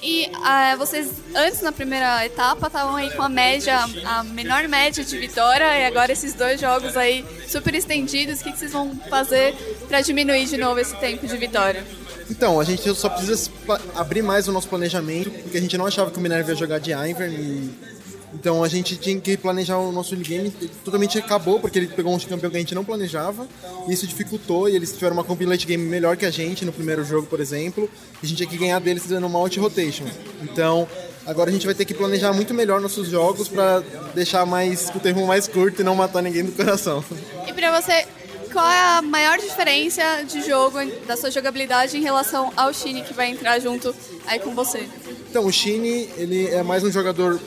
E 0.01 0.31
ah, 0.45 0.77
vocês, 0.77 1.11
antes 1.35 1.61
na 1.61 1.73
primeira 1.73 2.25
etapa, 2.25 2.69
estavam 2.69 2.95
aí 2.95 3.11
com 3.11 3.23
a 3.23 3.29
média, 3.29 3.81
a 4.05 4.23
menor 4.23 4.69
média 4.69 5.05
de 5.05 5.19
vitória, 5.19 5.77
e 5.77 5.87
agora 5.87 6.13
esses 6.13 6.35
dois 6.35 6.61
jogos 6.61 6.97
aí 6.97 7.25
super 7.49 7.75
estendidos, 7.75 8.41
o 8.41 8.45
que, 8.45 8.53
que 8.53 8.59
vocês 8.59 8.73
vão 8.73 8.95
fazer 9.11 9.55
para 9.89 10.01
diminuir 10.01 10.47
de 10.47 10.57
novo 10.57 10.79
esse 10.79 10.95
tempo 10.97 11.27
de 11.27 11.37
vitória? 11.37 11.85
Então, 12.31 12.61
a 12.61 12.65
gente 12.65 12.95
só 12.95 13.09
precisa 13.09 13.51
abrir 13.97 14.23
mais 14.23 14.47
o 14.47 14.53
nosso 14.53 14.69
planejamento, 14.69 15.31
porque 15.31 15.57
a 15.57 15.61
gente 15.61 15.77
não 15.77 15.87
achava 15.87 16.11
que 16.11 16.19
o 16.19 16.21
Minerva 16.21 16.51
ia 16.51 16.57
jogar 16.57 16.79
de 16.79 16.93
Ivern 16.93 17.35
e... 17.35 17.98
Então 18.35 18.63
a 18.63 18.69
gente 18.69 18.97
tinha 18.97 19.19
que 19.21 19.37
planejar 19.37 19.79
o 19.79 19.91
nosso 19.91 20.15
game, 20.17 20.51
totalmente 20.85 21.19
acabou, 21.19 21.59
porque 21.61 21.79
ele 21.79 21.89
pegou 21.89 22.15
um 22.15 22.19
campeão 22.19 22.51
que 22.51 22.57
a 22.57 22.61
gente 22.61 22.75
não 22.75 22.85
planejava, 22.85 23.49
e 23.89 23.93
isso 23.93 24.07
dificultou, 24.07 24.69
e 24.69 24.77
eles 24.77 24.93
tiveram 24.93 25.15
uma 25.15 25.25
comp 25.25 25.41
late 25.43 25.67
game 25.67 25.83
melhor 25.83 26.17
que 26.17 26.27
a 26.27 26.31
gente 26.31 26.65
no 26.65 26.73
primeiro 26.73 27.05
jogo, 27.05 27.27
por 27.27 27.41
exemplo, 27.41 27.89
e 28.23 28.27
a 28.27 28.29
gente 28.29 28.39
tinha 28.39 28.49
que 28.49 28.59
ganhar 28.59 28.79
deles 28.81 29.07
dando 29.07 29.27
uma 29.27 29.39
out 29.39 29.59
rotation. 29.59 30.05
Então, 30.43 30.87
agora 31.27 31.51
a 31.51 31.53
gente 31.53 31.65
vai 31.65 31.75
ter 31.75 31.85
que 31.85 31.95
planejar 31.95 32.33
muito 32.33 32.53
melhor 32.53 32.81
nossos 32.81 33.09
jogos 33.09 33.49
para 33.49 33.83
deixar 34.15 34.45
mais 34.45 34.91
o 34.95 35.01
termo 35.01 35.27
mais 35.27 35.49
curto 35.49 35.81
e 35.81 35.85
não 35.85 35.95
matar 35.95 36.23
ninguém 36.23 36.45
do 36.45 36.53
coração. 36.53 37.03
E 37.47 37.53
para 37.53 37.81
você, 37.81 38.07
qual 38.53 38.69
é 38.69 38.99
a 38.99 39.03
maior 39.03 39.39
diferença 39.39 40.03
de 40.25 40.47
jogo, 40.47 40.79
da 41.07 41.17
sua 41.17 41.31
jogabilidade 41.31 41.97
em 41.97 42.03
relação 42.03 42.53
ao 42.57 42.75
Shine 42.75 43.03
que 43.03 43.15
vai 43.15 43.31
entrar 43.31 43.59
junto 43.59 43.95
aí 44.27 44.39
com 44.39 44.55
você? 44.55 44.87
Então, 45.31 45.47
o 45.47 45.53
Shine, 45.53 46.09
ele 46.17 46.47
é 46.49 46.63
mais 46.63 46.83
um 46.83 46.91
jogador 46.91 47.41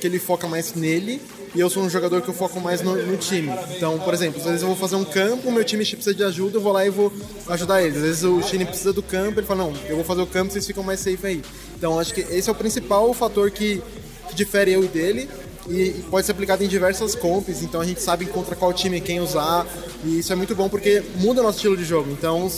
que 0.00 0.06
ele 0.06 0.18
foca 0.18 0.48
mais 0.48 0.74
nele 0.74 1.20
e 1.54 1.60
eu 1.60 1.68
sou 1.68 1.82
um 1.82 1.90
jogador 1.90 2.22
que 2.22 2.28
eu 2.28 2.34
foco 2.34 2.60
mais 2.60 2.80
no, 2.80 2.96
no 2.96 3.16
time. 3.16 3.50
Então, 3.76 3.98
por 3.98 4.14
exemplo, 4.14 4.40
às 4.40 4.46
vezes 4.46 4.62
eu 4.62 4.68
vou 4.68 4.76
fazer 4.76 4.96
um 4.96 5.04
campo, 5.04 5.50
meu 5.50 5.64
time 5.64 5.84
precisa 5.84 6.14
de 6.14 6.24
ajuda, 6.24 6.56
eu 6.56 6.60
vou 6.60 6.72
lá 6.72 6.86
e 6.86 6.90
vou 6.90 7.12
ajudar 7.48 7.82
eles. 7.82 7.96
Às 7.96 8.02
vezes 8.02 8.24
o 8.24 8.42
Chine 8.42 8.64
precisa 8.64 8.92
do 8.92 9.02
campo, 9.02 9.40
ele 9.40 9.46
fala, 9.46 9.64
não, 9.64 9.74
eu 9.88 9.96
vou 9.96 10.04
fazer 10.04 10.22
o 10.22 10.26
campo, 10.26 10.52
vocês 10.52 10.66
ficam 10.66 10.82
mais 10.82 11.00
safe 11.00 11.26
aí. 11.26 11.42
Então, 11.76 11.98
acho 11.98 12.14
que 12.14 12.20
esse 12.20 12.48
é 12.48 12.52
o 12.52 12.54
principal 12.54 13.12
fator 13.12 13.50
que, 13.50 13.82
que 14.28 14.34
difere 14.34 14.72
eu 14.72 14.84
e 14.84 14.88
dele 14.88 15.28
e 15.68 15.90
pode 16.10 16.26
ser 16.26 16.32
aplicado 16.32 16.64
em 16.64 16.68
diversas 16.68 17.14
comps, 17.14 17.62
então 17.62 17.80
a 17.80 17.84
gente 17.84 18.00
sabe 18.00 18.26
contra 18.26 18.56
qual 18.56 18.72
time 18.72 19.00
quem 19.00 19.20
usar, 19.20 19.66
e 20.04 20.18
isso 20.18 20.32
é 20.32 20.36
muito 20.36 20.54
bom 20.54 20.68
porque 20.68 21.02
muda 21.16 21.40
o 21.40 21.44
nosso 21.44 21.58
estilo 21.58 21.76
de 21.76 21.84
jogo, 21.84 22.10
então 22.10 22.50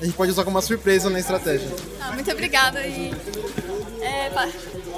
a 0.00 0.04
gente 0.04 0.14
pode 0.14 0.32
usar 0.32 0.44
como 0.44 0.56
uma 0.56 0.62
surpresa 0.62 1.08
na 1.08 1.20
estratégia. 1.20 1.68
Ah, 2.00 2.12
muito 2.12 2.30
obrigada 2.30 2.84
e. 2.86 3.12
É, 4.02 4.30
pá, 4.30 4.48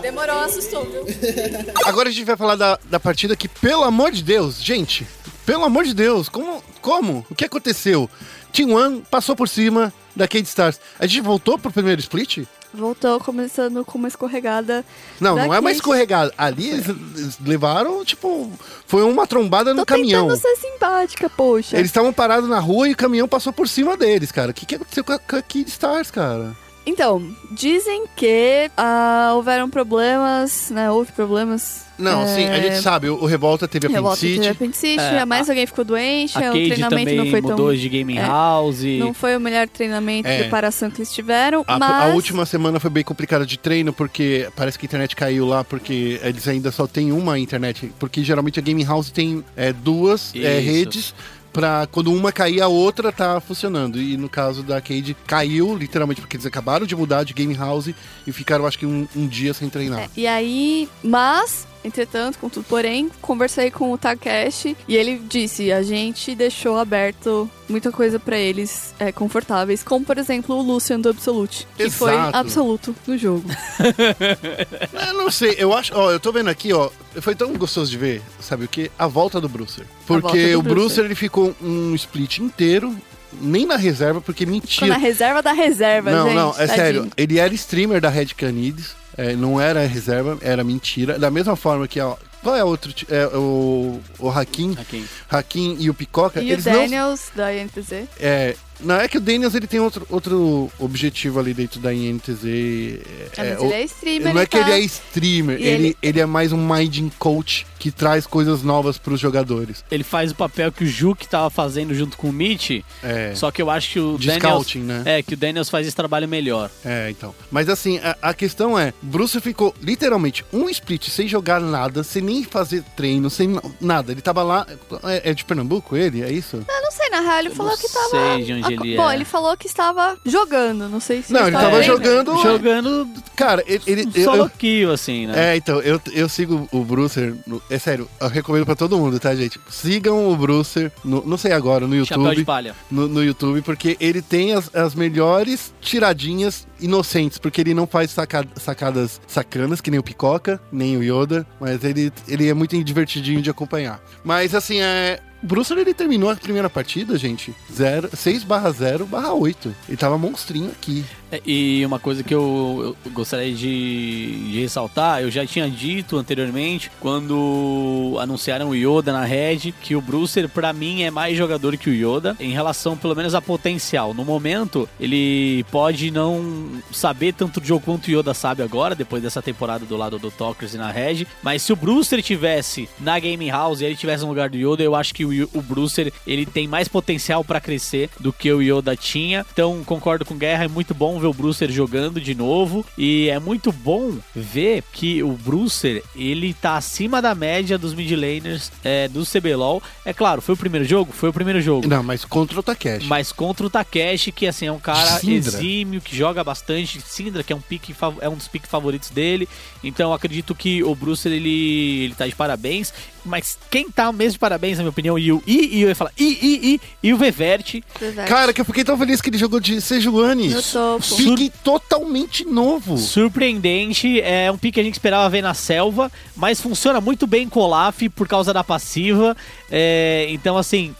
demorou, 0.00 0.40
assustou, 0.40 0.84
viu? 0.84 1.04
Agora 1.84 2.08
a 2.08 2.12
gente 2.12 2.24
vai 2.24 2.36
falar 2.36 2.56
da, 2.56 2.78
da 2.84 2.98
partida 2.98 3.36
que, 3.36 3.48
pelo 3.48 3.84
amor 3.84 4.10
de 4.10 4.22
Deus, 4.22 4.62
gente, 4.62 5.06
pelo 5.44 5.64
amor 5.64 5.84
de 5.84 5.92
Deus, 5.94 6.28
como? 6.28 6.62
Como? 6.80 7.24
O 7.30 7.34
que 7.34 7.44
aconteceu? 7.44 8.08
Team 8.52 8.72
One 8.72 9.02
passou 9.10 9.36
por 9.36 9.48
cima 9.48 9.92
da 10.16 10.26
Cade 10.26 10.48
Stars. 10.48 10.80
A 10.98 11.06
gente 11.06 11.20
voltou 11.20 11.58
pro 11.58 11.70
primeiro 11.72 12.00
split? 12.00 12.46
Voltou 12.72 13.20
começando 13.20 13.84
com 13.84 13.98
uma 13.98 14.08
escorregada. 14.08 14.84
Não, 15.20 15.36
não 15.36 15.54
é 15.54 15.60
uma 15.60 15.70
escorregada. 15.70 16.32
Ali 16.36 16.70
eles, 16.70 16.88
eles 16.88 17.38
levaram, 17.44 18.04
tipo, 18.04 18.50
foi 18.86 19.02
uma 19.02 19.26
trombada 19.26 19.72
no 19.72 19.80
Tô 19.80 19.86
caminhão. 19.86 20.28
tentando 20.28 20.40
ser 20.40 20.56
simpática, 20.56 21.30
poxa. 21.30 21.76
Eles 21.76 21.90
estavam 21.90 22.12
parados 22.12 22.48
na 22.48 22.58
rua 22.58 22.88
e 22.88 22.92
o 22.92 22.96
caminhão 22.96 23.28
passou 23.28 23.52
por 23.52 23.68
cima 23.68 23.96
deles, 23.96 24.32
cara. 24.32 24.50
O 24.50 24.54
que, 24.54 24.66
que 24.66 24.74
aconteceu 24.74 25.04
com 25.04 25.12
a, 25.12 25.18
com 25.18 25.36
a 25.36 25.42
Kid 25.42 25.68
Stars, 25.68 26.10
cara? 26.10 26.56
Então, 26.86 27.22
dizem 27.50 28.04
que 28.14 28.70
ah, 28.76 29.32
houveram 29.34 29.70
problemas, 29.70 30.70
né? 30.70 30.90
Houve 30.90 31.12
problemas. 31.12 31.82
Não, 31.96 32.22
é, 32.22 32.26
sim, 32.26 32.44
a 32.46 32.58
gente 32.60 32.82
sabe, 32.82 33.08
o, 33.08 33.14
o 33.22 33.24
Revolta 33.24 33.68
teve 33.68 33.86
Revolta 33.86 34.20
teve 34.20 34.48
apendicite. 34.48 34.56
apendicite, 34.96 35.00
É, 35.00 35.24
mais 35.24 35.48
alguém 35.48 35.64
ficou 35.64 35.84
doente, 35.84 36.36
A 36.36 36.48
o 36.50 36.52
treinamento 36.52 36.88
também 36.90 37.16
não 37.16 37.26
foi 37.30 37.40
mudou 37.40 37.68
tão. 37.68 37.74
de 37.76 37.88
gaming 37.88 38.18
é, 38.18 38.22
house. 38.26 38.82
Não 38.98 39.14
foi 39.14 39.36
o 39.36 39.40
melhor 39.40 39.68
treinamento 39.68 40.28
e 40.28 40.32
É. 40.32 40.38
preparação 40.40 40.90
que 40.90 40.98
eles 40.98 41.12
tiveram, 41.12 41.64
A, 41.68 41.78
mas. 41.78 42.10
a 42.10 42.14
última 42.14 42.44
semana 42.44 42.80
foi 42.80 42.90
bem 42.90 43.04
complicada 43.04 43.46
de 43.46 43.56
treino, 43.56 43.92
porque 43.92 44.48
parece 44.56 44.76
que 44.76 44.86
a 44.86 44.88
internet 44.88 45.14
caiu 45.14 45.46
lá, 45.46 45.62
porque 45.62 46.18
eles 46.22 46.48
ainda 46.48 46.72
só 46.72 46.86
têm 46.88 47.12
uma 47.12 47.38
internet. 47.38 47.92
Porque 47.98 48.24
geralmente 48.24 48.58
a 48.58 48.62
Game 48.62 48.82
House 48.84 49.10
tem 49.12 49.44
é, 49.56 49.72
duas 49.72 50.32
é, 50.34 50.58
redes. 50.58 51.14
Pra 51.54 51.86
quando 51.86 52.12
uma 52.12 52.32
cair, 52.32 52.60
a 52.60 52.66
outra 52.66 53.12
tá 53.12 53.40
funcionando. 53.40 54.00
E 54.00 54.16
no 54.16 54.28
caso 54.28 54.64
da 54.64 54.80
Cade, 54.80 55.16
caiu, 55.24 55.76
literalmente, 55.76 56.20
porque 56.20 56.36
eles 56.36 56.44
acabaram 56.44 56.84
de 56.84 56.96
mudar 56.96 57.22
de 57.22 57.32
Game 57.32 57.54
House 57.54 57.94
e 58.26 58.32
ficaram, 58.32 58.66
acho 58.66 58.76
que, 58.76 58.84
um, 58.84 59.06
um 59.14 59.28
dia 59.28 59.54
sem 59.54 59.70
treinar. 59.70 60.00
É, 60.00 60.08
e 60.16 60.26
aí, 60.26 60.88
mas, 61.00 61.64
entretanto, 61.84 62.38
contudo, 62.38 62.64
porém, 62.68 63.10
conversei 63.20 63.70
com 63.70 63.92
o 63.92 63.98
Takeshi 63.98 64.76
e 64.88 64.96
ele 64.96 65.18
disse: 65.28 65.70
a 65.70 65.82
gente 65.82 66.34
deixou 66.34 66.78
aberto 66.78 67.48
muita 67.68 67.90
coisa 67.92 68.18
pra 68.18 68.36
eles 68.38 68.94
é, 68.98 69.10
confortáveis, 69.12 69.82
como 69.82 70.04
por 70.04 70.18
exemplo 70.18 70.56
o 70.56 70.62
Lucian 70.62 71.00
do 71.00 71.08
Absolute, 71.10 71.66
que 71.76 71.88
foi 71.90 72.12
Exato. 72.14 72.36
absoluto 72.36 72.96
no 73.06 73.16
jogo. 73.16 73.44
Eu 75.08 75.14
não 75.14 75.30
sei, 75.30 75.54
eu 75.58 75.72
acho. 75.72 75.92
Ó, 75.94 76.10
eu 76.10 76.20
tô 76.20 76.32
vendo 76.32 76.48
aqui, 76.50 76.72
ó. 76.72 76.90
Foi 77.20 77.34
tão 77.34 77.52
gostoso 77.54 77.90
de 77.90 77.96
ver, 77.98 78.22
sabe 78.40 78.64
o 78.64 78.68
que? 78.68 78.90
A 78.98 79.06
volta 79.06 79.40
do 79.40 79.48
Brucer. 79.48 79.84
Porque 80.06 80.52
do 80.52 80.58
o 80.58 80.62
Brucer. 80.62 80.84
Brucer 80.84 81.04
ele 81.04 81.14
ficou 81.14 81.54
um 81.62 81.94
split 81.94 82.38
inteiro, 82.38 82.94
nem 83.40 83.66
na 83.66 83.76
reserva, 83.76 84.20
porque 84.20 84.44
Ficou 84.44 84.52
mentira. 84.60 84.86
na 84.88 84.96
reserva 84.96 85.42
da 85.42 85.52
reserva, 85.52 86.10
Não, 86.10 86.26
gente. 86.26 86.34
não, 86.36 86.50
é 86.50 86.52
tadinho. 86.66 86.76
sério. 86.76 87.10
Ele 87.16 87.38
era 87.38 87.54
streamer 87.54 88.00
da 88.00 88.08
Red 88.08 88.26
Canids, 88.36 88.94
é, 89.16 89.34
não 89.34 89.60
era 89.60 89.86
reserva, 89.86 90.38
era 90.40 90.62
mentira. 90.64 91.18
Da 91.18 91.30
mesma 91.30 91.56
forma 91.56 91.86
que, 91.88 92.00
ó, 92.00 92.16
qual 92.42 92.54
é 92.56 92.62
outro? 92.64 92.92
É, 93.08 93.26
o, 93.36 94.00
o 94.18 94.28
Hakim, 94.30 94.76
Aqui. 94.78 95.04
Hakim 95.30 95.76
e 95.80 95.88
o 95.88 95.94
Picoca, 95.94 96.42
E 96.42 96.50
o 96.50 96.52
eles 96.52 96.64
não 96.66 96.72
Daniels 96.74 97.30
da 97.34 97.54
INTZ. 97.54 97.92
é, 98.20 98.54
não 98.80 98.96
é 98.96 99.08
que 99.08 99.16
o 99.16 99.20
Daniels 99.20 99.54
ele 99.54 99.66
tem 99.66 99.80
outro, 99.80 100.06
outro 100.10 100.70
objetivo 100.78 101.38
ali 101.40 101.54
dentro 101.54 101.80
da 101.80 101.92
INTZ. 101.94 102.44
É, 102.44 102.98
mas 103.38 103.60
o- 103.60 103.64
ele 103.64 103.74
é 103.74 103.84
streamer, 103.84 104.34
não 104.34 104.40
é 104.40 104.46
que 104.46 104.56
ele 104.56 104.64
tá- 104.64 104.72
é 104.72 104.80
streamer, 104.80 105.56
ele, 105.56 105.68
ele- 105.68 105.96
ele 106.02 106.20
é 106.20 106.26
mais 106.26 106.52
um 106.52 106.58
minding 106.66 107.10
coach 107.18 107.66
que 107.84 107.90
traz 107.90 108.26
coisas 108.26 108.62
novas 108.62 108.96
pros 108.96 109.20
jogadores. 109.20 109.84
Ele 109.90 110.02
faz 110.02 110.30
o 110.30 110.34
papel 110.34 110.72
que 110.72 110.84
o 110.84 110.86
Juke 110.86 111.28
tava 111.28 111.50
fazendo 111.50 111.92
junto 111.94 112.16
com 112.16 112.30
o 112.30 112.32
Mitch, 112.32 112.80
É, 113.02 113.34
só 113.34 113.50
que 113.50 113.60
eu 113.60 113.68
acho 113.68 113.90
que 113.90 114.00
o 114.00 114.16
de 114.16 114.26
Daniels... 114.28 114.42
scouting, 114.54 114.78
né? 114.78 115.02
É, 115.04 115.22
que 115.22 115.34
o 115.34 115.36
Daniels 115.36 115.68
faz 115.68 115.86
esse 115.86 115.94
trabalho 115.94 116.26
melhor. 116.26 116.70
É, 116.82 117.10
então. 117.10 117.34
Mas 117.50 117.68
assim, 117.68 117.98
a, 117.98 118.16
a 118.22 118.32
questão 118.32 118.78
é, 118.78 118.94
Bruce 119.02 119.38
ficou 119.42 119.74
literalmente 119.82 120.46
um 120.50 120.66
split 120.70 121.08
sem 121.10 121.28
jogar 121.28 121.60
nada, 121.60 122.02
sem 122.02 122.22
nem 122.22 122.42
fazer 122.42 122.82
treino, 122.96 123.28
sem 123.28 123.60
nada. 123.78 124.12
Ele 124.12 124.22
tava 124.22 124.42
lá. 124.42 124.66
É, 125.02 125.30
é 125.30 125.34
de 125.34 125.44
Pernambuco 125.44 125.94
ele? 125.94 126.22
É 126.22 126.32
isso? 126.32 126.64
Eu 126.66 126.82
não 126.82 126.90
sei, 126.90 127.10
na 127.10 127.20
real, 127.20 127.38
ele 127.40 127.48
Eu 127.48 127.54
falou 127.54 127.72
não 127.72 127.78
que 127.78 127.88
tava. 127.92 128.08
sei 128.08 128.44
de 128.44 128.52
onde 128.54 128.64
Ah, 128.64 128.72
ele 128.72 128.96
Bom, 128.96 129.10
é. 129.10 129.14
ele 129.14 129.24
falou 129.26 129.54
que 129.58 129.66
estava 129.66 130.16
jogando, 130.24 130.88
não 130.88 131.00
sei 131.00 131.20
se. 131.22 131.34
Não, 131.34 131.40
ele 131.40 131.48
estava 131.50 131.64
tava 131.66 131.78
bem, 131.80 131.86
jogando. 131.86 132.32
né? 132.34 132.42
Jogando 132.42 133.08
Cara, 133.36 133.62
ele. 133.66 133.82
ele 133.86 134.08
eu- 134.14 134.24
solo 134.24 134.44
eu- 134.44 134.50
kill, 134.50 134.90
assim, 134.90 135.26
né? 135.26 135.52
é, 135.52 135.56
então, 135.56 135.80
eu, 135.82 136.00
eu 136.14 136.30
sigo 136.30 136.66
o 136.72 136.82
Brucer. 136.82 137.34
no- 137.46 137.60
é 137.74 137.78
sério, 137.78 138.08
eu 138.20 138.28
recomendo 138.28 138.64
pra 138.64 138.74
todo 138.74 138.98
mundo, 138.98 139.18
tá, 139.20 139.34
gente? 139.34 139.60
Sigam 139.68 140.30
o 140.30 140.36
Brucer, 140.36 140.90
no- 141.04 141.24
não 141.26 141.36
sei 141.36 141.52
agora, 141.52 141.86
no 141.86 142.04
Chapéu 142.04 142.22
de 142.24 142.28
YouTube. 142.30 142.44
palha. 142.44 142.74
No, 142.90 143.08
no 143.08 143.22
YouTube, 143.24 143.62
porque 143.62 143.96
ele 144.00 144.22
tem 144.22 144.52
as, 144.54 144.74
as 144.74 144.94
melhores 144.94 145.72
tiradinhas 145.80 146.66
inocentes, 146.80 147.38
porque 147.38 147.60
ele 147.60 147.74
não 147.74 147.86
faz 147.86 148.10
saca- 148.10 148.44
sacadas 148.56 149.20
sacanas, 149.26 149.80
que 149.80 149.90
nem 149.90 149.98
o 150.00 150.02
Picoca, 150.02 150.60
nem 150.72 150.96
o 150.96 151.02
Yoda, 151.02 151.46
mas 151.60 151.82
ele, 151.84 152.12
ele 152.28 152.48
é 152.48 152.54
muito 152.54 152.82
divertidinho 152.82 153.40
de 153.40 153.50
acompanhar. 153.50 154.00
Mas 154.24 154.54
assim, 154.54 154.80
é. 154.80 155.20
Brucer 155.44 155.76
ele 155.78 155.94
terminou 155.94 156.30
a 156.30 156.36
primeira 156.36 156.70
partida, 156.70 157.16
gente, 157.18 157.54
0, 157.72 158.10
6 158.12 158.44
barra 158.44 158.70
0 158.70 159.06
barra 159.06 159.32
8. 159.32 159.74
Ele 159.88 159.96
tava 159.96 160.18
monstrinho 160.18 160.70
aqui. 160.70 161.04
É, 161.30 161.40
E 161.44 161.84
uma 161.84 161.98
coisa 161.98 162.22
que 162.22 162.34
eu, 162.34 162.96
eu 163.04 163.10
gostaria 163.12 163.52
de, 163.52 164.50
de 164.50 164.60
ressaltar, 164.60 165.20
eu 165.22 165.30
já 165.30 165.44
tinha 165.46 165.68
dito 165.68 166.16
anteriormente, 166.16 166.90
quando 167.00 168.16
anunciaram 168.20 168.70
o 168.70 168.74
Yoda 168.74 169.12
na 169.12 169.24
Red, 169.24 169.72
que 169.82 169.96
o 169.96 170.00
Brucer, 170.00 170.48
pra 170.48 170.72
mim, 170.72 171.02
é 171.02 171.10
mais 171.10 171.36
jogador 171.36 171.76
que 171.76 171.90
o 171.90 171.92
Yoda, 171.92 172.36
em 172.38 172.52
relação, 172.52 172.96
pelo 172.96 173.14
menos, 173.14 173.34
a 173.34 173.40
potencial. 173.40 174.14
No 174.14 174.24
momento, 174.24 174.88
ele 175.00 175.64
pode 175.70 176.10
não 176.10 176.82
saber 176.92 177.34
tanto 177.34 177.60
de 177.60 177.68
jogo 177.68 177.84
quanto 177.84 178.06
o 178.08 178.10
Yoda 178.10 178.32
sabe 178.34 178.62
agora, 178.62 178.94
depois 178.94 179.22
dessa 179.22 179.42
temporada 179.42 179.84
do 179.84 179.96
lado 179.96 180.18
do 180.18 180.30
Talkers 180.30 180.74
e 180.74 180.78
na 180.78 180.90
Red, 180.90 181.26
mas 181.42 181.62
se 181.62 181.72
o 181.72 181.76
Brucer 181.76 182.22
tivesse 182.22 182.88
na 183.00 183.18
Game 183.18 183.48
House 183.50 183.80
e 183.80 183.84
ele 183.84 183.96
tivesse 183.96 184.22
no 184.22 184.28
lugar 184.28 184.48
do 184.48 184.56
Yoda, 184.56 184.82
eu 184.82 184.94
acho 184.94 185.12
que 185.14 185.24
o, 185.24 185.32
o 185.42 185.62
Brucer, 185.62 186.12
ele 186.26 186.46
tem 186.46 186.68
mais 186.68 186.88
potencial 186.88 187.44
pra 187.44 187.60
crescer 187.60 188.10
do 188.20 188.32
que 188.32 188.52
o 188.52 188.62
Yoda 188.62 188.96
tinha. 188.96 189.44
Então, 189.52 189.82
concordo 189.84 190.24
com 190.24 190.36
Guerra, 190.36 190.64
é 190.64 190.68
muito 190.68 190.94
bom 190.94 191.18
ver 191.18 191.26
o 191.26 191.34
Brucer 191.34 191.70
jogando 191.70 192.20
de 192.20 192.34
novo 192.34 192.84
e 192.96 193.28
é 193.28 193.38
muito 193.38 193.72
bom 193.72 194.12
ver 194.34 194.82
que 194.92 195.22
o 195.22 195.32
Brucer, 195.32 196.02
ele 196.14 196.54
tá 196.54 196.76
acima 196.76 197.20
da 197.20 197.34
média 197.34 197.78
dos 197.78 197.94
mid 197.94 198.10
laners 198.12 198.70
é, 198.82 199.08
do 199.08 199.24
CBLOL. 199.24 199.82
É 200.04 200.12
claro, 200.12 200.40
foi 200.40 200.54
o 200.54 200.58
primeiro 200.58 200.86
jogo? 200.86 201.12
Foi 201.12 201.28
o 201.28 201.32
primeiro 201.32 201.60
jogo. 201.60 201.86
Não, 201.88 202.02
mas 202.02 202.24
contra 202.24 202.58
o 202.58 202.62
Takeshi. 202.62 203.06
Mas 203.06 203.32
contra 203.32 203.66
o 203.66 203.70
Takeshi, 203.70 204.32
que 204.32 204.46
assim 204.46 204.66
é 204.66 204.72
um 204.72 204.78
cara 204.78 205.18
Syndra. 205.18 205.56
exímio, 205.56 206.00
que 206.00 206.16
joga 206.16 206.42
bastante. 206.44 207.00
Syndra, 207.00 207.42
que 207.42 207.52
é 207.52 207.56
um 207.56 207.60
pique 207.60 207.94
é 208.20 208.28
um 208.28 208.36
dos 208.36 208.48
piques 208.48 208.70
favoritos 208.70 209.10
dele. 209.10 209.48
Então 209.82 210.12
acredito 210.12 210.54
que 210.54 210.82
o 210.82 210.94
Bruce 210.94 211.28
ele, 211.28 212.04
ele 212.04 212.14
tá 212.14 212.26
de 212.26 212.34
parabéns. 212.34 212.92
Mas 213.24 213.58
quem 213.70 213.90
tá 213.90 214.12
mesmo 214.12 214.34
de 214.34 214.38
parabéns, 214.38 214.76
na 214.76 214.82
minha 214.82 214.90
opinião, 214.90 215.18
e 215.18 215.32
o 215.32 215.42
I, 215.46 215.76
e 215.76 215.82
eu 215.82 215.88
ia 215.88 215.94
falar 215.94 216.12
I, 216.18 216.24
I, 216.24 216.74
I, 216.74 216.80
e 217.02 217.12
o 217.12 217.16
Veverte. 217.16 217.82
Cara, 218.26 218.52
que 218.52 218.60
eu 218.60 218.64
fiquei 218.64 218.84
tão 218.84 218.98
feliz 218.98 219.20
que 219.20 219.30
ele 219.30 219.38
jogou 219.38 219.60
de 219.60 219.80
Sejuani. 219.80 220.48
No 220.48 220.62
topo. 220.62 221.16
Pique 221.16 221.50
totalmente 221.62 222.44
novo. 222.44 222.98
Surpreendente, 222.98 224.20
é 224.20 224.50
um 224.50 224.58
pique 224.58 224.74
que 224.74 224.80
a 224.80 224.84
gente 224.84 224.94
esperava 224.94 225.28
ver 225.28 225.42
na 225.42 225.54
selva, 225.54 226.10
mas 226.36 226.60
funciona 226.60 227.00
muito 227.00 227.26
bem 227.26 227.48
com 227.48 227.60
o 227.60 227.62
Olaf 227.62 228.02
por 228.14 228.26
causa 228.26 228.52
da 228.52 228.64
passiva. 228.64 229.36
É, 229.70 230.26
então, 230.30 230.58
assim, 230.58 230.94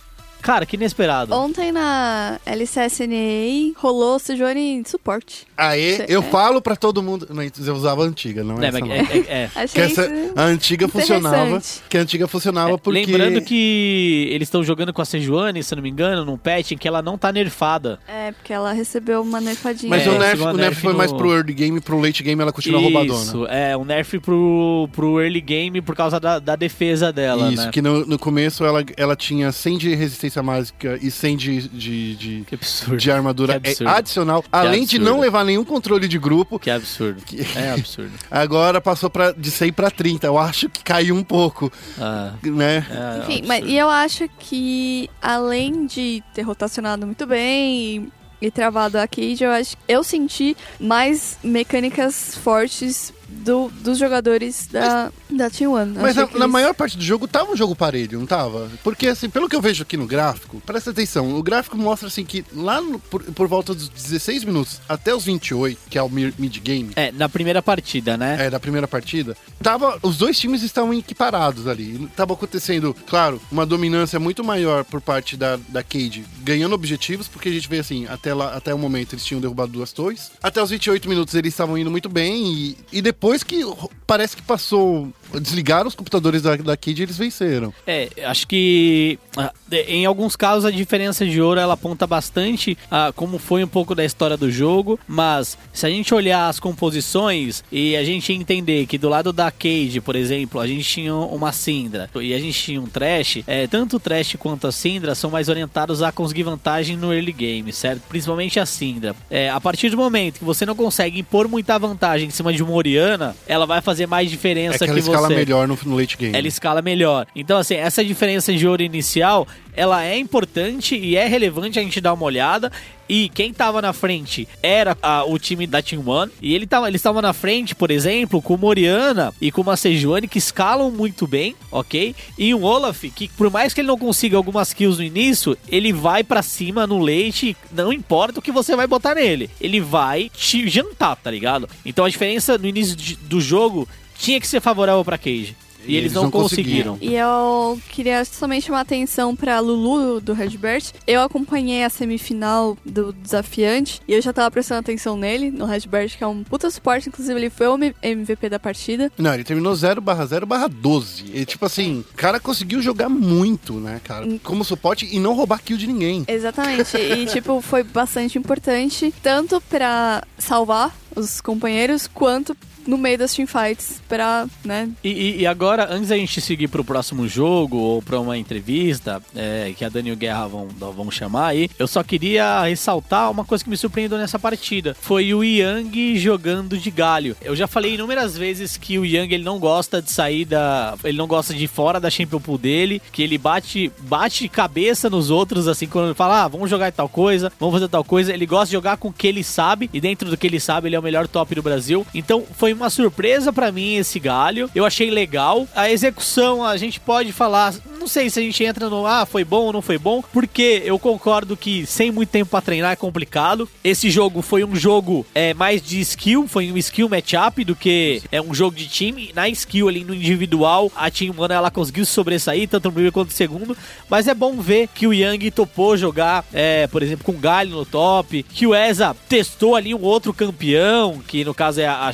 cara, 0.45 0.67
que 0.67 0.77
inesperado. 0.77 1.35
Ontem 1.35 1.73
na 1.73 2.39
LCSNA 2.45 3.73
rolou 3.77 4.17
o 4.17 4.19
Sejuani 4.19 4.83
de 4.83 4.91
suporte. 4.91 5.47
Aê, 5.57 5.97
Cê- 5.97 6.07
eu 6.09 6.21
é. 6.21 6.23
falo 6.25 6.61
pra 6.61 6.77
todo 6.77 7.03
mundo. 7.03 7.27
Não, 7.31 7.43
eu 7.43 7.75
usava 7.75 8.03
a 8.03 8.07
antiga, 8.07 8.45
não 8.45 8.61
é, 8.61 8.67
É, 8.67 8.69
essa 8.69 8.79
mas 8.81 8.89
não. 8.89 8.95
é- 8.95 8.99
é- 9.01 9.51
é. 9.55 9.67
Que 9.75 9.81
essa, 9.81 10.05
isso 10.07 10.33
a 10.37 10.43
antiga 10.45 10.87
funcionava. 10.89 11.63
Que 11.89 11.97
a 11.99 12.01
antiga 12.03 12.29
funcionava 12.29 12.77
porque. 12.79 13.01
É, 13.01 13.05
Lembrando 13.07 13.41
que 13.43 14.29
eles 14.31 14.47
estão 14.49 14.63
jogando 14.63 14.93
com 14.93 15.01
a 15.01 15.05
Sejuani, 15.05 15.63
se 15.63 15.73
eu 15.73 15.77
não 15.77 15.83
me 15.83 15.91
engano, 15.91 16.25
num 16.25 16.37
patch 16.37 16.73
em 16.73 16.77
que 16.79 16.87
ela 16.87 17.01
não 17.03 17.17
tá 17.17 17.33
nerfada. 17.33 17.99
É, 18.07 18.33
porque 18.33 18.53
ela 18.53 18.73
recebeu 18.73 19.23
uma 19.23 19.41
nerfadinha. 19.41 19.89
Mas 19.91 20.07
É, 20.07 20.11
o, 20.11 20.19
nerf, 20.19 20.43
o 20.43 20.47
nerf 20.47 20.57
nerf 20.61 20.81
foi 20.83 20.93
no- 20.93 20.99
mais 20.99 21.13
pro 21.13 21.33
early 21.35 21.53
game, 21.55 21.81
pro 21.81 21.99
late 22.01 22.23
game 22.23 22.41
ela 22.41 22.53
continua 22.53 22.81
roubadona. 22.81 23.23
Isso, 23.23 23.47
é, 23.47 23.77
um 23.77 23.85
nerf 23.85 24.19
pro, 24.21 24.89
pro 24.93 25.21
early 25.21 25.41
game 25.41 25.81
por 25.81 25.97
causa 25.97 26.21
da, 26.21 26.39
da 26.39 26.57
defesa 26.57 27.13
dela, 27.13 27.51
Isso, 27.53 27.65
né? 27.67 27.71
que 27.73 27.81
no, 27.81 28.05
no 28.07 28.19
começo 28.19 28.65
ela, 28.65 28.85
ela 28.97 29.17
tinha 29.17 29.51
100 29.51 29.79
de 29.79 29.95
resistência 29.95 30.34
resistência 30.35 30.43
mágica 30.43 30.99
e 31.01 31.11
100 31.11 31.37
de, 31.37 31.69
de, 31.69 32.17
de, 32.17 32.45
Que 32.47 32.55
absurdo. 32.57 32.97
de 32.97 33.11
armadura 33.11 33.61
Que 33.61 33.85
é 33.85 33.89
adicional, 33.89 34.45
além 34.51 34.85
de 34.85 34.99
não 34.99 35.21
levar 35.21 35.45
nenhum 35.45 35.65
controle 35.65 36.09
de 36.09 36.19
grupo. 36.19 36.59
Que 36.59 36.71
absurdo. 36.71 37.23
É 37.55 37.71
absurdo. 37.73 38.13
Agora 38.31 38.81
passou 38.81 39.09
pra, 39.09 39.33
de 39.33 39.51
100 39.51 39.73
pra 39.73 39.91
30. 39.91 40.27
Eu 40.27 40.39
acho 40.39 40.69
que 40.69 40.83
caiu 40.83 41.15
um 41.15 41.23
pouco, 41.23 41.71
Ah, 41.99 42.33
né? 42.43 42.77
é 42.91 43.19
Enfim, 43.23 43.33
absurdo. 43.39 43.49
mas 43.49 43.65
e 43.67 43.77
eu 43.77 43.89
acho 43.89 44.29
que 44.39 45.09
além 45.23 45.87
de 45.87 46.23
ter 46.35 46.43
rotacionado 46.43 47.07
muito 47.07 47.27
bem 47.27 48.11
e, 48.41 48.47
e 48.47 48.51
travado 48.51 48.99
a 48.99 49.07
Cage, 49.07 49.45
eu 49.45 49.51
acho 49.51 49.77
eu 49.87 50.03
senti 50.03 50.57
mais 50.81 51.39
mecânicas 51.45 52.35
fortes 52.37 53.13
do, 53.29 53.69
dos 53.83 53.99
jogadores 53.99 54.67
da, 54.71 55.11
da 55.31 55.51
T1. 55.51 55.95
Mas 56.01 56.17
na, 56.17 56.27
que 56.27 56.35
na 56.35 56.45
eles- 56.45 56.53
maior 56.53 56.75
parte 56.75 56.97
do 56.97 57.03
jogo 57.05 57.27
tava 57.29 57.53
um 57.53 57.57
jogo 57.57 57.75
parelho, 57.75 58.19
não 58.19 58.27
tava? 58.27 58.71
Porque, 58.83 59.07
assim, 59.09 59.29
pelo 59.29 59.49
que 59.49 59.57
eu 59.57 59.61
vejo 59.61 59.83
aqui 59.83 59.97
no 59.97 60.07
gráfico, 60.07 60.61
presta 60.65 60.91
atenção, 60.91 61.37
o 61.37 61.43
gráfico 61.43 61.77
mostra, 61.77 62.09
assim, 62.09 62.25
que 62.25 62.45
lá 62.55 62.81
no- 62.81 62.99
por, 62.99 63.23
por 63.23 63.47
volta 63.49 63.75
dos 63.75 63.89
16 63.89 64.45
minutos 64.45 64.81
até 64.89 65.15
os 65.15 65.25
28, 65.25 65.79
que 65.91 65.99
é 65.99 66.03
o 66.03 66.09
mi- 66.09 66.35
mid-game, 66.39 66.91
É, 66.97 67.11
na 67.13 67.29
primeira 67.29 67.63
partida, 67.63 68.17
né? 68.17 68.47
é, 68.47 68.51
da 68.51 68.61
primeira 68.61 68.87
partida, 68.89 69.37
tava, 69.63 69.99
os 70.03 70.17
dois 70.17 70.39
times 70.39 70.63
estavam 70.63 70.93
equiparados 70.95 71.67
ali. 71.67 72.09
Tava 72.17 72.35
acontecendo, 72.35 72.95
claro, 73.07 73.41
uma 73.51 73.65
dominância 73.67 74.19
muito 74.21 74.43
maior 74.45 74.85
por 74.85 75.01
parte 75.01 75.37
da, 75.37 75.57
da 75.69 75.83
Cade, 75.83 76.25
ganhando 76.43 76.75
objetivos, 76.75 77.29
porque 77.29 77.49
a 77.49 77.53
gente 77.53 77.69
vê 77.69 77.79
assim, 77.79 78.07
até, 78.07 78.35
lá, 78.35 78.55
até 78.55 78.75
o 78.75 78.79
momento 78.79 79.15
eles 79.15 79.25
tinham 79.25 79.41
derrubado 79.41 79.73
duas 79.73 79.93
torres. 79.93 80.31
Até 80.43 80.63
os 80.63 80.71
28 80.71 81.09
minutos 81.09 81.35
eles 81.35 81.53
estavam 81.55 81.77
indo 81.79 81.91
muito 81.91 82.09
bem, 82.09 82.47
e, 82.53 82.77
e 82.93 83.03
depois 83.03 83.14
que 83.45 83.63
parece 84.07 84.37
que 84.37 84.43
passou. 84.43 85.13
Desligaram 85.41 85.89
os 85.89 85.95
computadores 85.95 86.43
da, 86.43 86.57
da 86.57 86.77
Cade 86.77 87.03
e 87.03 87.05
eles 87.05 87.17
venceram. 87.17 87.73
É, 87.87 88.09
acho 88.25 88.47
que 88.47 89.19
ah, 89.37 89.53
em 89.71 90.07
alguns 90.07 90.37
casos 90.37 90.65
a 90.65 90.71
diferença 90.71 91.27
de 91.27 91.41
ouro 91.41 91.61
ela 91.61 91.75
aponta 91.75 92.07
bastante 92.07 92.77
a 92.91 93.13
como 93.13 93.39
foi 93.39 93.65
um 93.65 93.69
pouco 93.69 93.95
da 93.95 94.05
história 94.05 94.37
do 94.37 94.51
jogo, 94.51 94.99
mas 95.07 95.59
se 95.73 95.87
a 95.87 95.91
gente 95.91 96.15
olhar 96.15 96.49
as 96.49 96.61
composições 96.61 97.65
e 97.71 97.97
a 97.97 98.05
gente 98.05 98.33
entender 98.33 98.87
que 98.87 98.99
do 98.99 99.09
lado 99.09 99.33
da 99.33 99.51
Cage, 99.51 100.01
por 100.01 100.17
exemplo, 100.17 100.61
a 100.61 100.67
gente 100.67 100.85
tinha 100.85 101.15
uma 101.15 101.53
Syndra 101.53 102.09
e 102.21 102.35
a 102.35 102.39
gente 102.39 102.63
tinha 102.63 102.81
um 102.81 102.87
Trash, 102.87 103.43
é, 103.47 103.67
tanto 103.67 103.97
o 103.97 104.01
Trash 104.01 104.37
quanto 104.39 104.67
a 104.67 104.73
Syndra 104.73 105.15
são 105.15 105.31
mais 105.31 105.49
orientados 105.49 106.03
a 106.03 106.13
conseguir 106.13 106.45
vantagem 106.45 106.97
no 106.97 107.13
early 107.13 107.33
game, 107.33 107.73
certo? 107.73 108.03
Principalmente 108.09 108.61
a 108.61 108.67
Syndra. 108.67 109.15
É, 109.31 109.51
a 109.51 109.61
partir 109.61 109.91
do 109.91 109.97
momento 109.97 110.39
que 110.39 110.45
você 110.45 110.65
não 110.65 110.75
consegue 110.75 111.19
impor 111.19 111.49
muita 111.49 111.79
vantagem 111.79 112.29
em 112.29 112.31
cima 112.31 112.53
de 112.53 112.63
uma 112.63 112.73
Oriana, 112.73 113.35
ela 113.47 113.67
vai 113.67 113.81
fazer 113.81 114.07
mais 114.07 114.29
É 114.29 114.31
diferença 114.31 114.79
que 114.79 114.85
ela 114.85 114.95
que 115.01 115.24
escala 115.27 115.39
melhor 115.41 115.69
no, 115.69 115.79
no 115.85 115.97
late 115.97 116.17
game. 116.17 116.37
ela 116.37 116.47
escala 116.49 116.83
melhor. 116.83 117.27
Então, 117.35 117.59
assim, 117.59 117.75
essa 117.75 118.05
diferença 118.05 118.53
de 118.53 118.67
ouro 118.67 118.83
inicial, 118.83 119.47
ela 119.77 120.05
é 120.05 120.19
importante 120.19 120.97
e 120.97 121.17
é 121.17 121.27
relevante 121.27 121.79
a 121.79 121.83
gente 121.83 122.01
dar 122.01 122.13
uma 122.15 122.25
olhada. 122.25 122.71
E 123.07 123.29
quem 123.29 123.53
tava 123.53 123.83
na 123.83 123.93
frente 123.93 124.49
era 124.63 124.97
ah, 125.03 125.25
o 125.27 125.39
time 125.39 125.67
da 125.67 125.83
Team 125.83 126.03
One. 126.09 126.33
E 126.41 126.55
ele 126.55 126.67
tava, 126.67 126.89
eles 126.89 127.01
estavam 127.01 127.21
na 127.21 127.35
frente, 127.35 127.75
por 127.75 127.91
exemplo, 127.91 128.41
com 128.41 128.55
o 128.55 128.59
Moriana 128.59 129.31
e 129.43 129.51
com 129.53 129.61
uma 129.61 129.77
Sejuani 129.77 130.27
que 130.27 130.39
escalam 130.39 130.91
muito 130.91 131.27
bem, 131.27 131.55
ok? 131.71 132.15
E 132.39 132.55
um 132.55 132.65
Olaf 132.65 133.03
que, 133.15 133.29
por 133.29 133.51
mais 133.51 133.75
que 133.75 133.83
ele 133.83 133.89
não 133.89 133.99
consiga 133.99 134.39
algumas 134.39 134.73
kills 134.73 134.99
no 134.99 135.05
início, 135.05 135.55
ele 135.69 135.93
vai 135.93 136.25
pra 136.25 136.41
cima 136.41 136.87
no 136.87 136.99
leite, 136.99 137.55
não 137.71 137.93
importa 137.93 138.39
o 138.39 138.43
que 138.43 138.51
você 138.51 138.75
vai 138.75 138.87
botar 138.87 139.15
nele. 139.17 139.51
Ele 139.61 139.81
vai 139.83 140.31
te 140.35 140.67
jantar, 140.71 141.15
tá 141.17 141.31
ligado? 141.31 141.69
Então 141.85 142.07
a 142.07 142.09
diferença 142.09 142.57
no 142.57 142.67
início 142.67 142.97
de- 142.97 143.17
do 143.17 143.39
jogo 143.39 143.87
tinha 144.25 144.41
que 144.41 144.47
ser 144.47 144.61
favorável 144.61 145.05
pra 145.05 145.19
Cage. 145.19 145.55
E, 145.87 145.97
eles, 145.97 146.13
não, 146.13 146.31
conseguiram. 146.31 146.99
E 147.01 147.15
eu 147.15 147.79
queria 147.91 148.25
somente 148.25 148.67
chamar 148.67 148.81
atenção 148.81 149.37
pra 149.37 149.61
Lulu 149.61 150.21
do 150.21 150.33
Redbert. 150.33 150.93
Eu 151.07 151.23
acompanhei 151.23 151.85
a 151.85 151.91
semifinal 151.91 152.77
do 152.85 153.13
desafiante 153.13 154.01
e 154.09 154.15
eu 154.15 154.23
já 154.23 154.33
tava 154.33 154.51
prestando 154.51 154.81
atenção 154.81 155.17
nele, 155.17 155.51
no 155.51 155.67
Redbert, 155.67 156.17
que 156.17 156.25
é 156.25 156.27
um 156.27 156.43
puta 156.43 156.71
suporte. 156.71 157.09
Inclusive, 157.09 157.39
ele 157.39 157.51
foi 157.51 157.67
o 157.69 157.79
MVP 158.03 158.49
da 158.49 158.59
partida. 158.59 159.13
Não, 159.19 159.35
ele 159.35 159.45
terminou 159.45 159.75
0 159.75 160.01
barra 160.01 160.25
0 160.25 160.47
barra 160.47 160.69
12. 160.69 161.25
E, 161.35 161.45
tipo 161.45 161.67
assim, 161.67 162.05
o 162.13 162.17
cara 162.17 162.41
conseguiu 162.41 162.81
jogar 162.81 163.09
muito, 163.09 163.75
né, 163.75 164.01
cara? 164.03 164.27
Como 164.43 164.65
suporte 164.65 165.07
e 165.11 165.19
não 165.19 165.35
roubar 165.35 165.63
kill 165.63 165.77
de 165.77 165.87
ninguém. 165.87 166.25
Exatamente. 166.27 166.97
e, 166.97 167.27
tipo, 167.29 167.61
foi 167.61 167.83
bastante 167.83 168.39
importante, 168.39 169.13
tanto 169.23 169.61
pra 169.69 170.23
salvar 170.39 170.97
os 171.15 171.41
companheiros, 171.41 172.07
quanto 172.07 172.57
no 172.87 172.99
meio 172.99 173.19
das 173.19 173.33
teamfights, 173.35 174.03
pra, 174.09 174.47
né, 174.65 174.89
E, 175.03 175.09
e- 175.11 175.41
e 175.41 175.47
agora, 175.47 175.89
antes 175.91 176.09
da 176.09 176.17
gente 176.17 176.41
seguir 176.41 176.69
pro 176.69 176.85
próximo 176.85 177.27
jogo 177.29 177.77
ou 177.77 178.03
pra 178.03 178.21
uma 178.21 178.37
entrevista 178.37 179.23
é, 179.35 179.73
que 179.77 179.85
a 179.85 179.89
Dani 179.89 180.11
e 180.11 180.13
o 180.13 180.17
Guerra 180.17 180.47
vão, 180.47 180.69
vão 180.69 181.11
chamar 181.11 181.49
aí, 181.49 181.69
eu 181.79 181.87
só 181.87 182.03
queria 182.03 182.63
ressaltar 182.65 183.31
uma 183.31 183.45
coisa 183.45 183.63
que 183.65 183.71
me 183.71 183.77
surpreendeu 183.77 184.19
nessa 184.19 184.39
partida. 184.39 184.97
Foi 185.01 185.33
o 185.35 185.43
Yang 185.43 186.19
jogando 186.19 186.77
de 186.79 186.91
galho. 186.91 187.37
Eu 187.43 187.55
já 187.57 187.67
falei 187.67 187.95
inúmeras 187.95 188.37
vezes 188.37 188.77
que 188.77 188.99
o 188.99 189.05
Yang 189.05 189.35
ele 189.35 189.45
não 189.45 189.59
gosta 189.59 190.01
de 190.03 190.11
sair 190.11 190.45
da. 190.45 190.95
Ele 191.05 191.17
não 191.19 191.27
gosta 191.27 191.55
de 191.55 191.65
ir 191.65 191.69
fora 191.69 191.99
da 192.01 192.11
Champion 192.11 192.41
Pool 192.41 192.59
dele, 192.59 193.01
que 193.13 193.23
ele 193.23 193.39
bate, 193.39 193.91
bate 194.01 194.49
cabeça 194.49 195.09
nos 195.11 195.31
outros, 195.31 195.69
assim, 195.69 195.87
quando 195.87 196.07
ele 196.07 196.15
fala, 196.15 196.45
ah, 196.45 196.49
vamos 196.49 196.69
jogar 196.71 196.93
tal 196.93 197.09
coisa, 197.09 197.53
vamos 197.59 197.75
fazer 197.75 197.89
tal 197.89 198.05
coisa. 198.05 198.33
Ele 198.33 198.47
gosta 198.47 198.67
de 198.67 198.73
jogar 198.73 198.97
com 198.97 199.09
o 199.09 199.13
que 199.13 199.27
ele 199.27 199.43
sabe, 199.45 199.89
e 199.93 200.01
dentro 200.01 200.29
do 200.31 200.37
que 200.37 200.47
ele 200.47 200.61
sabe, 200.61 200.89
ele 200.89 200.97
é 200.97 200.99
o 200.99 201.03
melhor 201.03 201.27
top 201.29 201.55
do 201.55 201.63
Brasil. 201.63 202.07
Então 202.15 202.45
foi 202.57 202.74
uma 202.75 202.91
surpresa 202.91 203.53
pra 203.53 203.73
mim 203.73 203.95
esse 203.97 204.19
galho. 204.19 204.71
Eu 204.75 204.85
achei 204.85 205.11
legal. 205.11 205.67
A 205.75 205.91
execução, 205.91 206.65
a 206.65 206.77
gente 206.77 207.01
pode 207.01 207.33
falar. 207.33 207.75
Não 207.99 208.07
sei 208.07 208.29
se 208.29 208.39
a 208.39 208.43
gente 208.43 208.63
entra 208.63 208.91
no 208.91 209.07
ah, 209.07 209.25
foi 209.25 209.45
bom 209.45 209.63
ou 209.65 209.73
não 209.73 209.81
foi 209.81 209.99
bom, 209.99 210.23
porque 210.33 210.83
eu 210.85 210.99
concordo 210.99 211.57
que 211.57 211.87
sem 211.87 212.11
muito 212.11 212.29
tempo 212.29 212.51
pra 212.51 212.61
treinar 212.61 212.93
é 212.93 212.97
complicado. 212.97 213.69
Esse 213.83 214.11
jogo 214.11 214.43
foi 214.43 214.65
um 214.65 214.77
jogo 214.77 215.27
é, 215.35 215.55
mais 215.55 215.81
de 215.81 216.01
skill, 216.01 216.47
foi 216.47 216.71
um 216.71 216.77
skill 216.77 217.09
matchup 217.09 217.65
do 217.65 217.75
que 217.75 218.23
é 218.31 218.41
um 218.41 218.53
jogo 218.53 218.77
de 218.77 218.87
time. 218.89 219.33
Na 219.35 219.49
skill 219.49 219.89
ali 219.89 220.05
no 220.05 220.15
individual, 220.15 220.93
a 220.95 221.11
Team 221.11 221.35
One 221.37 221.55
ela 221.55 221.71
conseguiu 221.71 222.05
se 222.05 222.13
sobressair, 222.13 222.69
tanto 222.69 222.87
no 222.87 222.93
primeiro 222.93 223.13
quanto 223.13 223.29
no 223.29 223.35
segundo. 223.35 223.77
Mas 224.09 224.29
é 224.29 224.35
bom 224.35 224.57
ver 224.61 224.89
que 224.95 225.07
o 225.07 225.13
Yang 225.13 225.51
topou 225.51 225.97
jogar, 225.97 226.45
é, 226.53 226.87
por 226.87 227.03
exemplo, 227.03 227.25
com 227.25 227.33
o 227.33 227.39
Galho 227.39 227.71
no 227.71 227.87
top, 227.87 228.43
que 228.43 228.67
o 228.67 228.75
Eza 228.75 229.17
testou 229.29 229.75
ali 229.75 229.95
um 229.95 230.03
outro 230.03 230.33
campeão, 230.33 231.21
que 231.27 231.45
no 231.45 231.55
caso 231.55 231.81
é 231.81 231.87
a, 231.87 232.07
a 232.07 232.13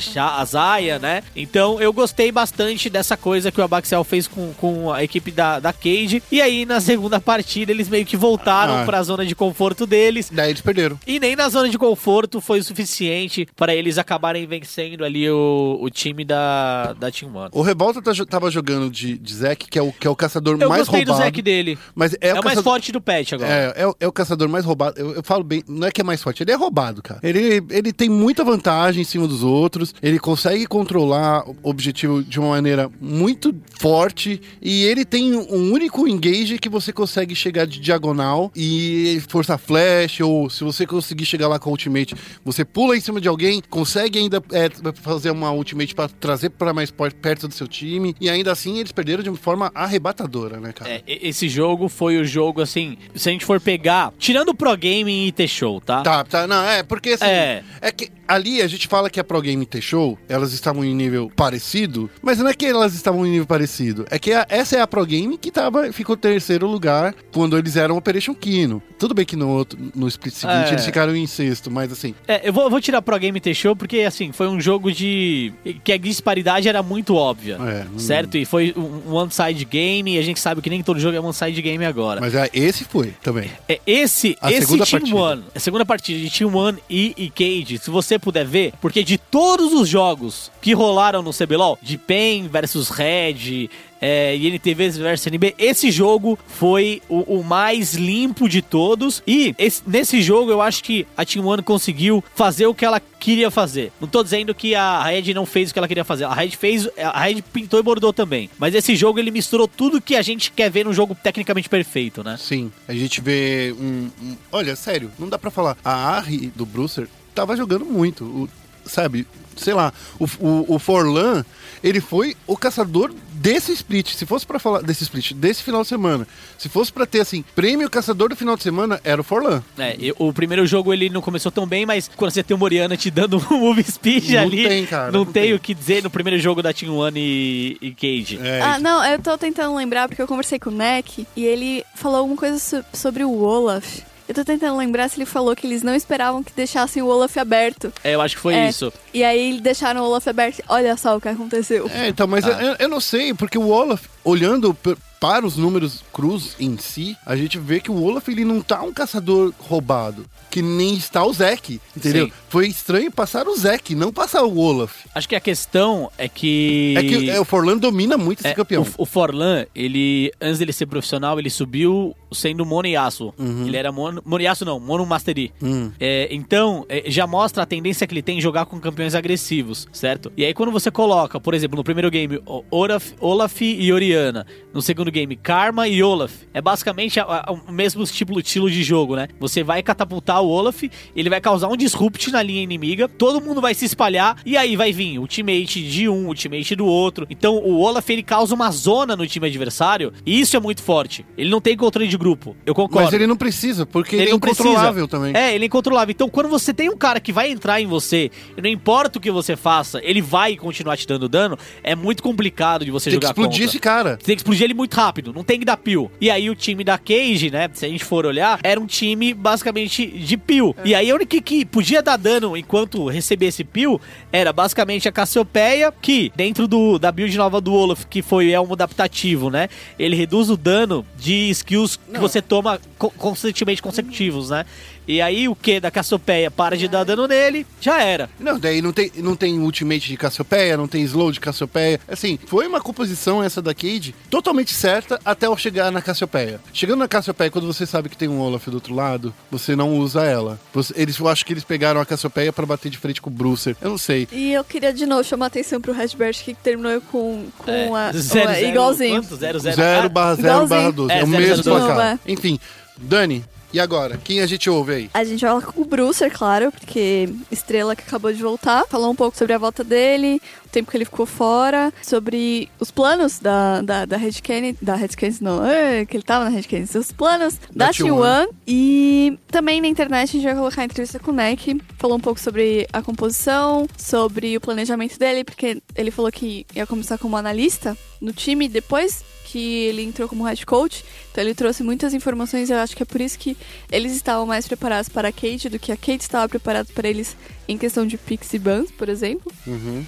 Zaya, 0.51 0.99
né? 0.99 1.23
Então 1.35 1.79
eu 1.81 1.91
gostei 1.93 2.31
bastante 2.31 2.89
dessa 2.89 3.15
coisa 3.17 3.51
que 3.51 3.59
o 3.59 3.63
Abaxel 3.63 4.03
fez 4.03 4.27
com, 4.27 4.53
com 4.53 4.91
a 4.91 5.03
equipe 5.03 5.31
da, 5.31 5.59
da 5.59 5.71
Cage. 5.73 6.21
E 6.31 6.41
aí 6.41 6.65
na 6.65 6.79
segunda 6.81 7.19
partida 7.19 7.71
eles 7.71 7.87
meio 7.89 8.05
que 8.05 8.17
voltaram 8.17 8.77
Ah. 8.81 8.85
pra 8.85 9.01
zona 9.03 9.25
de 9.25 9.35
conforto 9.35 9.85
deles. 9.87 10.29
Daí 10.31 10.49
eles 10.49 10.61
perderam. 10.61 10.99
E 11.07 11.19
nem 11.19 11.35
na 11.35 11.47
zona 11.49 11.69
de 11.69 11.77
conforto 11.77 12.41
foi 12.41 12.59
o 12.59 12.63
suficiente 12.63 13.47
para 13.55 13.73
eles 13.73 13.97
acabarem 13.97 14.45
vencendo 14.45 15.03
ali 15.05 15.29
o, 15.29 15.77
o 15.81 15.89
time 15.89 16.23
da, 16.25 16.93
da 16.93 17.11
Team 17.11 17.33
One. 17.35 17.49
O 17.53 17.61
Revolta 17.61 18.01
tá 18.01 18.11
tava 18.29 18.49
jogando 18.51 18.89
de, 18.89 19.17
de 19.17 19.33
Zek, 19.33 19.67
que 19.69 19.79
é 19.79 19.81
o, 19.81 19.91
que 19.91 20.05
é 20.07 20.09
o 20.09 20.15
caçador 20.15 20.57
Eu 20.59 20.69
mais 20.69 20.81
gostei 20.81 20.99
roubado. 21.03 21.19
do 21.19 21.23
Zack 21.23 21.41
dele. 21.41 21.77
Mas 21.95 22.13
é, 22.19 22.29
É, 22.29 22.39
o 22.39 22.43
mais 22.43 22.59
forte 22.61 22.91
do 22.91 22.99
patch 23.01 23.33
agora. 23.33 23.49
É, 23.51 23.73
é, 23.83 23.87
o- 23.87 23.95
é 23.99 24.07
o 24.07 24.11
caçador 24.11 24.47
mais 24.49 24.65
roubado. 24.65 24.99
Eu, 24.99 25.13
eu 25.15 25.23
falo 25.23 25.43
bem, 25.43 25.63
não 25.67 25.87
é 25.87 25.91
que 25.91 26.01
é 26.01 26.03
mais 26.03 26.21
forte, 26.21 26.43
ele 26.43 26.51
é 26.51 26.55
roubado, 26.55 27.01
cara. 27.01 27.19
Ele, 27.23 27.63
ele 27.69 27.93
tem 27.93 28.09
muita 28.09 28.43
vantagem 28.43 29.01
em 29.01 29.05
cima 29.05 29.27
dos 29.27 29.43
outros, 29.43 29.93
ele 30.01 30.19
consegue 30.19 30.40
controlar 30.67 31.43
o 31.47 31.55
objetivo 31.63 32.23
de 32.23 32.39
uma 32.39 32.49
maneira 32.49 32.89
muito 32.99 33.53
forte 33.79 34.41
e 34.61 34.83
ele 34.83 35.03
tem 35.05 35.33
um 35.35 35.71
único 35.71 36.07
engage 36.07 36.57
que 36.59 36.69
você 36.69 36.91
consegue 36.93 37.35
chegar 37.35 37.65
de 37.65 37.79
diagonal 37.79 38.51
e 38.55 39.21
força 39.27 39.57
flash, 39.57 40.19
ou 40.21 40.49
se 40.49 40.63
você 40.63 40.85
conseguir 40.85 41.25
chegar 41.25 41.47
lá 41.47 41.59
com 41.59 41.69
a 41.69 41.71
ultimate, 41.71 42.15
você 42.43 42.63
pula 42.63 42.95
em 42.97 43.01
cima 43.01 43.19
de 43.21 43.27
alguém, 43.27 43.61
consegue 43.69 44.19
ainda 44.19 44.43
é, 44.51 44.69
fazer 44.95 45.31
uma 45.31 45.51
ultimate 45.51 45.93
pra 45.95 46.07
trazer 46.07 46.49
pra 46.49 46.73
mais 46.73 46.91
perto 46.91 47.47
do 47.47 47.53
seu 47.53 47.67
time 47.67 48.15
e 48.19 48.29
ainda 48.29 48.51
assim 48.51 48.79
eles 48.79 48.91
perderam 48.91 49.23
de 49.23 49.29
uma 49.29 49.37
forma 49.37 49.71
arrebatadora, 49.73 50.59
né, 50.59 50.73
cara? 50.73 50.91
É, 50.91 51.03
esse 51.07 51.47
jogo 51.49 51.87
foi 51.89 52.17
o 52.17 52.25
jogo, 52.25 52.61
assim, 52.61 52.97
se 53.15 53.29
a 53.29 53.31
gente 53.31 53.45
for 53.45 53.59
pegar, 53.59 54.13
tirando 54.17 54.49
o 54.49 54.55
Pro 54.55 54.75
Game 54.75 55.11
e 55.11 55.27
IT 55.27 55.47
Show, 55.47 55.81
tá? 55.81 56.01
Tá, 56.01 56.23
tá, 56.23 56.47
não, 56.47 56.63
é, 56.63 56.83
porque 56.83 57.11
assim, 57.11 57.25
É. 57.25 57.63
é. 57.81 57.91
que 57.91 58.09
ali 58.33 58.61
a 58.61 58.67
gente 58.67 58.87
fala 58.87 59.09
que 59.09 59.19
a 59.19 59.23
Pro 59.23 59.41
Game 59.41 59.65
T-Show, 59.65 60.17
elas 60.29 60.53
estavam 60.53 60.83
em 60.85 60.93
nível 60.95 61.31
parecido, 61.35 62.09
mas 62.21 62.39
não 62.39 62.47
é 62.47 62.53
que 62.53 62.65
elas 62.65 62.93
estavam 62.93 63.25
em 63.25 63.31
nível 63.31 63.45
parecido, 63.45 64.05
é 64.09 64.17
que 64.17 64.31
a- 64.33 64.45
essa 64.49 64.77
é 64.77 64.81
a 64.81 64.87
Pro 64.87 65.05
Game 65.05 65.37
que 65.37 65.51
tava, 65.51 65.91
ficou 65.91 66.15
em 66.15 66.19
terceiro 66.19 66.67
lugar 66.67 67.13
quando 67.33 67.57
eles 67.57 67.75
eram 67.75 67.97
Operation 67.97 68.33
Kino. 68.33 68.81
Tudo 68.97 69.13
bem 69.13 69.25
que 69.25 69.35
no, 69.35 69.49
outro, 69.49 69.77
no 69.95 70.07
split 70.07 70.33
seguinte 70.33 70.69
É. 70.69 70.73
eles 70.73 70.85
ficaram 70.85 71.15
em 71.15 71.25
sexto, 71.27 71.69
mas 71.71 71.91
assim, 71.91 72.13
É, 72.27 72.47
eu 72.47 72.53
vou, 72.53 72.63
eu 72.65 72.69
vou 72.69 72.79
tirar 72.81 73.01
Pro 73.01 73.17
Game 73.19 73.39
T 73.39 73.53
Show 73.53 73.75
porque, 73.75 73.99
assim, 74.01 74.31
foi 74.31 74.47
um 74.47 74.59
jogo 74.59 74.91
de. 74.91 75.51
que 75.83 75.91
a 75.91 75.97
disparidade 75.97 76.67
era 76.67 76.81
muito 76.83 77.15
óbvia. 77.15 77.57
É, 77.61 77.99
certo? 77.99 78.37
E 78.37 78.45
foi 78.45 78.73
um 78.77 79.13
one-side 79.13 79.65
game 79.65 80.15
e 80.15 80.17
a 80.17 80.21
gente 80.21 80.39
sabe 80.39 80.61
que 80.61 80.69
nem 80.69 80.81
todo 80.83 80.99
jogo 80.99 81.15
é 81.17 81.19
one-side 81.19 81.61
game 81.61 81.83
agora. 81.85 82.21
mas 82.21 82.35
é, 82.35 82.49
esse 82.53 82.83
foi 82.85 83.13
também. 83.21 83.49
É, 83.67 83.79
esse, 83.85 84.37
A 84.41 84.51
esse 84.51 84.67
Team 84.67 84.79
partida. 84.79 85.15
One, 85.15 85.43
a 85.55 85.59
segunda 85.59 85.85
partida 85.85 86.19
de 86.19 86.29
Team 86.29 86.55
One 86.55 86.77
e, 86.89 87.13
e 87.17 87.29
Cage, 87.29 87.77
se 87.79 87.89
você 87.89 88.17
puder 88.21 88.45
ver, 88.45 88.73
porque 88.79 89.03
de 89.03 89.17
todos 89.17 89.73
os 89.73 89.89
jogos 89.89 90.51
que 90.61 90.73
rolaram 90.73 91.21
no 91.21 91.31
CBLOL, 91.33 91.77
de 91.81 91.97
PEN 91.97 92.47
versus 92.47 92.89
Red, 92.89 93.69
é, 94.03 94.35
INTV 94.35 94.89
versus 94.89 95.27
NB, 95.27 95.53
esse 95.59 95.91
jogo 95.91 96.37
foi 96.47 97.01
o, 97.07 97.39
o 97.39 97.43
mais 97.43 97.93
limpo 97.93 98.49
de 98.49 98.61
todos. 98.61 99.21
E 99.27 99.53
esse- 99.59 99.83
nesse 99.85 100.21
jogo 100.23 100.49
eu 100.51 100.59
acho 100.61 100.83
que 100.83 101.05
a 101.15 101.23
Team 101.23 101.45
One 101.45 101.61
conseguiu 101.61 102.23
fazer 102.33 102.65
o 102.65 102.73
que 102.73 102.83
ela 102.83 102.99
queria 102.99 103.51
fazer. 103.51 103.91
Não 104.01 104.07
tô 104.07 104.23
dizendo 104.23 104.55
que 104.55 104.73
a 104.73 105.03
Red 105.03 105.31
não 105.35 105.45
fez 105.45 105.69
o 105.69 105.73
que 105.73 105.77
ela 105.77 105.87
queria 105.87 106.03
fazer. 106.03 106.23
A 106.23 106.33
Red 106.33 106.49
fez, 106.51 106.89
a 106.97 107.19
Red 107.21 107.43
pintou 107.53 107.79
e 107.79 107.83
bordou 107.83 108.11
também. 108.11 108.49
Mas 108.57 108.73
esse 108.73 108.95
jogo 108.95 109.19
ele 109.19 109.29
misturou 109.29 109.67
tudo 109.67 110.01
que 110.01 110.15
a 110.15 110.21
gente 110.23 110.51
quer 110.51 110.71
ver 110.71 110.85
num 110.85 110.93
jogo 110.93 111.13
tecnicamente 111.13 111.69
perfeito, 111.69 112.23
né? 112.23 112.37
Sim, 112.39 112.71
a 112.87 112.93
gente 112.93 113.21
vê 113.21 113.71
um, 113.79 114.09
um- 114.23 114.35
Olha, 114.51 114.75
sério, 114.75 115.11
não 115.19 115.29
dá 115.29 115.37
pra 115.37 115.51
falar. 115.51 115.77
A 115.85 116.17
Arri 116.17 116.51
do 116.55 116.65
Brucer 116.65 117.07
tava 117.33 117.55
jogando 117.55 117.85
muito. 117.85 118.23
o- 118.23 118.49
sabe, 118.83 119.27
sei 119.55 119.75
lá, 119.75 119.93
o, 120.19 120.25
o, 120.39 120.75
o 120.75 120.79
Forlan, 120.79 121.45
ele 121.83 122.01
foi 122.01 122.35
o 122.47 122.57
caçador 122.57 123.13
desse 123.31 123.71
split. 123.73 124.09
Se 124.15 124.25
fosse 124.25 124.45
pra 124.45 124.57
falar 124.57 124.81
desse 124.81 125.03
split, 125.03 125.33
desse 125.33 125.61
final 125.61 125.83
de 125.83 125.87
semana, 125.87 126.27
se 126.57 126.67
fosse 126.67 126.91
pra 126.91 127.05
ter 127.05 127.19
assim, 127.21 127.43
prêmio 127.55 127.87
caçador 127.91 128.29
do 128.29 128.35
final 128.35 128.57
de 128.57 128.63
semana, 128.63 128.99
era 129.03 129.21
o 129.21 129.23
Forlan. 129.23 129.61
É, 129.77 129.95
e 129.99 130.11
o 130.17 130.33
primeiro 130.33 130.65
jogo 130.65 130.91
ele 130.91 131.11
não 131.11 131.21
começou 131.21 131.51
tão 131.51 131.67
bem, 131.67 131.85
mas 131.85 132.09
quando 132.17 132.31
você 132.31 132.41
tem 132.41 132.55
o 132.55 132.59
Moriana 132.59 132.97
te 132.97 133.11
dando 133.11 133.37
um 133.51 133.59
move 133.59 133.83
speed 133.83 134.31
Não 134.31 134.41
ali, 134.41 134.67
tem, 134.67 134.85
cara, 134.87 135.11
não, 135.11 135.25
não 135.25 135.31
tem 135.31 135.43
tem. 135.43 135.53
o 135.53 135.59
que 135.59 135.75
dizer 135.75 136.01
no 136.03 136.09
primeiro 136.09 136.39
jogo 136.39 136.63
da 136.63 136.73
Team 136.73 136.95
One 136.97 137.19
e, 137.19 137.77
e 137.81 137.91
Cage. 137.91 138.39
É, 138.43 138.61
Ah, 138.61 138.79
não, 138.79 139.05
eu 139.05 139.19
tô 139.19 139.37
tentando 139.37 139.75
lembrar 139.75 140.07
porque 140.09 140.21
eu 140.21 140.27
conversei 140.27 140.57
com 140.57 140.71
o 140.71 140.73
Neck 140.73 141.27
e 141.35 141.45
ele 141.45 141.85
falou 141.93 142.17
alguma 142.17 142.35
coisa 142.35 142.57
so- 142.57 142.83
sobre 142.97 143.23
o 143.23 143.31
Olaf. 143.43 143.99
Eu 144.31 144.35
tô 144.35 144.45
tentando 144.45 144.77
lembrar 144.77 145.09
se 145.09 145.17
ele 145.17 145.25
falou 145.25 145.53
que 145.53 145.67
eles 145.67 145.83
não 145.83 145.93
esperavam 145.93 146.41
que 146.41 146.53
deixassem 146.53 147.03
o 147.03 147.07
Olaf 147.07 147.35
aberto. 147.35 147.91
É, 148.01 148.15
eu 148.15 148.21
acho 148.21 148.37
que 148.37 148.41
foi 148.41 148.53
É, 148.53 148.69
isso. 148.69 148.91
E 149.13 149.25
aí 149.25 149.59
deixaram 149.59 149.99
o 149.99 150.05
Olaf 150.05 150.25
aberto. 150.25 150.63
Olha 150.69 150.95
só 150.95 151.17
o 151.17 151.19
que 151.19 151.27
aconteceu. 151.27 151.91
É, 151.93 152.07
então, 152.07 152.25
mas 152.27 152.45
Ah. 152.45 152.51
eu, 152.63 152.75
eu 152.79 152.87
não 152.87 153.01
sei, 153.01 153.33
porque 153.33 153.57
o 153.57 153.67
Olaf, 153.67 154.05
olhando 154.23 154.73
para 155.21 155.45
os 155.45 155.55
números 155.55 156.03
cruz 156.11 156.55
em 156.59 156.75
si, 156.79 157.15
a 157.23 157.35
gente 157.35 157.59
vê 157.59 157.79
que 157.79 157.91
o 157.91 158.03
Olaf 158.03 158.27
ele 158.27 158.43
não 158.43 158.59
tá 158.59 158.81
um 158.81 158.91
caçador 158.91 159.53
roubado, 159.59 160.25
que 160.49 160.63
nem 160.63 160.95
está 160.95 161.23
o 161.23 161.31
Zek, 161.31 161.79
entendeu? 161.95 162.25
Sim. 162.25 162.33
Foi 162.49 162.67
estranho 162.67 163.11
passar 163.11 163.47
o 163.47 163.55
Zek, 163.55 163.93
não 163.93 164.11
passar 164.11 164.43
o 164.43 164.57
Olaf. 164.57 165.05
Acho 165.13 165.29
que 165.29 165.35
a 165.35 165.39
questão 165.39 166.11
é 166.17 166.27
que. 166.27 166.95
É 166.97 167.03
que 167.03 167.29
é, 167.29 167.39
o 167.39 167.45
Forlan 167.45 167.77
domina 167.77 168.17
muito 168.17 168.39
esse 168.39 168.47
É, 168.47 168.53
campeão. 168.55 168.81
O, 168.97 169.03
o 169.03 169.05
Forlan, 169.05 169.67
ele, 169.75 170.33
antes 170.41 170.57
dele 170.57 170.73
ser 170.73 170.87
profissional, 170.87 171.37
ele 171.37 171.51
subiu 171.51 172.15
sendo 172.31 172.65
Mono 172.65 172.87
Yasuo. 172.87 173.31
Uhum. 173.37 173.67
Ele 173.67 173.77
era 173.77 173.91
Mono, 173.91 174.23
Mono 174.25 174.43
Yasuo 174.43 174.65
não, 174.65 174.79
Mono 174.79 175.05
Mastery. 175.05 175.53
Hum. 175.61 175.91
É, 175.99 176.29
então, 176.31 176.83
é, 176.89 177.03
já 177.11 177.27
mostra 177.27 177.61
a 177.61 177.65
tendência 177.67 178.07
que 178.07 178.13
ele 178.13 178.23
tem 178.23 178.39
em 178.39 178.41
jogar 178.41 178.65
com 178.65 178.79
campeões 178.79 179.13
agressivos, 179.13 179.87
certo? 179.93 180.31
E 180.35 180.43
aí 180.43 180.53
quando 180.53 180.71
você 180.71 180.89
coloca, 180.89 181.39
por 181.39 181.53
exemplo, 181.53 181.77
no 181.77 181.83
primeiro 181.83 182.09
game, 182.09 182.41
Olaf, 182.71 183.11
Olaf 183.19 183.61
e 183.61 183.93
Oriana. 183.93 184.47
No 184.73 184.81
segundo 184.81 185.10
game, 185.11 185.35
Karma 185.35 185.87
e 185.87 186.01
Olaf. 186.01 186.31
É 186.53 186.61
basicamente 186.61 187.19
a- 187.19 187.23
a- 187.47 187.51
o 187.51 187.71
mesmo 187.71 188.01
estilo, 188.03 188.39
estilo 188.39 188.69
de 188.71 188.83
jogo, 188.83 189.15
né? 189.15 189.27
Você 189.39 189.63
vai 189.63 189.83
catapultar 189.83 190.41
o 190.41 190.47
Olaf, 190.49 190.83
ele 191.15 191.29
vai 191.29 191.39
causar 191.41 191.67
um 191.67 191.77
disrupt 191.77 192.31
na 192.31 192.41
linha 192.41 192.61
inimiga, 192.61 193.07
todo 193.07 193.41
mundo 193.41 193.61
vai 193.61 193.73
se 193.73 193.85
espalhar, 193.85 194.37
e 194.45 194.57
aí 194.57 194.75
vai 194.75 194.91
vir 194.91 195.19
o 195.19 195.27
teammate 195.27 195.81
de 195.83 196.07
um, 196.09 196.29
o 196.29 196.35
teammate 196.35 196.75
do 196.75 196.85
outro. 196.85 197.25
Então 197.29 197.57
o 197.57 197.79
Olaf, 197.79 198.09
ele 198.09 198.23
causa 198.23 198.53
uma 198.55 198.71
zona 198.71 199.15
no 199.15 199.27
time 199.27 199.47
adversário, 199.47 200.11
e 200.25 200.39
isso 200.39 200.55
é 200.55 200.59
muito 200.59 200.81
forte. 200.81 201.25
Ele 201.37 201.49
não 201.49 201.61
tem 201.61 201.75
controle 201.77 202.07
de 202.07 202.17
grupo, 202.17 202.55
eu 202.65 202.73
concordo. 202.73 203.05
Mas 203.05 203.13
ele 203.13 203.27
não 203.27 203.37
precisa, 203.37 203.85
porque 203.85 204.15
ele, 204.15 204.29
é 204.29 204.31
não 204.31 204.39
precisa. 204.39 204.63
incontrolável 204.69 205.07
também. 205.07 205.33
É, 205.35 205.53
ele 205.55 205.65
é 205.65 205.67
incontrolável. 205.67 206.11
Então, 206.11 206.29
quando 206.29 206.49
você 206.49 206.73
tem 206.73 206.89
um 206.89 206.97
cara 206.97 207.19
que 207.19 207.31
vai 207.31 207.49
entrar 207.51 207.81
em 207.81 207.85
você, 207.85 208.29
e 208.57 208.61
não 208.61 208.69
importa 208.69 209.17
o 209.17 209.21
que 209.21 209.31
você 209.31 209.55
faça, 209.55 209.99
ele 210.03 210.21
vai 210.21 210.55
continuar 210.55 210.97
te 210.97 211.07
dando 211.07 211.27
dano, 211.27 211.57
é 211.83 211.95
muito 211.95 212.21
complicado 212.23 212.85
de 212.85 212.91
você 212.91 213.09
Tem 213.09 213.19
que 213.19 213.25
jogar 213.25 213.31
explodir 213.33 213.51
contra. 213.61 213.65
esse 213.65 213.79
cara. 213.79 214.17
Tem 214.17 214.35
que 214.35 214.41
explodir 214.41 214.63
ele 214.63 214.73
muito 214.73 214.95
rápido, 215.01 215.33
não 215.33 215.43
tem 215.43 215.59
que 215.59 215.65
dar 215.65 215.77
peel. 215.77 216.11
E 216.19 216.29
aí 216.29 216.49
o 216.49 216.55
time 216.55 216.83
da 216.83 216.97
Cage, 216.97 217.49
né, 217.49 217.69
se 217.73 217.85
a 217.85 217.89
gente 217.89 218.03
for 218.03 218.25
olhar, 218.25 218.59
era 218.63 218.79
um 218.79 218.85
time 218.85 219.33
basicamente 219.33 220.05
de 220.07 220.37
peel. 220.37 220.75
E 220.83 220.93
aí 220.93 221.09
a 221.09 221.15
única 221.15 221.41
que 221.41 221.65
podia 221.65 222.01
dar 222.01 222.17
dano 222.17 222.55
enquanto 222.55 223.07
recebesse 223.07 223.63
peel 223.63 223.99
era 224.31 224.53
basicamente 224.53 225.07
a 225.07 225.11
Cassiopeia, 225.11 225.91
que 226.01 226.31
dentro 226.35 226.67
do, 226.67 226.99
da 226.99 227.11
build 227.11 227.35
nova 227.37 227.59
do 227.59 227.73
Olaf, 227.73 228.05
que 228.05 228.21
foi 228.21 228.51
é 228.51 228.59
um 228.59 228.71
adaptativo, 228.71 229.49
né, 229.49 229.69
ele 229.97 230.15
reduz 230.15 230.49
o 230.49 230.57
dano 230.57 231.05
de 231.17 231.49
skills 231.49 231.97
que 231.97 232.19
você 232.19 232.41
toma 232.41 232.79
constantemente 233.09 233.81
consecutivos, 233.81 234.49
né. 234.49 234.65
E 235.07 235.19
aí 235.21 235.47
o 235.49 235.55
que 235.55 235.79
da 235.79 235.89
Cassiopeia 235.89 236.49
para 236.51 236.77
de 236.77 236.87
dar 236.87 237.03
dano 237.03 237.27
nele, 237.27 237.65
já 237.81 238.01
era. 238.01 238.29
Não, 238.39 238.59
daí 238.59 238.81
não 238.81 238.93
tem, 238.93 239.11
não 239.17 239.35
tem 239.35 239.57
ultimate 239.59 240.07
de 240.07 240.15
Cassiopeia, 240.15 240.77
não 240.77 240.87
tem 240.87 241.01
slow 241.03 241.31
de 241.31 241.39
Cassiopeia. 241.39 241.99
Assim, 242.07 242.37
foi 242.45 242.67
uma 242.67 242.79
composição 242.79 243.43
essa 243.43 243.61
da 243.61 243.73
Cade 243.73 244.13
totalmente 244.29 244.73
certa 244.73 245.19
até 245.25 245.47
eu 245.47 245.57
chegar 245.57 245.91
na 245.91 246.01
Cassiopeia. 246.01 246.61
Chegando 246.71 246.99
na 246.99 247.07
Cassiopeia, 247.07 247.49
quando 247.49 247.65
você 247.67 247.85
sabe 247.85 248.09
que 248.09 248.15
tem 248.15 248.29
um 248.29 248.39
Olaf 248.39 248.67
do 248.67 248.75
outro 248.75 248.93
lado, 248.93 249.33
você 249.49 249.75
não 249.75 249.97
usa 249.97 250.23
ela. 250.23 250.59
Você- 250.73 250.93
eles, 250.95 251.17
eu 251.17 251.27
acho 251.27 251.45
que 251.45 251.51
eles 251.53 251.63
pegaram 251.63 251.99
a 251.99 252.05
Cassiopeia 252.05 252.53
pra 252.53 252.65
bater 252.65 252.89
de 252.89 252.97
frente 252.97 253.21
com 253.21 253.29
o 253.29 253.33
Brucer. 253.33 253.75
Eu 253.81 253.89
não 253.89 253.97
sei. 253.97 254.27
E 254.31 254.53
eu 254.53 254.63
queria 254.63 254.93
de 254.93 255.05
novo 255.05 255.23
chamar 255.23 255.45
a 255.45 255.47
atenção 255.47 255.81
pro 255.81 255.91
Redbert 255.93 256.35
que 256.43 256.53
terminou 256.53 257.01
com, 257.11 257.47
com 257.57 257.71
É, 257.71 257.89
a, 258.09 258.11
zero, 258.13 258.49
a- 258.49 258.53
zero, 258.53 258.67
igualzinho. 258.67 259.21
Quanto? 259.23 259.35
Zero, 259.35 259.59
zero. 259.59 259.75
0 259.75 260.05
Ah, 260.05 260.09
barra 260.09 260.35
0 260.35 260.47
igualzinho. 260.47 260.69
barra 260.79 260.91
12. 260.91 261.11
É, 261.11 261.19
É, 261.19 261.23
o 261.23 261.27
zero, 261.27 261.41
mesmo 261.41 261.63
zero, 261.63 261.77
zero. 261.79 261.85
placar. 261.95 262.19
Enfim, 262.27 262.59
Dani, 263.01 263.43
e 263.73 263.79
agora? 263.79 264.17
Quem 264.17 264.41
a 264.41 264.45
gente 264.45 264.69
ouve 264.69 264.93
aí? 264.93 265.09
A 265.13 265.23
gente 265.23 265.45
vai 265.45 265.61
com 265.61 265.81
o 265.81 265.85
Brucer, 265.85 266.29
claro, 266.31 266.71
porque 266.71 267.29
Estrela 267.49 267.95
que 267.95 268.03
acabou 268.03 268.33
de 268.33 268.41
voltar. 268.41 268.85
Falou 268.87 269.09
um 269.09 269.15
pouco 269.15 269.37
sobre 269.37 269.53
a 269.53 269.57
volta 269.57 269.81
dele, 269.81 270.41
o 270.65 270.69
tempo 270.69 270.91
que 270.91 270.97
ele 270.97 271.05
ficou 271.05 271.25
fora, 271.25 271.93
sobre 272.03 272.69
os 272.79 272.91
planos 272.91 273.39
da, 273.39 273.81
da, 273.81 274.05
da 274.05 274.17
Red 274.17 274.33
Kennedy. 274.43 274.77
Da 274.81 274.95
Red 274.95 275.09
Kennedy, 275.09 275.41
não, 275.41 275.65
é, 275.65 276.05
que 276.05 276.17
ele 276.17 276.23
tava 276.23 276.45
na 276.45 276.51
Red 276.51 276.63
Kennedy. 276.63 276.97
Os 276.97 277.13
planos 277.13 277.57
Da 277.73 277.87
da, 277.87 277.91
T1. 277.91 278.07
T1. 278.09 278.47
E 278.67 279.39
também 279.47 279.79
na 279.79 279.87
internet 279.87 280.29
a 280.29 280.33
gente 280.33 280.43
vai 280.43 280.55
colocar 280.55 280.81
a 280.81 280.85
entrevista 280.85 281.19
com 281.19 281.31
o 281.31 281.33
Neck. 281.33 281.81
Falou 281.97 282.17
um 282.17 282.21
pouco 282.21 282.41
sobre 282.41 282.85
a 282.91 283.01
composição, 283.01 283.87
sobre 283.97 284.57
o 284.57 284.61
planejamento 284.61 285.17
dele, 285.17 285.45
porque 285.45 285.81
ele 285.95 286.11
falou 286.11 286.29
que 286.29 286.65
ia 286.75 286.85
começar 286.85 287.17
como 287.17 287.37
analista 287.37 287.97
no 288.19 288.33
time 288.33 288.67
depois 288.67 289.23
que 289.51 289.85
ele 289.85 290.01
entrou 290.03 290.27
como 290.29 290.43
head 290.45 290.65
coach. 290.65 291.03
Então 291.31 291.43
ele 291.43 291.53
trouxe 291.53 291.83
muitas 291.83 292.13
informações 292.13 292.69
e 292.69 292.73
eu 292.73 292.77
acho 292.77 292.95
que 292.95 293.03
é 293.03 293.05
por 293.05 293.19
isso 293.19 293.37
que 293.37 293.57
eles 293.91 294.13
estavam 294.15 294.45
mais 294.45 294.67
preparados 294.67 295.09
para 295.09 295.27
a 295.27 295.31
Kate 295.31 295.67
do 295.69 295.77
que 295.79 295.91
a 295.91 295.97
Kate 295.97 296.21
estava 296.21 296.47
preparada 296.47 296.87
para 296.93 297.07
eles 297.09 297.35
em 297.67 297.77
questão 297.77 298.05
de 298.07 298.17
picks 298.17 298.53
e 298.53 298.59
bans, 298.59 298.89
por 298.91 299.09
exemplo. 299.09 299.51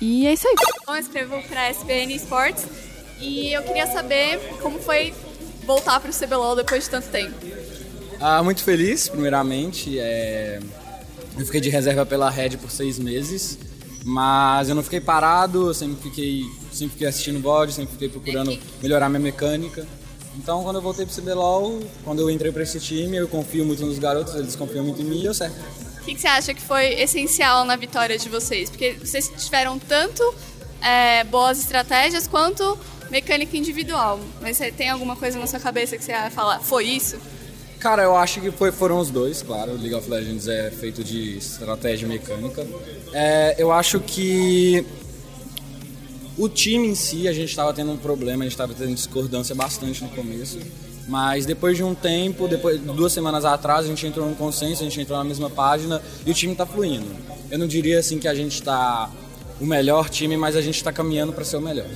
E 0.01 0.25
é 0.27 0.33
isso 0.33 0.47
aí. 0.47 0.55
Bom, 0.87 0.95
eu 0.95 1.01
escrevo 1.01 1.41
para 1.49 1.69
SPN 1.71 2.13
Sports 2.15 2.65
e 3.19 3.51
eu 3.53 3.61
queria 3.63 3.87
saber 3.87 4.39
como 4.61 4.79
foi 4.79 5.13
voltar 5.65 5.99
para 5.99 6.09
o 6.11 6.13
CBLOL 6.13 6.55
depois 6.55 6.83
de 6.85 6.89
tanto 6.89 7.07
tempo. 7.09 7.33
Ah, 8.19 8.41
muito 8.41 8.63
feliz, 8.63 9.07
primeiramente. 9.09 9.99
É, 9.99 10.59
Eu 11.37 11.45
fiquei 11.45 11.59
de 11.59 11.69
reserva 11.69 12.05
pela 12.05 12.29
Red 12.29 12.57
por 12.57 12.69
seis 12.71 12.99
meses, 12.99 13.57
mas 14.05 14.69
eu 14.69 14.75
não 14.75 14.83
fiquei 14.83 15.01
parado, 15.01 15.67
eu 15.69 15.73
sempre 15.73 16.01
fiquei, 16.03 16.43
sempre 16.75 16.93
fiquei 16.93 17.07
assistindo 17.07 17.39
VOD, 17.41 17.73
sempre 17.73 17.91
fiquei 17.93 18.09
procurando 18.09 18.57
melhorar 18.81 19.09
minha 19.09 19.19
mecânica. 19.19 19.85
Então, 20.37 20.63
quando 20.63 20.77
eu 20.77 20.81
voltei 20.81 21.05
pro 21.05 21.13
CBLOL, 21.15 21.81
quando 22.03 22.19
eu 22.19 22.29
entrei 22.29 22.51
para 22.51 22.63
esse 22.63 22.79
time, 22.79 23.17
eu 23.17 23.27
confio 23.27 23.63
muito 23.65 23.85
nos 23.85 23.99
garotos, 23.99 24.33
eles 24.35 24.55
confiam 24.55 24.83
muito 24.83 25.01
em 25.01 25.05
mim 25.05 25.19
e 25.19 25.23
deu 25.23 25.33
certo. 25.33 25.55
O 26.01 26.05
que, 26.05 26.15
que 26.15 26.21
você 26.21 26.27
acha 26.27 26.53
que 26.53 26.61
foi 26.61 26.87
essencial 27.01 27.63
na 27.65 27.75
vitória 27.75 28.17
de 28.17 28.27
vocês? 28.29 28.69
Porque 28.69 28.93
vocês 28.93 29.31
tiveram 29.37 29.77
tanto 29.79 30.21
é, 30.81 31.23
boas 31.23 31.59
estratégias 31.59 32.27
quanto 32.27 32.77
mecânica 33.11 33.55
individual. 33.55 34.19
Mas 34.41 34.57
você 34.57 34.71
tem 34.71 34.89
alguma 34.89 35.15
coisa 35.15 35.37
na 35.39 35.45
sua 35.47 35.59
cabeça 35.59 35.95
que 35.97 36.03
você 36.03 36.11
vai 36.11 36.29
falar, 36.31 36.59
foi 36.59 36.85
isso? 36.85 37.17
Cara, 37.79 38.01
eu 38.03 38.15
acho 38.17 38.41
que 38.41 38.49
foi- 38.49 38.71
foram 38.71 38.97
os 38.97 39.09
dois, 39.11 39.41
claro. 39.43 39.73
O 39.73 39.75
League 39.77 39.93
of 39.93 40.09
Legends 40.09 40.47
é 40.47 40.71
feito 40.71 41.03
de 41.03 41.37
estratégia 41.37 42.07
mecânica. 42.07 42.65
É, 43.13 43.55
eu 43.57 43.71
acho 43.71 43.99
que 43.99 44.85
o 46.37 46.49
time 46.49 46.87
em 46.87 46.95
si, 46.95 47.27
a 47.27 47.33
gente 47.33 47.49
estava 47.49 47.73
tendo 47.73 47.91
um 47.91 47.97
problema, 47.97 48.43
a 48.43 48.45
gente 48.45 48.53
estava 48.53 48.73
tendo 48.73 48.93
discordância 48.93 49.53
bastante 49.53 50.03
no 50.03 50.09
começo. 50.09 50.59
Mas 51.07 51.45
depois 51.45 51.75
de 51.75 51.83
um 51.83 51.93
tempo, 51.93 52.47
depois 52.47 52.79
duas 52.79 53.11
semanas 53.11 53.43
atrás, 53.43 53.85
a 53.85 53.89
gente 53.89 54.07
entrou 54.07 54.27
num 54.27 54.35
consenso, 54.35 54.81
a 54.81 54.85
gente 54.85 54.99
entrou 55.01 55.17
na 55.17 55.23
mesma 55.23 55.49
página 55.49 56.01
e 56.25 56.31
o 56.31 56.33
time 56.33 56.53
está 56.53 56.65
fluindo. 56.65 57.07
Eu 57.51 57.59
não 57.59 57.67
diria 57.67 57.99
assim 57.99 58.19
que 58.19 58.27
a 58.27 58.33
gente 58.33 58.53
está 58.53 59.11
o 59.59 59.65
melhor 59.65 60.09
time, 60.09 60.37
mas 60.37 60.55
a 60.55 60.61
gente 60.61 60.77
está 60.77 60.91
caminhando 60.91 61.33
para 61.33 61.43
ser 61.43 61.57
o 61.57 61.61
melhor. 61.61 61.87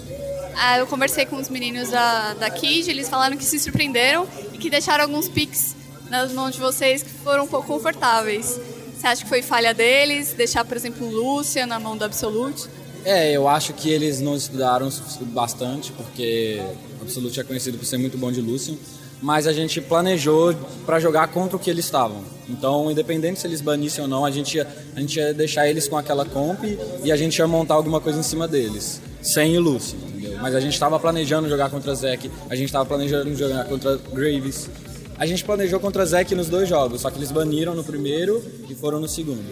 Ah, 0.55 0.77
eu 0.77 0.87
conversei 0.87 1.25
com 1.25 1.37
os 1.37 1.49
meninos 1.49 1.89
da, 1.89 2.33
da 2.33 2.49
Kid, 2.49 2.89
eles 2.89 3.07
falaram 3.07 3.37
que 3.37 3.45
se 3.45 3.59
surpreenderam 3.59 4.27
e 4.53 4.57
que 4.57 4.69
deixaram 4.69 5.03
alguns 5.03 5.29
picks 5.29 5.75
nas 6.09 6.31
mãos 6.31 6.55
de 6.55 6.59
vocês 6.59 7.03
que 7.03 7.09
foram 7.09 7.45
um 7.45 7.47
pouco 7.47 7.67
confortáveis. 7.67 8.59
Você 8.97 9.07
acha 9.07 9.23
que 9.23 9.29
foi 9.29 9.41
falha 9.41 9.73
deles? 9.73 10.33
Deixar, 10.33 10.65
por 10.65 10.75
exemplo, 10.75 11.07
o 11.07 11.11
Lúcia 11.11 11.67
na 11.67 11.79
mão 11.79 11.95
do 11.95 12.03
Absolute? 12.03 12.67
É, 13.07 13.31
eu 13.31 13.47
acho 13.47 13.71
que 13.71 13.89
eles 13.89 14.19
não 14.19 14.35
estudaram 14.35 14.89
bastante, 15.27 15.93
porque 15.93 16.61
Absolute 17.01 17.39
é 17.39 17.43
conhecido 17.45 17.77
por 17.77 17.85
ser 17.85 17.97
muito 17.97 18.17
bom 18.17 18.29
de 18.29 18.41
Lucian. 18.41 18.75
mas 19.21 19.47
a 19.47 19.53
gente 19.53 19.79
planejou 19.79 20.53
para 20.85 20.99
jogar 20.99 21.29
contra 21.29 21.55
o 21.55 21.59
que 21.59 21.69
eles 21.69 21.85
estavam. 21.85 22.21
Então, 22.49 22.91
independente 22.91 23.39
se 23.39 23.47
eles 23.47 23.61
banissem 23.61 24.03
ou 24.03 24.09
não, 24.09 24.25
a 24.25 24.29
gente, 24.29 24.57
ia, 24.57 24.67
a 24.93 24.99
gente 24.99 25.17
ia 25.17 25.33
deixar 25.33 25.69
eles 25.69 25.87
com 25.87 25.97
aquela 25.97 26.25
comp 26.25 26.65
e 27.01 27.09
a 27.09 27.15
gente 27.15 27.37
ia 27.37 27.47
montar 27.47 27.75
alguma 27.75 28.01
coisa 28.01 28.19
em 28.19 28.23
cima 28.23 28.45
deles, 28.45 29.01
sem 29.21 29.57
o 29.57 29.61
Lucy, 29.61 29.95
entendeu? 29.95 30.37
Mas 30.41 30.53
a 30.53 30.59
gente 30.59 30.73
estava 30.73 30.99
planejando 30.99 31.47
jogar 31.47 31.69
contra 31.69 31.95
Zek, 31.95 32.29
a 32.49 32.55
gente 32.57 32.65
estava 32.65 32.85
planejando 32.85 33.33
jogar 33.35 33.63
contra 33.69 33.97
Graves. 34.13 34.69
A 35.17 35.25
gente 35.25 35.45
planejou 35.45 35.79
contra 35.79 36.05
Zek 36.05 36.35
nos 36.35 36.49
dois 36.49 36.67
jogos, 36.67 37.01
só 37.01 37.09
que 37.09 37.17
eles 37.17 37.31
baniram 37.31 37.73
no 37.73 37.85
primeiro 37.85 38.43
e 38.69 38.75
foram 38.75 38.99
no 38.99 39.07
segundo. 39.07 39.45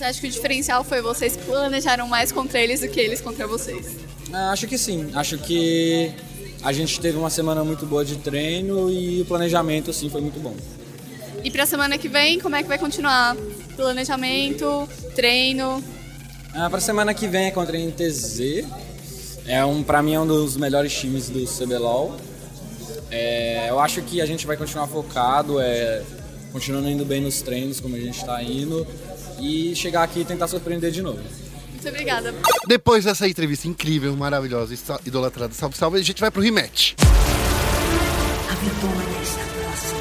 Você 0.00 0.04
acha 0.06 0.20
que 0.22 0.28
o 0.28 0.30
diferencial 0.30 0.82
foi 0.82 1.02
vocês 1.02 1.36
planejaram 1.36 2.08
mais 2.08 2.32
contra 2.32 2.58
eles 2.58 2.80
do 2.80 2.88
que 2.88 2.98
eles 2.98 3.20
contra 3.20 3.46
vocês? 3.46 3.98
Ah, 4.32 4.50
Acho 4.50 4.66
que 4.66 4.78
sim. 4.78 5.10
Acho 5.12 5.36
que 5.36 6.10
a 6.62 6.72
gente 6.72 6.98
teve 6.98 7.18
uma 7.18 7.28
semana 7.28 7.62
muito 7.62 7.84
boa 7.84 8.02
de 8.02 8.16
treino 8.16 8.90
e 8.90 9.20
o 9.20 9.26
planejamento 9.26 9.90
assim 9.90 10.08
foi 10.08 10.22
muito 10.22 10.40
bom. 10.40 10.56
E 11.44 11.50
pra 11.50 11.66
semana 11.66 11.98
que 11.98 12.08
vem, 12.08 12.40
como 12.40 12.56
é 12.56 12.62
que 12.62 12.68
vai 12.70 12.78
continuar? 12.78 13.36
Planejamento, 13.76 14.88
treino. 15.14 15.84
Ah, 16.54 16.70
pra 16.70 16.80
semana 16.80 17.12
que 17.12 17.28
vem 17.28 17.48
é 17.48 17.50
contra 17.50 17.76
a 17.76 17.80
NTZ. 17.80 18.64
É 19.46 19.62
um, 19.66 19.82
pra 19.82 20.02
mim 20.02 20.14
é 20.14 20.20
um 20.20 20.26
dos 20.26 20.56
melhores 20.56 20.98
times 20.98 21.28
do 21.28 21.44
CBLOL. 21.44 22.16
É, 23.10 23.66
eu 23.68 23.78
acho 23.78 24.00
que 24.00 24.22
a 24.22 24.24
gente 24.24 24.46
vai 24.46 24.56
continuar 24.56 24.86
focado, 24.86 25.60
é, 25.60 26.02
continuando 26.52 26.88
indo 26.88 27.04
bem 27.04 27.20
nos 27.20 27.42
treinos 27.42 27.80
como 27.80 27.96
a 27.96 28.00
gente 28.00 28.24
tá 28.24 28.42
indo 28.42 28.86
e 29.40 29.74
chegar 29.74 30.02
aqui 30.02 30.20
e 30.20 30.24
tentar 30.24 30.46
surpreender 30.48 30.90
de 30.90 31.02
novo. 31.02 31.18
Muito 31.72 31.88
obrigada. 31.88 32.34
Depois 32.68 33.04
dessa 33.04 33.26
entrevista 33.26 33.66
incrível, 33.66 34.14
maravilhosa, 34.16 34.74
idolatrada, 35.06 35.54
salve, 35.54 35.76
salve, 35.76 35.98
a 35.98 36.02
gente 36.02 36.20
vai 36.20 36.30
pro 36.30 36.42
rematch. 36.42 36.92
A 38.50 38.54
vitória 38.54 39.22
está 39.22 39.40
próxima. 39.44 40.00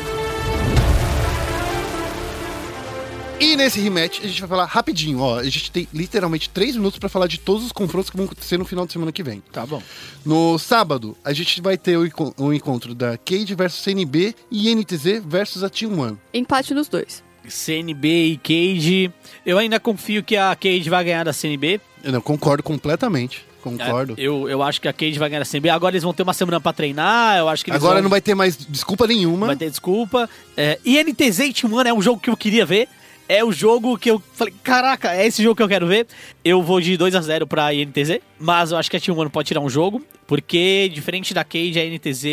E 3.42 3.56
nesse 3.56 3.80
rematch 3.80 4.20
a 4.22 4.28
gente 4.28 4.42
vai 4.42 4.50
falar 4.50 4.66
rapidinho, 4.66 5.20
ó. 5.20 5.40
A 5.40 5.44
gente 5.46 5.72
tem 5.72 5.88
literalmente 5.94 6.50
três 6.50 6.76
minutos 6.76 7.00
pra 7.00 7.08
falar 7.08 7.28
de 7.28 7.40
todos 7.40 7.64
os 7.66 7.72
confrontos 7.72 8.10
que 8.10 8.18
vão 8.18 8.26
acontecer 8.26 8.58
no 8.58 8.66
final 8.66 8.86
de 8.86 8.92
semana 8.92 9.14
que 9.14 9.24
vem. 9.24 9.42
Tá 9.54 9.66
bom. 9.66 9.82
No 10.26 10.60
sábado, 10.60 11.16
a 11.24 11.32
gente 11.32 11.62
vai 11.62 11.78
ter 11.78 11.96
o, 11.98 12.06
enco- 12.06 12.34
o 12.38 12.52
encontro 12.54 12.94
da 12.94 13.18
Cade 13.18 13.56
versus 13.56 13.82
CNB 13.82 14.36
e 14.52 14.76
NTZ 14.76 15.24
versus 15.26 15.64
a 15.64 15.70
Team 15.70 15.98
One. 15.98 16.18
Empate 16.34 16.74
nos 16.74 16.90
dois. 16.90 17.24
CNB 17.48 18.08
e 18.08 18.38
Cage. 18.38 19.12
Eu 19.46 19.58
ainda 19.58 19.80
confio 19.80 20.24
que 20.24 20.36
a 20.36 20.56
Cage 20.56 20.90
vai 20.90 21.04
ganhar 21.04 21.24
da 21.24 21.34
CNB. 21.34 21.80
Eu 22.04 22.12
não 22.12 22.22
concordo 22.22 22.64
completamente. 22.64 23.46
Concordo. 23.62 24.16
É, 24.18 24.22
eu, 24.22 24.50
eu 24.50 24.64
acho 24.64 24.80
que 24.80 24.88
a 24.88 24.94
Cage 24.94 25.20
vai 25.20 25.30
ganhar 25.30 25.40
da 25.40 25.46
CNB. 25.46 25.70
Agora 25.70 25.94
eles 25.94 26.04
vão 26.04 26.14
ter 26.14 26.24
uma 26.24 26.34
semana 26.34 26.60
pra 26.60 26.74
treinar. 26.74 27.38
Eu 27.38 27.50
acho 27.50 27.64
que 27.64 27.72
eles 27.72 27.82
Agora 27.82 27.96
vão... 27.96 28.04
não 28.04 28.10
vai 28.10 28.22
ter 28.22 28.36
mais 28.36 28.58
desculpa 28.58 29.06
nenhuma. 29.06 29.48
vai 29.48 29.56
ter 29.56 29.70
desculpa. 29.70 30.30
É, 30.56 30.80
e 30.84 31.02
NTZ 31.04 31.40
e 31.40 31.66
One 31.66 31.90
é 31.90 31.94
um 31.94 32.02
jogo 32.02 32.22
que 32.22 32.30
eu 32.30 32.38
queria 32.38 32.66
ver. 32.66 32.88
É 33.28 33.44
o 33.44 33.52
jogo 33.52 33.96
que 33.96 34.10
eu 34.10 34.20
falei, 34.34 34.52
caraca, 34.64 35.14
é 35.14 35.28
esse 35.28 35.44
jogo 35.44 35.56
que 35.56 35.62
eu 35.62 35.68
quero 35.68 35.86
ver. 35.86 36.08
Eu 36.44 36.64
vou 36.64 36.82
de 36.82 36.98
2 36.98 37.14
a 37.14 37.22
0 37.22 37.46
pra 37.46 37.72
INTZ, 37.72 38.22
mas 38.40 38.72
eu 38.72 38.78
acho 38.78 38.90
que 38.90 38.98
a 38.98 39.00
Team 39.00 39.16
One 39.16 39.30
pode 39.30 39.48
tirar 39.48 39.62
um 39.62 39.70
jogo, 39.70 40.04
porque 40.26 40.90
diferente 40.92 41.32
da 41.32 41.44
Cage, 41.44 41.80
a 41.80 41.86
NTZ 41.86 42.26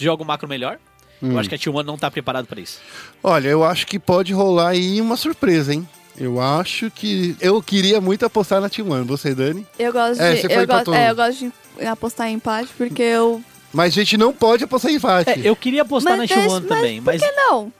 joga 0.00 0.22
o 0.22 0.26
macro 0.26 0.48
melhor. 0.48 0.78
Hum. 1.24 1.32
Eu 1.32 1.38
acho 1.38 1.48
que 1.48 1.54
a 1.54 1.58
Team 1.58 1.74
One 1.74 1.86
não 1.86 1.96
tá 1.96 2.10
preparado 2.10 2.46
pra 2.46 2.60
isso. 2.60 2.78
Olha, 3.22 3.48
eu 3.48 3.64
acho 3.64 3.86
que 3.86 3.98
pode 3.98 4.32
rolar 4.32 4.68
aí 4.68 5.00
uma 5.00 5.16
surpresa, 5.16 5.72
hein? 5.72 5.88
Eu 6.16 6.40
acho 6.40 6.90
que. 6.90 7.36
Eu 7.40 7.60
queria 7.62 8.00
muito 8.00 8.24
apostar 8.24 8.60
na 8.60 8.68
Team 8.68 8.90
One. 8.90 9.04
Você, 9.06 9.34
Dani? 9.34 9.66
Eu 9.78 9.92
gosto 9.92 10.20
É, 10.20 10.34
de. 10.34 10.40
você 10.42 10.48
foi 10.48 10.62
Eu 10.62 10.66
gosto, 10.66 10.94
é, 10.94 11.10
eu 11.10 11.16
gosto 11.16 11.52
de 11.78 11.86
apostar 11.86 12.28
em 12.28 12.34
empate 12.34 12.68
porque 12.76 13.02
eu. 13.02 13.42
Mas 13.74 13.92
a 13.92 13.96
gente 13.96 14.16
não 14.16 14.32
pode 14.32 14.64
apostar 14.64 14.90
em 14.90 14.94
empate. 14.94 15.30
É, 15.30 15.40
eu 15.44 15.56
queria 15.56 15.82
apostar 15.82 16.16
na 16.16 16.26
Team 16.26 16.38
deixa- 16.40 16.54
One 16.56 16.66
também, 16.66 17.00
mas, 17.00 17.20
Por 17.20 17.28
que 17.28 17.36
não? 17.36 17.72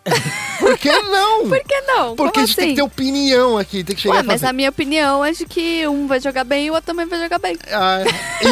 Por 0.58 0.78
que 0.78 0.92
não? 1.02 1.48
Por 1.48 1.60
que 1.64 1.80
não? 1.82 2.16
Porque 2.16 2.32
Como 2.32 2.44
a 2.44 2.46
gente 2.46 2.56
tem 2.56 2.64
assim? 2.66 2.70
que 2.74 2.76
ter 2.76 2.82
opinião 2.82 3.56
aqui, 3.58 3.84
tem 3.84 3.94
que 3.96 4.02
chegar 4.02 4.16
Ué, 4.16 4.22
mas 4.22 4.40
fazer. 4.40 4.50
a 4.50 4.52
minha 4.52 4.70
opinião 4.70 5.24
é 5.24 5.32
de 5.32 5.46
que 5.46 5.86
um 5.88 6.06
vai 6.06 6.20
jogar 6.20 6.44
bem 6.44 6.66
e 6.66 6.70
o 6.70 6.74
outro 6.74 6.86
também 6.86 7.06
vai 7.06 7.18
jogar 7.20 7.38
bem. 7.38 7.56
Ah, 7.70 7.98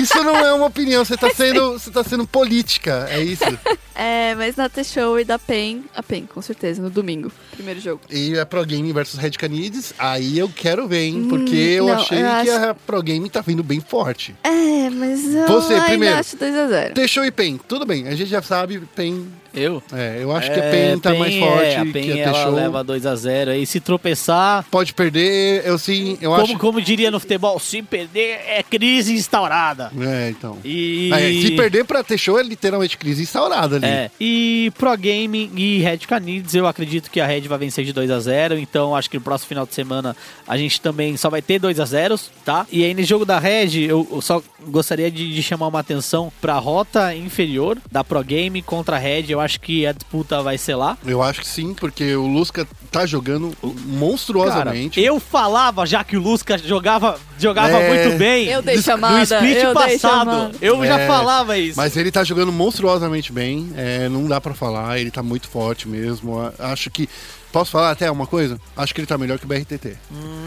isso 0.02 0.23
não 0.23 0.36
é 0.36 0.52
uma 0.52 0.66
opinião, 0.66 1.05
você 1.05 1.16
tá 1.16 1.31
sendo, 1.35 1.73
você 1.73 1.90
tá 1.90 2.05
sendo 2.05 2.27
política, 2.27 3.06
é 3.10 3.20
isso. 3.23 3.44
É, 3.94 4.35
mas 4.36 4.56
na 4.56 4.70
T-Show 4.70 5.20
e 5.20 5.24
da 5.24 5.39
PEN, 5.39 5.85
a 5.94 6.02
PEN, 6.02 6.24
com 6.24 6.40
certeza, 6.40 6.81
no 6.81 6.89
domingo, 6.89 7.31
primeiro 7.55 7.78
jogo. 7.78 8.01
E 8.10 8.39
a 8.39 8.47
Pro 8.47 8.64
Game 8.64 8.90
versus 8.90 9.20
Red 9.20 9.32
Canids, 9.32 9.93
aí 9.98 10.39
eu 10.39 10.48
quero 10.48 10.89
ver, 10.89 11.02
hein? 11.05 11.27
Porque 11.28 11.55
eu 11.55 11.85
Hum, 11.85 11.89
não, 11.89 11.94
achei 11.97 12.16
eu 12.19 12.23
que 12.23 12.51
acho- 12.51 12.64
a 12.70 12.74
Pro 12.74 13.02
Game 13.02 13.28
tá 13.28 13.43
vindo 13.43 13.62
bem 13.62 13.81
forte. 13.81 14.35
É, 14.43 14.89
mas 14.89 15.35
eu 15.35 15.47
Você, 15.47 15.78
primeiro. 15.82 16.16
acho 16.16 16.39
2x0. 16.39 16.94
Deixou 16.94 17.23
e 17.27 17.31
PEN, 17.33 17.59
tudo 17.59 17.85
bem, 17.85 18.07
a 18.09 18.15
gente 18.15 18.29
já 18.31 18.43
sabe, 18.43 18.81
PEN. 18.95 19.27
Eu. 19.55 19.83
É, 19.93 20.19
eu 20.20 20.35
acho 20.35 20.51
que 20.53 20.59
a 20.61 20.65
É, 20.65 20.70
PEN 20.70 20.99
tá 20.99 21.11
PEN 21.11 21.19
mais 21.19 21.35
é, 21.35 21.39
forte 21.41 21.77
a 21.77 21.93
PEN 21.93 22.03
que 22.05 22.12
a 22.12 22.16
ela 22.19 22.33
T-Show. 22.39 22.51
leva 22.55 22.85
2 22.85 23.07
a 23.07 23.15
0 23.16 23.51
aí. 23.53 23.66
Se 23.66 23.81
tropeçar, 23.81 24.65
Pode 24.70 24.93
perder, 24.95 25.62
eu 25.66 25.79
sim, 25.79 26.16
eu 26.20 26.31
como, 26.31 26.43
acho. 26.43 26.59
como 26.59 26.81
diria 26.83 27.11
no 27.11 27.20
futebol, 27.20 27.59
se 27.59 27.83
perder 27.83 28.41
é 28.47 28.62
crise 28.62 29.12
instaurada. 29.15 29.91
É, 30.01 30.31
então. 30.31 30.59
E... 30.65 31.11
É, 31.12 31.31
se 31.43 31.53
perder 31.53 31.85
pra 31.85 32.03
T-Show 32.03 32.39
é 32.39 32.43
literalmente 32.43 32.97
crise 32.97 33.23
instaurada 33.23 33.77
ali. 33.77 33.87
É, 33.87 34.11
e 34.20 34.73
Pro 34.79 34.97
Gaming 34.97 35.51
e 35.57 35.79
Red 35.79 35.99
Canids, 35.99 36.55
eu 36.55 36.66
acredito 36.66 37.11
que 37.11 37.20
a 37.20 37.27
Red 37.27 37.43
vai 37.43 37.59
vencer 37.59 37.85
de 37.85 37.93
2 37.93 38.11
a 38.11 38.20
0 38.20 38.59
então 38.59 38.95
acho 38.95 39.09
que 39.11 39.16
no 39.16 39.23
próximo 39.23 39.49
final 39.49 39.66
de 39.66 39.74
semana 39.74 40.16
a 40.47 40.57
gente 40.57 40.81
também 40.81 41.16
só 41.16 41.29
vai 41.31 41.43
ter 41.43 41.59
2 41.59 41.79
a 41.81 41.85
0 41.85 42.19
tá? 42.45 42.66
E 42.70 42.85
aí 42.85 42.95
no 42.95 43.03
jogo 43.03 43.24
da 43.24 43.39
Red, 43.39 43.79
eu 43.89 44.07
eu 44.11 44.20
só 44.20 44.43
gostaria 44.66 45.11
de, 45.11 45.33
de 45.35 45.43
chamar 45.43 45.69
uma 45.69 45.81
atenção 45.81 46.33
pra 46.41 46.55
rota 46.59 47.15
inferior 47.15 47.79
da 47.91 48.03
Pro 48.05 48.23
Game 48.23 48.61
contra 48.62 48.97
a 48.97 48.99
Red, 48.99 49.24
eu 49.29 49.41
acho 49.43 49.60
que 49.60 49.86
a 49.86 49.93
disputa 49.93 50.40
vai 50.43 50.56
ser 50.56 50.74
lá. 50.77 50.97
Eu 51.05 51.23
acho 51.23 51.40
que 51.40 51.47
sim, 51.48 51.74
porque 51.74 52.14
o 52.16 52.27
Lusca 52.27 52.66
tá 52.90 53.05
jogando 53.05 53.51
Cara, 53.60 53.74
monstruosamente. 53.86 55.01
eu 55.01 55.19
falava 55.20 55.85
já 55.86 56.02
que 56.05 56.16
o 56.16 56.20
Lusca 56.20 56.56
jogava, 56.59 57.19
jogava 57.39 57.73
É. 57.78 57.89
muito 58.06 58.19
bem. 58.19 58.47
Eu 58.47 58.62
dei 58.62 58.77
no 58.77 58.82
chamada, 58.82 59.23
split 59.23 59.56
eu 59.59 59.74
passado. 59.74 60.56
Eu 60.60 60.85
já 60.86 61.01
É, 61.01 61.06
falava 61.06 61.59
isso. 61.59 61.77
Mas 61.77 61.97
ele 61.97 62.10
tá 62.10 62.23
jogando 62.24 62.52
monstruosamente 62.52 63.32
bem, 63.32 63.70
é, 63.77 64.09
não 64.09 64.27
dá 64.27 64.40
pra 64.40 64.55
falar, 64.55 64.98
ele 64.98 65.10
tá 65.10 65.23
muito 65.23 65.48
forte 65.48 65.89
mesmo. 65.89 66.39
Acho 66.59 66.90
que. 66.90 67.09
Posso 67.53 67.70
falar 67.70 67.91
até 67.91 68.11
uma 68.11 68.27
coisa? 68.27 68.59
Acho 68.77 68.95
que 68.95 69.01
ele 69.01 69.07
tá 69.07 69.19
melhor 69.19 69.39
que 69.39 69.45
o 69.45 69.49
BRTT. 69.49 69.97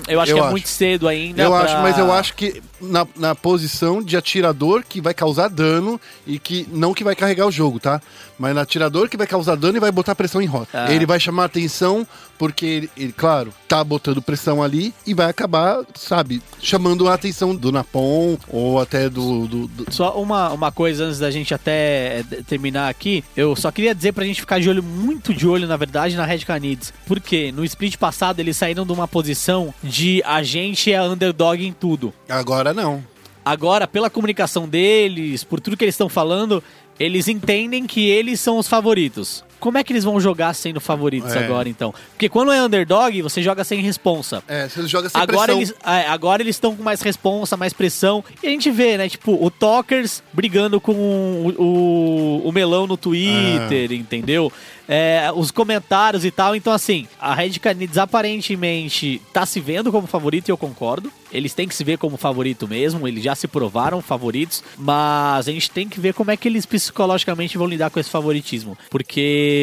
eu 0.07 0.19
acho 0.19 0.32
eu 0.32 0.36
que 0.38 0.41
é 0.41 0.44
acho. 0.44 0.52
muito 0.52 0.68
cedo 0.68 1.07
ainda. 1.07 1.41
eu 1.44 1.52
pra- 1.52 1.60
acho, 1.61 1.73
mas 1.84 1.98
eu 1.99 2.11
acho 2.11 2.34
que 2.34 2.61
na, 2.82 3.06
na 3.15 3.36
posição 3.36 4.02
de 4.02 4.18
atirador 4.18 4.84
que 4.88 4.99
vai 4.99 5.14
causar 5.14 5.48
dano 5.49 6.02
e 6.26 6.40
que. 6.40 6.68
Não 6.72 6.94
que 6.94 7.03
vai 7.03 7.15
carregar 7.15 7.45
o 7.45 7.52
jogo, 7.52 7.80
tá? 7.80 8.02
Mas 8.40 8.53
no 8.56 8.60
atirador 8.60 9.07
que 9.07 9.15
vai 9.18 9.27
causar 9.27 9.56
dano 9.56 9.77
e 9.77 9.80
vai 9.80 9.91
botar 9.91 10.15
pressão 10.15 10.41
em 10.41 10.45
rota. 10.48 10.68
Ah. 10.86 10.91
Ele 10.91 11.06
vai 11.06 11.19
chamar 11.19 11.45
atenção 11.45 12.06
porque 12.38 12.65
ele, 12.65 12.90
ele, 12.98 13.14
claro, 13.14 13.53
tá 13.68 13.82
botando 13.82 14.22
pressão 14.22 14.61
ali 14.61 14.94
e 15.07 15.14
vai 15.14 15.30
acabar, 15.30 15.84
sabe, 15.95 16.41
chamando 16.61 17.07
a 17.07 17.14
atenção 17.14 17.56
do 17.56 17.72
Napon 17.72 18.38
ou 18.49 18.82
até 18.82 19.10
do- 19.10 19.48
do- 19.48 19.68
do, 19.68 19.94
Só 19.94 20.19
uma, 20.19 20.49
uma 20.52 20.69
coisa 20.72 21.06
antes 21.06 21.18
da 21.19 21.32
gente 21.32 21.53
até 21.53 22.19
eh, 22.19 22.23
terminar 22.45 22.90
aqui. 22.90 23.23
Eu 23.38 23.56
só 23.56 23.72
queria 23.72 23.95
dizer 23.95 24.11
pra 24.11 24.26
gente 24.26 24.41
ficar 24.41 24.60
de 24.60 24.69
olho, 24.69 24.84
muito 24.84 25.34
de 25.34 25.48
olho, 25.48 25.65
na 25.65 25.77
verdade, 25.77 26.18
na 26.18 26.26
Red 26.26 26.40
Canids. 26.40 26.94
Porque 27.05 27.51
no 27.51 27.63
split 27.65 27.97
passado 27.97 28.39
eles 28.39 28.57
saíram 28.57 28.85
de 28.85 28.91
uma 28.91 29.07
posição 29.07 29.73
de 29.84 30.22
a 30.26 30.41
gente 30.43 30.91
é 30.91 31.01
underdog 31.01 31.65
em 31.65 31.73
tudo. 31.73 32.13
Agora 32.27 32.73
não. 32.73 33.03
Agora, 33.43 33.88
pela 33.88 34.09
comunicação 34.09 34.67
deles, 34.67 35.43
por 35.43 35.59
tudo 35.59 35.77
que 35.77 35.84
eles 35.84 35.93
estão 35.93 36.09
falando, 36.09 36.63
eles 36.99 37.27
entendem 37.27 37.85
que 37.85 38.09
eles 38.09 38.39
são 38.39 38.57
os 38.57 38.67
favoritos. 38.67 39.43
Como 39.65 39.79
é 39.79 39.83
que 39.83 39.91
eles 39.91 40.03
vão 40.03 40.19
jogar 40.21 40.53
sendo 40.53 40.79
favoritos 40.79 41.33
É. 41.35 41.39
agora, 41.43 41.67
então? 41.67 41.91
Porque 42.11 42.29
quando 42.29 42.51
é 42.51 42.61
underdog, 42.61 43.19
você 43.23 43.41
joga 43.41 43.63
sem 43.63 43.81
responsa. 43.81 44.43
É, 44.47 44.69
você 44.69 44.85
joga 44.87 45.09
sem 45.09 45.19
Agora 45.19 45.53
pressão. 45.53 45.57
eles, 45.57 45.73
é, 45.83 46.07
agora 46.07 46.43
eles 46.43 46.55
estão 46.55 46.75
com 46.75 46.83
mais 46.83 47.01
responsa, 47.01 47.57
mais 47.57 47.73
pressão. 47.73 48.23
E 48.43 48.45
a 48.45 48.49
gente 48.51 48.69
vê, 48.69 48.95
né? 48.95 49.09
Tipo, 49.09 49.43
o 49.43 49.49
Talkers 49.49 50.21
brigando 50.31 50.79
com 50.79 50.91
o, 50.93 51.61
o, 51.63 52.47
o 52.47 52.51
Melão 52.51 52.85
no 52.85 52.95
Twitter, 52.95 53.91
entendeu? 53.91 54.53
É, 54.87 55.31
os 55.35 55.49
comentários 55.49 56.23
e 56.23 56.29
tal. 56.29 56.55
Então, 56.55 56.71
assim, 56.71 57.07
a 57.19 57.33
Red 57.33 57.53
Canids 57.53 57.97
aparentemente 57.97 59.19
tá 59.33 59.43
se 59.45 59.59
vendo 59.59 59.91
como 59.91 60.05
favorito 60.05 60.47
e 60.47 60.51
eu 60.51 60.57
concordo. 60.57 61.11
Eles 61.31 61.53
têm 61.55 61.67
que 61.67 61.73
se 61.75 61.83
ver 61.83 61.97
como 61.97 62.17
favorito 62.17 62.67
mesmo. 62.67 63.07
Eles 63.07 63.23
já 63.23 63.33
se 63.35 63.47
provaram 63.47 63.99
favoritos. 64.01 64.63
Mas 64.77 65.47
a 65.47 65.51
gente 65.51 65.71
tem 65.71 65.89
que 65.89 65.99
ver 65.99 66.13
como 66.13 66.29
é 66.31 66.37
que 66.37 66.47
eles 66.47 66.65
psicologicamente 66.67 67.57
vão 67.57 67.67
lidar 67.67 67.89
com 67.89 67.99
esse 67.99 68.09
favoritismo. 68.09 68.77
Porque 68.89 69.55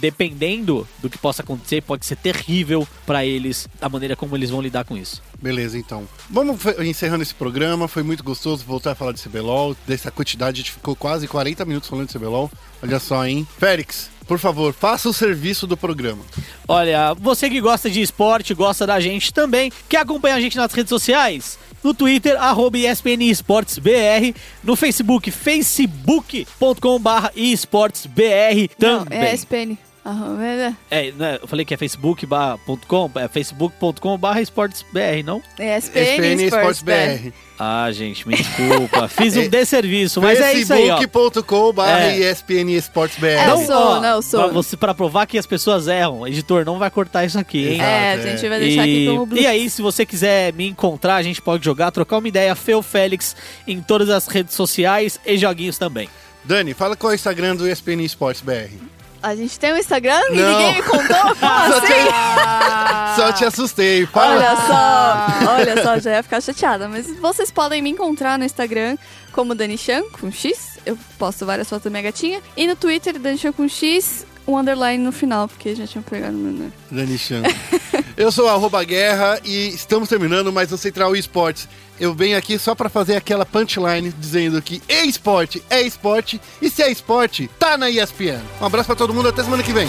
dependendo 0.00 0.86
do 1.00 1.10
que 1.10 1.18
possa 1.18 1.42
acontecer, 1.42 1.82
pode 1.82 2.06
ser 2.06 2.16
terrível 2.16 2.86
pra 3.06 3.24
eles 3.24 3.68
a 3.80 3.88
maneira 3.88 4.16
como 4.16 4.36
eles 4.36 4.50
vão 4.50 4.60
lidar 4.60 4.84
com 4.84 4.96
isso. 4.96 5.22
Beleza, 5.40 5.78
então. 5.78 6.08
Vamos 6.28 6.58
encerrando 6.80 7.22
esse 7.22 7.34
programa. 7.34 7.86
Foi 7.86 8.02
muito 8.02 8.24
gostoso 8.24 8.64
voltar 8.64 8.92
a 8.92 8.94
falar 8.94 9.12
de 9.12 9.22
CBLOL. 9.22 9.76
Dessa 9.86 10.10
quantidade, 10.10 10.60
a 10.60 10.62
gente 10.62 10.72
ficou 10.72 10.96
quase 10.96 11.28
40 11.28 11.64
minutos 11.64 11.88
falando 11.88 12.08
de 12.08 12.18
CBLOL. 12.18 12.50
Olha 12.82 12.98
só, 12.98 13.24
hein? 13.26 13.46
Félix, 13.58 14.10
Por 14.28 14.38
favor, 14.38 14.72
faça 14.74 15.08
o 15.08 15.12
serviço 15.12 15.66
do 15.66 15.76
programa. 15.76 16.22
Olha, 16.68 17.14
você 17.14 17.48
que 17.48 17.60
gosta 17.60 17.88
de 17.90 18.00
esporte, 18.02 18.52
gosta 18.54 18.86
da 18.86 19.00
gente 19.00 19.32
também, 19.32 19.72
quer 19.88 19.98
acompanhar 20.02 20.36
a 20.36 20.40
gente 20.40 20.56
nas 20.56 20.72
redes 20.72 20.90
sociais? 20.90 21.58
No 21.82 21.94
Twitter, 21.94 22.36
arroba 22.40 22.76
ESPN 22.76 23.22
Esportes 23.30 23.78
BR. 23.78 24.34
No 24.62 24.76
Facebook, 24.76 25.30
facebook.com.br 25.30 27.30
esportesbr 27.36 28.68
Não, 28.78 29.04
também. 29.04 29.18
é 29.18 29.34
SPN. 29.34 29.78
Aham, 30.08 30.42
é, 30.42 30.74
É, 30.90 31.12
né, 31.12 31.38
eu 31.42 31.46
falei 31.46 31.66
que 31.66 31.74
é 31.74 31.76
facebook.com, 31.76 33.10
é 33.14 33.28
facebook.com.br 33.28 34.38
esportesbr, 34.40 35.22
não? 35.22 35.42
é 35.58 35.76
SPN, 35.76 36.00
SPN 36.00 36.44
Sports 36.44 36.78
Esportes 36.78 36.82
BR. 36.82 37.28
BR. 37.28 37.32
Ah, 37.58 37.90
gente, 37.92 38.26
me 38.26 38.34
desculpa. 38.34 39.06
Fiz 39.08 39.36
um 39.36 39.48
desserviço, 39.50 40.22
mas 40.22 40.40
é 40.40 40.54
isso 40.54 40.72
aí, 40.72 40.88
ó. 40.90 40.96
facebook.com.br 40.96 41.82
É. 41.82 42.30
ESPN 42.30 42.70
Esportes 42.70 43.18
BR. 43.18 43.26
É, 43.26 43.50
eu 43.50 43.66
sou, 43.66 43.76
ó, 43.76 44.00
não, 44.00 44.22
sou. 44.22 44.44
Pra, 44.44 44.52
você, 44.52 44.76
pra 44.78 44.94
provar 44.94 45.26
que 45.26 45.36
as 45.36 45.46
pessoas 45.46 45.88
erram, 45.88 46.20
o 46.20 46.26
editor 46.26 46.64
não 46.64 46.78
vai 46.78 46.90
cortar 46.90 47.26
isso 47.26 47.38
aqui, 47.38 47.68
hein? 47.68 47.80
É, 47.82 48.12
a 48.12 48.16
gente 48.18 48.46
é. 48.46 48.48
vai 48.48 48.60
deixar 48.60 48.82
aqui 48.84 49.06
como. 49.10 49.36
E 49.36 49.46
aí, 49.46 49.68
se 49.68 49.82
você 49.82 50.06
quiser 50.06 50.54
me 50.54 50.66
encontrar, 50.68 51.16
a 51.16 51.22
gente 51.22 51.42
pode 51.42 51.62
jogar, 51.62 51.90
trocar 51.90 52.16
uma 52.16 52.28
ideia, 52.28 52.54
Feu 52.54 52.80
Félix, 52.82 53.36
em 53.66 53.82
todas 53.82 54.08
as 54.08 54.26
redes 54.26 54.54
sociais 54.54 55.20
e 55.26 55.36
joguinhos 55.36 55.76
também. 55.76 56.08
Dani, 56.44 56.72
fala 56.72 56.96
qual 56.96 57.10
é 57.10 57.14
o 57.14 57.16
Instagram 57.16 57.56
do 57.56 57.68
ESPN 57.68 58.02
Esportes 58.02 58.40
BR. 58.40 58.97
A 59.22 59.34
gente 59.34 59.58
tem 59.58 59.72
um 59.72 59.76
Instagram 59.76 60.20
e 60.30 60.36
Não. 60.36 60.48
ninguém 60.58 60.74
me 60.76 60.82
contou? 60.82 61.16
Como 61.36 61.72
Só 61.72 61.78
assim? 61.78 63.16
Só 63.16 63.32
te 63.32 63.44
assustei. 63.44 64.06
Fala. 64.06 64.36
Olha 64.36 64.56
só, 64.56 65.50
olha 65.52 65.82
só, 65.82 65.98
já 65.98 66.10
ia 66.12 66.22
ficar 66.22 66.40
chateada. 66.40 66.88
Mas 66.88 67.06
vocês 67.18 67.50
podem 67.50 67.82
me 67.82 67.90
encontrar 67.90 68.38
no 68.38 68.44
Instagram 68.44 68.96
como 69.32 69.54
Dani 69.54 69.76
Chan, 69.76 70.02
com 70.20 70.30
X. 70.30 70.78
Eu 70.86 70.96
posto 71.18 71.44
várias 71.44 71.68
fotos 71.68 71.84
da 71.84 71.90
minha 71.90 72.02
gatinha. 72.04 72.40
E 72.56 72.66
no 72.66 72.76
Twitter, 72.76 73.18
Dani 73.18 73.36
Chan 73.38 73.52
com 73.52 73.68
X, 73.68 74.24
um 74.46 74.56
underline 74.56 75.02
no 75.02 75.10
final, 75.12 75.48
porque 75.48 75.74
já 75.74 75.86
tinham 75.86 76.02
pegado 76.02 76.32
no 76.32 76.38
meu 76.38 76.52
nome. 76.52 76.72
Dani 76.90 77.18
Chan. 77.18 77.42
Eu 78.18 78.32
sou 78.32 78.46
o 78.46 78.48
guerra 78.82 79.40
e 79.44 79.68
estamos 79.68 80.08
terminando 80.08 80.52
mais 80.52 80.72
o 80.72 80.76
Central 80.76 81.14
Esportes. 81.14 81.68
Eu 82.00 82.12
venho 82.12 82.36
aqui 82.36 82.58
só 82.58 82.74
pra 82.74 82.88
fazer 82.88 83.14
aquela 83.14 83.46
punchline 83.46 84.12
dizendo 84.18 84.60
que 84.60 84.82
é 84.88 85.04
esporte, 85.04 85.62
é 85.70 85.80
esporte 85.82 86.40
e 86.60 86.68
se 86.68 86.82
é 86.82 86.90
esporte, 86.90 87.48
tá 87.60 87.78
na 87.78 87.88
ESPN. 87.88 88.42
Um 88.60 88.66
abraço 88.66 88.88
pra 88.88 88.96
todo 88.96 89.14
mundo, 89.14 89.28
até 89.28 89.44
semana 89.44 89.62
que 89.62 89.72
vem. 89.72 89.88